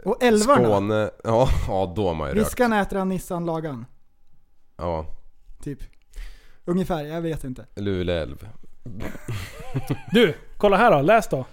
Och 0.08 0.22
älvarna. 0.22 0.64
Skåne. 0.68 1.10
Ja, 1.24 1.48
ja, 1.68 1.92
då 1.96 2.06
har 2.06 2.14
man 2.14 2.28
ju 2.28 2.34
rökt. 2.34 2.46
Viskan, 2.46 2.72
Ätran, 2.72 3.08
Nissan, 3.08 3.46
Lagan. 3.46 3.86
Ja. 4.78 5.06
Typ. 5.64 5.78
Ungefär, 6.64 7.04
jag 7.04 7.20
vet 7.20 7.44
inte. 7.44 7.66
Luleälv. 7.76 8.48
Du, 10.12 10.34
kolla 10.56 10.76
här 10.76 10.90
då. 10.90 11.02
Läs 11.02 11.28
då. 11.28 11.44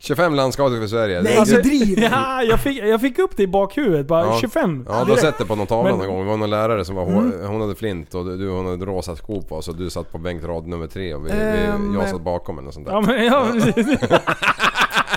25 0.00 0.34
landskap 0.34 0.68
för 0.72 0.86
Sverige. 0.86 1.22
Nej, 1.22 1.42
Det- 1.46 1.56
du 1.56 1.62
driver! 1.62 2.02
Ja, 2.12 2.42
jag 2.42 2.60
fick, 2.60 2.78
jag 2.84 3.00
fick 3.00 3.18
upp 3.18 3.36
det 3.36 3.42
i 3.42 3.46
bakhuvudet. 3.46 4.06
Bara 4.06 4.26
Ja. 4.26 4.38
25. 4.40 4.86
Ja, 4.88 5.04
du 5.04 5.10
har 5.12 5.18
sett 5.18 5.38
det 5.38 5.44
på 5.44 5.54
någon 5.54 5.66
tavla 5.66 5.90
Men- 5.90 5.98
någon 5.98 6.08
gång. 6.08 6.18
Det 6.24 6.30
var 6.30 6.36
någon 6.36 6.50
lärare 6.50 6.84
som 6.84 6.96
var, 6.96 7.04
hon 7.46 7.60
hade 7.60 7.74
flint 7.74 8.14
och 8.14 8.24
du 8.38 8.50
hon 8.50 8.66
hade 8.66 8.86
rosa 8.86 9.16
skor 9.16 9.42
på 9.42 9.62
så 9.62 9.72
du 9.72 9.90
satt 9.90 10.12
på 10.12 10.18
bänk 10.18 10.44
rad 10.44 10.66
nummer 10.66 10.86
tre 10.86 11.14
och 11.14 11.26
vi, 11.26 11.30
Ehm, 11.30 11.92
vi, 11.92 11.98
jag 11.98 12.08
satt 12.08 12.20
bakom 12.22 12.58
eller 12.58 12.70
sånt 12.70 12.86
där. 12.86 12.92
Ja, 12.92 13.00
men 13.00 13.24
ja, 13.24 13.48
precis. 13.74 14.00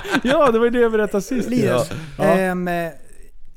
ja, 0.22 0.50
det 0.50 0.58
var 0.58 0.70
det 0.70 0.80
jag 0.80 0.92
berättade 0.92 1.22
sist. 1.22 1.48
Linus, 1.50 1.90
Ja. 2.18 2.24
ehm, 2.24 2.68
eh, 2.68 2.90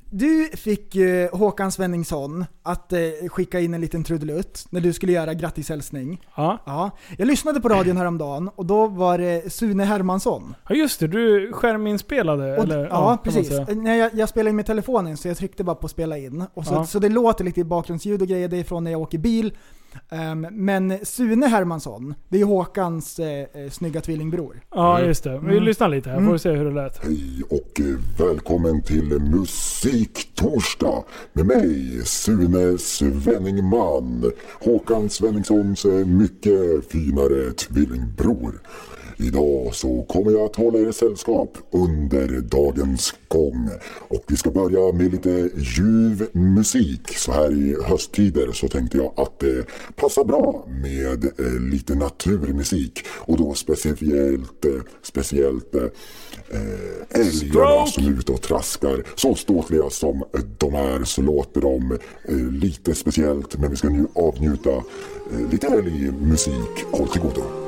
du 0.09 0.49
fick 0.53 0.95
eh, 0.95 1.29
Håkan 1.37 1.71
Svenningsson 1.71 2.45
att 2.63 2.93
eh, 2.93 2.99
skicka 3.29 3.59
in 3.59 3.73
en 3.73 3.81
liten 3.81 4.03
trudelutt 4.03 4.65
när 4.69 4.81
du 4.81 4.93
skulle 4.93 5.11
göra 5.11 5.33
grattishälsning. 5.33 6.21
Ja. 6.37 6.59
Ja. 6.65 6.91
Jag 7.17 7.27
lyssnade 7.27 7.61
på 7.61 7.69
radion 7.69 7.97
häromdagen 7.97 8.49
och 8.55 8.65
då 8.65 8.87
var 8.87 9.17
det 9.17 9.53
Sune 9.53 9.83
Hermansson. 9.83 10.55
ja, 10.69 10.75
just 10.75 10.99
det. 10.99 11.07
Du 11.07 11.51
skärminspelade. 11.53 12.57
Och, 12.57 12.63
eller, 12.63 12.85
ja, 12.87 13.01
man 13.05 13.17
precis. 13.17 13.51
Nej, 13.75 13.99
jag, 13.99 14.11
jag 14.13 14.29
spelar 14.29 14.49
in 14.49 14.55
med 14.55 14.65
telefonen 14.65 15.17
så 15.17 15.27
jag 15.27 15.37
tryckte 15.37 15.63
bara 15.63 15.75
på 15.75 15.87
spela 15.87 16.17
in. 16.17 16.45
Och 16.53 16.65
så, 16.65 16.73
Ja. 16.73 16.85
så 16.85 16.99
det 16.99 17.09
låter 17.09 17.43
lite 17.43 17.63
bakgrundsljud 17.63 18.21
och 18.21 18.27
grejer 18.27 18.47
därifrån 18.47 18.83
när 18.83 18.91
jag 18.91 19.01
åker 19.01 19.17
bil. 19.17 19.53
Ehm, 20.09 20.47
men 20.51 20.97
Sune 21.03 21.47
Hermansson, 21.47 22.13
det 22.29 22.41
är 22.41 22.45
Håkans 22.45 23.19
eh, 23.19 23.45
eh, 23.53 23.69
snygga 23.71 24.01
tvillingbror. 24.01 24.61
Ja, 24.71 25.01
just 25.01 25.23
det. 25.23 25.39
Vi 25.39 25.59
lyssnar 25.59 25.89
lite 25.89 26.09
här. 26.09 26.25
Får 26.25 26.33
vi 26.33 26.39
se 26.39 26.51
hur 26.51 26.65
det 26.65 26.71
lät. 26.71 27.03
Hej 27.05 27.43
och 27.49 27.79
eh, 27.79 28.25
välkommen 28.27 28.81
till 28.81 29.19
Musiktorsdag 29.19 31.03
med 31.33 31.45
mig 31.45 32.01
Sune 32.05 32.77
Svenningman, 32.77 34.31
Håkan 34.61 35.09
Svenningssons 35.09 35.85
eh, 35.85 36.05
mycket 36.05 36.91
finare 36.91 37.51
tvillingbror. 37.51 38.61
Idag 39.17 39.75
så 39.75 40.03
kommer 40.03 40.31
jag 40.31 40.41
att 40.41 40.55
hålla 40.55 40.79
er 40.79 40.91
sällskap 40.91 41.57
under 41.71 42.27
dagens 42.41 43.13
gång. 43.27 43.69
Och 44.07 44.23
vi 44.27 44.37
ska 44.37 44.51
börja 44.51 44.91
med 44.91 45.11
lite 45.11 45.49
ljuv 45.57 46.27
musik. 46.31 47.17
Så 47.17 47.31
här 47.31 47.51
i 47.51 47.75
hösttider 47.85 48.51
så 48.51 48.67
tänkte 48.67 48.97
jag 48.97 49.11
att 49.15 49.39
det 49.39 49.65
passar 49.95 50.23
bra 50.23 50.67
med 50.67 51.23
eh, 51.23 51.59
lite 51.71 51.95
naturmusik. 51.95 53.05
Och 53.07 53.37
då 53.37 53.53
speciellt, 53.53 54.65
eh, 54.65 54.71
speciellt 55.01 55.75
eh, 55.75 55.83
eh, 56.49 57.19
älgarna 57.21 57.85
som 57.85 58.05
är 58.05 58.19
ute 58.19 58.31
och 58.31 58.41
traskar. 58.41 59.03
Så 59.15 59.35
ståtliga 59.35 59.89
som 59.89 60.23
de 60.57 60.75
är 60.75 61.03
så 61.03 61.21
låter 61.21 61.61
de 61.61 61.97
eh, 62.23 62.35
lite 62.37 62.95
speciellt. 62.95 63.57
Men 63.57 63.69
vi 63.69 63.75
ska 63.75 63.89
nu 63.89 64.07
avnjuta 64.13 64.71
eh, 64.71 65.49
lite 65.51 65.67
älgmusik. 65.67 66.85
Håll 66.91 67.07
till 67.07 67.21
godo. 67.21 67.64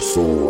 So. 0.00 0.49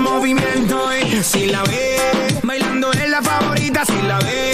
movimiento. 0.00 0.88
Y 0.94 1.22
si 1.22 1.46
la 1.46 1.62
ve 1.64 1.96
bailando 2.42 2.92
es 2.92 3.08
la 3.08 3.22
favorita, 3.22 3.84
si 3.84 4.02
la 4.02 4.18
ve 4.20 4.52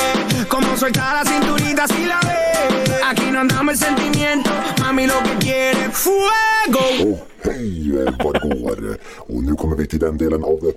como 0.48 0.76
suelta 0.76 1.14
la 1.14 1.30
cinturita, 1.30 1.86
si 1.88 2.04
la 2.04 2.20
ve 2.20 2.94
aquí 3.04 3.30
no 3.30 3.40
andamos 3.40 3.74
el 3.74 3.78
sentimiento, 3.78 4.50
mami 4.80 5.06
lo 5.06 5.22
que 5.22 5.36
quiere 5.38 5.90
fuego. 5.90 7.29
Hej 7.42 7.92
vad 8.24 8.34
det 8.34 8.48
går! 8.48 8.96
Och 9.16 9.42
nu 9.42 9.54
kommer 9.54 9.76
vi 9.76 9.86
till 9.86 9.98
den 9.98 10.18
delen 10.18 10.44
av 10.44 10.72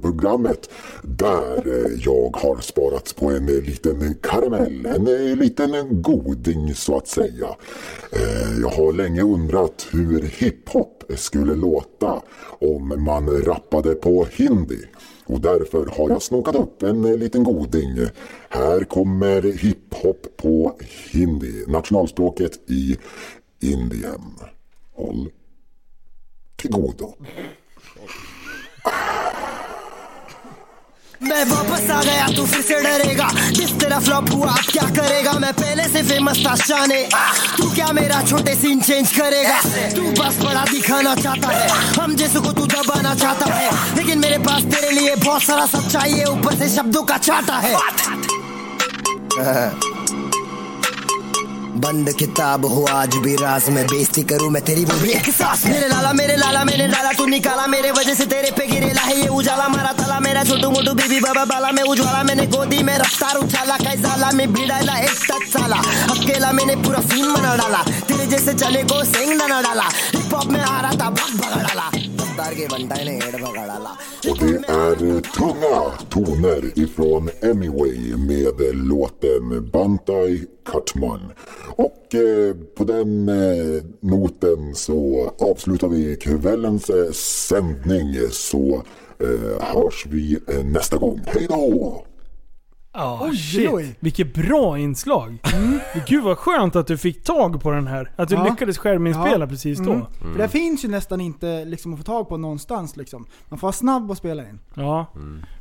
programmet 0.00 0.70
där 1.02 1.62
jag 1.98 2.36
har 2.36 2.60
sparat 2.60 3.14
på 3.16 3.30
en 3.30 3.46
liten 3.46 4.14
karamell, 4.22 4.86
en 4.86 5.04
liten 5.38 6.02
goding 6.02 6.74
så 6.74 6.96
att 6.96 7.08
säga. 7.08 7.56
Eh, 8.12 8.60
jag 8.60 8.68
har 8.68 8.92
länge 8.92 9.22
undrat 9.22 9.86
hur 9.92 10.22
hiphop 10.22 11.04
skulle 11.16 11.54
låta 11.54 12.22
om 12.60 13.04
man 13.04 13.28
rappade 13.28 13.94
på 13.94 14.26
hindi. 14.30 14.80
Och 15.26 15.40
därför 15.40 15.86
har 15.86 16.10
jag 16.10 16.22
snokat 16.22 16.54
upp 16.56 16.82
en 16.82 17.02
liten 17.02 17.44
goding. 17.44 17.96
Här 18.48 18.84
kommer 18.84 19.42
hiphop 19.42 20.26
på 20.36 20.72
hindi, 21.12 21.64
nationalspråket 21.66 22.70
i 22.70 22.98
Indien. 23.60 24.22
Håll 24.94 25.30
till 26.58 26.70
godo. 26.70 27.14
मैं 31.22 31.44
वापस 31.44 31.90
आ 31.90 32.02
गया 32.02 32.26
तू 32.36 32.44
फिर 32.46 32.60
से 32.62 32.80
डरेगा। 32.82 33.28
किस 33.50 33.72
तरह 33.80 34.00
फ्लॉप 34.00 34.30
हुआ 34.32 34.50
अब 34.50 34.66
क्या 34.72 34.82
करेगा? 34.96 35.32
मैं 35.32 35.52
पहले 35.52 35.84
से 35.88 36.02
फ़ेमस 36.02 36.38
था 36.46 36.54
शाने 36.56 37.02
तू 37.56 37.70
क्या 37.74 37.90
मेरा 37.92 38.22
छोटे 38.22 38.54
सीन 38.54 38.80
चेंज 38.80 39.12
करेगा? 39.12 39.58
तू 39.96 40.02
बस 40.22 40.38
बड़ा 40.44 40.64
दिखाना 40.70 41.14
चाहता 41.16 41.48
है। 41.48 41.68
हम 41.98 42.14
जैसे 42.16 42.40
को 42.40 42.52
तू 42.52 42.66
दबाना 42.66 43.14
चाहता 43.14 43.46
है। 43.54 43.96
लेकिन 43.96 44.18
मेरे 44.18 44.38
पास 44.46 44.62
तेरे 44.74 44.90
लिए 44.90 45.16
बहुत 45.16 45.42
सारा 45.42 45.66
सब 45.66 45.88
चाहिए 45.88 46.24
ऊपर 46.24 46.58
से 46.58 46.68
शब्दों 46.76 47.02
का 47.02 47.18
छाटा 47.18 47.58
है। 47.58 47.74
बंद 51.78 52.12
किताब 52.18 52.64
हो 52.66 52.84
आज 52.90 53.16
भी 53.24 53.34
राज 53.36 53.68
में 53.70 53.84
बेइज्जती 53.86 54.22
करूँ 54.30 54.48
मैं 54.50 54.62
तेरी 54.64 54.84
भी 54.84 55.10
एक 55.10 55.28
सांस। 55.34 55.64
मेरे 55.66 55.88
लाला 55.88 56.12
मेरे 56.12 56.36
लाला 56.36 56.64
मैंने 56.64 56.86
डाला 56.88 57.12
तू 57.18 57.26
निकाला 57.26 57.66
मेरे 57.66 57.90
वजह 57.90 58.14
से 58.14 58.26
तेरे 58.26 58.50
पे 58.58 58.66
गिरेला 58.66 59.02
है 59.02 59.16
ये 59.20 59.28
उजाला। 59.28 59.68
मारा 59.68 59.92
ताला 59.92 60.18
मेरा 60.20 60.42
छोटू 60.44 60.70
मोटू 60.70 60.92
बीबी 60.94 61.20
बाबा 61.20 61.44
बाला 61.44 61.70
में 61.72 61.82
उज्वाला 61.82 62.22
मैंने 62.22 62.46
गोदी 62.46 62.82
में 62.82 62.96
रफ्तार 62.98 63.36
उछाला 63.36 63.76
कैसाला 63.78 64.30
में 64.32 64.52
भिड़ाला 64.52 64.98
एक 64.98 65.24
टच 65.30 65.48
साला 65.52 65.76
अकेला 66.14 66.52
मैंने 66.52 66.76
पूरा 66.82 67.00
सीन 67.08 67.32
बना 67.34 67.54
डाला 67.56 67.82
तेरे 68.08 68.26
जैसे 68.26 68.54
चले 68.54 68.82
को 68.82 69.04
सेंग 69.04 69.32
ना 69.38 69.60
डाला। 69.62 69.88
हिप 70.14 70.34
हॉप 70.34 70.46
में 70.46 70.60
आ 70.60 70.80
रहा 70.80 70.92
था 70.92 71.10
भग 71.10 71.40
भगड़ाला 71.40 71.90
गद्दार 71.94 72.07
gitarrge 72.38 72.68
Vantaine 72.70 73.10
Edvagaala. 73.10 73.90
Och 74.30 74.38
det 74.38 74.68
är 74.68 75.14
eh, 75.14 75.20
tunga 75.20 75.92
toner 76.10 76.78
ifrån 76.78 77.30
Anyway 77.42 78.16
med 78.16 78.76
låten 78.76 79.70
Bantai 79.72 80.44
Katman. 80.72 81.20
Och 81.76 82.14
eh, 82.14 82.56
på 82.76 82.84
den 82.84 83.28
eh, 83.28 83.82
noten 84.00 84.74
så 84.74 85.30
avslutar 85.38 85.88
vi 85.88 86.16
kvällens 86.16 86.90
eh, 86.90 87.10
sändning 87.12 88.14
så 88.30 88.82
eh, 89.20 89.62
hörs 89.62 90.06
vi 90.06 90.38
eh, 90.48 90.64
nästa 90.64 90.96
gång. 90.96 91.20
Hej 91.26 91.46
då! 91.48 92.04
Ja, 93.00 93.18
Oj, 93.22 93.36
shit. 93.36 93.70
oj. 93.72 93.96
Vilket 94.00 94.34
bra 94.34 94.78
inslag. 94.78 95.38
Gud 96.06 96.24
vad 96.24 96.38
skönt 96.38 96.76
att 96.76 96.86
du 96.86 96.96
fick 96.98 97.24
tag 97.24 97.62
på 97.62 97.70
den 97.70 97.86
här. 97.86 98.10
Att 98.16 98.28
du 98.28 98.34
Ja. 98.34 98.44
lyckades 98.44 98.78
skärminspela 98.78 99.44
Ja. 99.44 99.46
precis 99.46 99.78
då. 99.78 99.92
Mm. 99.92 100.06
För 100.32 100.38
det 100.38 100.48
finns 100.48 100.84
ju 100.84 100.88
nästan 100.88 101.20
inte 101.20 101.64
liksom, 101.64 101.92
att 101.92 101.98
få 101.98 102.04
tag 102.04 102.28
på 102.28 102.36
någonstans. 102.36 102.96
Liksom. 102.96 103.26
Man 103.48 103.58
får 103.58 103.66
vara 103.66 103.72
snabb 103.72 104.10
och 104.10 104.16
spela 104.16 104.42
in. 104.42 104.60
Ja. 104.74 105.06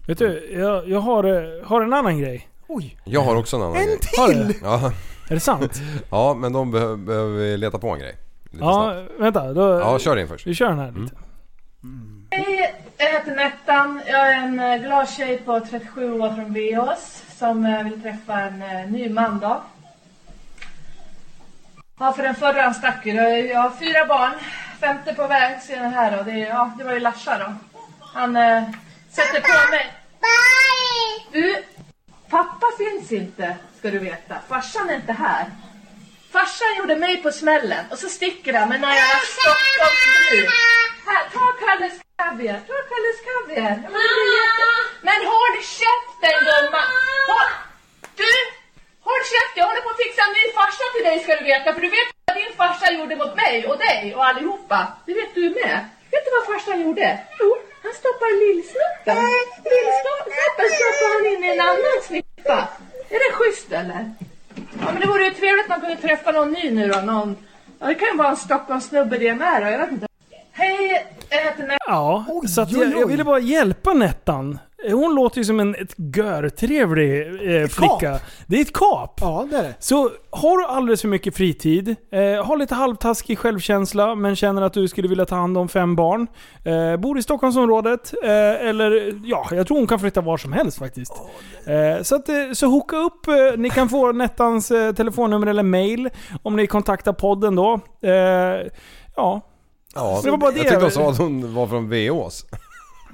Vet 0.08 0.18
du, 0.18 0.50
jag, 0.60 0.90
jag 0.90 1.00
har, 1.00 1.24
eh, 1.24 1.66
har 1.68 1.82
en 1.82 1.94
annan 1.94 2.20
grej. 2.20 2.48
Oj, 2.68 2.98
Jag 3.06 3.22
har 3.22 3.36
också 3.36 3.56
en 3.56 3.62
annan 3.64 3.76
en 3.78 3.86
grej. 3.86 3.98
Har 4.18 4.28
till! 4.28 4.54
Ja, 4.64 4.92
Är 5.30 5.34
det 5.34 5.40
sant? 5.40 5.82
ja, 6.10 6.34
men 6.34 6.54
de 6.54 6.72
behöver, 6.72 6.96
behöver 6.98 7.58
leta 7.58 7.80
på 7.80 7.90
en 7.90 8.00
grej. 8.00 8.16
Lite 8.52 8.66
ja, 8.66 8.94
snabbt. 8.94 9.12
vänta. 9.22 9.54
Då, 9.54 9.62
Ja, 9.80 10.00
kör 10.00 10.18
in 10.18 10.28
först. 10.28 10.48
Vi 10.48 10.54
kör 10.56 10.70
den 10.70 10.80
här 10.80 10.92
lite. 10.92 11.16
Jag 12.98 13.08
heter 13.12 13.36
Nettan. 13.36 14.02
Jag 14.08 14.28
är 14.28 14.34
en 14.34 14.60
eh, 14.60 14.78
glad 14.78 15.10
tjej 15.10 15.38
på 15.38 15.60
37 15.60 16.20
år 16.22 16.36
från 16.36 16.54
Veås 16.54 17.24
som 17.38 17.66
eh, 17.66 17.84
vill 17.84 18.02
träffa 18.02 18.40
en 18.42 18.62
eh, 18.62 18.88
ny 18.90 19.10
man 19.10 19.40
då. 19.40 19.62
Ja, 22.00 22.14
för 22.14 22.24
den 22.24 22.36
förra 22.36 22.62
han 22.62 22.74
stack 22.74 23.06
ju. 23.06 23.14
Jag 23.14 23.46
jag 23.48 23.60
har 23.60 23.70
fyra 23.70 24.06
barn. 24.06 24.32
Femte 24.80 25.14
på 25.14 25.28
väg 25.28 25.62
ser 25.62 25.82
ni 25.82 25.90
här 25.90 26.18
då. 26.18 26.24
Det, 26.24 26.32
är- 26.32 26.48
ja, 26.50 26.72
det 26.78 26.84
var 26.84 26.94
ju 26.94 27.00
Larsa 27.00 27.38
då. 27.38 27.54
Han 28.14 28.36
eh, 28.36 28.64
sätter 29.10 29.42
på 29.42 29.72
mig... 29.72 29.92
Du, 31.32 31.64
pappa 32.30 32.66
finns 32.78 33.12
inte, 33.12 33.56
ska 33.80 33.92
du 33.92 34.00
veta. 34.00 34.36
Farsan 34.48 34.90
är 34.90 34.96
inte 34.96 35.14
här. 35.14 35.46
Farsan 36.32 36.76
gjorde 36.78 36.96
mig 36.96 37.18
på 37.24 37.32
smällen 37.32 37.86
och 37.92 38.00
så 38.00 38.10
sticker 38.10 38.54
han 38.54 38.70
med 38.70 38.82
några 38.82 39.08
Stockholmsbrud. 39.36 40.50
Här, 41.08 41.24
ta 41.34 41.46
Kalles 41.62 41.98
kaviar, 42.18 42.60
ta 42.68 42.78
Kalles 42.92 43.20
kaviar. 43.28 43.76
Men, 45.08 45.20
jätte... 45.20 45.28
håll 45.34 45.56
käften 45.80 46.38
gumman! 46.48 46.88
Håll... 47.30 47.52
Du! 48.22 48.34
Håll 49.08 49.24
käften, 49.34 49.58
jag 49.62 49.68
håller 49.70 49.82
på 49.82 49.90
att 49.90 50.04
fixa 50.04 50.22
en 50.28 50.34
ny 50.40 50.46
farsa 50.58 50.86
till 50.94 51.06
dig 51.08 51.16
ska 51.24 51.32
du 51.36 51.44
veta. 51.54 51.74
För 51.74 51.82
du 51.82 51.90
vet 51.90 52.10
vad 52.26 52.38
din 52.38 52.54
farsa 52.62 52.88
gjorde 52.92 53.16
mot 53.16 53.36
mig 53.44 53.68
och 53.70 53.78
dig 53.78 54.16
och 54.16 54.26
allihopa. 54.26 54.80
Det 55.06 55.14
vet 55.14 55.36
du 55.36 55.50
med. 55.60 55.76
Vet 56.12 56.24
du 56.26 56.30
vad 56.38 56.46
farsan 56.52 56.82
gjorde? 56.82 57.08
Jo, 57.40 57.50
han 57.84 57.94
stoppar 58.02 58.32
lillsnoppen. 58.44 59.18
Lillsnoppen 59.72 60.70
stoppar 60.78 61.08
han 61.14 61.26
in 61.32 61.44
i 61.46 61.48
en 61.56 61.62
annan 61.70 61.98
snippa. 62.10 62.58
Är 63.10 63.20
det 63.24 63.32
schysst 63.38 63.72
eller? 63.72 64.02
Ja 64.88 64.94
men 64.94 65.02
det 65.02 65.08
vore 65.08 65.24
ju 65.26 65.32
trevligt 65.32 65.64
att 65.64 65.70
man 65.70 65.82
kunde 65.82 65.96
träffa 65.96 66.32
någon 66.32 66.52
ny 66.52 66.72
nu 66.72 66.88
då. 66.88 67.00
Någon... 67.00 67.36
Ja, 67.80 67.88
det 67.88 67.96
kan 67.96 68.08
ju 68.12 68.18
vara 68.18 68.30
en 68.30 68.36
Stockholmssnubbe 68.38 69.18
det 69.18 69.36
med 69.36 69.62
då. 69.64 69.68
Jag 69.70 69.78
vet 69.80 69.92
inte. 69.92 70.08
Hej, 70.52 71.06
jag 71.30 71.38
heter 71.44 71.68
Nä- 71.68 71.78
Ja, 71.88 72.26
så 72.48 72.62
att 72.62 72.72
jag, 72.72 72.92
jag 72.92 73.08
ville 73.08 73.24
bara 73.24 73.40
hjälpa 73.40 73.94
Nettan. 73.94 74.60
Hon 74.92 75.16
låter 75.16 75.38
ju 75.38 75.44
som 75.46 75.60
en 75.60 75.76
ett 75.76 75.94
görtrevlig 75.98 77.22
eh, 77.62 77.68
flicka. 77.68 78.20
Det 78.48 78.58
är 78.58 78.62
ett 78.62 78.74
kap. 78.74 79.20
Ja, 79.22 79.48
det 79.50 79.58
är 79.58 79.64
det. 79.64 79.74
Så 79.80 80.10
har 80.30 80.58
du 80.58 80.66
alldeles 80.66 81.02
för 81.02 81.08
mycket 81.08 81.36
fritid, 81.36 81.96
eh, 82.12 82.46
har 82.46 82.58
lite 82.58 82.76
halvtaskig 82.76 83.38
självkänsla 83.40 84.16
men 84.16 84.36
känner 84.36 84.62
att 84.62 84.74
du 84.74 84.88
skulle 84.88 85.08
vilja 85.08 85.26
ta 85.26 85.36
hand 85.36 85.58
om 85.58 85.70
fem 85.70 85.96
barn. 85.96 86.28
Eh, 86.64 86.98
bor 87.00 87.18
i 87.18 87.24
Stockholmsområdet, 87.24 88.14
eh, 88.24 88.68
eller 88.70 89.22
ja, 89.26 89.48
jag 89.52 89.68
tror 89.68 89.78
hon 89.78 89.88
kan 89.88 90.00
flytta 90.00 90.22
var 90.22 90.38
som 90.38 90.54
helst 90.54 90.78
faktiskt. 90.80 91.14
Eh, 91.66 92.04
så 92.04 92.16
att, 92.16 92.30
eh, 92.30 92.36
så 92.54 92.68
hooka 92.68 92.98
upp, 92.98 93.28
eh, 93.28 93.34
ni 93.58 93.70
kan 93.70 93.90
få 93.90 94.12
Nettans 94.12 94.68
telefonnummer 94.68 95.48
eller 95.48 95.64
mail 95.64 96.10
om 96.44 96.56
ni 96.56 96.68
kontaktar 96.68 97.14
podden 97.14 97.56
då. 97.56 97.80
Ja. 99.16 99.42
Ja, 99.96 100.22
det 100.24 100.32
var 100.32 100.38
bara 100.38 100.52
det. 100.52 100.58
jag 100.58 100.68
tyckte 100.68 100.82
hon 100.84 100.92
sa 100.92 101.10
att 101.10 101.18
hon 101.18 101.54
var 101.54 101.68
från 101.68 101.90
Veås. 101.90 102.46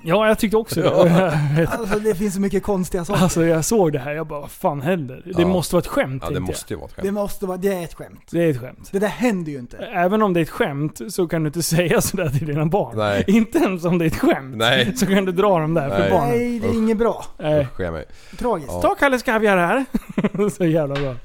Ja, 0.06 0.28
jag 0.28 0.40
tyckte 0.40 0.58
också 0.58 0.82
det. 0.82 0.86
Ja. 0.88 1.68
Alltså 1.68 2.00
det 2.00 2.16
finns 2.16 2.34
så 2.34 2.42
mycket 2.42 2.64
konstiga 2.64 3.06
saker. 3.06 3.24
Alltså 3.24 3.46
jag 3.46 3.66
såg 3.66 3.94
det 3.94 4.00
här, 4.00 4.12
jag 4.12 4.28
bara 4.28 4.40
vad 4.40 4.52
fan 4.52 4.82
händer? 4.82 5.22
Det 5.26 5.42
Ja. 5.42 5.48
måste 5.48 5.76
vara 5.76 5.82
ett 5.82 5.88
skämt 5.88 6.24
Ja, 6.26 6.34
det 6.34 6.40
måste 6.40 6.74
ju 6.74 6.78
vara 6.80 6.88
ett 6.90 6.96
Det 6.96 7.02
skämt. 7.02 7.14
måste 7.14 7.46
vara, 7.46 7.58
det 7.58 7.74
är 7.74 7.84
ett 7.84 7.94
skämt. 7.94 8.28
Det 8.32 8.44
är 8.44 8.50
ett 8.50 8.60
skämt. 8.62 8.90
Det 8.92 9.00
där 9.00 9.08
händer 9.08 9.52
ju 9.52 9.60
inte. 9.60 9.78
Även 9.78 10.22
om 10.22 10.34
det 10.34 10.40
är 10.40 10.42
ett 10.42 10.50
skämt 10.50 11.00
så 11.10 11.28
kan 11.28 11.44
du 11.44 11.48
inte 11.48 11.64
säga 11.64 12.02
sådär 12.02 12.30
till 12.30 12.48
dina 12.48 12.66
barn. 12.66 12.98
Nej. 12.98 13.24
Inte 13.28 13.58
ens 13.58 13.86
om 13.86 13.98
det 13.98 14.06
är 14.06 14.08
ett 14.08 14.20
skämt. 14.20 14.56
Nej. 14.58 14.96
Så 14.98 15.06
kan 15.06 15.26
du 15.26 15.32
dra 15.32 15.60
dem 15.60 15.74
där 15.74 15.90
för 15.90 16.00
Nej. 16.00 16.10
barnen. 16.12 16.30
Nej, 16.30 16.60
det 16.60 16.68
är 16.68 16.74
inget 16.74 16.98
bra. 16.98 17.26
Nej. 17.40 17.62
Usch, 17.74 17.80
jag 17.80 17.94
mig. 17.94 18.06
Tragiskt. 18.40 18.72
Ja. 18.74 18.82
Ta 18.82 18.96
Kalles 18.96 19.24
Kaviar 19.24 19.58
här. 19.58 19.86
så 20.50 20.66
jävla 20.66 20.96
bra. 20.96 21.16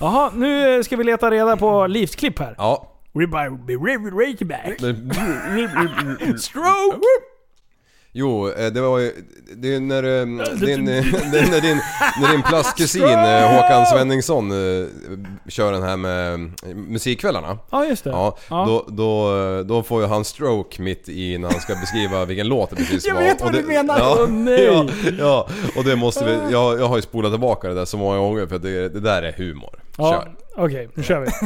Jaha, 0.00 0.30
nu 0.34 0.76
eh, 0.76 0.82
ska 0.82 0.96
vi 0.96 1.04
leta 1.04 1.30
reda 1.30 1.56
på 1.56 1.86
livsklipp 1.86 2.38
här. 2.38 2.54
Ja. 2.58 2.88
Stroke! 6.38 7.06
Jo, 8.18 8.48
eh, 8.50 8.66
det 8.66 8.80
var 8.80 8.98
ju... 8.98 9.12
Det 9.56 9.74
är 9.74 9.80
när, 9.80 10.02
eh, 10.02 10.26
din, 10.66 10.84
när 10.84 11.60
din, 11.60 11.80
när 12.20 12.32
din 12.32 12.42
plastkusin 12.42 13.02
eh, 13.02 13.56
Håkan 13.56 13.86
Svenningsson 13.86 14.50
kör 15.48 15.72
den 15.72 15.82
här 15.82 15.96
med 15.96 16.52
musikkvällarna. 16.74 17.58
Ja, 17.70 17.84
just 17.84 18.04
det. 18.04 18.10
Ja, 18.10 18.36
Ja. 18.50 18.64
Då, 18.66 18.84
då, 18.88 19.62
då 19.62 19.82
får 19.82 20.02
ju 20.02 20.08
han 20.08 20.24
stroke 20.24 20.82
mitt 20.82 21.08
i 21.08 21.38
när 21.38 21.50
han 21.50 21.60
ska 21.60 21.74
beskriva 21.74 22.24
vilken 22.24 22.48
låt 22.54 22.70
det 22.70 22.76
precis 22.76 23.06
Jag 23.06 23.14
var. 23.14 23.22
vet 23.22 23.40
Och 23.40 23.44
vad 23.44 23.52
det, 23.52 23.60
du 23.62 23.66
menar. 23.66 23.98
Ja, 23.98 24.26
nej. 24.28 24.64
Ja, 24.64 24.86
ja, 25.18 25.48
och 25.76 25.84
det 25.84 25.96
måste 25.96 26.24
vi... 26.24 26.52
Jag, 26.52 26.80
jag 26.80 26.86
har 26.88 26.96
ju 26.96 27.02
spolat 27.02 27.32
tillbaka 27.32 27.68
det 27.68 27.74
där 27.74 27.84
så 27.84 27.96
många 27.96 28.18
gånger 28.18 28.46
för 28.46 28.56
att 28.56 28.62
det, 28.62 28.88
det 28.88 29.00
där 29.00 29.22
är 29.22 29.32
humor. 29.32 29.82
Ja, 29.98 30.10
Kör. 30.12 30.64
okej, 30.64 30.88
nu 30.94 31.02
kör 31.02 31.20
vi. 31.20 31.26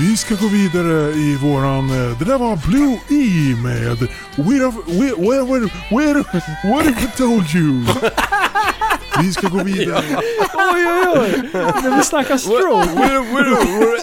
Vi 0.00 0.16
ska 0.16 0.34
gå 0.34 0.48
vidare 0.48 1.12
i 1.12 1.36
våran... 1.36 1.90
Eh, 1.90 2.18
det 2.18 2.24
där 2.24 2.38
var 2.38 2.56
Blue 2.56 2.98
E 3.08 3.56
med 3.62 4.08
Where 4.36 4.70
where, 4.86 5.14
where, 5.16 5.44
where, 5.44 5.70
where, 5.90 6.24
what 6.70 6.84
have 6.84 7.04
I 7.04 7.08
told 7.16 7.54
you? 7.54 7.84
Vi 9.22 9.32
ska 9.32 9.48
gå 9.48 9.62
vidare. 9.64 10.04
Oj, 10.54 10.86
oj, 10.86 11.20
oj! 11.20 11.50
När 11.52 11.96
vi 11.96 12.02
snackar 12.04 12.36
stroke. 12.36 12.88
Where, 12.94 13.20
where, 13.20 13.50
where, 13.50 14.00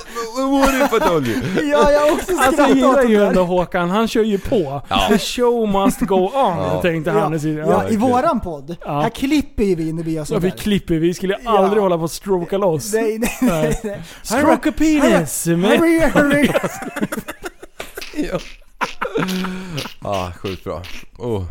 what 0.59 0.73
if 0.73 0.93
I 0.93 0.99
told 0.99 1.27
you? 1.27 1.69
Ja, 1.71 1.91
jag 1.91 2.13
också 2.13 2.31
Alltså 2.39 2.61
jag 2.61 2.75
gillar 2.75 3.03
ju 3.03 3.25
ändå 3.25 3.43
Håkan, 3.43 3.89
han 3.89 4.07
kör 4.07 4.23
ju 4.23 4.37
på. 4.37 4.81
Ja. 4.89 5.07
The 5.09 5.17
show 5.19 5.67
must 5.69 5.99
go 6.01 6.15
on, 6.15 6.31
Ja. 6.57 6.79
tänkte 6.81 7.11
han 7.11 7.33
i 7.33 7.39
sin... 7.39 7.57
Ja, 7.57 7.65
Ja, 7.67 7.89
I 7.89 7.97
våran 7.97 8.39
podd, 8.39 8.75
Ja. 8.85 9.01
här 9.01 9.09
klipper 9.09 9.63
ju 9.63 9.75
vi 9.75 9.93
när 9.93 10.03
vi 10.03 10.11
gör 10.11 10.25
så 10.25 10.35
vi 10.39 10.49
sådär. 10.51 10.61
klipper, 10.63 10.95
vi 10.95 11.13
skulle 11.13 11.37
Ja. 11.43 11.57
aldrig 11.59 11.81
hålla 11.83 11.97
på 11.97 12.03
att 12.03 12.11
stroka 12.11 12.57
loss. 12.57 12.93
Nej, 12.93 13.17
nej, 13.19 13.37
nej. 13.41 13.79
nej. 13.83 14.01
Stroke 14.23 14.69
a 14.69 14.73
penis! 14.77 15.47
Hurry, 15.47 15.99
hurry. 15.99 16.49
Ja. 18.31 18.39
Ah, 20.01 20.31
sjukt 20.31 20.63
bra. 20.63 20.81
Oh. 21.17 21.43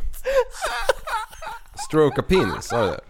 Stroke 1.88 2.20
a 2.20 2.24
penis, 2.28 2.64
sa 2.64 2.82
du 2.82 2.86
det? 2.86 3.00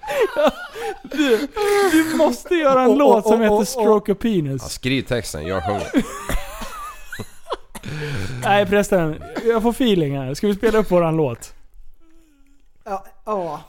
Du, 1.02 1.48
du 1.92 2.16
måste 2.16 2.54
göra 2.54 2.82
en 2.82 2.94
låt 2.98 3.26
som 3.26 3.40
heter 3.40 3.64
Stroke 3.64 4.12
a 4.12 4.14
Ja, 4.18 4.22
penis. 4.22 4.62
skriv 4.62 5.02
texten, 5.02 5.46
jag 5.46 5.64
sjunger. 5.66 5.86
Nej 8.42 8.66
förresten, 8.66 9.22
jag 9.46 9.62
får 9.62 9.70
feeling 9.70 10.18
här. 10.18 10.34
Ska 10.34 10.46
vi 10.46 10.54
spela 10.54 10.78
upp 10.78 10.90
våran 10.90 11.16
låt? 11.16 11.52
Ja, 12.84 13.04
ja. 13.26 13.60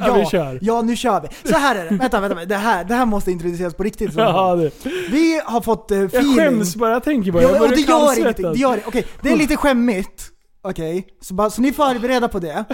Ja, 0.00 0.14
vi 0.14 0.26
kör. 0.26 0.58
ja, 0.62 0.82
nu 0.82 0.96
kör 0.96 1.20
vi. 1.20 1.50
Så 1.52 1.58
här 1.58 1.76
är 1.76 1.90
det. 1.90 1.96
Vänta, 1.96 2.20
vänta. 2.20 2.44
Det 2.44 2.56
här, 2.56 2.84
det 2.84 2.94
här 2.94 3.06
måste 3.06 3.30
introduceras 3.30 3.74
på 3.74 3.82
riktigt. 3.82 4.12
så. 4.14 4.20
Ja, 4.20 4.54
det. 4.56 4.70
Vi 5.10 5.40
har 5.44 5.60
fått 5.60 5.90
uh, 5.92 5.98
Jag 5.98 6.06
feeling. 6.06 6.36
skäms 6.36 6.76
bara 6.76 6.90
jag 6.92 7.04
tänker 7.04 7.32
på 7.32 7.38
det. 7.38 7.44
Jag 7.44 7.56
Ja, 7.56 7.62
och 7.62 7.68
det 7.68 7.74
gör 7.76 8.02
ingenting. 8.02 8.24
kallsvettas. 8.24 8.52
Det, 8.54 8.58
gör, 8.60 8.76
det. 8.76 8.82
Okej, 8.86 9.06
det 9.22 9.30
är 9.32 9.36
lite 9.36 9.56
skämmigt. 9.56 10.30
Okej, 10.70 11.06
så, 11.20 11.34
bara, 11.34 11.50
så 11.50 11.60
ni 11.62 11.68
är 11.68 11.72
förberedda 11.72 12.28
på 12.28 12.38
det. 12.38 12.64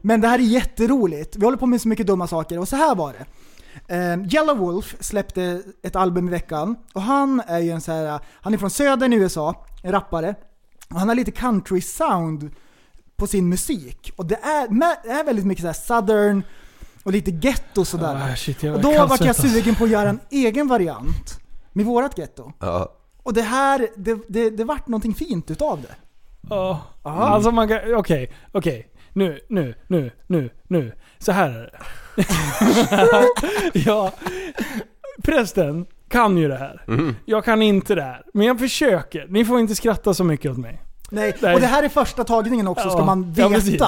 Men 0.00 0.20
det 0.20 0.28
här 0.28 0.38
är 0.38 0.42
jätteroligt. 0.42 1.36
Vi 1.36 1.44
håller 1.44 1.58
på 1.58 1.66
med 1.66 1.80
så 1.80 1.88
mycket 1.88 2.06
dumma 2.06 2.26
saker 2.26 2.58
och 2.58 2.68
så 2.68 2.76
här 2.76 2.94
var 2.94 3.12
det. 3.12 3.24
Eh, 3.94 4.34
Yellow 4.34 4.58
Wolf 4.58 4.96
släppte 5.00 5.62
ett 5.82 5.96
album 5.96 6.28
i 6.28 6.30
veckan 6.30 6.76
och 6.94 7.02
han 7.02 7.42
är 7.46 7.58
ju 7.58 7.70
en 7.70 7.80
så 7.80 7.92
här, 7.92 8.20
han 8.40 8.54
är 8.54 8.58
från 8.58 8.70
södern 8.70 9.12
i 9.12 9.16
USA, 9.16 9.66
en 9.82 9.92
rappare. 9.92 10.34
Och 10.90 10.98
han 10.98 11.08
har 11.08 11.14
lite 11.16 11.30
country 11.30 11.80
sound 11.80 12.50
på 13.16 13.26
sin 13.26 13.48
musik. 13.48 14.12
Och 14.16 14.26
det 14.26 14.34
är, 14.36 14.68
med- 14.68 14.96
det 15.04 15.10
är 15.10 15.24
väldigt 15.24 15.46
mycket 15.46 15.62
så 15.62 15.66
här 15.66 15.74
southern 15.74 16.42
och 17.02 17.12
lite 17.12 17.30
ghetto 17.30 17.84
sådär. 17.84 18.28
Ah, 18.32 18.36
shit, 18.36 18.62
jag 18.62 18.74
och 18.74 18.80
då 18.82 18.90
vart 19.06 19.20
jag 19.20 19.36
sugen 19.36 19.74
på 19.74 19.84
att 19.84 19.90
göra 19.90 20.08
en 20.08 20.20
egen 20.30 20.68
variant 20.68 21.38
med 21.72 21.86
vårat 21.86 22.18
ghetto. 22.18 22.52
Ja. 22.60 22.92
Och 23.22 23.34
det 23.34 23.42
här, 23.42 23.88
det, 23.96 24.18
det, 24.28 24.50
det 24.50 24.64
vart 24.64 24.88
någonting 24.88 25.14
fint 25.14 25.50
utav 25.50 25.82
det. 25.82 25.94
Ja. 26.50 26.82
Alltså 27.02 27.50
man 27.50 27.68
kan, 27.68 27.94
okej, 27.94 28.30
okej. 28.52 28.88
Nu, 29.12 29.40
nu, 29.48 29.74
nu, 29.86 30.10
nu, 30.26 30.50
nu. 30.68 30.92
Så 31.18 31.32
här 31.32 31.50
är 31.50 31.70
det. 31.70 31.78
ja. 33.86 34.12
Prästen 35.22 35.86
kan 36.08 36.38
ju 36.38 36.48
det 36.48 36.56
här. 36.56 36.82
Mhm. 36.86 37.16
Jag 37.24 37.44
kan 37.44 37.62
inte 37.62 37.94
det 37.94 38.02
här. 38.02 38.22
Men 38.34 38.46
jag 38.46 38.58
försöker. 38.58 39.26
Ni 39.28 39.44
får 39.44 39.60
inte 39.60 39.74
skratta 39.74 40.14
så 40.14 40.24
mycket 40.24 40.50
åt 40.50 40.58
mig. 40.58 40.82
Nej, 41.10 41.36
Nej. 41.40 41.54
och 41.54 41.60
det 41.60 41.66
här 41.66 41.82
är 41.82 41.88
första 41.88 42.24
tagningen 42.24 42.68
också, 42.68 42.90
ska 42.90 43.04
man 43.04 43.34
ja, 43.36 43.48
veta. 43.48 43.60
precis. 43.60 43.82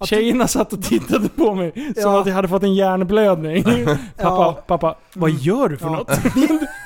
Att- 0.00 0.08
Tjejerna 0.08 0.48
satt 0.48 0.72
och 0.72 0.82
tittade 0.82 1.28
på 1.28 1.54
mig 1.54 1.72
som 1.74 1.92
Ja. 2.12 2.20
att 2.20 2.26
jag 2.26 2.34
hade 2.34 2.48
fått 2.48 2.62
en 2.62 2.74
hjärnblödning. 2.74 3.64
pappa, 3.64 3.96
Ja. 4.16 4.62
pappa, 4.66 4.96
vad 5.14 5.30
gör 5.30 5.68
du 5.68 5.76
för 5.76 5.86
Ja. 5.86 5.92
något? 5.92 6.10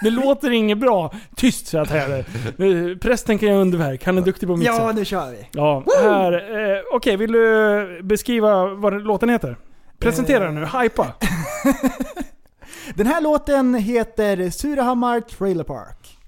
det 0.03 0.11
låter 0.11 0.51
inget 0.51 0.79
bra. 0.79 1.13
Tyst 1.37 1.67
så 1.67 1.77
jag 1.77 1.85
här. 1.87 2.19
Eh, 2.19 2.99
Prästen 2.99 3.39
kan 3.39 3.49
göra 3.49 3.61
underverk. 3.61 4.05
Han 4.05 4.19
är 4.19 4.23
duktig 4.23 4.49
på 4.49 4.57
mixa. 4.57 4.73
Ja, 4.73 4.93
nu 4.93 5.05
kör 5.05 5.31
vi. 5.31 5.49
Ja, 5.53 5.85
här. 6.03 6.33
Eh, 6.33 6.83
Okej, 6.95 7.17
vill 7.17 7.33
du 7.33 8.01
beskriva 8.03 8.67
vad 8.67 9.03
låten 9.03 9.29
heter? 9.29 9.57
Presentera 9.99 10.45
den 10.45 10.55
nu, 10.55 10.67
hypa. 10.83 11.07
Den 12.95 13.07
här 13.07 13.21
låten 13.21 13.75
heter 13.75 14.51
Surahammar 14.51 15.21
Trailer 15.21 15.65
Park. 15.65 16.19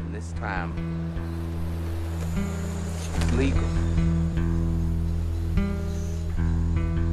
And 0.00 0.14
this 0.14 0.32
time, 0.32 0.72
it's 3.40 3.56
legal. 3.56 3.62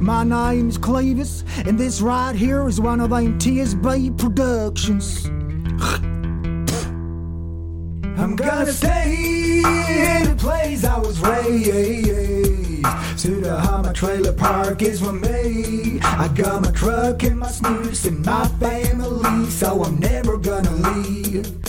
My 0.02 0.24
name's 0.24 0.78
Clevis, 0.78 1.44
and 1.68 1.78
this 1.78 2.02
right 2.02 2.36
here 2.36 2.68
is 2.68 2.80
one 2.80 3.02
of 3.02 3.10
them 3.10 3.40
TSB 3.40 4.18
productions. 4.18 5.26
I'm 8.18 8.36
gonna 8.36 8.72
stay 8.72 9.62
in 9.64 10.24
the 10.30 10.36
place 10.38 10.84
I 10.84 11.00
was 11.00 11.20
raised. 11.20 12.84
Sudahama 13.18 13.94
Trailer 13.94 14.34
Park 14.34 14.82
is 14.82 15.02
for 15.02 15.14
me. 15.14 16.00
I 16.02 16.30
got 16.30 16.62
my 16.64 16.72
truck 16.72 17.24
and 17.24 17.40
my 17.40 17.50
snooze 17.50 18.06
and 18.06 18.26
my 18.26 18.48
family, 18.60 19.50
so 19.50 19.84
I'm 19.84 20.00
never 20.00 20.38
gonna 20.38 20.72
leave. 20.72 21.67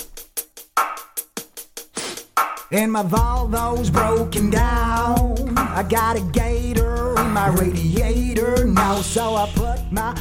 And 2.70 2.93
my 2.93 3.03
Volvo's 3.03 3.89
broken 3.89 4.51
down. 4.51 5.57
I 5.57 5.82
got 5.82 6.16
a 6.16 6.20
gator 6.20 7.19
in 7.19 7.31
my 7.31 7.49
radiator 7.49 8.66
now, 8.66 9.01
so 9.01 9.36
I 9.36 9.51
put 9.55 9.90
my 9.90 10.15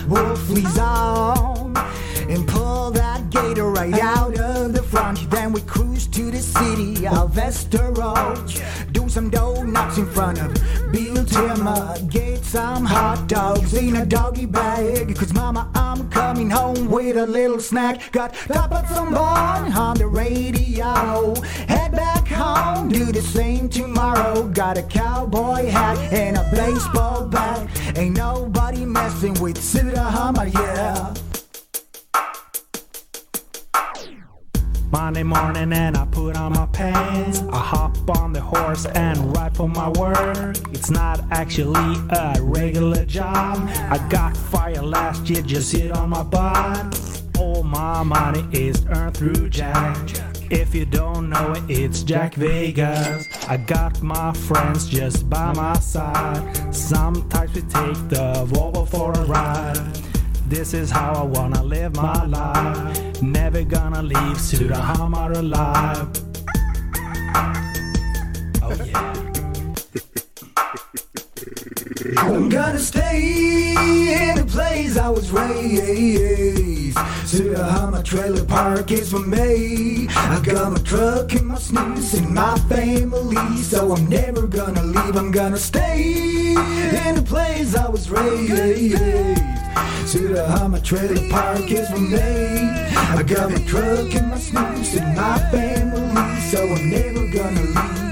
fleas 0.47 0.77
on 0.77 1.73
that 2.91 3.29
gator 3.29 3.69
right 3.69 3.93
out 3.99 4.39
of 4.39 4.73
the 4.73 4.83
front. 4.83 5.29
Then 5.29 5.51
we 5.51 5.61
cruise 5.61 6.07
to 6.07 6.31
the 6.31 6.39
city 6.39 7.07
of 7.07 7.33
Västerås. 7.33 8.61
Do 8.93 9.09
some 9.09 9.29
donuts 9.29 9.97
in 9.97 10.05
front 10.07 10.39
of 10.41 10.53
Bill 10.91 11.25
Timmer. 11.25 11.95
Get 12.09 12.43
some 12.43 12.85
hot 12.85 13.27
dogs 13.27 13.73
in 13.73 13.95
a 13.95 14.05
doggy 14.05 14.45
bag. 14.45 15.15
Cause 15.15 15.33
mama, 15.33 15.69
I'm 15.75 16.09
coming 16.09 16.49
home 16.49 16.89
with 16.89 17.17
a 17.17 17.25
little 17.25 17.59
snack. 17.59 18.11
Got 18.11 18.33
top 18.33 18.71
of 18.71 18.87
some 18.89 19.13
born 19.13 19.73
on 19.73 19.97
the 19.97 20.07
radio. 20.07 21.35
Head 21.67 21.91
back 21.91 22.27
home, 22.27 22.89
do 22.89 23.11
the 23.11 23.21
same 23.21 23.69
tomorrow. 23.69 24.47
Got 24.49 24.77
a 24.77 24.83
cowboy 24.83 25.65
hat 25.65 25.97
and 26.13 26.37
a 26.37 26.49
baseball 26.51 27.25
bat. 27.25 27.67
Ain't 27.97 28.15
nobody 28.15 28.85
messing 28.85 29.33
with 29.41 29.57
Sudahama, 29.57 30.53
yeah. 30.53 31.26
Monday 34.91 35.23
morning 35.23 35.73
and 35.73 35.97
I 35.97 36.05
put 36.05 36.37
on 36.37 36.53
my 36.53 36.65
pants. 36.67 37.43
I 37.51 37.57
hop 37.59 38.09
on 38.17 38.33
the 38.33 38.41
horse 38.41 38.85
and 38.85 39.35
ride 39.35 39.55
for 39.55 39.67
my 39.67 39.89
work. 39.89 40.57
It's 40.71 40.89
not 40.89 41.19
actually 41.31 41.95
a 42.09 42.37
regular 42.41 43.05
job. 43.05 43.67
I 43.89 44.05
got 44.09 44.35
fired 44.37 44.83
last 44.83 45.29
year, 45.29 45.41
just 45.41 45.71
sit 45.71 45.91
on 45.91 46.09
my 46.09 46.23
butt. 46.23 47.23
All 47.37 47.63
my 47.63 48.03
money 48.03 48.47
is 48.51 48.85
earned 48.87 49.17
through 49.17 49.49
Jack. 49.49 49.97
If 50.49 50.73
you 50.73 50.85
don't 50.85 51.29
know 51.29 51.53
it, 51.53 51.63
it's 51.69 52.03
Jack 52.03 52.35
Vegas. 52.35 53.27
I 53.49 53.57
got 53.57 54.01
my 54.01 54.31
friends 54.31 54.87
just 54.87 55.29
by 55.29 55.51
my 55.53 55.77
side. 55.79 56.73
Sometimes 56.73 57.53
we 57.53 57.61
take 57.61 58.09
the 58.09 58.45
Volvo 58.47 58.87
for 58.87 59.11
a 59.11 59.25
ride. 59.25 60.06
This 60.49 60.73
is 60.73 60.89
how 60.89 61.11
I 61.11 61.23
wanna 61.23 61.61
live 61.61 61.93
my 61.97 62.25
life. 62.25 63.21
Never 63.21 63.63
gonna 63.63 64.01
leave 64.01 64.37
Surahammar 64.37 65.35
alive. 65.35 66.07
Oh 68.63 68.73
yeah. 68.85 69.13
I'm 72.17 72.47
gonna 72.47 72.79
stay 72.79 73.75
in 73.75 74.37
the 74.37 74.45
place 74.49 74.97
I 74.97 75.09
was 75.09 75.31
raised. 75.31 76.97
Sudahama 77.27 78.01
trailer 78.05 78.45
park 78.45 78.89
is 78.91 79.11
for 79.11 79.19
me. 79.19 80.07
I 80.15 80.39
got 80.41 80.71
my 80.71 80.79
truck 80.79 81.33
and 81.33 81.47
my 81.47 81.57
snooze 81.57 82.13
and 82.13 82.33
my 82.33 82.57
family, 82.69 83.57
so 83.57 83.93
I'm 83.93 84.07
never 84.07 84.47
gonna 84.47 84.83
leave. 84.83 85.17
I'm 85.17 85.31
gonna 85.31 85.57
stay 85.57 86.55
in 86.55 87.15
the 87.15 87.23
place 87.25 87.75
I 87.75 87.89
was 87.89 88.09
raised. 88.09 89.66
Sudahama 90.05 90.79
trailer 90.83 91.29
park 91.31 91.71
is 91.71 91.89
for 91.89 91.99
me. 91.99 92.17
I 93.19 93.23
got 93.23 93.49
my 93.51 93.57
truck 93.67 94.15
and 94.15 94.29
my 94.29 94.37
snooze 94.37 94.95
and 94.97 95.15
my 95.15 95.37
family, 95.51 96.41
so 96.51 96.59
I'm 96.59 96.89
never 96.89 97.25
gonna 97.37 97.61
leave. 97.61 98.07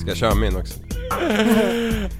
Ska 0.00 0.08
jag 0.08 0.16
köra 0.16 0.34
min 0.34 0.56
också? 0.56 0.74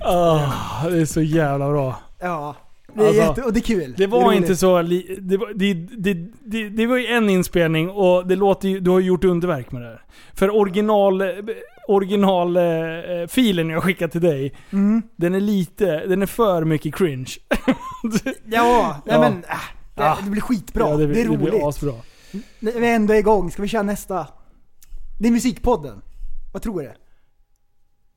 Ah, 0.03 0.89
det 0.91 1.01
är 1.01 1.05
så 1.07 1.23
jävla 1.23 1.69
bra. 1.69 2.01
Ja. 2.21 2.57
Det 2.95 3.03
är 3.03 3.07
Alltså, 3.07 3.23
jätte, 3.23 3.43
och 3.43 3.53
det 3.53 3.59
är 3.59 3.63
kul. 3.63 3.95
Det 3.97 4.07
var 4.07 4.33
är 4.33 4.37
inte 4.37 4.49
roligt. 4.49 4.59
så... 4.59 4.83
Li, 4.83 5.17
det, 5.21 5.37
var, 5.37 5.53
det, 5.55 5.75
det, 5.75 6.15
det, 6.45 6.69
det 6.69 6.87
var 6.87 6.97
ju 6.97 7.07
en 7.07 7.31
inspelning 7.31 7.91
och 7.91 8.27
det 8.27 8.37
låter 8.37 8.69
ju, 8.69 8.81
du 8.81 8.91
har 8.91 9.01
gjort 9.01 9.25
underverk 9.25 9.73
med 9.73 9.83
det 9.83 9.89
här. 9.89 10.03
För 10.35 10.57
original... 10.57 11.23
Original 11.89 12.57
eh, 12.57 12.63
jag 13.71 13.83
skickat 13.83 14.13
till 14.13 14.21
dig, 14.21 14.55
Mm. 14.73 15.03
den 15.17 15.35
är 15.35 15.41
lite... 15.41 16.07
Den 16.07 16.23
är 16.23 16.27
för 16.27 16.65
mycket 16.65 16.95
cringe. 16.95 17.31
Ja, 18.45 19.03
nej 19.07 19.15
Ja. 19.15 19.21
men 19.21 19.33
äh, 19.33 19.57
det, 19.95 20.03
Ah. 20.11 20.17
det 20.25 20.31
blir 20.31 20.41
skitbra. 20.41 20.89
Ja, 20.91 20.97
det 20.97 21.07
blir- 21.07 21.15
det 21.15 21.21
är 21.23 21.29
det 21.31 21.37
blir 21.39 21.51
roligt. 21.51 21.65
asbra. 21.65 21.93
Nej, 22.61 22.75
Vi 22.81 22.87
är 22.89 22.95
ändå 22.95 23.15
igång. 23.15 23.51
Ska 23.51 23.63
vi 23.63 23.69
köra 23.69 23.83
nästa? 23.83 24.27
Det 25.21 25.29
är 25.29 25.33
Musikpodden. 25.33 26.03
Vad 26.53 26.63
tror 26.63 26.81
du? 26.81 26.93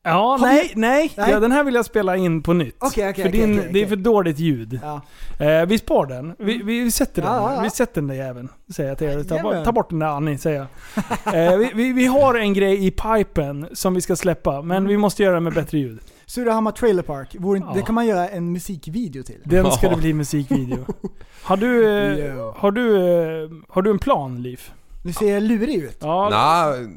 Ja, 0.06 0.10
Har 0.12 0.38
nej, 0.38 0.70
vi- 0.74 0.80
nej. 0.80 1.12
Nej. 1.16 1.30
Ja, 1.30 1.40
den 1.40 1.52
här 1.52 1.64
vill 1.64 1.74
jag 1.74 1.84
spela 1.84 2.16
in 2.16 2.42
på 2.42 2.52
nytt. 2.52 2.76
Okej, 2.78 3.10
okej, 3.10 3.22
för 3.24 3.30
okej, 3.30 3.40
din, 3.40 3.72
det 3.72 3.82
är 3.82 3.86
för 3.86 3.96
dåligt 3.96 4.38
ljud. 4.38 4.80
Ja. 4.82 5.00
Eh, 5.46 5.66
vi 5.66 5.78
spar 5.78 6.06
den. 6.06 6.34
Vi, 6.38 6.62
vi 6.62 6.90
sätter 6.90 7.22
den. 7.22 7.30
Ja, 7.32 7.50
ja, 7.50 7.54
ja. 7.56 7.60
Vi 7.62 7.70
sätter 7.70 7.94
den 8.00 8.08
där 8.08 8.14
jäveln. 8.14 8.48
Säger 8.74 8.88
jag 8.88 8.98
till 8.98 9.06
er. 9.08 9.24
Ta, 9.24 9.64
ta 9.64 9.72
bort 9.72 9.90
den 9.90 9.98
där 9.98 10.06
Annie, 10.06 10.38
säger 10.38 10.56
jag. 10.58 10.66
Eh, 11.52 11.56
vi, 11.58 11.70
vi, 11.74 11.92
vi 11.92 12.06
har 12.06 12.34
en 12.34 12.54
grej 12.54 12.86
i 12.86 12.90
pipen 12.90 13.66
som 13.72 13.94
vi 13.94 14.00
ska 14.00 14.16
släppa, 14.16 14.62
men 14.62 14.76
Mm. 14.76 14.88
vi 14.88 14.96
måste 14.96 15.22
göra 15.22 15.34
den 15.34 15.44
med 15.44 15.52
bättre 15.54 15.78
ljud. 15.78 15.98
Surahammar 16.26 16.70
Trailer 16.72 17.02
Park. 17.02 17.36
Vore, 17.38 17.58
Ja. 17.58 17.72
Det 17.74 17.82
kan 17.82 17.94
man 17.94 18.06
göra 18.06 18.28
en 18.28 18.52
musikvideo 18.52 19.22
till. 19.22 19.40
Den 19.44 19.70
ska 19.72 19.88
det 19.90 19.96
bli 19.96 20.12
musikvideo. 20.14 20.84
Har 21.42 21.56
du, 21.56 21.84
eh, 22.28 22.54
har 22.56 22.70
du, 22.70 22.96
eh, 22.96 23.50
har 23.68 23.82
du 23.82 23.90
en 23.90 23.98
plan, 23.98 24.42
Liv? 24.42 24.60
Du 25.04 25.12
ser 25.12 25.40
lurig 25.40 25.74
ut. 25.76 25.98
Ja. 26.00 26.28
Nej, 26.30 26.88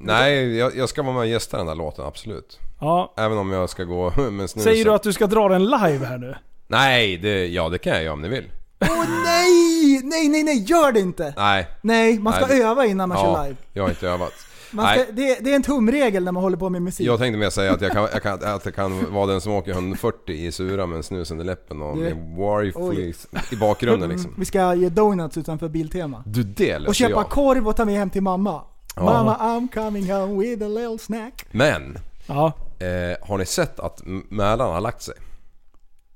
nej 0.00 0.56
jag, 0.56 0.76
jag 0.76 0.88
ska 0.88 1.02
vara 1.02 1.12
med 1.12 1.20
och 1.20 1.26
gästa 1.26 1.56
den 1.56 1.66
där 1.66 1.74
låten, 1.74 2.04
absolut. 2.04 2.58
ja. 2.80 3.14
Även 3.16 3.38
om 3.38 3.50
jag 3.52 3.70
ska 3.70 3.84
gå 3.84 4.10
med 4.30 4.50
snusen. 4.50 4.72
Säger 4.72 4.84
du 4.84 4.92
att 4.92 5.02
du 5.02 5.12
ska 5.12 5.26
dra 5.26 5.48
den 5.48 5.64
live 5.64 6.06
här 6.06 6.18
nu? 6.18 6.34
Nej, 6.66 7.16
det, 7.16 7.46
ja 7.46 7.68
det 7.68 7.78
kan 7.78 7.92
jag 7.92 8.02
göra 8.02 8.12
om 8.12 8.22
ni 8.22 8.28
vill. 8.28 8.44
Åh 8.80 9.04
nej! 9.24 10.00
Nej, 10.04 10.28
nej, 10.28 10.42
nej, 10.42 10.64
gör 10.68 10.92
det 10.92 11.00
inte! 11.00 11.34
Nej. 11.36 11.68
Nej, 11.82 12.18
man 12.18 12.32
ska 12.32 12.46
Nej, 12.46 12.62
öva 12.62 12.86
innan 12.86 13.08
man 13.08 13.18
ja, 13.18 13.34
kör 13.34 13.44
live. 13.44 13.56
jag 13.72 13.82
har 13.82 13.90
inte 13.90 14.08
övat. 14.08 14.32
Man 14.72 14.86
ska, 14.94 15.04
det, 15.12 15.38
det 15.40 15.50
är 15.52 15.56
en 15.56 15.62
tumregel 15.62 16.24
när 16.24 16.32
man 16.32 16.42
håller 16.42 16.56
på 16.56 16.68
med 16.68 16.82
musik. 16.82 17.06
Jag 17.06 17.18
tänkte 17.18 17.38
mer 17.38 17.50
säga 17.50 17.72
att 17.72 17.80
jag 17.80 17.92
kan, 17.92 18.08
jag 18.12 18.22
kan, 18.22 18.44
att 18.44 18.64
jag 18.64 18.74
kan 18.74 19.12
vara 19.12 19.26
den 19.26 19.40
som 19.40 19.52
åker 19.52 19.70
140 19.72 20.34
i 20.34 20.52
Sura 20.52 20.86
med 20.86 21.04
snus 21.04 21.30
under 21.30 21.44
läppen 21.44 21.82
och 21.82 21.96
med 21.96 22.16
Warrior 22.36 22.72
Oj. 22.76 22.94
Fleece 22.94 23.28
i 23.52 23.56
bakgrunden 23.56 24.08
liksom. 24.10 24.34
Vi 24.38 24.44
ska 24.44 24.74
ge 24.74 24.88
donuts 24.88 25.36
utanför 25.38 25.68
Biltema. 25.68 26.22
Du 26.26 26.42
det 26.42 26.76
Och 26.88 26.94
köpa 26.94 27.12
jag. 27.12 27.28
korv 27.28 27.68
och 27.68 27.76
ta 27.76 27.84
med 27.84 27.94
hem 27.94 28.10
till 28.10 28.22
mamma. 28.22 28.62
Ja. 28.96 29.02
Mamma 29.04 29.36
I'm 29.36 29.68
coming 29.74 30.10
home 30.12 30.38
with 30.44 30.64
a 30.64 30.68
little 30.68 30.98
snack. 30.98 31.44
Men, 31.50 31.98
Ja. 32.26 32.52
eh, 32.78 33.28
har 33.28 33.38
ni 33.38 33.46
sett 33.46 33.80
att 33.80 34.00
Mälaren 34.28 34.72
har 34.74 34.80
lagt 34.80 35.02
sig? 35.02 35.14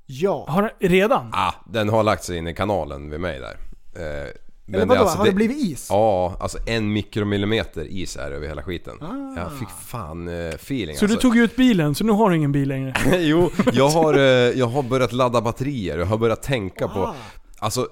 Ja. 0.05 0.45
Har 0.49 0.61
den, 0.61 0.89
redan? 0.89 1.29
Ah, 1.33 1.53
den 1.65 1.89
har 1.89 2.03
lagt 2.03 2.23
sig 2.23 2.37
in 2.37 2.47
i 2.47 2.53
kanalen 2.53 3.09
vid 3.09 3.19
mig 3.19 3.39
där. 3.39 3.57
Eh, 3.95 4.27
men 4.67 4.75
Eller 4.75 4.85
det 4.95 4.99
vadå, 4.99 5.09
har 5.09 5.25
det 5.25 5.31
blivit 5.31 5.57
is? 5.57 5.87
Ja, 5.89 6.35
alltså 6.39 6.57
en 6.65 6.93
mikromillimeter 6.93 7.85
is 7.87 8.17
är 8.17 8.29
det 8.29 8.35
över 8.35 8.47
hela 8.47 8.63
skiten. 8.63 8.93
Ah. 9.01 9.39
Jag 9.41 9.59
fick 9.59 9.69
fan 9.69 10.27
eh, 10.27 10.47
feeling 10.47 10.95
Så 10.97 11.05
alltså. 11.05 11.15
du 11.17 11.21
tog 11.21 11.37
ut 11.37 11.55
bilen, 11.55 11.95
så 11.95 12.03
nu 12.03 12.11
har 12.11 12.29
du 12.29 12.35
ingen 12.35 12.51
bil 12.51 12.67
längre? 12.69 12.93
jo, 13.19 13.51
jag 13.73 13.89
har, 13.89 14.13
eh, 14.13 14.21
jag 14.59 14.67
har 14.67 14.83
börjat 14.83 15.11
ladda 15.13 15.41
batterier, 15.41 15.97
jag 15.97 16.05
har 16.05 16.17
börjat 16.17 16.41
tänka 16.43 16.85
Ah. 16.85 16.87
på... 16.87 17.13
Alltså, 17.59 17.87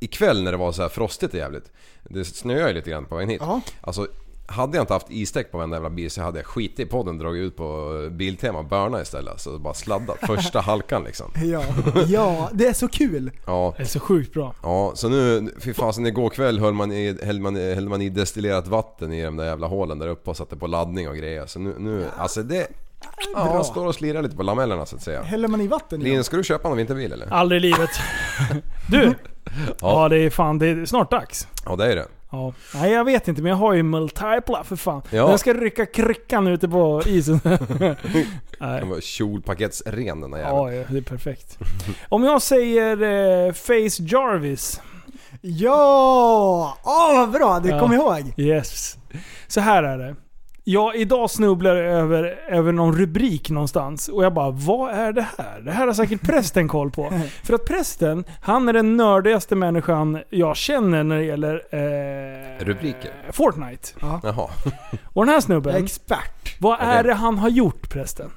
ikväll 0.00 0.42
när 0.42 0.52
det 0.52 0.58
var 0.58 0.72
så 0.72 0.82
här 0.82 0.88
frostigt 0.88 1.34
och 1.34 1.40
jävligt. 1.40 1.72
Det 2.02 2.24
snöade 2.24 2.68
ju 2.68 2.74
lite 2.74 2.90
grann 2.90 3.04
på 3.04 3.14
vägen 3.14 3.30
hit. 3.30 3.40
Ja. 3.44 3.60
Alltså, 3.80 4.06
hade 4.50 4.76
jag 4.76 4.82
inte 4.82 4.92
haft 4.92 5.10
isdäck 5.10 5.50
på 5.52 5.58
varenda 5.58 5.76
jävla 5.76 5.90
bil 5.90 6.10
så 6.10 6.22
hade 6.22 6.38
jag 6.38 6.46
skitit 6.46 6.80
i 6.80 6.86
podden 6.86 7.18
dragit 7.18 7.40
ut 7.40 7.56
på 7.56 8.08
Biltema 8.10 8.62
Börna 8.62 9.02
istället. 9.02 9.40
Så 9.40 9.58
bara 9.58 9.74
sladdat 9.74 10.18
första 10.20 10.60
halkan 10.60 11.04
liksom. 11.04 11.30
Ja, 11.44 11.62
ja, 12.08 12.50
det 12.52 12.66
är 12.66 12.72
så 12.72 12.88
kul. 12.88 13.30
Ja. 13.46 13.74
Det 13.76 13.82
är 13.82 13.86
så 13.86 14.00
sjukt 14.00 14.32
bra. 14.32 14.54
Ja, 14.62 14.92
så 14.94 15.08
nu, 15.08 15.54
fy 15.60 15.74
fasen 15.74 16.06
igår 16.06 16.30
kväll 16.30 16.58
höll 16.58 16.74
man 16.74 16.92
i, 16.92 17.18
hällde, 17.22 17.42
man, 17.42 17.56
hällde 17.56 17.90
man 17.90 18.02
i 18.02 18.08
destillerat 18.08 18.66
vatten 18.66 19.12
i 19.12 19.24
de 19.24 19.36
där 19.36 19.44
jävla 19.44 19.66
hålen 19.66 19.98
där 19.98 20.08
uppe 20.08 20.30
och 20.30 20.36
satte 20.36 20.56
på 20.56 20.66
laddning 20.66 21.08
och 21.08 21.16
grejer. 21.16 21.46
Så 21.46 21.58
nu, 21.58 21.74
nu 21.78 22.06
alltså 22.16 22.42
det... 22.42 22.68
Ja, 23.34 23.44
Bra. 23.44 23.64
står 23.64 23.86
och 23.86 23.94
slirar 23.94 24.22
lite 24.22 24.36
på 24.36 24.42
lamellerna 24.42 24.86
så 24.86 24.96
att 24.96 25.02
säga. 25.02 25.22
Häller 25.22 25.48
man 25.48 25.60
i 25.60 25.66
vatten? 25.66 26.00
Linus, 26.00 26.26
ska 26.26 26.36
du 26.36 26.44
köpa 26.44 26.68
en 26.68 26.76
vinterbil 26.76 27.12
eller? 27.12 27.32
Aldrig 27.32 27.64
i 27.64 27.66
livet. 27.66 27.90
Du! 28.90 29.14
Ja. 29.68 29.74
Ja. 29.80 30.08
det 30.08 30.16
är 30.18 30.30
fan, 30.30 30.58
det 30.58 30.66
är 30.66 30.84
snart 30.86 31.10
dags. 31.10 31.48
Ja, 31.64 31.76
det 31.76 31.92
är 31.92 31.96
det. 31.96 32.06
Ja. 32.30 32.52
Nej 32.74 32.92
jag 32.92 33.04
vet 33.04 33.28
inte 33.28 33.42
men 33.42 33.50
jag 33.50 33.56
har 33.56 33.72
ju 33.74 33.82
multipla 33.82 34.64
för 34.64 34.76
fan. 34.76 35.02
Ja. 35.10 35.26
Den 35.28 35.38
ska 35.38 35.54
rycka 35.54 35.86
kryckan 35.86 36.46
ute 36.46 36.68
på 36.68 37.02
isen. 37.06 37.40
Nej. 38.60 39.00
Kjolpaketsren 39.00 40.20
den 40.20 40.30
där 40.30 40.38
jäveln. 40.38 40.74
Ja, 40.76 40.84
det 40.88 40.98
är 40.98 41.02
perfekt. 41.02 41.58
Om 42.08 42.24
jag 42.24 42.42
säger 42.42 43.02
eh, 43.46 43.52
Face 43.52 44.02
Jarvis. 44.02 44.80
Ja! 45.40 46.78
Åh 46.84 47.16
vad 47.18 47.30
bra, 47.30 47.60
du 47.60 47.68
Ja. 47.68 47.80
kom 47.80 47.92
ihåg. 47.92 48.32
Yes. 48.36 48.96
Så 49.46 49.60
här 49.60 49.82
är 49.82 49.98
det. 49.98 50.16
Jag 50.70 50.96
idag 50.96 51.30
snubblar 51.30 51.76
över, 51.76 52.40
över 52.48 52.72
någon 52.72 52.98
rubrik 52.98 53.50
någonstans 53.50 54.08
och 54.08 54.24
jag 54.24 54.34
bara 54.34 54.50
Vad 54.50 54.90
är 54.94 55.12
det 55.12 55.26
här? 55.38 55.60
Det 55.60 55.70
här 55.70 55.86
har 55.86 55.94
säkert 55.94 56.22
prästen 56.22 56.68
koll 56.68 56.90
på. 56.90 57.12
För 57.42 57.54
att 57.54 57.64
prästen, 57.64 58.24
han 58.42 58.68
är 58.68 58.72
den 58.72 58.96
nördigaste 58.96 59.56
människan 59.56 60.22
jag 60.30 60.56
känner 60.56 61.04
när 61.04 61.16
det 61.16 61.24
gäller 61.24 61.62
eh, 61.70 62.64
Rubriker? 62.64 63.10
Fortnite. 63.32 63.88
Jaha. 64.00 64.48
Och 65.12 65.26
den 65.26 65.34
här 65.34 65.40
snubben, 65.40 65.84
Expert. 65.84 66.56
vad 66.60 66.80
är 66.80 67.04
det 67.04 67.14
han 67.14 67.38
har 67.38 67.48
gjort 67.48 67.90
prästen? 67.90 68.30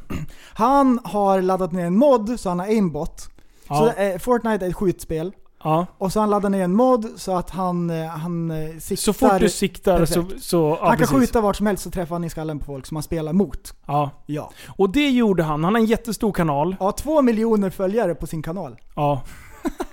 Han 0.54 1.00
har 1.04 1.42
laddat 1.42 1.72
ner 1.72 1.86
en 1.86 1.98
mod, 1.98 2.40
så 2.40 2.50
han 2.50 2.60
har 2.60 2.68
aimbot. 2.68 3.30
Ja. 3.68 3.76
Så 3.96 4.02
eh, 4.02 4.18
Fortnite 4.18 4.66
är 4.66 4.70
ett 4.70 4.76
skjutspel. 4.76 5.32
Ja. 5.64 5.86
Och 5.98 6.12
så 6.12 6.20
han 6.20 6.30
laddar 6.30 6.50
ner 6.50 6.64
en 6.64 6.76
mod 6.76 7.06
så 7.16 7.36
att 7.38 7.50
han, 7.50 7.90
eh, 7.90 8.08
han 8.08 8.52
eh, 8.52 8.78
siktar... 8.80 8.96
Så 8.96 9.14
fort 9.14 9.40
du 9.40 9.50
siktar 9.50 10.06
så... 10.06 10.24
Perfekt. 10.24 10.44
så 10.44 10.78
ja, 10.82 10.88
han 10.88 10.98
kan 10.98 11.08
precis. 11.08 11.20
skjuta 11.20 11.42
vart 11.42 11.56
som 11.56 11.68
helst 11.68 11.84
så 11.84 11.92
träffar 11.92 12.16
han 12.16 12.24
i 12.24 12.30
skallen 12.30 12.60
på 12.60 12.66
folk 12.66 12.86
som 12.86 12.96
han 12.96 13.04
spelar 13.04 13.34
mot. 13.34 13.74
Ja. 13.86 14.12
Ja. 14.26 14.52
Och 14.78 14.90
det 14.90 15.10
gjorde 15.10 15.44
han. 15.44 15.64
Han 15.64 15.74
har 15.74 15.82
en 15.82 15.88
jättestor 15.88 16.32
kanal. 16.32 16.76
Ja, 16.80 16.92
två 16.92 17.22
miljoner 17.22 17.70
följare 17.70 18.16
på 18.16 18.28
sin 18.28 18.42
kanal. 18.42 18.78
Ja. 18.96 19.22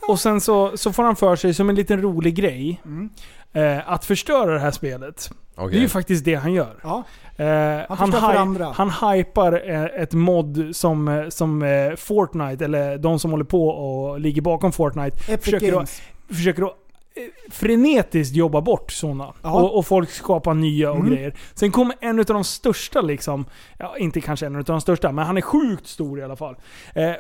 Och 0.08 0.20
sen 0.20 0.40
så, 0.40 0.76
så 0.76 0.92
får 0.92 1.02
han 1.02 1.16
för 1.16 1.36
sig 1.36 1.54
som 1.54 1.68
en 1.68 1.74
liten 1.74 2.02
rolig 2.02 2.34
grej 2.34 2.80
Mm. 2.84 3.10
Eh, 3.52 3.92
att 3.92 4.04
förstöra 4.04 4.52
det 4.54 4.60
här 4.60 4.70
spelet. 4.70 5.30
Okej. 5.56 5.70
Det 5.70 5.76
är 5.76 5.80
ju 5.80 5.88
faktiskt 5.88 6.24
det 6.24 6.34
han 6.34 6.52
gör. 6.52 6.76
Ja. 6.82 7.02
Eh, 7.36 7.80
Han 7.88 8.12
han, 8.12 8.60
han 8.74 8.90
hypar 9.14 9.70
eh, 9.70 9.84
ett 10.02 10.12
mod 10.12 10.70
som, 10.76 11.08
eh, 11.08 11.28
som 11.28 11.62
eh, 11.62 11.94
Fortnite, 11.96 12.64
eller 12.64 12.98
de 12.98 13.18
som 13.18 13.30
håller 13.30 13.44
på 13.44 13.68
och 13.68 14.20
ligger 14.20 14.42
bakom 14.42 14.72
Fortnite, 14.72 15.32
Epic 15.32 15.44
försöker 15.44 15.72
Games. 15.72 16.02
att, 16.28 16.36
försöker 16.36 16.62
att 16.62 16.68
eh, 17.14 17.50
frenetiskt 17.52 18.36
jobba 18.36 18.60
bort 18.60 18.92
sådana. 18.92 19.32
Och, 19.42 19.78
och 19.78 19.86
folk 19.86 20.10
skapar 20.10 20.54
nya 20.54 20.90
och 20.90 20.96
Mm. 20.96 21.10
grejer. 21.10 21.34
Sen 21.54 21.70
kommer 21.72 21.94
en 22.00 22.18
av 22.18 22.24
de 22.24 22.44
största 22.44 23.00
liksom, 23.00 23.44
ja 23.78 23.96
inte 23.98 24.20
kanske 24.20 24.46
en 24.46 24.56
av 24.56 24.64
de 24.64 24.80
största, 24.80 25.12
men 25.12 25.26
han 25.26 25.36
är 25.36 25.40
sjukt 25.42 25.86
stor 25.86 26.20
i 26.20 26.22
alla 26.22 26.36
fall. 26.36 26.56
Eh, 26.94 27.12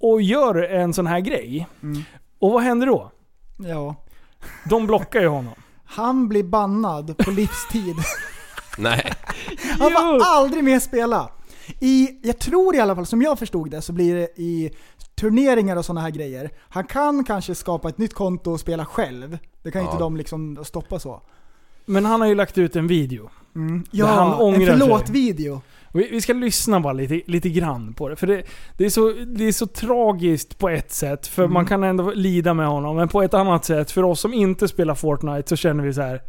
och 0.00 0.22
gör 0.22 0.54
en 0.62 0.92
sån 0.94 1.06
här 1.06 1.20
grej. 1.20 1.66
Mm. 1.82 2.02
Och 2.38 2.52
vad 2.52 2.62
händer 2.62 2.86
då? 2.86 3.10
Ja. 3.58 3.94
De 4.64 4.86
blockar 4.86 5.20
ju 5.20 5.28
honom. 5.28 5.54
Han 5.84 6.28
blir 6.28 6.42
bannad 6.44 7.16
på 7.18 7.30
livstid. 7.30 7.96
Nej. 8.78 9.12
Han 9.78 9.90
får 9.92 10.24
aldrig 10.26 10.64
mer 10.64 10.80
spela. 10.80 11.30
I, 11.80 12.08
jag 12.22 12.38
tror 12.38 12.76
i 12.76 12.80
alla 12.80 12.94
fall, 12.94 13.06
som 13.06 13.22
jag 13.22 13.38
förstod 13.38 13.70
det, 13.70 13.82
så 13.82 13.92
blir 13.92 14.14
det 14.14 14.28
i 14.36 14.70
turneringar 15.20 15.76
och 15.76 15.84
sådana 15.84 16.00
här 16.00 16.10
grejer. 16.10 16.50
Han 16.68 16.84
kan 16.84 17.24
kanske 17.24 17.54
skapa 17.54 17.88
ett 17.88 17.98
nytt 17.98 18.14
konto 18.14 18.50
och 18.52 18.60
spela 18.60 18.84
själv. 18.84 19.38
Det 19.62 19.70
kan 19.70 19.82
Ja. 19.82 19.88
inte 19.90 20.02
de 20.02 20.16
liksom 20.16 20.64
stoppa 20.64 20.98
så. 20.98 21.22
Men 21.84 22.04
han 22.04 22.20
har 22.20 22.28
ju 22.28 22.34
lagt 22.34 22.58
ut 22.58 22.76
en 22.76 22.86
video. 22.86 23.30
Mm. 23.54 23.84
Ja, 23.90 24.06
han 24.06 24.26
en 24.32 24.34
ångrar 24.34 24.78
förlåt-video. 24.78 25.60
Vi, 25.96 26.08
vi 26.10 26.20
ska 26.20 26.32
lyssna 26.32 26.80
bara 26.80 26.92
lite, 26.92 27.20
lite 27.26 27.48
grann 27.48 27.94
på 27.94 28.08
det. 28.08 28.16
För 28.16 28.26
det, 28.26 28.42
det, 28.76 28.84
är 28.84 28.90
så, 28.90 29.12
det 29.26 29.44
är 29.48 29.52
så 29.52 29.66
tragiskt 29.66 30.58
på 30.58 30.68
ett 30.68 30.92
sätt, 30.92 31.26
för 31.26 31.42
Mm. 31.42 31.52
man 31.54 31.66
kan 31.66 31.84
ändå 31.84 32.10
lida 32.14 32.54
med 32.54 32.66
honom. 32.66 32.96
Men 32.96 33.08
på 33.08 33.22
ett 33.22 33.34
annat 33.34 33.64
sätt, 33.64 33.90
för 33.90 34.02
oss 34.02 34.20
som 34.20 34.34
inte 34.34 34.68
spelar 34.68 34.94
Fortnite 34.94 35.48
så 35.48 35.56
känner 35.56 35.84
vi 35.84 35.92
så 35.94 36.02
här. 36.02 36.20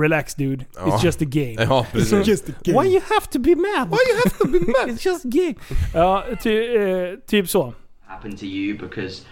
Relax 0.00 0.34
dude, 0.34 0.64
Ja. 0.76 0.82
it's 0.82 1.04
just 1.04 1.22
a 1.22 1.24
game. 1.28 1.56
Ja, 1.68 1.86
precis. 1.92 2.26
Just 2.28 2.48
a 2.48 2.52
game. 2.64 2.82
Why 2.82 2.88
you 2.88 3.00
have 3.08 3.26
to 3.32 3.38
be 3.38 3.54
mad? 3.56 3.88
Why 3.88 3.98
you 4.10 4.16
have 4.24 4.38
to 4.38 4.44
be 4.46 4.58
mad? 4.58 4.88
it's 4.96 5.04
just 5.08 5.24
a 5.24 5.28
game. 5.28 5.54
Ja, 5.94 6.24
ty, 6.42 6.76
eh, 6.76 7.18
typ 7.26 7.48
så. 7.48 7.72
happen 8.08 8.36
to 8.36 8.44
you 8.44 8.78
because 8.78 9.22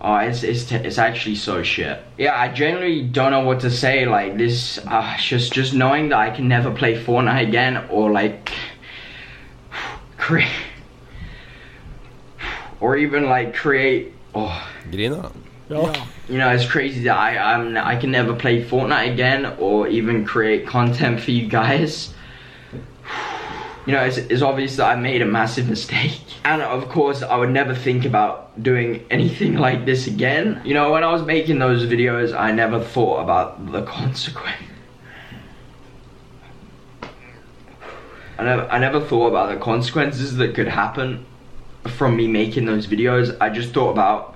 oh 0.00 0.18
it's 0.28 0.42
it's 0.44 0.72
it's 0.72 0.98
actually 0.98 1.36
so 1.36 1.62
shit 1.62 1.96
yeah 2.18 2.40
i 2.40 2.48
generally 2.56 3.02
don't 3.02 3.30
know 3.30 3.44
what 3.44 3.60
to 3.60 3.70
say 3.70 4.04
like 4.06 4.38
this 4.38 4.78
uh, 4.78 5.16
just 5.30 5.54
just 5.56 5.72
knowing 5.72 6.10
that 6.10 6.18
i 6.32 6.36
can 6.36 6.48
never 6.48 6.74
play 6.74 6.96
fortnite 7.04 7.48
again 7.48 7.78
or 7.90 8.10
like 8.22 8.50
create 10.26 10.48
or 12.80 12.96
even 12.96 13.26
like 13.26 13.54
create 13.54 14.12
oh 14.34 14.68
Grinar 14.90 15.22
han? 15.22 15.42
Yeah. 15.68 16.06
you 16.28 16.38
know 16.38 16.50
it's 16.50 16.66
crazy 16.66 17.04
that 17.04 17.16
i 17.16 17.38
i'm 17.38 17.76
i 17.76 17.94
can 17.94 18.10
never 18.10 18.34
play 18.34 18.64
fortnite 18.64 19.12
again 19.12 19.46
or 19.60 19.86
even 19.86 20.24
create 20.24 20.66
content 20.66 21.20
for 21.20 21.30
you 21.30 21.48
guys 21.48 22.12
you 23.86 23.92
know, 23.92 24.02
it's, 24.02 24.16
it's 24.16 24.42
obvious 24.42 24.76
that 24.76 24.86
I 24.86 24.96
made 24.96 25.22
a 25.22 25.26
massive 25.26 25.68
mistake. 25.68 26.20
And 26.44 26.60
of 26.60 26.88
course, 26.88 27.22
I 27.22 27.36
would 27.36 27.50
never 27.50 27.74
think 27.74 28.04
about 28.04 28.60
doing 28.62 29.04
anything 29.10 29.54
like 29.66 29.84
this 29.86 30.06
again. 30.06 30.60
You 30.64 30.74
know, 30.74 30.90
when 30.90 31.04
I 31.04 31.12
was 31.12 31.22
making 31.22 31.60
those 31.60 31.84
videos, 31.84 32.36
I 32.36 32.50
never 32.50 32.80
thought 32.80 33.22
about 33.22 33.72
the 33.72 33.82
consequence. 33.82 34.75
I 38.38 38.44
never, 38.44 38.68
I 38.68 38.78
never 38.78 39.00
thought 39.00 39.28
about 39.28 39.50
the 39.50 39.56
consequences 39.56 40.36
that 40.36 40.54
could 40.54 40.68
happen 40.68 41.24
from 41.84 42.16
me 42.16 42.26
making 42.26 42.66
those 42.66 42.86
videos. 42.86 43.36
I 43.40 43.48
just 43.48 43.72
thought 43.72 43.90
about 43.90 44.35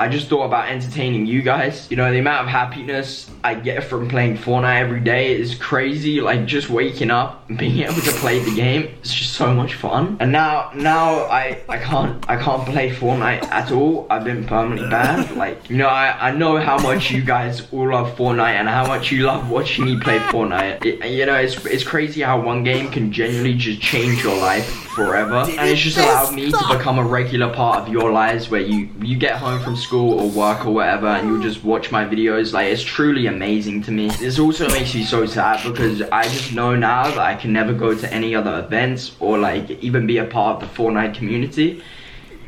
I 0.00 0.08
just 0.08 0.28
thought 0.28 0.46
about 0.46 0.70
entertaining 0.70 1.26
you 1.26 1.42
guys. 1.42 1.86
You 1.90 1.98
know, 1.98 2.10
the 2.10 2.20
amount 2.20 2.46
of 2.46 2.48
happiness 2.48 3.30
I 3.44 3.54
get 3.54 3.84
from 3.84 4.08
playing 4.08 4.38
Fortnite 4.38 4.80
every 4.80 5.00
day 5.00 5.38
is 5.38 5.54
crazy. 5.54 6.22
Like 6.22 6.46
just 6.46 6.70
waking 6.70 7.10
up 7.10 7.46
and 7.50 7.58
being 7.58 7.80
able 7.86 8.00
to 8.00 8.12
play 8.12 8.38
the 8.38 8.54
game, 8.54 8.94
it's 9.00 9.12
just 9.12 9.34
so 9.34 9.52
much 9.52 9.74
fun. 9.74 10.16
And 10.18 10.32
now, 10.32 10.70
now 10.74 11.24
I, 11.24 11.62
I 11.68 11.76
can't, 11.76 12.24
I 12.30 12.38
can't 12.38 12.66
play 12.66 12.88
Fortnite 12.90 13.42
at 13.50 13.72
all. 13.72 14.06
I've 14.08 14.24
been 14.24 14.46
permanently 14.46 14.88
banned. 14.88 15.20
Like, 15.40 15.70
you 15.70 15.76
know, 15.76 15.88
I, 15.88 16.28
I 16.28 16.30
know 16.32 16.58
how 16.58 16.78
much 16.78 17.10
you 17.10 17.22
guys 17.22 17.66
all 17.72 17.92
love 17.92 18.14
Fortnite 18.16 18.54
and 18.54 18.68
how 18.68 18.86
much 18.86 19.10
you 19.10 19.24
love 19.24 19.50
watching 19.50 19.86
me 19.86 19.98
play 19.98 20.18
Fortnite. 20.18 20.84
It, 20.84 21.10
you 21.10 21.24
know, 21.24 21.36
it's, 21.36 21.64
it's 21.64 21.84
crazy 21.84 22.20
how 22.20 22.40
one 22.40 22.62
game 22.62 22.90
can 22.90 23.10
genuinely 23.10 23.54
just 23.54 23.80
change 23.80 24.22
your 24.22 24.36
life 24.36 24.66
forever. 24.94 25.46
And 25.48 25.68
it's 25.68 25.80
just 25.80 25.96
allowed 25.96 26.34
me 26.34 26.50
to 26.50 26.64
become 26.70 26.98
a 26.98 27.04
regular 27.04 27.50
part 27.52 27.80
of 27.80 27.88
your 27.88 28.12
lives 28.12 28.50
where 28.50 28.60
you, 28.60 28.90
you 29.00 29.16
get 29.16 29.36
home 29.36 29.62
from 29.62 29.76
school 29.76 29.89
or 29.92 30.28
work 30.28 30.66
or 30.66 30.72
whatever 30.72 31.06
and 31.06 31.28
you'll 31.28 31.42
just 31.42 31.64
watch 31.64 31.90
my 31.90 32.04
videos. 32.04 32.52
Like, 32.52 32.68
it's 32.68 32.82
truly 32.82 33.26
amazing 33.26 33.82
to 33.84 33.90
me. 33.90 34.08
This 34.08 34.38
also 34.38 34.68
makes 34.68 34.94
me 34.94 35.04
so 35.04 35.26
sad 35.26 35.62
because 35.64 36.02
I 36.02 36.22
just 36.24 36.52
know 36.52 36.76
now 36.76 37.04
that 37.04 37.18
I 37.18 37.34
can 37.34 37.52
never 37.52 37.72
go 37.72 37.94
to 37.94 38.12
any 38.12 38.34
other 38.34 38.58
events 38.60 39.16
or 39.20 39.38
like 39.38 39.70
even 39.82 40.06
be 40.06 40.18
a 40.18 40.24
part 40.24 40.62
of 40.62 40.68
the 40.68 40.82
Fortnite 40.82 41.14
community. 41.14 41.82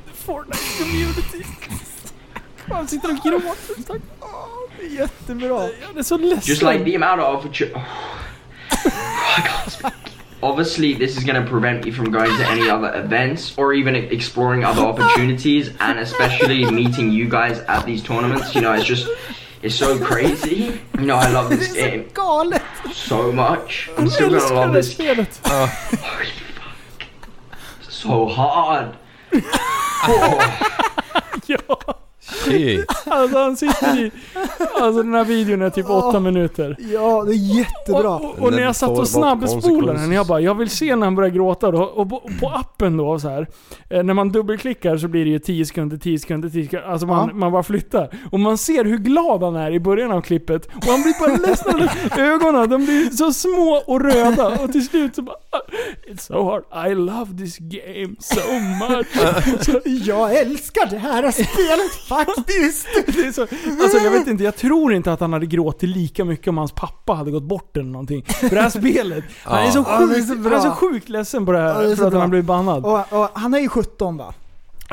the 0.06 0.12
Fortnite 0.12 0.78
community. 0.78 1.44
Han 2.68 2.88
sitter 2.88 3.10
och 3.10 3.16
gråter. 3.16 3.82
Tack. 3.86 4.02
Det 4.78 4.86
är 4.86 4.90
jättebra. 4.90 5.68
Jag 5.80 5.98
är 5.98 6.02
så 6.02 6.18
ledsen. 6.18 6.42
Just 6.44 6.62
like 6.62 6.84
the 6.84 6.94
amount 6.94 7.20
of 7.20 7.38
opportunity. 7.38 7.80
I 8.70 9.42
can't 9.46 9.70
speak. 9.70 10.11
Obviously, 10.42 10.94
this 10.94 11.16
is 11.16 11.22
going 11.24 11.40
to 11.42 11.48
prevent 11.48 11.84
me 11.84 11.90
from 11.92 12.10
going 12.10 12.36
to 12.36 12.46
any 12.48 12.68
other 12.68 12.92
events 12.94 13.56
or 13.56 13.72
even 13.72 13.94
exploring 13.94 14.64
other 14.64 14.82
opportunities, 14.82 15.70
and 15.78 15.98
especially 16.00 16.68
meeting 16.80 17.12
you 17.12 17.28
guys 17.28 17.60
at 17.60 17.86
these 17.86 18.02
tournaments. 18.02 18.52
You 18.54 18.62
know, 18.62 18.72
it's 18.72 18.84
just, 18.84 19.08
it's 19.62 19.76
so 19.76 19.98
crazy. 20.04 20.80
You 20.98 21.06
know, 21.06 21.16
I 21.16 21.30
love 21.30 21.50
this 21.50 21.72
game 21.72 22.10
so 22.92 23.30
much. 23.32 23.88
I'm 23.96 24.08
still 24.08 24.30
gonna 24.30 24.52
love 24.52 24.72
this 24.72 24.90
spelet. 24.92 25.32
so 27.88 28.26
hard. 28.26 28.96
Oh. 30.04 30.36
ja. 31.46 31.56
Shit. 32.22 32.84
Alltså 33.06 33.38
han 33.38 33.56
sitter 33.56 33.98
i... 33.98 34.10
Alltså 34.80 35.02
den 35.02 35.14
här 35.14 35.24
videon 35.24 35.62
är 35.62 35.70
typ 35.70 35.90
åtta 35.90 36.20
minuter. 36.20 36.76
Ja, 36.92 37.24
det 37.24 37.32
är 37.32 37.56
jättebra. 37.56 38.10
Och, 38.10 38.24
och, 38.24 38.38
och 38.38 38.52
när 38.52 38.62
jag 38.62 38.76
satt 38.76 38.90
och 38.90 39.08
snabbspolade 39.08 39.98
den, 40.00 40.12
jag 40.12 40.26
bara, 40.26 40.40
jag 40.40 40.54
vill 40.54 40.70
se 40.70 40.96
när 40.96 41.06
han 41.06 41.14
börjar 41.14 41.30
gråta 41.30 41.70
då. 41.70 41.82
Och 41.82 42.10
på, 42.10 42.20
på 42.40 42.48
appen 42.48 42.96
då 42.96 43.18
så 43.18 43.28
här. 43.28 43.46
eh, 43.90 44.02
När 44.02 44.14
man 44.14 44.28
dubbelklickar 44.32 44.96
så 44.96 45.08
blir 45.08 45.24
det 45.24 45.30
ju 45.30 45.38
10 45.38 45.64
sekunder, 45.66 45.96
10 45.96 46.18
sekunder, 46.18 46.48
10 46.48 46.64
sekunder. 46.64 46.88
Alltså 46.88 47.06
man, 47.06 47.28
Ja. 47.28 47.34
man 47.34 47.52
bara 47.52 47.62
flyttar. 47.62 48.08
Och 48.32 48.40
man 48.40 48.58
ser 48.58 48.84
hur 48.84 48.98
glad 48.98 49.42
han 49.42 49.56
är 49.56 49.70
i 49.70 49.80
början 49.80 50.12
av 50.12 50.20
klippet. 50.20 50.66
Och 50.66 50.84
han 50.84 51.02
blir 51.02 51.20
bara 51.20 51.36
ledsen. 51.48 51.88
Ögonen, 52.24 52.70
de 52.70 52.84
blir 52.84 53.10
så 53.10 53.32
små 53.32 53.82
och 53.86 54.00
röda. 54.00 54.48
Och 54.64 54.72
till 54.72 54.86
slut 54.86 55.14
så 55.14 55.22
bara... 55.22 55.36
It's 56.10 56.20
so 56.26 56.44
hard. 56.50 56.90
I 56.90 56.94
love 56.94 57.38
this 57.38 57.58
game 57.58 58.14
so 58.18 58.40
much. 58.88 59.06
Jag 60.06 60.36
älskar 60.38 60.86
det 60.90 60.98
här 60.98 61.30
spelet 61.30 62.08
faktiskt! 62.24 62.86
det 63.06 63.26
är 63.26 63.32
så, 63.32 63.42
alltså 63.82 63.98
jag 63.98 64.10
vet 64.10 64.26
inte, 64.26 64.44
jag 64.44 64.56
tror 64.56 64.94
inte 64.94 65.12
att 65.12 65.20
han 65.20 65.32
hade 65.32 65.46
gråtit 65.46 65.88
lika 65.88 66.24
mycket 66.24 66.48
om 66.48 66.58
hans 66.58 66.72
pappa 66.72 67.12
hade 67.12 67.30
gått 67.30 67.42
bort 67.42 67.76
eller 67.76 67.90
någonting. 67.90 68.24
För 68.24 68.50
det 68.50 68.60
här 68.62 68.70
spelet, 68.70 69.24
han 69.44 69.58
är 69.66 69.70
så 69.70 69.84
Ja, 69.88 69.98
det 69.98 70.04
är 70.04 70.08
sjukt, 70.08 70.26
så 70.28 70.34
han 70.48 70.52
är 70.52 70.60
så 70.60 70.70
sjukt 70.70 71.08
ledsen 71.08 71.46
på 71.46 71.52
det 71.52 71.58
Ja, 71.58 71.72
här 71.72 71.82
det 71.82 71.92
är 71.92 71.96
för 71.96 72.04
att 72.04 72.10
bra. 72.10 72.20
han 72.20 72.20
har 72.20 72.28
blivit 72.28 72.46
bannad. 72.46 72.84
Och, 72.84 73.12
och 73.22 73.28
han 73.34 73.54
är 73.54 73.58
ju 73.58 73.68
17 73.68 74.16
va? 74.16 74.34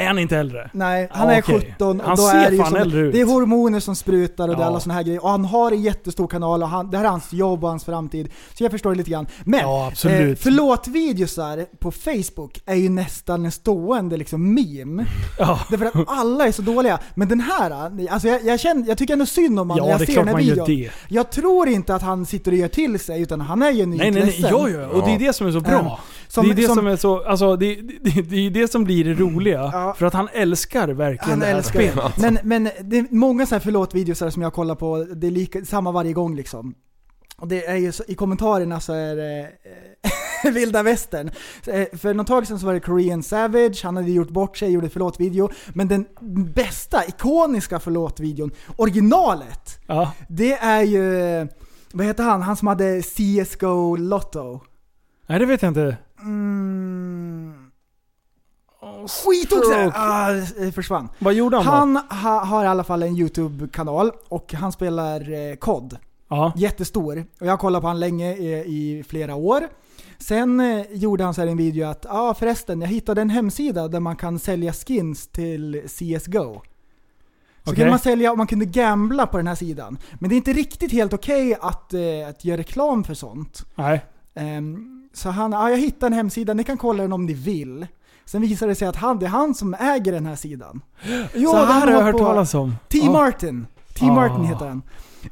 Är 0.02 0.08
han 0.08 0.20
inte 0.20 0.38
äldre? 0.38 0.70
Nej, 0.74 1.08
han 1.12 1.28
Ja, 1.30 1.34
är 1.36 1.42
okej. 1.42 1.60
17 1.78 2.02
och 2.02 2.08
Han 2.08 2.16
då 2.16 2.22
ser 2.24 2.36
är 2.38 2.46
det 2.50 2.56
ju 2.56 2.58
fan 2.62 2.68
som, 2.72 2.78
äldre 2.78 3.00
ut. 3.00 3.14
Det 3.14 3.22
är 3.22 3.26
hormoner 3.26 3.80
som 3.80 3.96
sprutar 3.96 4.44
och 4.50 4.56
det 4.56 4.62
är 4.62 4.64
Ja. 4.64 4.68
alla 4.68 4.80
såna 4.80 4.94
här 4.94 5.04
grejer. 5.04 5.24
Och 5.24 5.30
han 5.30 5.46
har 5.46 5.72
en 5.72 5.82
jättestor 5.82 6.28
kanal 6.28 6.64
och 6.64 6.70
han, 6.70 6.92
det 6.92 6.98
här 6.98 7.06
är 7.06 7.10
hans 7.10 7.34
jobb 7.34 7.64
och 7.64 7.70
hans 7.70 7.86
framtid. 7.86 8.30
Så 8.54 8.64
jag 8.64 8.72
förstår 8.72 8.92
det 8.92 8.98
lite 8.98 9.12
grann. 9.12 9.28
Men, 9.44 9.60
Ja. 9.60 9.88
Eh, 9.88 10.36
förlåt-videosar 10.36 11.66
på 11.80 11.92
Facebook 11.92 12.62
är 12.66 12.76
ju 12.76 12.90
nästan 12.90 13.46
en 13.46 13.52
stående 13.52 14.18
liksom 14.18 14.54
meme. 14.54 15.06
Ja. 15.40 15.60
Därför 15.70 15.86
att 15.86 15.94
alla 16.08 16.48
är 16.48 16.52
så 16.52 16.62
dåliga. 16.62 17.00
Men 17.16 17.28
den 17.28 17.40
här, 17.40 17.72
alltså 18.12 18.28
jag, 18.28 18.44
jag, 18.44 18.60
känner, 18.60 18.88
jag 18.88 18.98
tycker 18.98 19.14
ändå 19.14 19.26
synd 19.26 19.60
om 19.60 19.70
honom 19.70 19.78
Ja, 19.78 19.84
när 19.84 19.92
jag 19.92 20.00
det 20.00 20.06
ser 20.14 20.16
den 20.26 20.28
här 20.28 20.36
videon. 20.38 20.66
det. 20.68 20.90
Jag 21.08 21.32
tror 21.32 21.68
inte 21.68 21.96
att 21.96 22.02
han 22.02 22.26
sitter 22.26 22.52
och 22.52 22.58
gör 22.58 22.68
till 22.68 23.00
sig, 23.00 23.22
utan 23.22 23.42
han 23.42 23.62
är 23.62 23.72
genuint 23.74 23.90
Nej 24.02 24.12
nej 24.12 24.22
nej, 24.22 24.26
ledsen. 24.26 24.50
ja, 24.52 24.70
ja, 24.70 24.88
och 24.88 25.06
det 25.06 25.16
är 25.16 25.20
det 25.20 25.34
som 25.34 25.48
är 25.48 25.52
så 25.52 25.60
bra. 25.60 25.72
Ja. 25.72 26.00
Som- 26.28 26.46
det 26.46 26.52
är 26.52 26.56
det 26.56 26.66
som, 26.66 26.76
som- 26.76 26.88
är 26.88 26.96
så, 26.96 27.24
alltså 27.24 27.56
det, 27.56 27.76
det, 28.02 28.22
det 28.22 28.46
är 28.46 28.50
det 28.50 28.72
som 28.72 28.84
blir 28.84 29.04
det 29.06 29.14
roliga. 29.14 29.89
För 29.94 30.06
att 30.06 30.14
han 30.14 30.28
älskar 30.34 30.88
verkligen 30.88 31.30
Han 31.30 31.40
det 31.40 31.46
här 31.46 31.56
älskar 31.56 31.80
spelet. 31.92 32.16
det. 32.16 32.22
Men, 32.22 32.40
men 32.44 32.70
det 32.84 32.98
är 32.98 33.06
många 33.12 33.46
så 33.46 33.56
här 33.56 33.60
förlåt-videos 33.60 34.34
som 34.34 34.42
jag 34.42 34.54
kollar 34.54 34.76
på, 34.76 34.98
det 35.16 35.28
är 35.28 35.32
lika, 35.32 35.66
samma 35.66 35.92
varje 35.92 36.14
gång 36.14 36.36
liksom. 36.36 36.74
Och 37.38 37.48
det 37.48 37.66
är 37.66 37.76
ju 37.76 37.92
så, 37.92 38.04
i 38.08 38.16
kommentarerna 38.16 38.80
så 38.80 38.94
är 38.94 39.16
det... 39.16 39.40
eh, 40.44 40.52
vilda 40.54 40.84
västern. 40.84 41.32
Eh, 41.68 41.98
För 41.98 42.14
något 42.14 42.28
tag 42.28 42.48
sedan 42.48 42.60
så 42.60 42.66
var 42.66 42.74
det 42.74 42.80
Korean 42.80 43.24
Savage, 43.24 43.82
han 43.84 43.96
hade 43.96 44.12
gjort 44.12 44.30
bort 44.30 44.58
sig, 44.58 44.72
gjorde 44.72 44.90
förlåt-video. 44.90 45.50
Men 45.74 45.88
den 45.88 46.06
bästa, 46.56 47.06
ikoniska 47.08 47.80
förlåt-videon, 47.80 48.52
originalet, 48.76 49.80
Ja. 49.88 50.12
det 50.30 50.54
är 50.54 50.82
ju... 50.82 51.48
Vad 51.94 52.06
heter 52.06 52.24
han? 52.24 52.42
Han 52.42 52.56
som 52.56 52.68
hade 52.68 53.02
CSGO 53.02 53.96
Lotto. 53.96 54.60
Nej 55.28 55.40
det 55.40 55.46
vet 55.46 55.62
jag 55.62 55.70
inte. 55.70 55.98
Mm. 56.22 57.54
Skit 59.08 59.54
också! 59.54 59.72
stroke. 59.72 59.92
Ah, 59.96 60.32
det 60.32 60.72
försvann. 60.72 61.10
Vad 61.20 61.34
gjorde 61.34 61.58
han 61.58 61.66
då? 61.66 61.72
Han 61.72 62.22
ha, 62.24 62.46
har 62.46 62.64
i 62.64 62.68
alla 62.68 62.84
fall 62.84 63.04
en 63.04 63.18
YouTube-kanal 63.18 64.12
och 64.28 64.54
han 64.54 64.72
spelar 64.72 65.50
eh, 65.50 65.56
COD. 65.56 65.98
Ja. 66.30 66.54
Jättestor. 66.56 67.26
Och 67.40 67.46
jag 67.46 67.52
har 67.52 67.58
kollat 67.58 67.82
på 67.82 67.88
han 67.88 68.00
länge 68.00 68.36
i, 68.36 68.54
i 68.54 69.04
flera 69.04 69.36
år. 69.36 69.68
Sen 70.18 70.60
eh, 70.60 70.86
gjorde 70.92 71.24
han 71.24 71.34
så 71.34 71.42
här 71.42 71.48
en 71.48 71.58
video 71.58 71.88
att 71.88 72.06
ja 72.10 72.30
ah, 72.30 72.34
förresten, 72.34 72.82
jag 72.82 72.88
hittade 72.88 73.22
en 73.22 73.30
hemsida 73.30 73.88
där 73.88 74.00
man 74.00 74.16
kan 74.16 74.40
sälja 74.40 74.74
skins 74.74 75.28
till 75.28 75.82
CSGO. 75.88 76.62
Så 77.64 77.72
Okej. 77.72 77.76
kunde 77.76 77.90
man 77.90 78.00
sälja 78.00 78.32
och 78.32 78.38
man 78.38 78.48
kunde 78.48 78.66
gambla 78.66 79.28
på 79.28 79.38
den 79.38 79.48
här 79.48 79.56
sidan. 79.56 79.98
Men 80.20 80.30
det 80.30 80.36
är 80.36 80.38
inte 80.38 80.54
riktigt 80.54 80.92
helt 80.92 81.14
okej 81.14 81.58
att, 81.62 81.94
eh, 81.94 82.30
att 82.30 82.46
göra 82.46 82.58
reklam 82.58 83.04
för 83.04 83.14
sånt. 83.14 83.66
Nej. 83.76 84.06
Ehm, 84.34 85.10
så 85.14 85.30
han, 85.30 85.52
ja, 85.52 85.70
jag 85.70 85.78
hittade 85.78 86.08
en 86.08 86.14
hemsida, 86.14 86.54
ni 86.54 86.64
kan 86.64 86.78
kolla 86.78 87.04
den 87.04 87.14
om 87.14 87.26
ni 87.26 87.34
vill. 87.34 87.88
Sen 88.32 88.42
visade 88.42 88.72
det 88.72 88.76
sig 88.76 88.88
att 88.88 88.96
han, 88.96 89.20
det 89.20 89.26
är 89.26 89.30
han 89.30 89.56
som 89.56 89.74
äger 89.74 90.12
den 90.12 90.26
här 90.26 90.36
sidan. 90.36 90.82
Jo, 91.34 91.52
Så 91.52 91.58
det 91.58 91.66
här 91.66 91.88
har 91.88 91.94
jag 91.94 92.02
hört 92.02 92.18
talas 92.18 92.54
om. 92.54 92.76
T. 92.90 92.98
Ja. 92.98 93.12
Martin. 93.12 93.68
T. 94.00 94.06
Ah. 94.06 94.14
Martin 94.14 94.44
heter 94.46 94.66
han. 94.68 94.82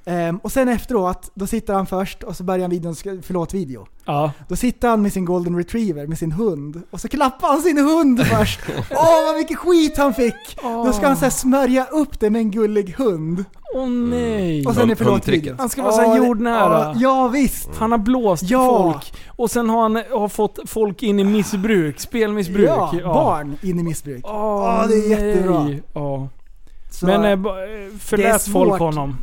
Ehm, 0.05 0.37
och 0.37 0.51
sen 0.51 0.69
efteråt, 0.69 1.31
då 1.33 1.47
sitter 1.47 1.73
han 1.73 1.85
först 1.85 2.23
och 2.23 2.35
så 2.35 2.43
börjar 2.43 2.61
han 2.61 2.69
videons 2.71 3.01
förlåt-video. 3.21 3.87
Ja. 4.05 4.31
Då 4.47 4.55
sitter 4.55 4.87
han 4.89 5.01
med 5.01 5.13
sin 5.13 5.25
golden 5.25 5.55
retriever, 5.57 6.07
med 6.07 6.17
sin 6.17 6.31
hund. 6.31 6.81
Och 6.91 7.01
så 7.01 7.07
klappar 7.07 7.47
han 7.47 7.61
sin 7.61 7.77
hund 7.77 8.25
först. 8.25 8.59
Åh 8.91 9.25
vad 9.27 9.35
mycket 9.37 9.57
skit 9.57 9.97
han 9.97 10.13
fick! 10.13 10.57
Då 10.63 10.93
ska 10.93 11.07
han 11.07 11.17
så 11.17 11.23
här 11.25 11.29
smörja 11.29 11.85
upp 11.85 12.19
det 12.19 12.29
med 12.29 12.39
en 12.39 12.51
gullig 12.51 12.95
hund. 12.97 13.45
Åh 13.75 13.87
nej. 13.89 14.65
Och 14.65 14.75
sen 14.75 14.89
är 14.91 14.95
förlåt-videon. 14.95 15.55
Han 15.59 15.69
ska 15.69 15.81
vara 15.83 15.91
så 15.91 16.01
här 16.01 16.07
Ja, 16.07 16.21
det- 16.21 16.27
jordnära. 16.27 16.69
Ja, 16.79 16.93
ja 16.97 17.27
visst. 17.27 17.69
Han 17.75 17.91
har 17.91 17.99
blåst 17.99 18.43
Ja. 18.43 18.83
folk. 18.93 19.13
Och 19.27 19.51
sen 19.51 19.69
har 19.69 19.81
han 19.81 19.95
har 19.95 20.27
fått 20.29 20.59
folk 20.65 21.03
in 21.03 21.19
i 21.19 21.23
missbruk, 21.23 21.99
spelmissbruk. 21.99 22.67
Ja, 22.69 22.91
barn 23.03 23.57
in 23.61 23.79
i 23.79 23.83
missbruk. 23.83 24.25
Åh, 24.27 24.31
Ja, 24.33 24.85
det 24.87 24.93
är 24.95 25.09
jättebra. 25.09 25.69
Ja. 25.93 26.27
Men 27.01 27.25
eh, 27.25 27.51
förlät 27.99 28.47
folk 28.47 28.79
honom? 28.79 29.15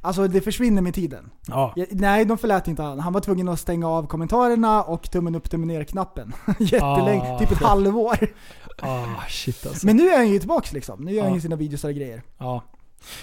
Alltså 0.00 0.28
det 0.28 0.40
försvinner 0.40 0.82
med 0.82 0.94
tiden. 0.94 1.30
Ja. 1.48 1.74
Nej, 1.90 2.24
de 2.24 2.38
förlät 2.38 2.68
inte 2.68 2.82
han. 2.82 3.00
Han 3.00 3.12
var 3.12 3.20
tvungen 3.20 3.48
att 3.48 3.60
stänga 3.60 3.88
av 3.88 4.06
kommentarerna 4.06 4.82
och 4.82 5.10
tummen 5.10 5.34
upp, 5.34 5.50
tummen 5.50 5.68
ner-knappen. 5.68 6.32
Jättelänge, 6.58 7.34
Ah. 7.34 7.38
typ 7.38 7.50
ett 7.50 7.62
halvår. 7.62 8.16
Ah, 8.82 9.04
shit 9.28 9.66
alltså. 9.66 9.86
Men 9.86 9.96
nu 9.96 10.08
är 10.08 10.16
han 10.16 10.28
ju 10.28 10.38
tillbaks 10.38 10.72
liksom. 10.72 11.04
Nu 11.04 11.12
gör 11.12 11.22
han 11.22 11.30
Ja. 11.30 11.34
ju 11.36 11.40
sina 11.40 11.56
videos 11.56 11.84
och 11.84 11.94
grejer. 11.94 12.22
Ja. 12.38 12.62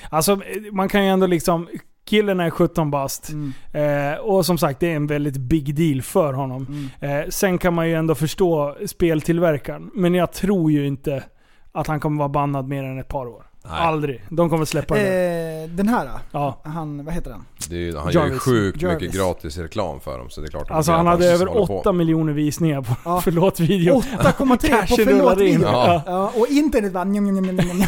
Alltså 0.10 0.42
man 0.72 0.90
kan 0.90 1.04
ju 1.04 1.10
ändå 1.10 1.28
liksom... 1.28 1.68
Killen 2.06 2.40
är 2.40 2.50
17 2.50 2.92
bast. 2.92 3.30
Mm. 3.30 3.54
Eh, 4.14 4.20
och 4.20 4.46
som 4.46 4.58
sagt, 4.58 4.80
det 4.80 4.92
är 4.92 4.96
en 4.96 5.08
väldigt 5.08 5.38
big 5.38 5.76
deal 5.76 6.02
för 6.02 6.34
honom. 6.34 6.90
Mm. 7.00 7.20
Eh, 7.24 7.30
sen 7.30 7.58
kan 7.58 7.74
man 7.74 7.88
ju 7.90 7.94
ändå 7.96 8.16
förstå 8.16 8.76
speltillverkaren. 8.88 9.92
Men 9.94 10.14
jag 10.14 10.32
tror 10.34 10.72
ju 10.72 10.88
inte 10.88 11.24
att 11.72 11.88
han 11.88 12.00
kommer 12.00 12.18
vara 12.18 12.30
bannad 12.30 12.68
mer 12.68 12.84
än 12.84 13.00
ett 13.00 13.08
par 13.08 13.26
år. 13.28 13.45
Aldrig. 13.70 14.22
De 14.30 14.50
kommer 14.50 14.66
släppa 14.66 14.96
det. 14.96 15.64
Eh, 15.64 15.70
den 15.70 15.88
här 15.88 16.06
då? 16.06 16.12
Ja. 16.32 16.62
Han, 16.64 17.06
vad 17.06 17.14
heter 17.14 17.32
han? 17.32 17.46
Det 17.70 17.76
är, 17.76 17.80
ju- 17.80 17.98
han 17.98 18.12
gör 18.12 18.22
ju 18.22 18.28
Jarvis. 18.28 18.40
sjukt 18.42 18.82
Jarvis. 18.82 19.02
mycket 19.02 19.16
gratis 19.18 19.58
reklam 19.58 20.00
för 20.00 20.18
dem 20.18 20.30
så 20.30 20.42
det 20.42 20.48
är 20.48 20.50
klart 20.50 20.64
att 20.64 20.72
Alltså 20.72 20.92
det 20.92 20.98
han 20.98 21.08
att 21.08 21.14
hade 21.14 21.26
över 21.32 21.46
håller 21.46 21.66
på. 21.68 21.80
8 21.80 21.92
miljoner 21.94 22.34
visningar 22.34 22.82
på 22.82 22.96
Ja. 23.06 23.22
förlåt-video. 23.24 23.94
8,3 24.02 24.48
på 24.48 24.58
Cashen 24.58 24.98
rullar 25.06 25.18
förlåt-video. 25.36 25.54
in. 25.56 25.62
Ja. 25.62 26.02
Ja. 26.06 26.32
och 26.36 26.48
internet 26.50 26.94
bara 26.94 27.04
njam, 27.04 27.24
njam, 27.26 27.36
njam, 27.46 27.56
njam, 27.56 27.78
njam. 27.78 27.88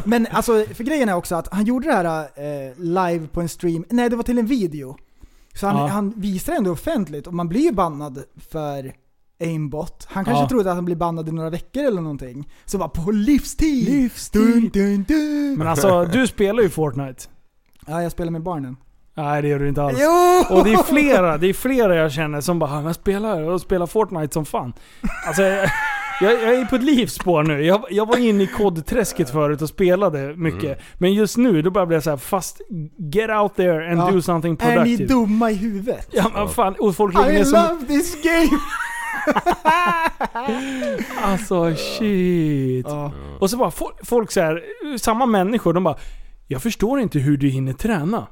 Men 0.04 0.26
alltså, 0.30 0.64
för 0.74 0.84
grejen 0.84 1.08
är 1.08 1.14
också 1.14 1.34
att 1.34 1.48
han 1.52 1.64
gjorde 1.64 1.86
det 1.88 1.92
här 1.94 2.20
eh, 2.36 2.72
live 2.78 3.26
på 3.26 3.40
en 3.40 3.48
stream. 3.48 3.84
Nej, 3.90 4.10
det 4.10 4.16
var 4.16 4.22
till 4.22 4.38
en 4.38 4.46
video. 4.46 4.96
Så 5.54 5.66
han, 5.66 5.76
Ja. 5.76 5.86
han 5.86 6.12
visar 6.16 6.52
ändå 6.52 6.70
offentligt 6.72 7.26
och 7.26 7.34
man 7.34 7.48
blir 7.48 7.60
ju 7.60 7.72
bannad 7.72 8.22
för 8.50 8.92
aimbot. 9.40 10.06
Han 10.10 10.24
kanske 10.24 10.42
Ja. 10.42 10.48
trodde 10.48 10.70
att 10.70 10.76
han 10.76 10.84
blir 10.84 10.96
bannad 10.96 11.28
i 11.28 11.32
några 11.32 11.50
veckor 11.50 11.82
eller 11.84 12.00
någonting. 12.02 12.48
Så 12.64 12.78
bara 12.78 12.88
på 12.88 13.10
livstid! 13.10 13.84
Livstid. 13.88 14.42
Dun, 14.42 14.68
dun, 14.68 15.04
dun. 15.08 15.54
Men 15.58 15.66
alltså, 15.68 16.04
du 16.04 16.26
spelar 16.26 16.62
ju 16.62 16.68
Fortnite. 16.70 17.24
Ja, 17.86 18.02
jag 18.02 18.12
spelar 18.12 18.30
med 18.32 18.42
barnen. 18.42 18.76
Nej 19.14 19.42
det 19.42 19.48
gör 19.48 19.58
du 19.58 19.68
inte 19.68 19.82
alls. 19.82 19.98
Jo! 20.00 20.56
Och 20.56 20.64
det 20.64 20.72
är 20.72 20.82
flera, 20.82 21.38
det 21.38 21.46
är 21.46 21.52
flera 21.54 21.96
jag 21.96 22.12
känner 22.12 22.40
som 22.40 22.58
bara 22.58 22.82
jag 22.82 22.94
spelar 22.94 23.42
och 23.42 23.60
spelar 23.60 23.86
Fortnite 23.86 24.34
som 24.34 24.44
fan. 24.44 24.72
Alltså 25.26 25.42
jag, 25.42 25.70
jag, 26.20 26.32
jag 26.32 26.54
är 26.54 26.64
på 26.64 26.76
ett 26.76 26.82
livsspår 26.82 27.42
nu. 27.42 27.62
Jag, 27.64 27.84
jag 27.90 28.06
var 28.06 28.16
inne 28.16 28.42
i 28.42 28.46
kodträsket 28.46 29.30
förut 29.30 29.62
och 29.62 29.68
spelade 29.68 30.34
mycket. 30.36 30.64
Mm. 30.64 30.78
Men 30.98 31.14
just 31.14 31.36
nu 31.36 31.62
då 31.62 31.70
börjar 31.70 31.82
jag 31.82 31.88
bli 31.88 32.00
så 32.00 32.10
här, 32.10 32.16
fast 32.16 32.60
get 32.98 33.30
out 33.30 33.56
there 33.56 33.90
and 33.90 34.00
Ja. 34.00 34.10
do 34.10 34.22
something 34.22 34.56
Är 34.60 34.68
ni 34.68 34.76
productive. 34.76 35.06
dumma 35.14 35.50
i 35.50 35.54
huvudet? 35.54 36.08
Ja 36.12 36.30
men 36.34 36.48
fan, 36.48 36.74
och 36.78 36.96
folk 36.96 37.14
ligger 37.14 37.40
I 37.40 37.44
som... 37.44 37.62
love 37.62 37.86
this 37.86 38.22
game! 38.22 38.58
Alltså 41.22 41.74
shit. 41.76 42.86
Ja. 42.88 43.12
Och 43.40 43.50
så 43.50 43.56
bara 43.56 43.70
folk, 44.02 44.30
så 44.32 44.40
här, 44.40 44.62
samma 44.98 45.26
människor, 45.26 45.72
de 45.72 45.84
bara 45.84 45.96
Jag 46.46 46.62
förstår 46.62 47.00
inte 47.00 47.18
hur 47.18 47.36
du 47.36 47.48
hinner 47.48 47.72
träna. 47.72 48.26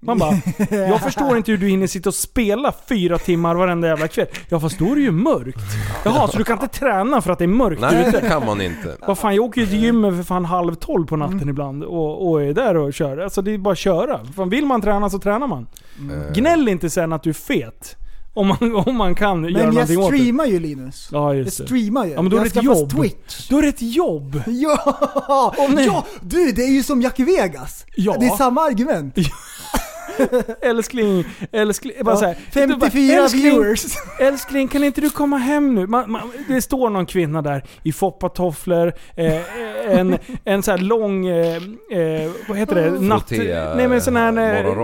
Man 0.00 0.18
bara, 0.18 0.32
jag 0.70 1.00
förstår 1.00 1.36
inte 1.36 1.50
hur 1.50 1.58
du 1.58 1.68
hinner 1.68 1.86
sitta 1.86 2.08
och 2.08 2.14
spela 2.14 2.72
fyra 2.88 3.18
timmar 3.18 3.54
varenda 3.54 3.88
jävla 3.88 4.08
kväll. 4.08 4.26
Ja 4.48 4.60
fast 4.60 4.78
då 4.78 4.84
är 4.92 4.94
det 4.94 5.00
ju 5.00 5.10
mörkt. 5.10 5.60
Jaha, 6.04 6.28
så 6.28 6.38
du 6.38 6.44
kan 6.44 6.62
inte 6.62 6.78
träna 6.78 7.20
för 7.20 7.32
att 7.32 7.38
det 7.38 7.44
är 7.44 7.48
mörkt 7.48 7.80
Nej 7.80 8.08
ute? 8.08 8.20
det 8.20 8.28
kan 8.28 8.46
man 8.46 8.60
inte. 8.60 8.96
Vad 9.06 9.18
fan, 9.18 9.34
jag 9.34 9.44
åker 9.44 9.60
ju 9.60 9.66
till 9.66 9.82
gymmet 9.82 10.16
för 10.16 10.22
fan 10.22 10.44
halv 10.44 10.74
tolv 10.74 11.06
på 11.06 11.16
natten 11.16 11.48
ibland 11.48 11.84
och, 11.84 12.30
och 12.30 12.42
är 12.42 12.52
där 12.52 12.76
och 12.76 12.94
kör. 12.94 13.18
Alltså 13.18 13.42
det 13.42 13.54
är 13.54 13.58
bara 13.58 13.72
att 13.72 13.78
köra. 13.78 14.20
Fan, 14.36 14.48
vill 14.48 14.66
man 14.66 14.80
träna 14.82 15.10
så 15.10 15.18
tränar 15.18 15.46
man. 15.46 15.66
Eh, 16.10 16.32
Gnäll 16.32 16.68
inte 16.68 16.90
sen 16.90 17.12
att 17.12 17.22
du 17.22 17.30
är 17.30 17.34
fet. 17.34 17.96
Om 18.36 18.46
man, 18.48 18.74
om 18.86 18.96
man 18.96 19.14
kan 19.14 19.44
göra 19.44 19.52
Men 19.52 19.62
jag 19.62 19.74
någonting 19.74 19.98
åt 19.98 20.10
det. 20.12 20.16
streamar 20.18 20.44
ju 20.46 20.60
Linus. 20.60 21.08
Ja 21.12 21.34
Jag 21.34 21.36
just 21.44 21.58
det. 21.58 21.64
streamar 21.64 22.06
ju. 22.06 22.12
Ja 22.12 22.22
men 22.22 22.30
då 22.30 22.36
är 22.36 22.40
det 22.44 22.54
jag 22.54 22.64
ett 22.64 22.80
jobb. 22.80 22.90
Twitch. 22.90 23.48
Då 23.48 23.58
är 23.58 23.62
det 23.62 23.68
ett 23.68 23.82
jobb. 23.82 24.42
Ja! 24.46 25.54
nej. 25.70 25.86
ja! 25.86 26.06
Du, 26.20 26.52
det 26.52 26.62
är 26.62 26.70
ju 26.70 26.82
som 26.82 27.02
Jack 27.02 27.18
Vegas. 27.20 27.86
Ja. 27.96 28.16
Det 28.20 28.26
är 28.26 28.36
samma 28.36 28.60
argument. 28.60 29.14
älskling, 30.62 31.24
älskling. 31.52 31.94
Bara 32.04 32.14
Ja, 32.14 32.18
så 32.18 32.24
här, 32.26 32.34
54 32.34 32.66
du 32.66 32.76
bara, 32.76 33.22
älskling, 33.24 33.42
viewers. 33.42 33.84
Älskling, 34.20 34.68
kan 34.68 34.84
inte 34.84 35.00
du 35.00 35.10
komma 35.10 35.36
hem 35.36 35.74
nu? 35.74 35.86
Man, 35.86 36.10
man, 36.10 36.20
det 36.48 36.62
står 36.62 36.90
någon 36.90 37.06
kvinna 37.06 37.42
där 37.42 37.64
i 37.82 37.92
foppatofflor, 37.92 38.92
eh, 39.16 39.98
en, 39.98 40.18
en 40.44 40.62
så 40.62 40.70
här 40.70 40.78
lång, 40.78 41.26
eh, 41.26 41.56
eh, 41.92 42.30
vad 42.48 42.58
heter 42.58 42.74
det? 42.74 42.90
Natt, 43.00 43.30
nej 43.76 43.88
men 43.88 44.00
sån 44.00 44.16
här... 44.16 44.36
eh, 44.38 44.66
eh, 44.66 44.76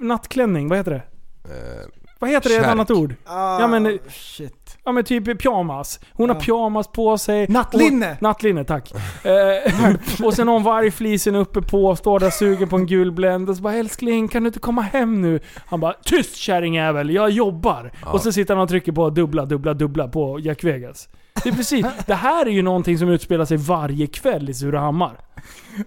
Nattklänning, 0.00 0.68
vad 0.68 0.78
heter 0.78 0.90
det? 0.90 1.02
Vad 2.22 2.30
heter 2.30 2.50
det? 2.50 2.56
Ett 2.56 2.66
annat 2.66 2.90
ord? 2.90 3.14
Ah, 3.26 3.60
Ja 3.60 3.66
men, 3.66 3.98
shit. 4.08 4.78
ja 4.84 4.92
men 4.92 5.04
typ 5.04 5.24
pyjamas. 5.42 6.00
Hon 6.12 6.28
har 6.30 6.36
Ja. 6.36 6.40
pyjamas 6.40 6.88
på 6.88 7.18
sig. 7.18 7.48
Nattlinne. 7.48 8.12
Och, 8.12 8.22
nattlinne, 8.22 8.64
tack. 8.64 8.92
Eh, 9.24 10.24
och 10.26 10.34
sen 10.34 10.48
har 10.48 10.54
hon 10.54 10.62
vargflisen 10.62 11.34
uppe 11.36 11.62
på, 11.62 11.96
står 11.96 12.20
där 12.20 12.30
suger 12.30 12.66
på 12.66 12.76
en 12.76 12.86
gul 12.86 13.12
Blend 13.12 13.50
och 13.50 13.56
så 13.56 13.62
bara 13.62 13.74
älskling 13.74 14.28
kan 14.28 14.42
du 14.42 14.46
inte 14.46 14.58
komma 14.60 14.82
hem 14.82 15.22
nu? 15.22 15.40
Han 15.66 15.80
bara 15.80 15.92
tyst 16.04 16.36
kärringjävel, 16.36 17.10
jag 17.10 17.30
jobbar. 17.30 17.92
Ja. 18.04 18.12
Och 18.12 18.20
så 18.20 18.32
sitter 18.32 18.54
han 18.54 18.62
och 18.62 18.68
trycker 18.68 18.92
på 18.92 19.10
dubbla, 19.10 19.44
dubbla, 19.44 19.74
dubbla 19.74 20.08
på 20.08 20.38
Jack 20.40 20.64
Vegas. 20.64 21.08
Det 21.42 21.48
är 21.48 21.52
precis, 21.52 21.86
det 22.06 22.14
här 22.14 22.46
är 22.46 22.50
ju 22.50 22.62
någonting 22.62 22.98
som 22.98 23.08
utspelar 23.08 23.44
sig 23.44 23.56
varje 23.56 24.06
kväll 24.06 24.50
i 24.50 24.54
Surahammar. 24.54 25.18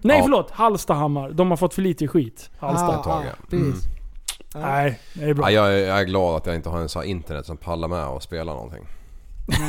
Nej 0.01 0.17
Ja. 0.17 0.23
förlåt, 0.23 0.51
Hallstahammar. 0.51 1.29
De 1.31 1.49
har 1.49 1.57
fått 1.57 1.73
för 1.73 1.81
lite 1.81 2.07
skit. 2.07 2.49
Hallsta. 2.59 2.85
Ah, 2.87 3.09
ah. 3.09 3.23
Nej, 4.61 4.99
det 5.13 5.25
är 5.25 5.33
bra. 5.33 5.51
Ja, 5.51 5.67
jag, 5.69 5.79
är, 5.79 5.87
jag 5.87 5.99
är 5.99 6.03
glad 6.03 6.35
att 6.35 6.45
jag 6.45 6.55
inte 6.55 6.69
har 6.69 6.79
en 6.79 6.89
sån 6.89 7.01
här 7.01 7.09
internet 7.09 7.45
som 7.45 7.57
pallar 7.57 7.87
med 7.87 8.05
och 8.07 8.23
spela 8.23 8.53
någonting. 8.53 8.87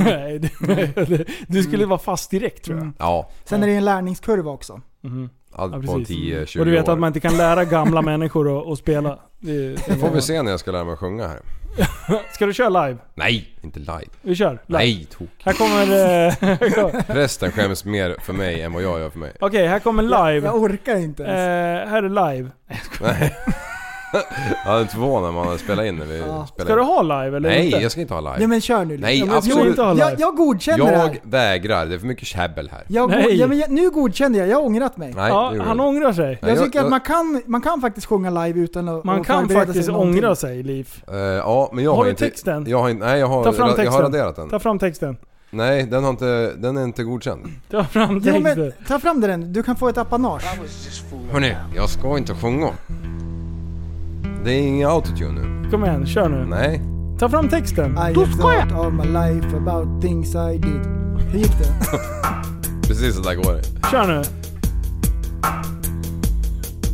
Nej, 0.00 0.38
det- 0.38 1.24
du 1.48 1.62
skulle 1.62 1.86
vara 1.86 1.98
fast 1.98 2.30
direkt 2.30 2.64
tror 2.64 2.76
jag. 2.76 2.82
Mm. 2.82 2.94
Ja, 2.98 3.28
Sen 3.44 3.62
är 3.62 3.66
det 3.66 3.72
en 3.74 3.84
lärningskurva 3.84 4.50
också. 4.50 4.80
Mhm. 5.00 5.30
allt 5.52 5.72
Ja, 5.74 5.82
på 5.86 5.92
en 5.92 5.98
precis. 5.98 6.16
10-20 6.16 6.58
Och 6.58 6.64
du 6.64 6.70
vet 6.72 6.88
år. 6.88 6.92
att 6.92 6.98
man 6.98 7.06
inte 7.06 7.20
kan 7.20 7.36
lära 7.36 7.64
gamla 7.64 8.02
människor 8.02 8.58
att, 8.60 8.66
att 8.66 8.78
spela. 8.78 9.18
Det, 9.38 9.74
Det 9.86 9.96
får 9.96 10.10
vi 10.10 10.20
se 10.22 10.42
när 10.42 10.50
jag 10.50 10.60
ska 10.60 10.70
lära 10.70 10.84
mig 10.84 10.92
att 10.92 10.98
sjunga 10.98 11.28
här. 11.28 11.40
Ska 12.34 12.46
du 12.46 12.54
köra 12.54 12.86
live? 12.86 12.98
Nej, 13.14 13.58
inte 13.62 13.78
live. 13.78 14.06
Vi 14.22 14.34
kör. 14.34 14.50
Live. 14.66 14.78
Nej, 14.78 15.06
tok. 15.10 15.28
Här 15.44 15.52
kommer... 15.52 15.82
eh, 16.92 17.02
Prästen 17.06 17.52
skäms 17.52 17.84
mer 17.84 18.16
för 18.22 18.32
mig 18.32 18.62
än 18.62 18.72
vad 18.72 18.82
jag 18.82 19.00
gör 19.00 19.10
för 19.10 19.18
mig. 19.18 19.32
Okej, 19.40 19.66
här 19.66 19.78
kommer 19.78 20.02
live. 20.02 20.46
Jag 20.46 20.54
orkar 20.56 20.96
inte 20.96 21.24
Eh, 21.24 21.30
ens. 21.30 21.90
här 21.90 22.02
är 22.02 22.32
live. 22.34 22.50
Nej. 23.00 23.36
Jag 24.64 24.80
är 24.80 24.84
förvånad 24.84 25.22
när 25.22 25.32
man 25.32 25.46
har 25.46 25.56
spelat 25.58 25.84
in 25.86 25.96
när 25.96 26.04
vi 26.06 26.18
Ja. 26.18 26.46
spelar 26.46 26.64
Ska 26.64 26.72
in. 26.72 26.78
du 26.78 26.84
ha 26.84 27.02
live 27.02 27.36
eller 27.36 27.48
Nej, 27.48 27.66
inte? 27.66 27.78
jag 27.78 27.90
ska 27.92 28.00
inte 28.00 28.14
ha 28.14 28.20
live. 28.20 28.36
Ja 28.40 28.46
men 28.46 28.60
kör 28.60 28.84
nu 28.84 28.98
Nej, 28.98 29.18
ja, 29.18 29.26
men, 29.26 29.34
absolut 29.36 29.66
inte 29.66 29.82
ha 29.82 29.92
live. 29.92 30.04
jag, 30.10 30.20
jag 30.20 30.36
godkänner 30.36 30.84
det 30.86 30.92
Jag 30.92 30.98
här. 30.98 31.18
vägrar, 31.22 31.86
det 31.86 31.94
är 31.94 31.98
för 31.98 32.06
mycket 32.06 32.26
käbbel 32.26 32.70
här. 32.72 32.84
Jag, 32.88 33.08
go- 33.10 33.16
Nej. 33.16 33.36
ja, 33.36 33.46
men 33.46 33.58
jag, 33.58 33.70
nu 33.70 33.90
godkänner 33.90 34.38
jag, 34.38 34.48
jag 34.48 34.56
har 34.56 34.62
ångrat 34.64 34.96
mig. 34.96 35.12
Nej, 35.16 35.28
Ja, 35.28 35.50
det 35.54 35.62
han 35.62 35.76
jag. 35.78 35.86
ångrar 35.86 36.12
sig. 36.12 36.26
Nej, 36.26 36.38
Jag 36.40 36.50
jag- 36.50 36.64
tycker 36.64 36.78
att 36.78 36.84
jag- 36.84 36.90
man 36.90 37.00
kan, 37.00 37.42
man 37.46 37.60
kan 37.60 37.80
faktiskt 37.80 38.06
sjunga 38.06 38.30
live 38.44 38.60
utan 38.60 38.88
att 38.88 39.04
Man 39.04 39.24
kan 39.24 39.48
faktiskt 39.48 39.84
sig 39.86 39.94
ångra 39.94 40.34
sig, 40.34 40.62
Liv. 40.62 40.88
Eh, 41.08 41.16
ja, 41.16 41.70
men 41.72 41.84
jag 41.84 41.90
Har 41.90 41.96
har, 41.96 42.04
du 42.04 42.10
inte... 42.10 42.24
texten? 42.24 42.64
Jag 42.68 42.78
har 42.82 42.88
inte... 42.90 43.06
Nej, 43.06 43.20
jag 43.20 43.26
har, 43.26 43.44
Ta 43.44 43.52
fram 43.52 43.68
jag 43.68 43.76
har 43.76 43.82
texten. 43.84 44.02
raderat 44.02 44.36
den. 44.36 44.48
Ta 44.48 44.58
fram 44.58 44.78
texten. 44.78 45.16
Nej, 45.50 45.82
den 45.82 46.02
har 46.04 46.10
inte... 46.10 46.52
Den 46.56 46.76
är 46.76 46.84
inte 46.84 47.04
godkänd. 47.04 47.46
Ta 47.70 47.84
fram 47.84 48.20
texten. 48.22 48.42
men, 48.42 48.72
ta 48.88 48.98
fram 48.98 49.20
den, 49.20 49.52
du 49.52 49.62
kan 49.62 49.76
få 49.76 49.88
ett 49.88 49.98
apanage. 49.98 50.44
Hörni, 51.32 51.56
jag 51.76 51.88
ska 51.88 52.18
inte 52.18 52.34
sjunga. 52.34 52.68
Det 54.46 54.52
är 54.52 54.58
ingen 54.60 54.88
autotune 54.90 55.40
nu. 55.40 55.70
Kom 55.70 55.84
igen, 55.84 56.06
kör 56.06 56.28
nu. 56.28 56.46
Nej. 56.50 56.80
Ta 57.18 57.28
fram 57.28 57.48
texten. 57.48 57.90
I 58.10 58.12
Då 58.14 58.20
have 58.20 58.32
ska 58.32 58.52
jag! 58.52 58.68
thought 58.68 58.84
all 58.84 58.92
my 58.92 59.04
life 59.04 59.56
about 59.56 60.02
things 60.02 60.34
I 60.34 60.58
did. 60.58 60.80
Hur 61.32 61.38
gick 61.38 61.52
det? 61.58 61.98
Precis 62.88 63.14
så 63.16 63.22
där 63.22 63.34
går 63.34 63.52
det. 63.54 63.62
Kör 63.90 64.06
nu. 64.06 64.22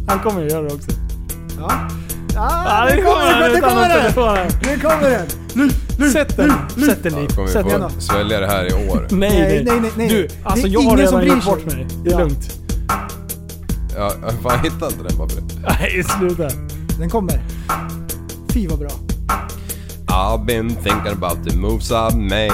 Han 0.07 0.19
kommer 0.19 0.43
ju 0.43 0.49
göra 0.49 0.63
det 0.63 0.75
också. 0.75 0.91
Ja. 1.59 1.71
Ah, 2.37 2.65
Ah, 2.83 2.87
det 2.87 2.97
nu 2.97 3.03
kommer 3.03 3.61
kommer 3.61 3.89
den! 3.89 4.05
Nu 4.07 4.13
kommer 4.13 4.37
den! 4.37 4.51
Nu 4.63 4.81
kommer 4.81 5.11
den! 5.99 6.11
Sätt 6.13 6.37
den. 6.37 6.51
Sätt 6.87 7.03
den 7.03 7.13
Ja, 7.23 7.29
kommer 7.35 7.49
Sätt 7.49 7.67
vi 7.67 7.71
den. 7.71 7.91
få 7.91 8.01
svälja 8.01 8.41
det 8.41 8.47
här 8.47 8.65
i 8.71 8.89
år. 8.91 9.07
Nej, 9.11 9.65
Nej, 9.67 9.81
nej, 9.81 9.91
nej. 9.97 10.09
Du, 10.09 10.23
Det 10.23 10.33
alltså 10.43 10.67
är 10.67 10.71
jag 10.71 10.81
har 10.81 10.93
ingen 10.97 11.09
som 11.09 11.21
redan 11.21 11.43
bryr 11.43 11.51
gjort 11.53 11.61
sig. 11.61 11.65
bort 11.67 11.75
mig. 11.75 11.87
Det 12.05 12.11
är 12.11 12.13
Ja. 12.13 12.19
lugnt. 12.19 12.59
Ja, 13.97 14.13
fan 14.43 14.59
jag 14.65 14.71
hittar 14.71 14.87
inte 14.87 15.03
den 15.09 15.17
pappret. 15.17 15.45
Nej, 15.81 16.05
sluta. 16.05 16.49
Den 16.99 17.11
kommer. 17.11 17.41
Fy 18.53 18.67
vad 18.69 18.79
bra. 18.79 18.91
I've 20.09 20.47
been 20.47 20.69
thinking 20.71 21.13
about 21.13 21.43
the 21.45 21.57
moves 21.57 21.91
I've 21.91 22.17
made 22.19 22.53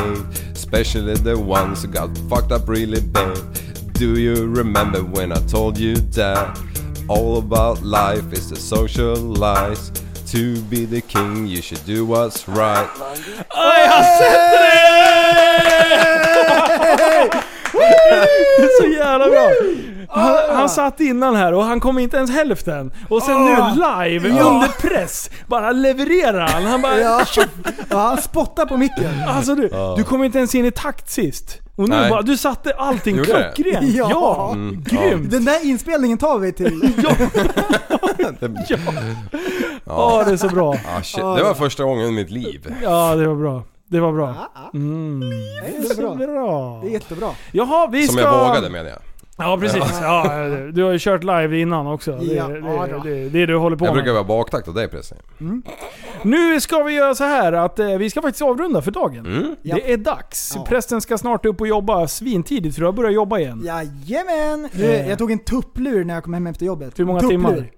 Especially 0.53 1.15
the 1.17 1.37
ones 1.37 1.83
who 1.83 1.89
got 1.89 2.17
fucked 2.29 2.53
up 2.53 2.69
really 2.69 3.01
bad 3.01 3.37
Do 3.95 4.17
you 4.17 4.47
remember 4.47 5.01
when 5.01 5.33
I 5.33 5.41
told 5.49 5.77
you 5.77 5.97
that 5.97 6.57
All 7.09 7.39
about 7.39 7.83
life 7.83 8.33
is 8.33 8.49
to 8.51 8.57
socialize 8.57 9.91
To 10.33 10.61
be 10.71 10.85
the 10.85 11.01
king 11.01 11.49
you 11.49 11.61
should 11.61 11.85
do 11.85 12.07
what's 12.07 12.47
right 12.47 12.89
Oj, 13.51 13.81
jag 13.87 14.05
sätter 14.05 14.59
det! 14.63 14.69
Det 18.59 18.63
är 18.63 18.83
så 18.83 18.89
jävla 18.99 19.29
bra. 19.29 19.51
Han, 20.11 20.37
han 20.57 20.69
satt 20.69 21.01
innan 21.01 21.37
här 21.37 21.55
och 21.55 21.65
han 21.65 21.81
kom 21.81 21.99
inte 21.99 22.17
ens 22.17 22.31
hälften. 22.31 22.93
Och 23.09 23.23
sen 23.23 23.45
nu 23.45 23.51
live, 23.75 24.29
Ja. 24.29 24.43
under 24.45 24.69
press, 24.69 25.31
bara 25.47 25.73
levererar 25.73 26.49
han. 26.49 26.65
Han 26.65 26.83
bara... 26.83 26.99
Ja, 26.99 27.25
ja 27.91 27.99
han 27.99 28.17
spottar 28.23 28.67
på 28.67 28.77
micken. 28.77 29.23
Alltså 29.29 29.55
du, 29.55 29.69
Ja. 29.73 29.95
du 29.97 30.05
kom 30.05 30.25
inte 30.25 30.39
ens 30.39 30.55
in 30.55 30.65
i 30.65 30.71
takt 30.71 31.11
sist. 31.11 31.59
Och 31.77 31.89
nu 31.89 31.97
Nej. 31.97 32.11
bara, 32.11 32.23
du 32.23 32.37
satte 32.37 32.73
allting 32.75 33.17
Gjorde 33.17 33.33
det? 33.33 33.53
klockrent. 33.55 33.95
Ja, 33.95 34.09
Ja. 34.11 34.51
Mm, 34.53 34.83
grymt. 34.83 35.31
Den 35.31 35.45
där 35.45 35.67
inspelningen 35.67 36.19
tar 36.19 36.39
vi 36.39 36.53
till... 36.53 36.81
Det, 38.41 38.49
Ja, 39.85 40.25
det 40.27 40.33
är 40.33 40.37
så 40.37 40.49
bra. 40.49 40.71
ah, 40.97 41.03
shit. 41.03 41.17
det 41.17 41.43
var 41.43 41.55
första 41.55 41.85
gången 41.85 42.09
i 42.09 42.13
mitt 42.13 42.31
liv 42.31 42.75
Ja, 42.83 43.15
det 43.15 43.29
var 43.29 43.35
bra. 43.35 43.63
Det 43.87 44.01
var 44.01 44.13
bra. 44.13 44.35
Mm. 44.75 45.21
Det 45.21 45.91
är 45.91 45.97
bra. 45.97 46.15
bra. 46.15 46.81
Det 46.83 46.89
är 46.89 46.93
jättebra. 46.93 47.31
Jaha, 47.53 47.87
vi 47.93 48.07
Som 48.07 48.17
ska... 48.17 48.25
jag 48.25 48.49
vågade 48.49 48.71
menar 48.71 48.91
jag 48.91 48.99
Ja, 49.39 49.59
precis. 49.61 49.99
Ja, 50.03 50.47
du 50.73 50.83
har 50.83 50.93
ju 50.93 50.99
kört 51.01 51.25
live 51.25 51.61
innan 51.61 51.87
också. 51.87 52.17
Det, 52.17 52.25
Ja, 52.25 52.49
det, 52.49 52.59
ja 52.59 53.01
det, 53.05 53.11
det 53.29 53.39
är 53.43 53.47
det 53.47 53.47
du 53.47 53.57
håller 53.57 53.77
på 53.77 53.85
Jag 53.85 53.95
med. 53.95 54.05
brukar 54.05 54.13
vara 54.13 54.25
baktakt 54.25 54.69
av 54.69 54.75
dig 54.75 54.89
pressen 54.89 55.19
Nu 56.23 56.61
ska 56.61 56.83
vi 56.83 56.95
göra 56.95 57.15
så 57.15 57.25
här 57.25 57.53
att 57.53 57.79
eh, 57.79 57.87
vi 57.89 58.11
ska 58.11 58.23
faktiskt 58.23 58.43
avrunda 58.43 58.83
för 58.83 58.91
dagen. 58.91 59.27
mm. 59.27 59.57
Det 59.63 59.93
är 59.93 59.97
dags. 59.97 60.53
Ja. 60.57 60.65
Prästen 60.65 61.01
ska 61.01 61.19
snart 61.19 61.47
upp 61.47 61.61
och 61.61 61.69
jobba 61.69 62.09
svintidigt 62.09 62.75
för 62.75 62.81
du 62.81 62.87
har 62.87 62.93
börjat 62.93 63.15
jobba 63.15 63.39
igen. 63.39 63.63
Jajamän! 63.65 64.69
Du, 64.73 64.85
Eh. 64.85 65.09
jag 65.09 65.19
tog 65.19 65.31
en 65.33 65.39
tupplur 65.39 66.05
när 66.05 66.15
jag 66.15 66.25
kom 66.25 66.35
hem 66.35 66.47
efter 66.47 66.67
jobbet. 66.67 66.99
Hur 66.99 67.05
många 67.05 67.21
tupplur. 67.21 67.37
timmar? 67.39 67.71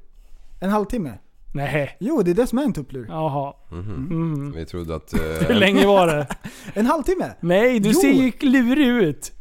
En 0.60 0.70
halvtimme. 0.70 1.12
Nej. 1.52 1.96
Jo, 2.00 2.22
det 2.22 2.30
är 2.30 2.34
det 2.34 2.46
som 2.46 2.58
är 2.58 2.62
en 2.62 2.72
tupplur. 2.72 3.06
Jaha. 3.08 3.52
Mhm. 3.70 4.08
Mm. 4.10 4.52
Vi 4.56 4.64
trodde 4.66 4.94
att... 4.94 5.14
Hur 5.40 5.50
Eh, 5.50 5.56
länge 5.56 5.86
var 5.86 6.06
det? 6.06 6.26
En 6.74 6.86
halvtimme? 6.86 7.30
Nej, 7.40 7.80
du 7.80 7.88
Jo. 7.88 8.00
ser 8.00 8.08
ju 8.08 8.32
lurig 8.40 8.86
ut. 8.88 9.32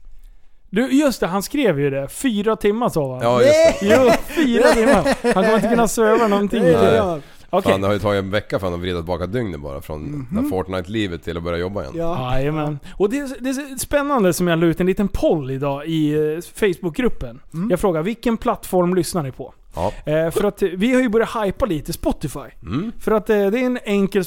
Du, 0.70 0.92
just 0.92 1.20
det, 1.20 1.28
han 1.28 1.44
skrev 1.44 1.80
ju 1.80 1.90
det. 1.90 2.08
Fyra 2.08 2.56
timmar 2.56 2.90
sa 2.90 3.14
han. 3.14 3.24
ja 3.24 3.42
just 3.42 3.80
det 3.80 3.96
Jo, 3.96 4.12
fyra 4.28 4.64
timmar. 4.64 5.34
Han 5.34 5.34
kommer 5.44 5.56
inte 5.56 5.68
kunna 5.70 5.88
sväva 5.88 6.28
någonting. 6.28 6.64
Nej. 6.64 7.22
Okej. 7.52 7.72
Fan 7.72 7.82
det 7.82 7.88
har 7.88 7.94
ju 7.94 8.00
tagit 8.00 8.24
en 8.24 8.32
vecka 8.32 8.60
för 8.60 8.68
honom 8.68 8.80
att 8.80 8.84
vrida 8.84 8.98
tillbaka 8.98 9.26
dygnet 9.28 9.60
bara 9.60 9.82
från 9.82 10.28
det 10.32 10.42
här 10.42 10.50
Fortnite-livet 10.50 11.24
till 11.24 11.38
att 11.38 11.44
börja 11.44 11.58
jobba 11.58 11.82
igen 11.82 11.94
Ja. 11.98 12.34
Jajamän. 12.36 12.80
Och 12.98 13.10
det 13.10 13.20
är, 13.20 13.30
det 13.40 13.50
är 13.50 13.78
spännande 13.80 14.34
som 14.34 14.48
jag 14.48 14.60
la 14.60 14.66
ut 14.66 14.80
en 14.80 14.86
liten 14.88 15.08
poll 15.08 15.52
idag 15.52 15.86
i 15.86 16.14
eh, 16.14 16.42
Facebookgruppen. 16.56 17.40
Jag 17.70 17.80
frågar 17.80 18.02
vilken 18.04 18.38
plattform 18.38 18.96
lyssnar 18.96 19.24
ni 19.24 19.32
på? 19.32 19.54
Ja. 19.76 19.92
Eh, 20.06 20.32
för 20.32 20.44
att 20.44 20.62
eh, 20.62 20.70
vi 20.70 20.94
har 20.94 21.02
ju 21.02 21.10
börjat 21.10 21.30
hypa 21.46 21.66
lite 21.66 21.94
Spotify. 21.94 22.40
Mm. 22.62 22.92
För 23.00 23.12
att 23.12 23.30
eh, 23.30 23.36
det 23.48 23.60
är 23.60 23.66
en 23.66 23.80
enkel 23.84 24.24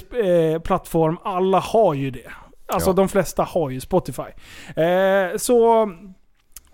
eh, 0.54 0.60
plattform, 0.62 1.16
alla 1.22 1.58
har 1.58 1.94
ju 1.94 2.10
det. 2.10 2.30
Alltså 2.72 2.90
Ja. 2.90 2.94
de 2.94 3.08
flesta 3.08 3.42
har 3.42 3.70
ju 3.70 3.80
Spotify. 3.80 4.22
Eh, 4.76 5.36
så... 5.36 5.90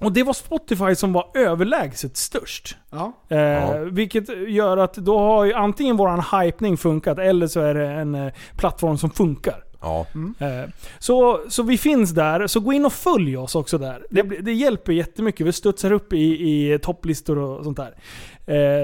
Och 0.01 0.13
det 0.13 0.23
var 0.23 0.33
Spotify 0.33 0.95
som 0.95 1.13
var 1.13 1.31
överlägset 1.35 2.17
störst. 2.17 2.77
Ja. 2.91 3.13
Eh, 3.29 3.39
Ja. 3.39 3.75
Vilket 3.91 4.49
gör 4.49 4.77
att 4.77 4.95
då 4.95 5.19
har 5.19 5.45
ju 5.45 5.53
antingen 5.53 5.97
våran 5.97 6.23
hypning 6.43 6.77
funkat 6.77 7.19
eller 7.19 7.47
så 7.47 7.61
är 7.61 7.75
det 7.75 7.87
en 7.89 8.15
eh, 8.15 8.33
plattform 8.57 8.99
som 8.99 9.11
funkar. 9.11 9.65
Ja. 9.81 10.07
Eh, 10.41 10.71
Så, 10.99 11.41
så 11.49 11.63
vi 11.63 11.79
finns 11.79 12.11
där, 12.11 12.47
så 12.47 12.61
gå 12.61 12.73
in 12.73 12.85
och 12.87 12.93
följ 12.93 13.37
oss 13.37 13.55
också 13.55 13.79
där. 13.79 14.07
Det, 14.11 14.23
det 14.23 14.53
hjälper 14.53 14.93
jättemycket, 14.93 15.47
vi 15.47 15.53
studsar 15.53 15.93
upp 15.93 16.13
i, 16.13 16.19
i 16.51 16.79
topplistor 16.83 17.39
och 17.39 17.65
sånt 17.65 17.79
där. 17.79 17.95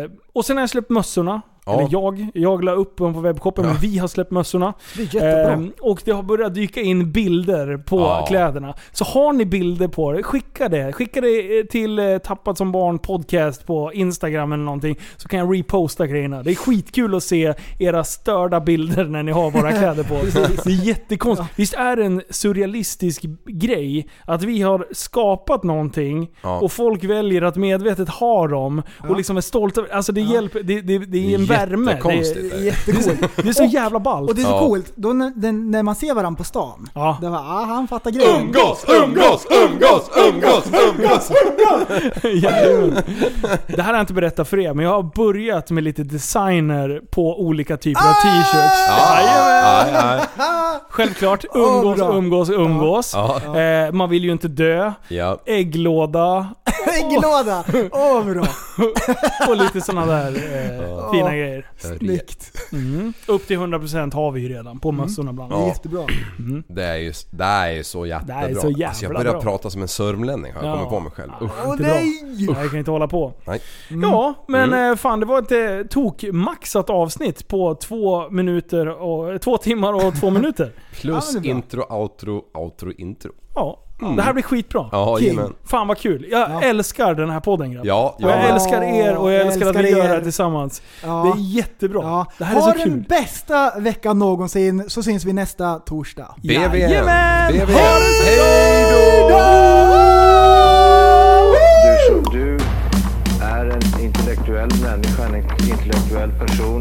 Eh, 0.03 0.11
och 0.32 0.45
sen 0.45 0.57
har 0.57 0.62
jag 0.62 0.70
släppt 0.70 0.91
mössorna. 0.91 1.43
Ja. 1.66 1.73
Eller 1.81 1.89
jag, 1.93 2.27
jag 2.35 2.65
la 2.65 2.73
upp 2.73 2.97
dem 2.97 3.15
på 3.15 3.20
webbshoppen, 3.20 3.66
men 3.66 3.77
vi 3.77 3.99
har 3.99 4.09
släppt 4.09 4.31
mössorna. 4.31 4.74
Det 4.97 5.03
är 5.03 5.05
jättebra. 5.05 5.53
Eh, 5.53 5.61
och 5.81 6.03
det 6.05 6.11
har 6.12 6.23
börjat 6.23 6.55
dyka 6.55 6.81
in 6.81 7.12
bilder 7.12 7.77
på 7.77 8.01
Ja. 8.01 8.24
kläderna. 8.28 8.74
Så 8.93 9.05
har 9.05 9.32
ni 9.32 9.45
bilder 9.45 9.89
på 9.89 10.12
det, 10.12 10.23
skicka 10.23 10.69
det. 10.69 10.93
Skicka 10.93 11.20
det 11.20 11.59
eh, 11.59 11.65
till 11.65 11.99
eh, 11.99 12.19
Tappat 12.19 12.59
som 12.59 12.73
barn 12.73 12.99
podcast 12.99 13.66
på 13.66 13.93
Instagram 13.93 14.53
eller 14.53 14.65
någonting. 14.65 14.97
Så 15.16 15.28
kan 15.28 15.39
jag 15.39 15.59
reposta 15.59 16.07
grejerna. 16.07 16.43
Det 16.43 16.51
är 16.51 16.55
skitkul 16.55 17.15
att 17.15 17.23
se 17.23 17.55
era 17.78 18.05
störda 18.05 18.61
bilder 18.61 19.05
när 19.05 19.23
ni 19.23 19.32
har 19.32 19.51
våra 19.51 19.73
kläder 19.78 20.03
på. 20.05 20.15
det 20.65 20.70
är 20.70 20.85
jättekonstigt. 20.86 21.51
Visst 21.57 21.74
är 21.74 21.97
det 21.97 22.05
en 22.05 22.23
surrealistisk 22.31 23.24
grej 23.47 24.09
att 24.24 24.43
vi 24.43 24.62
har 24.62 24.86
skapat 24.93 25.62
någonting 25.62 26.31
Ja. 26.43 26.61
och 26.61 26.73
folk 26.73 27.05
väljer 27.05 27.43
att 27.43 27.57
medvetet 27.57 28.09
ha 28.09 28.49
dem 28.49 28.82
och 29.09 29.16
liksom 29.16 29.36
är 29.36 29.41
stolta. 29.41 29.85
Alltså 29.93 30.12
det 30.12 30.20
hjälper, 30.20 30.62
det, 30.62 30.81
det, 30.81 30.99
det 30.99 31.35
är 31.35 31.39
en 31.39 31.47
värme. 31.59 31.85
Det 31.85 31.91
Jättekonstigt 31.93 32.53
är, 32.53 32.57
är 32.57 32.61
det. 32.61 32.65
Jättecoolt. 32.65 33.21
det 33.37 33.49
är 33.49 33.53
så 33.53 33.65
jävla 33.65 34.01
ballt. 34.01 34.29
Och 34.31 34.37
det 34.37 34.43
är 34.43 34.45
så 34.47 34.51
Ja. 34.51 34.59
coolt, 34.67 34.93
då 34.95 35.13
när, 35.13 35.33
den, 35.37 35.71
när 35.71 35.83
man 35.83 35.95
ser 35.95 36.15
varandra 36.15 36.39
på 36.39 36.45
stan. 36.45 36.89
Ja. 36.95 37.19
Då 37.23 37.31
bara, 37.31 37.41
ah, 37.41 37.65
han 37.65 37.89
fattar 37.89 38.11
grejen. 38.11 38.41
Umgås, 38.41 38.85
umgås, 38.89 39.47
umgås, 39.51 40.11
umgås, 40.17 40.65
umgås! 40.71 41.31
Jajamän. 42.43 43.03
Det 43.67 43.83
här 43.83 43.89
har 43.89 43.95
jag 43.95 44.03
inte 44.03 44.13
berättat 44.13 44.49
för 44.49 44.59
er, 44.59 44.75
men 44.75 44.85
jag 44.85 44.93
har 44.93 45.03
börjat 45.03 45.71
med 45.71 45.85
lite 45.85 46.03
designer 46.03 47.01
på 47.11 47.41
olika 47.41 47.77
typer 47.77 48.01
av 48.09 48.13
t-shirts. 48.13 48.55
Ja, 48.89 49.21
Jajamän. 49.21 50.19
ja, 50.19 50.45
ja. 50.45 50.81
Självklart, 50.91 51.45
umgås, 51.55 52.01
umgås, 52.01 52.51
umgås. 52.51 53.13
Ja. 53.15 53.59
Eh, 53.61 53.93
man 53.93 54.11
vill 54.11 54.25
ju 54.25 54.33
inte 54.33 54.49
dö. 54.49 54.93
Ja. 55.09 55.39
Ägglåda. 55.47 56.49
Ägglåda! 57.03 57.65
Åh 57.93 58.15
vad 58.15 58.27
bra! 58.27 58.47
Och 59.49 59.57
lite 59.57 59.81
sådana 59.81 60.07
där 60.07 60.27
eh, 60.29 61.13
fina 61.13 61.31
grejer. 61.31 61.44
Snyggt. 61.77 62.53
Mm. 62.73 63.12
Upp 63.29 63.47
till 63.47 63.59
100% 63.59 64.15
har 64.15 64.31
vi 64.33 64.41
ju 64.41 64.49
redan 64.49 64.79
på 64.81 64.93
mössorna 64.93 65.33
bland 65.33 65.51
Det 65.53 65.57
är 65.57 65.61
Ja. 65.61 65.66
jättebra. 65.69 66.07
Det 66.69 66.83
är 66.85 66.97
ju, 66.97 67.12
det 67.31 67.45
är 67.45 67.71
ju 67.71 67.85
så 67.85 68.07
jättebra. 68.07 68.37
Det 68.41 68.51
är 68.51 68.55
så 68.55 68.71
jävla 68.71 68.87
alltså 68.89 69.05
jag 69.05 69.12
börjar 69.15 69.33
bra. 69.33 69.41
prata 69.43 69.71
som 69.71 69.83
en 69.83 69.89
sörmlänning 69.89 70.53
har 70.53 70.62
jag 70.69 70.71
Ja. 70.71 70.77
kommit 70.77 70.91
på 70.91 71.01
mig 71.01 71.12
själv. 71.12 71.31
Usch. 71.43 71.53
Åh 71.66 71.77
nej! 71.79 72.45
Jag 72.59 72.71
kan 72.71 72.79
inte 72.79 72.91
hålla 72.91 73.09
på. 73.09 73.33
Nej. 73.47 73.61
Ja, 74.03 74.35
men 74.49 74.73
Mm. 74.73 74.91
eh, 74.91 74.97
fan 74.97 75.21
det 75.21 75.27
var 75.27 75.39
ett 75.39 75.53
eh, 75.53 75.89
tokmaxat 75.91 76.91
avsnitt 76.91 77.49
på 77.49 77.75
två 77.75 78.31
minuter 78.31 78.89
och, 79.03 79.41
två 79.41 79.57
timmar 79.59 79.93
och 79.93 80.15
två 80.21 80.31
minuter. 80.41 80.73
Plus 80.93 81.35
Ja, 81.35 81.51
intro, 81.51 81.83
outro, 81.95 82.45
outro, 82.55 82.93
intro. 82.93 83.31
Ja, 83.55 83.84
det 84.17 84.23
här 84.23 84.33
blir 84.33 84.43
skitbra. 84.43 84.89
Ja, 84.93 85.19
King. 85.19 85.27
jajamän. 85.29 85.53
Fan 85.65 85.89
vad 85.89 85.99
kul. 85.99 86.27
Jag 86.31 86.51
Ja. 86.51 86.63
älskar 86.63 87.15
den 87.15 87.31
här 87.31 87.41
podden 87.41 87.73
grabbar. 87.73 87.87
Ja, 87.89 88.15
Och 88.17 88.23
jag 88.23 88.31
ja. 88.31 88.35
älskar 88.55 88.83
er 88.83 89.17
och 89.17 89.31
jag 89.33 89.41
Jag 89.41 89.47
älskar 89.47 89.71
att 89.71 89.77
vi 89.77 89.91
gör 89.91 90.03
det 90.03 90.09
här 90.09 90.21
tillsammans. 90.21 90.83
Ja. 91.05 91.09
Det 91.37 91.41
är 91.41 91.45
jättebra. 91.45 92.01
Ja. 92.03 92.27
Det 92.39 92.45
här 92.45 92.61
ha 92.61 92.69
är 92.69 92.73
så 92.73 92.79
den 92.79 92.89
kul. 92.91 93.05
bästa 93.09 93.73
veckan 93.79 94.19
någonsin, 94.19 94.85
så 94.89 95.03
syns 95.03 95.25
vi 95.25 95.33
nästa 95.33 95.79
torsdag. 95.79 96.23
Ha 96.23 96.35
det 96.43 96.49
så 96.51 98.25
Hej 98.25 98.91
då! 98.91 99.35
Du, 101.85 102.23
som 102.23 102.33
du 102.33 102.59
är 103.45 103.65
en 103.67 104.05
intellektuell 104.05 104.69
människa, 104.83 105.25
en 105.27 105.35
intellektuell 105.71 106.31
person. 106.31 106.81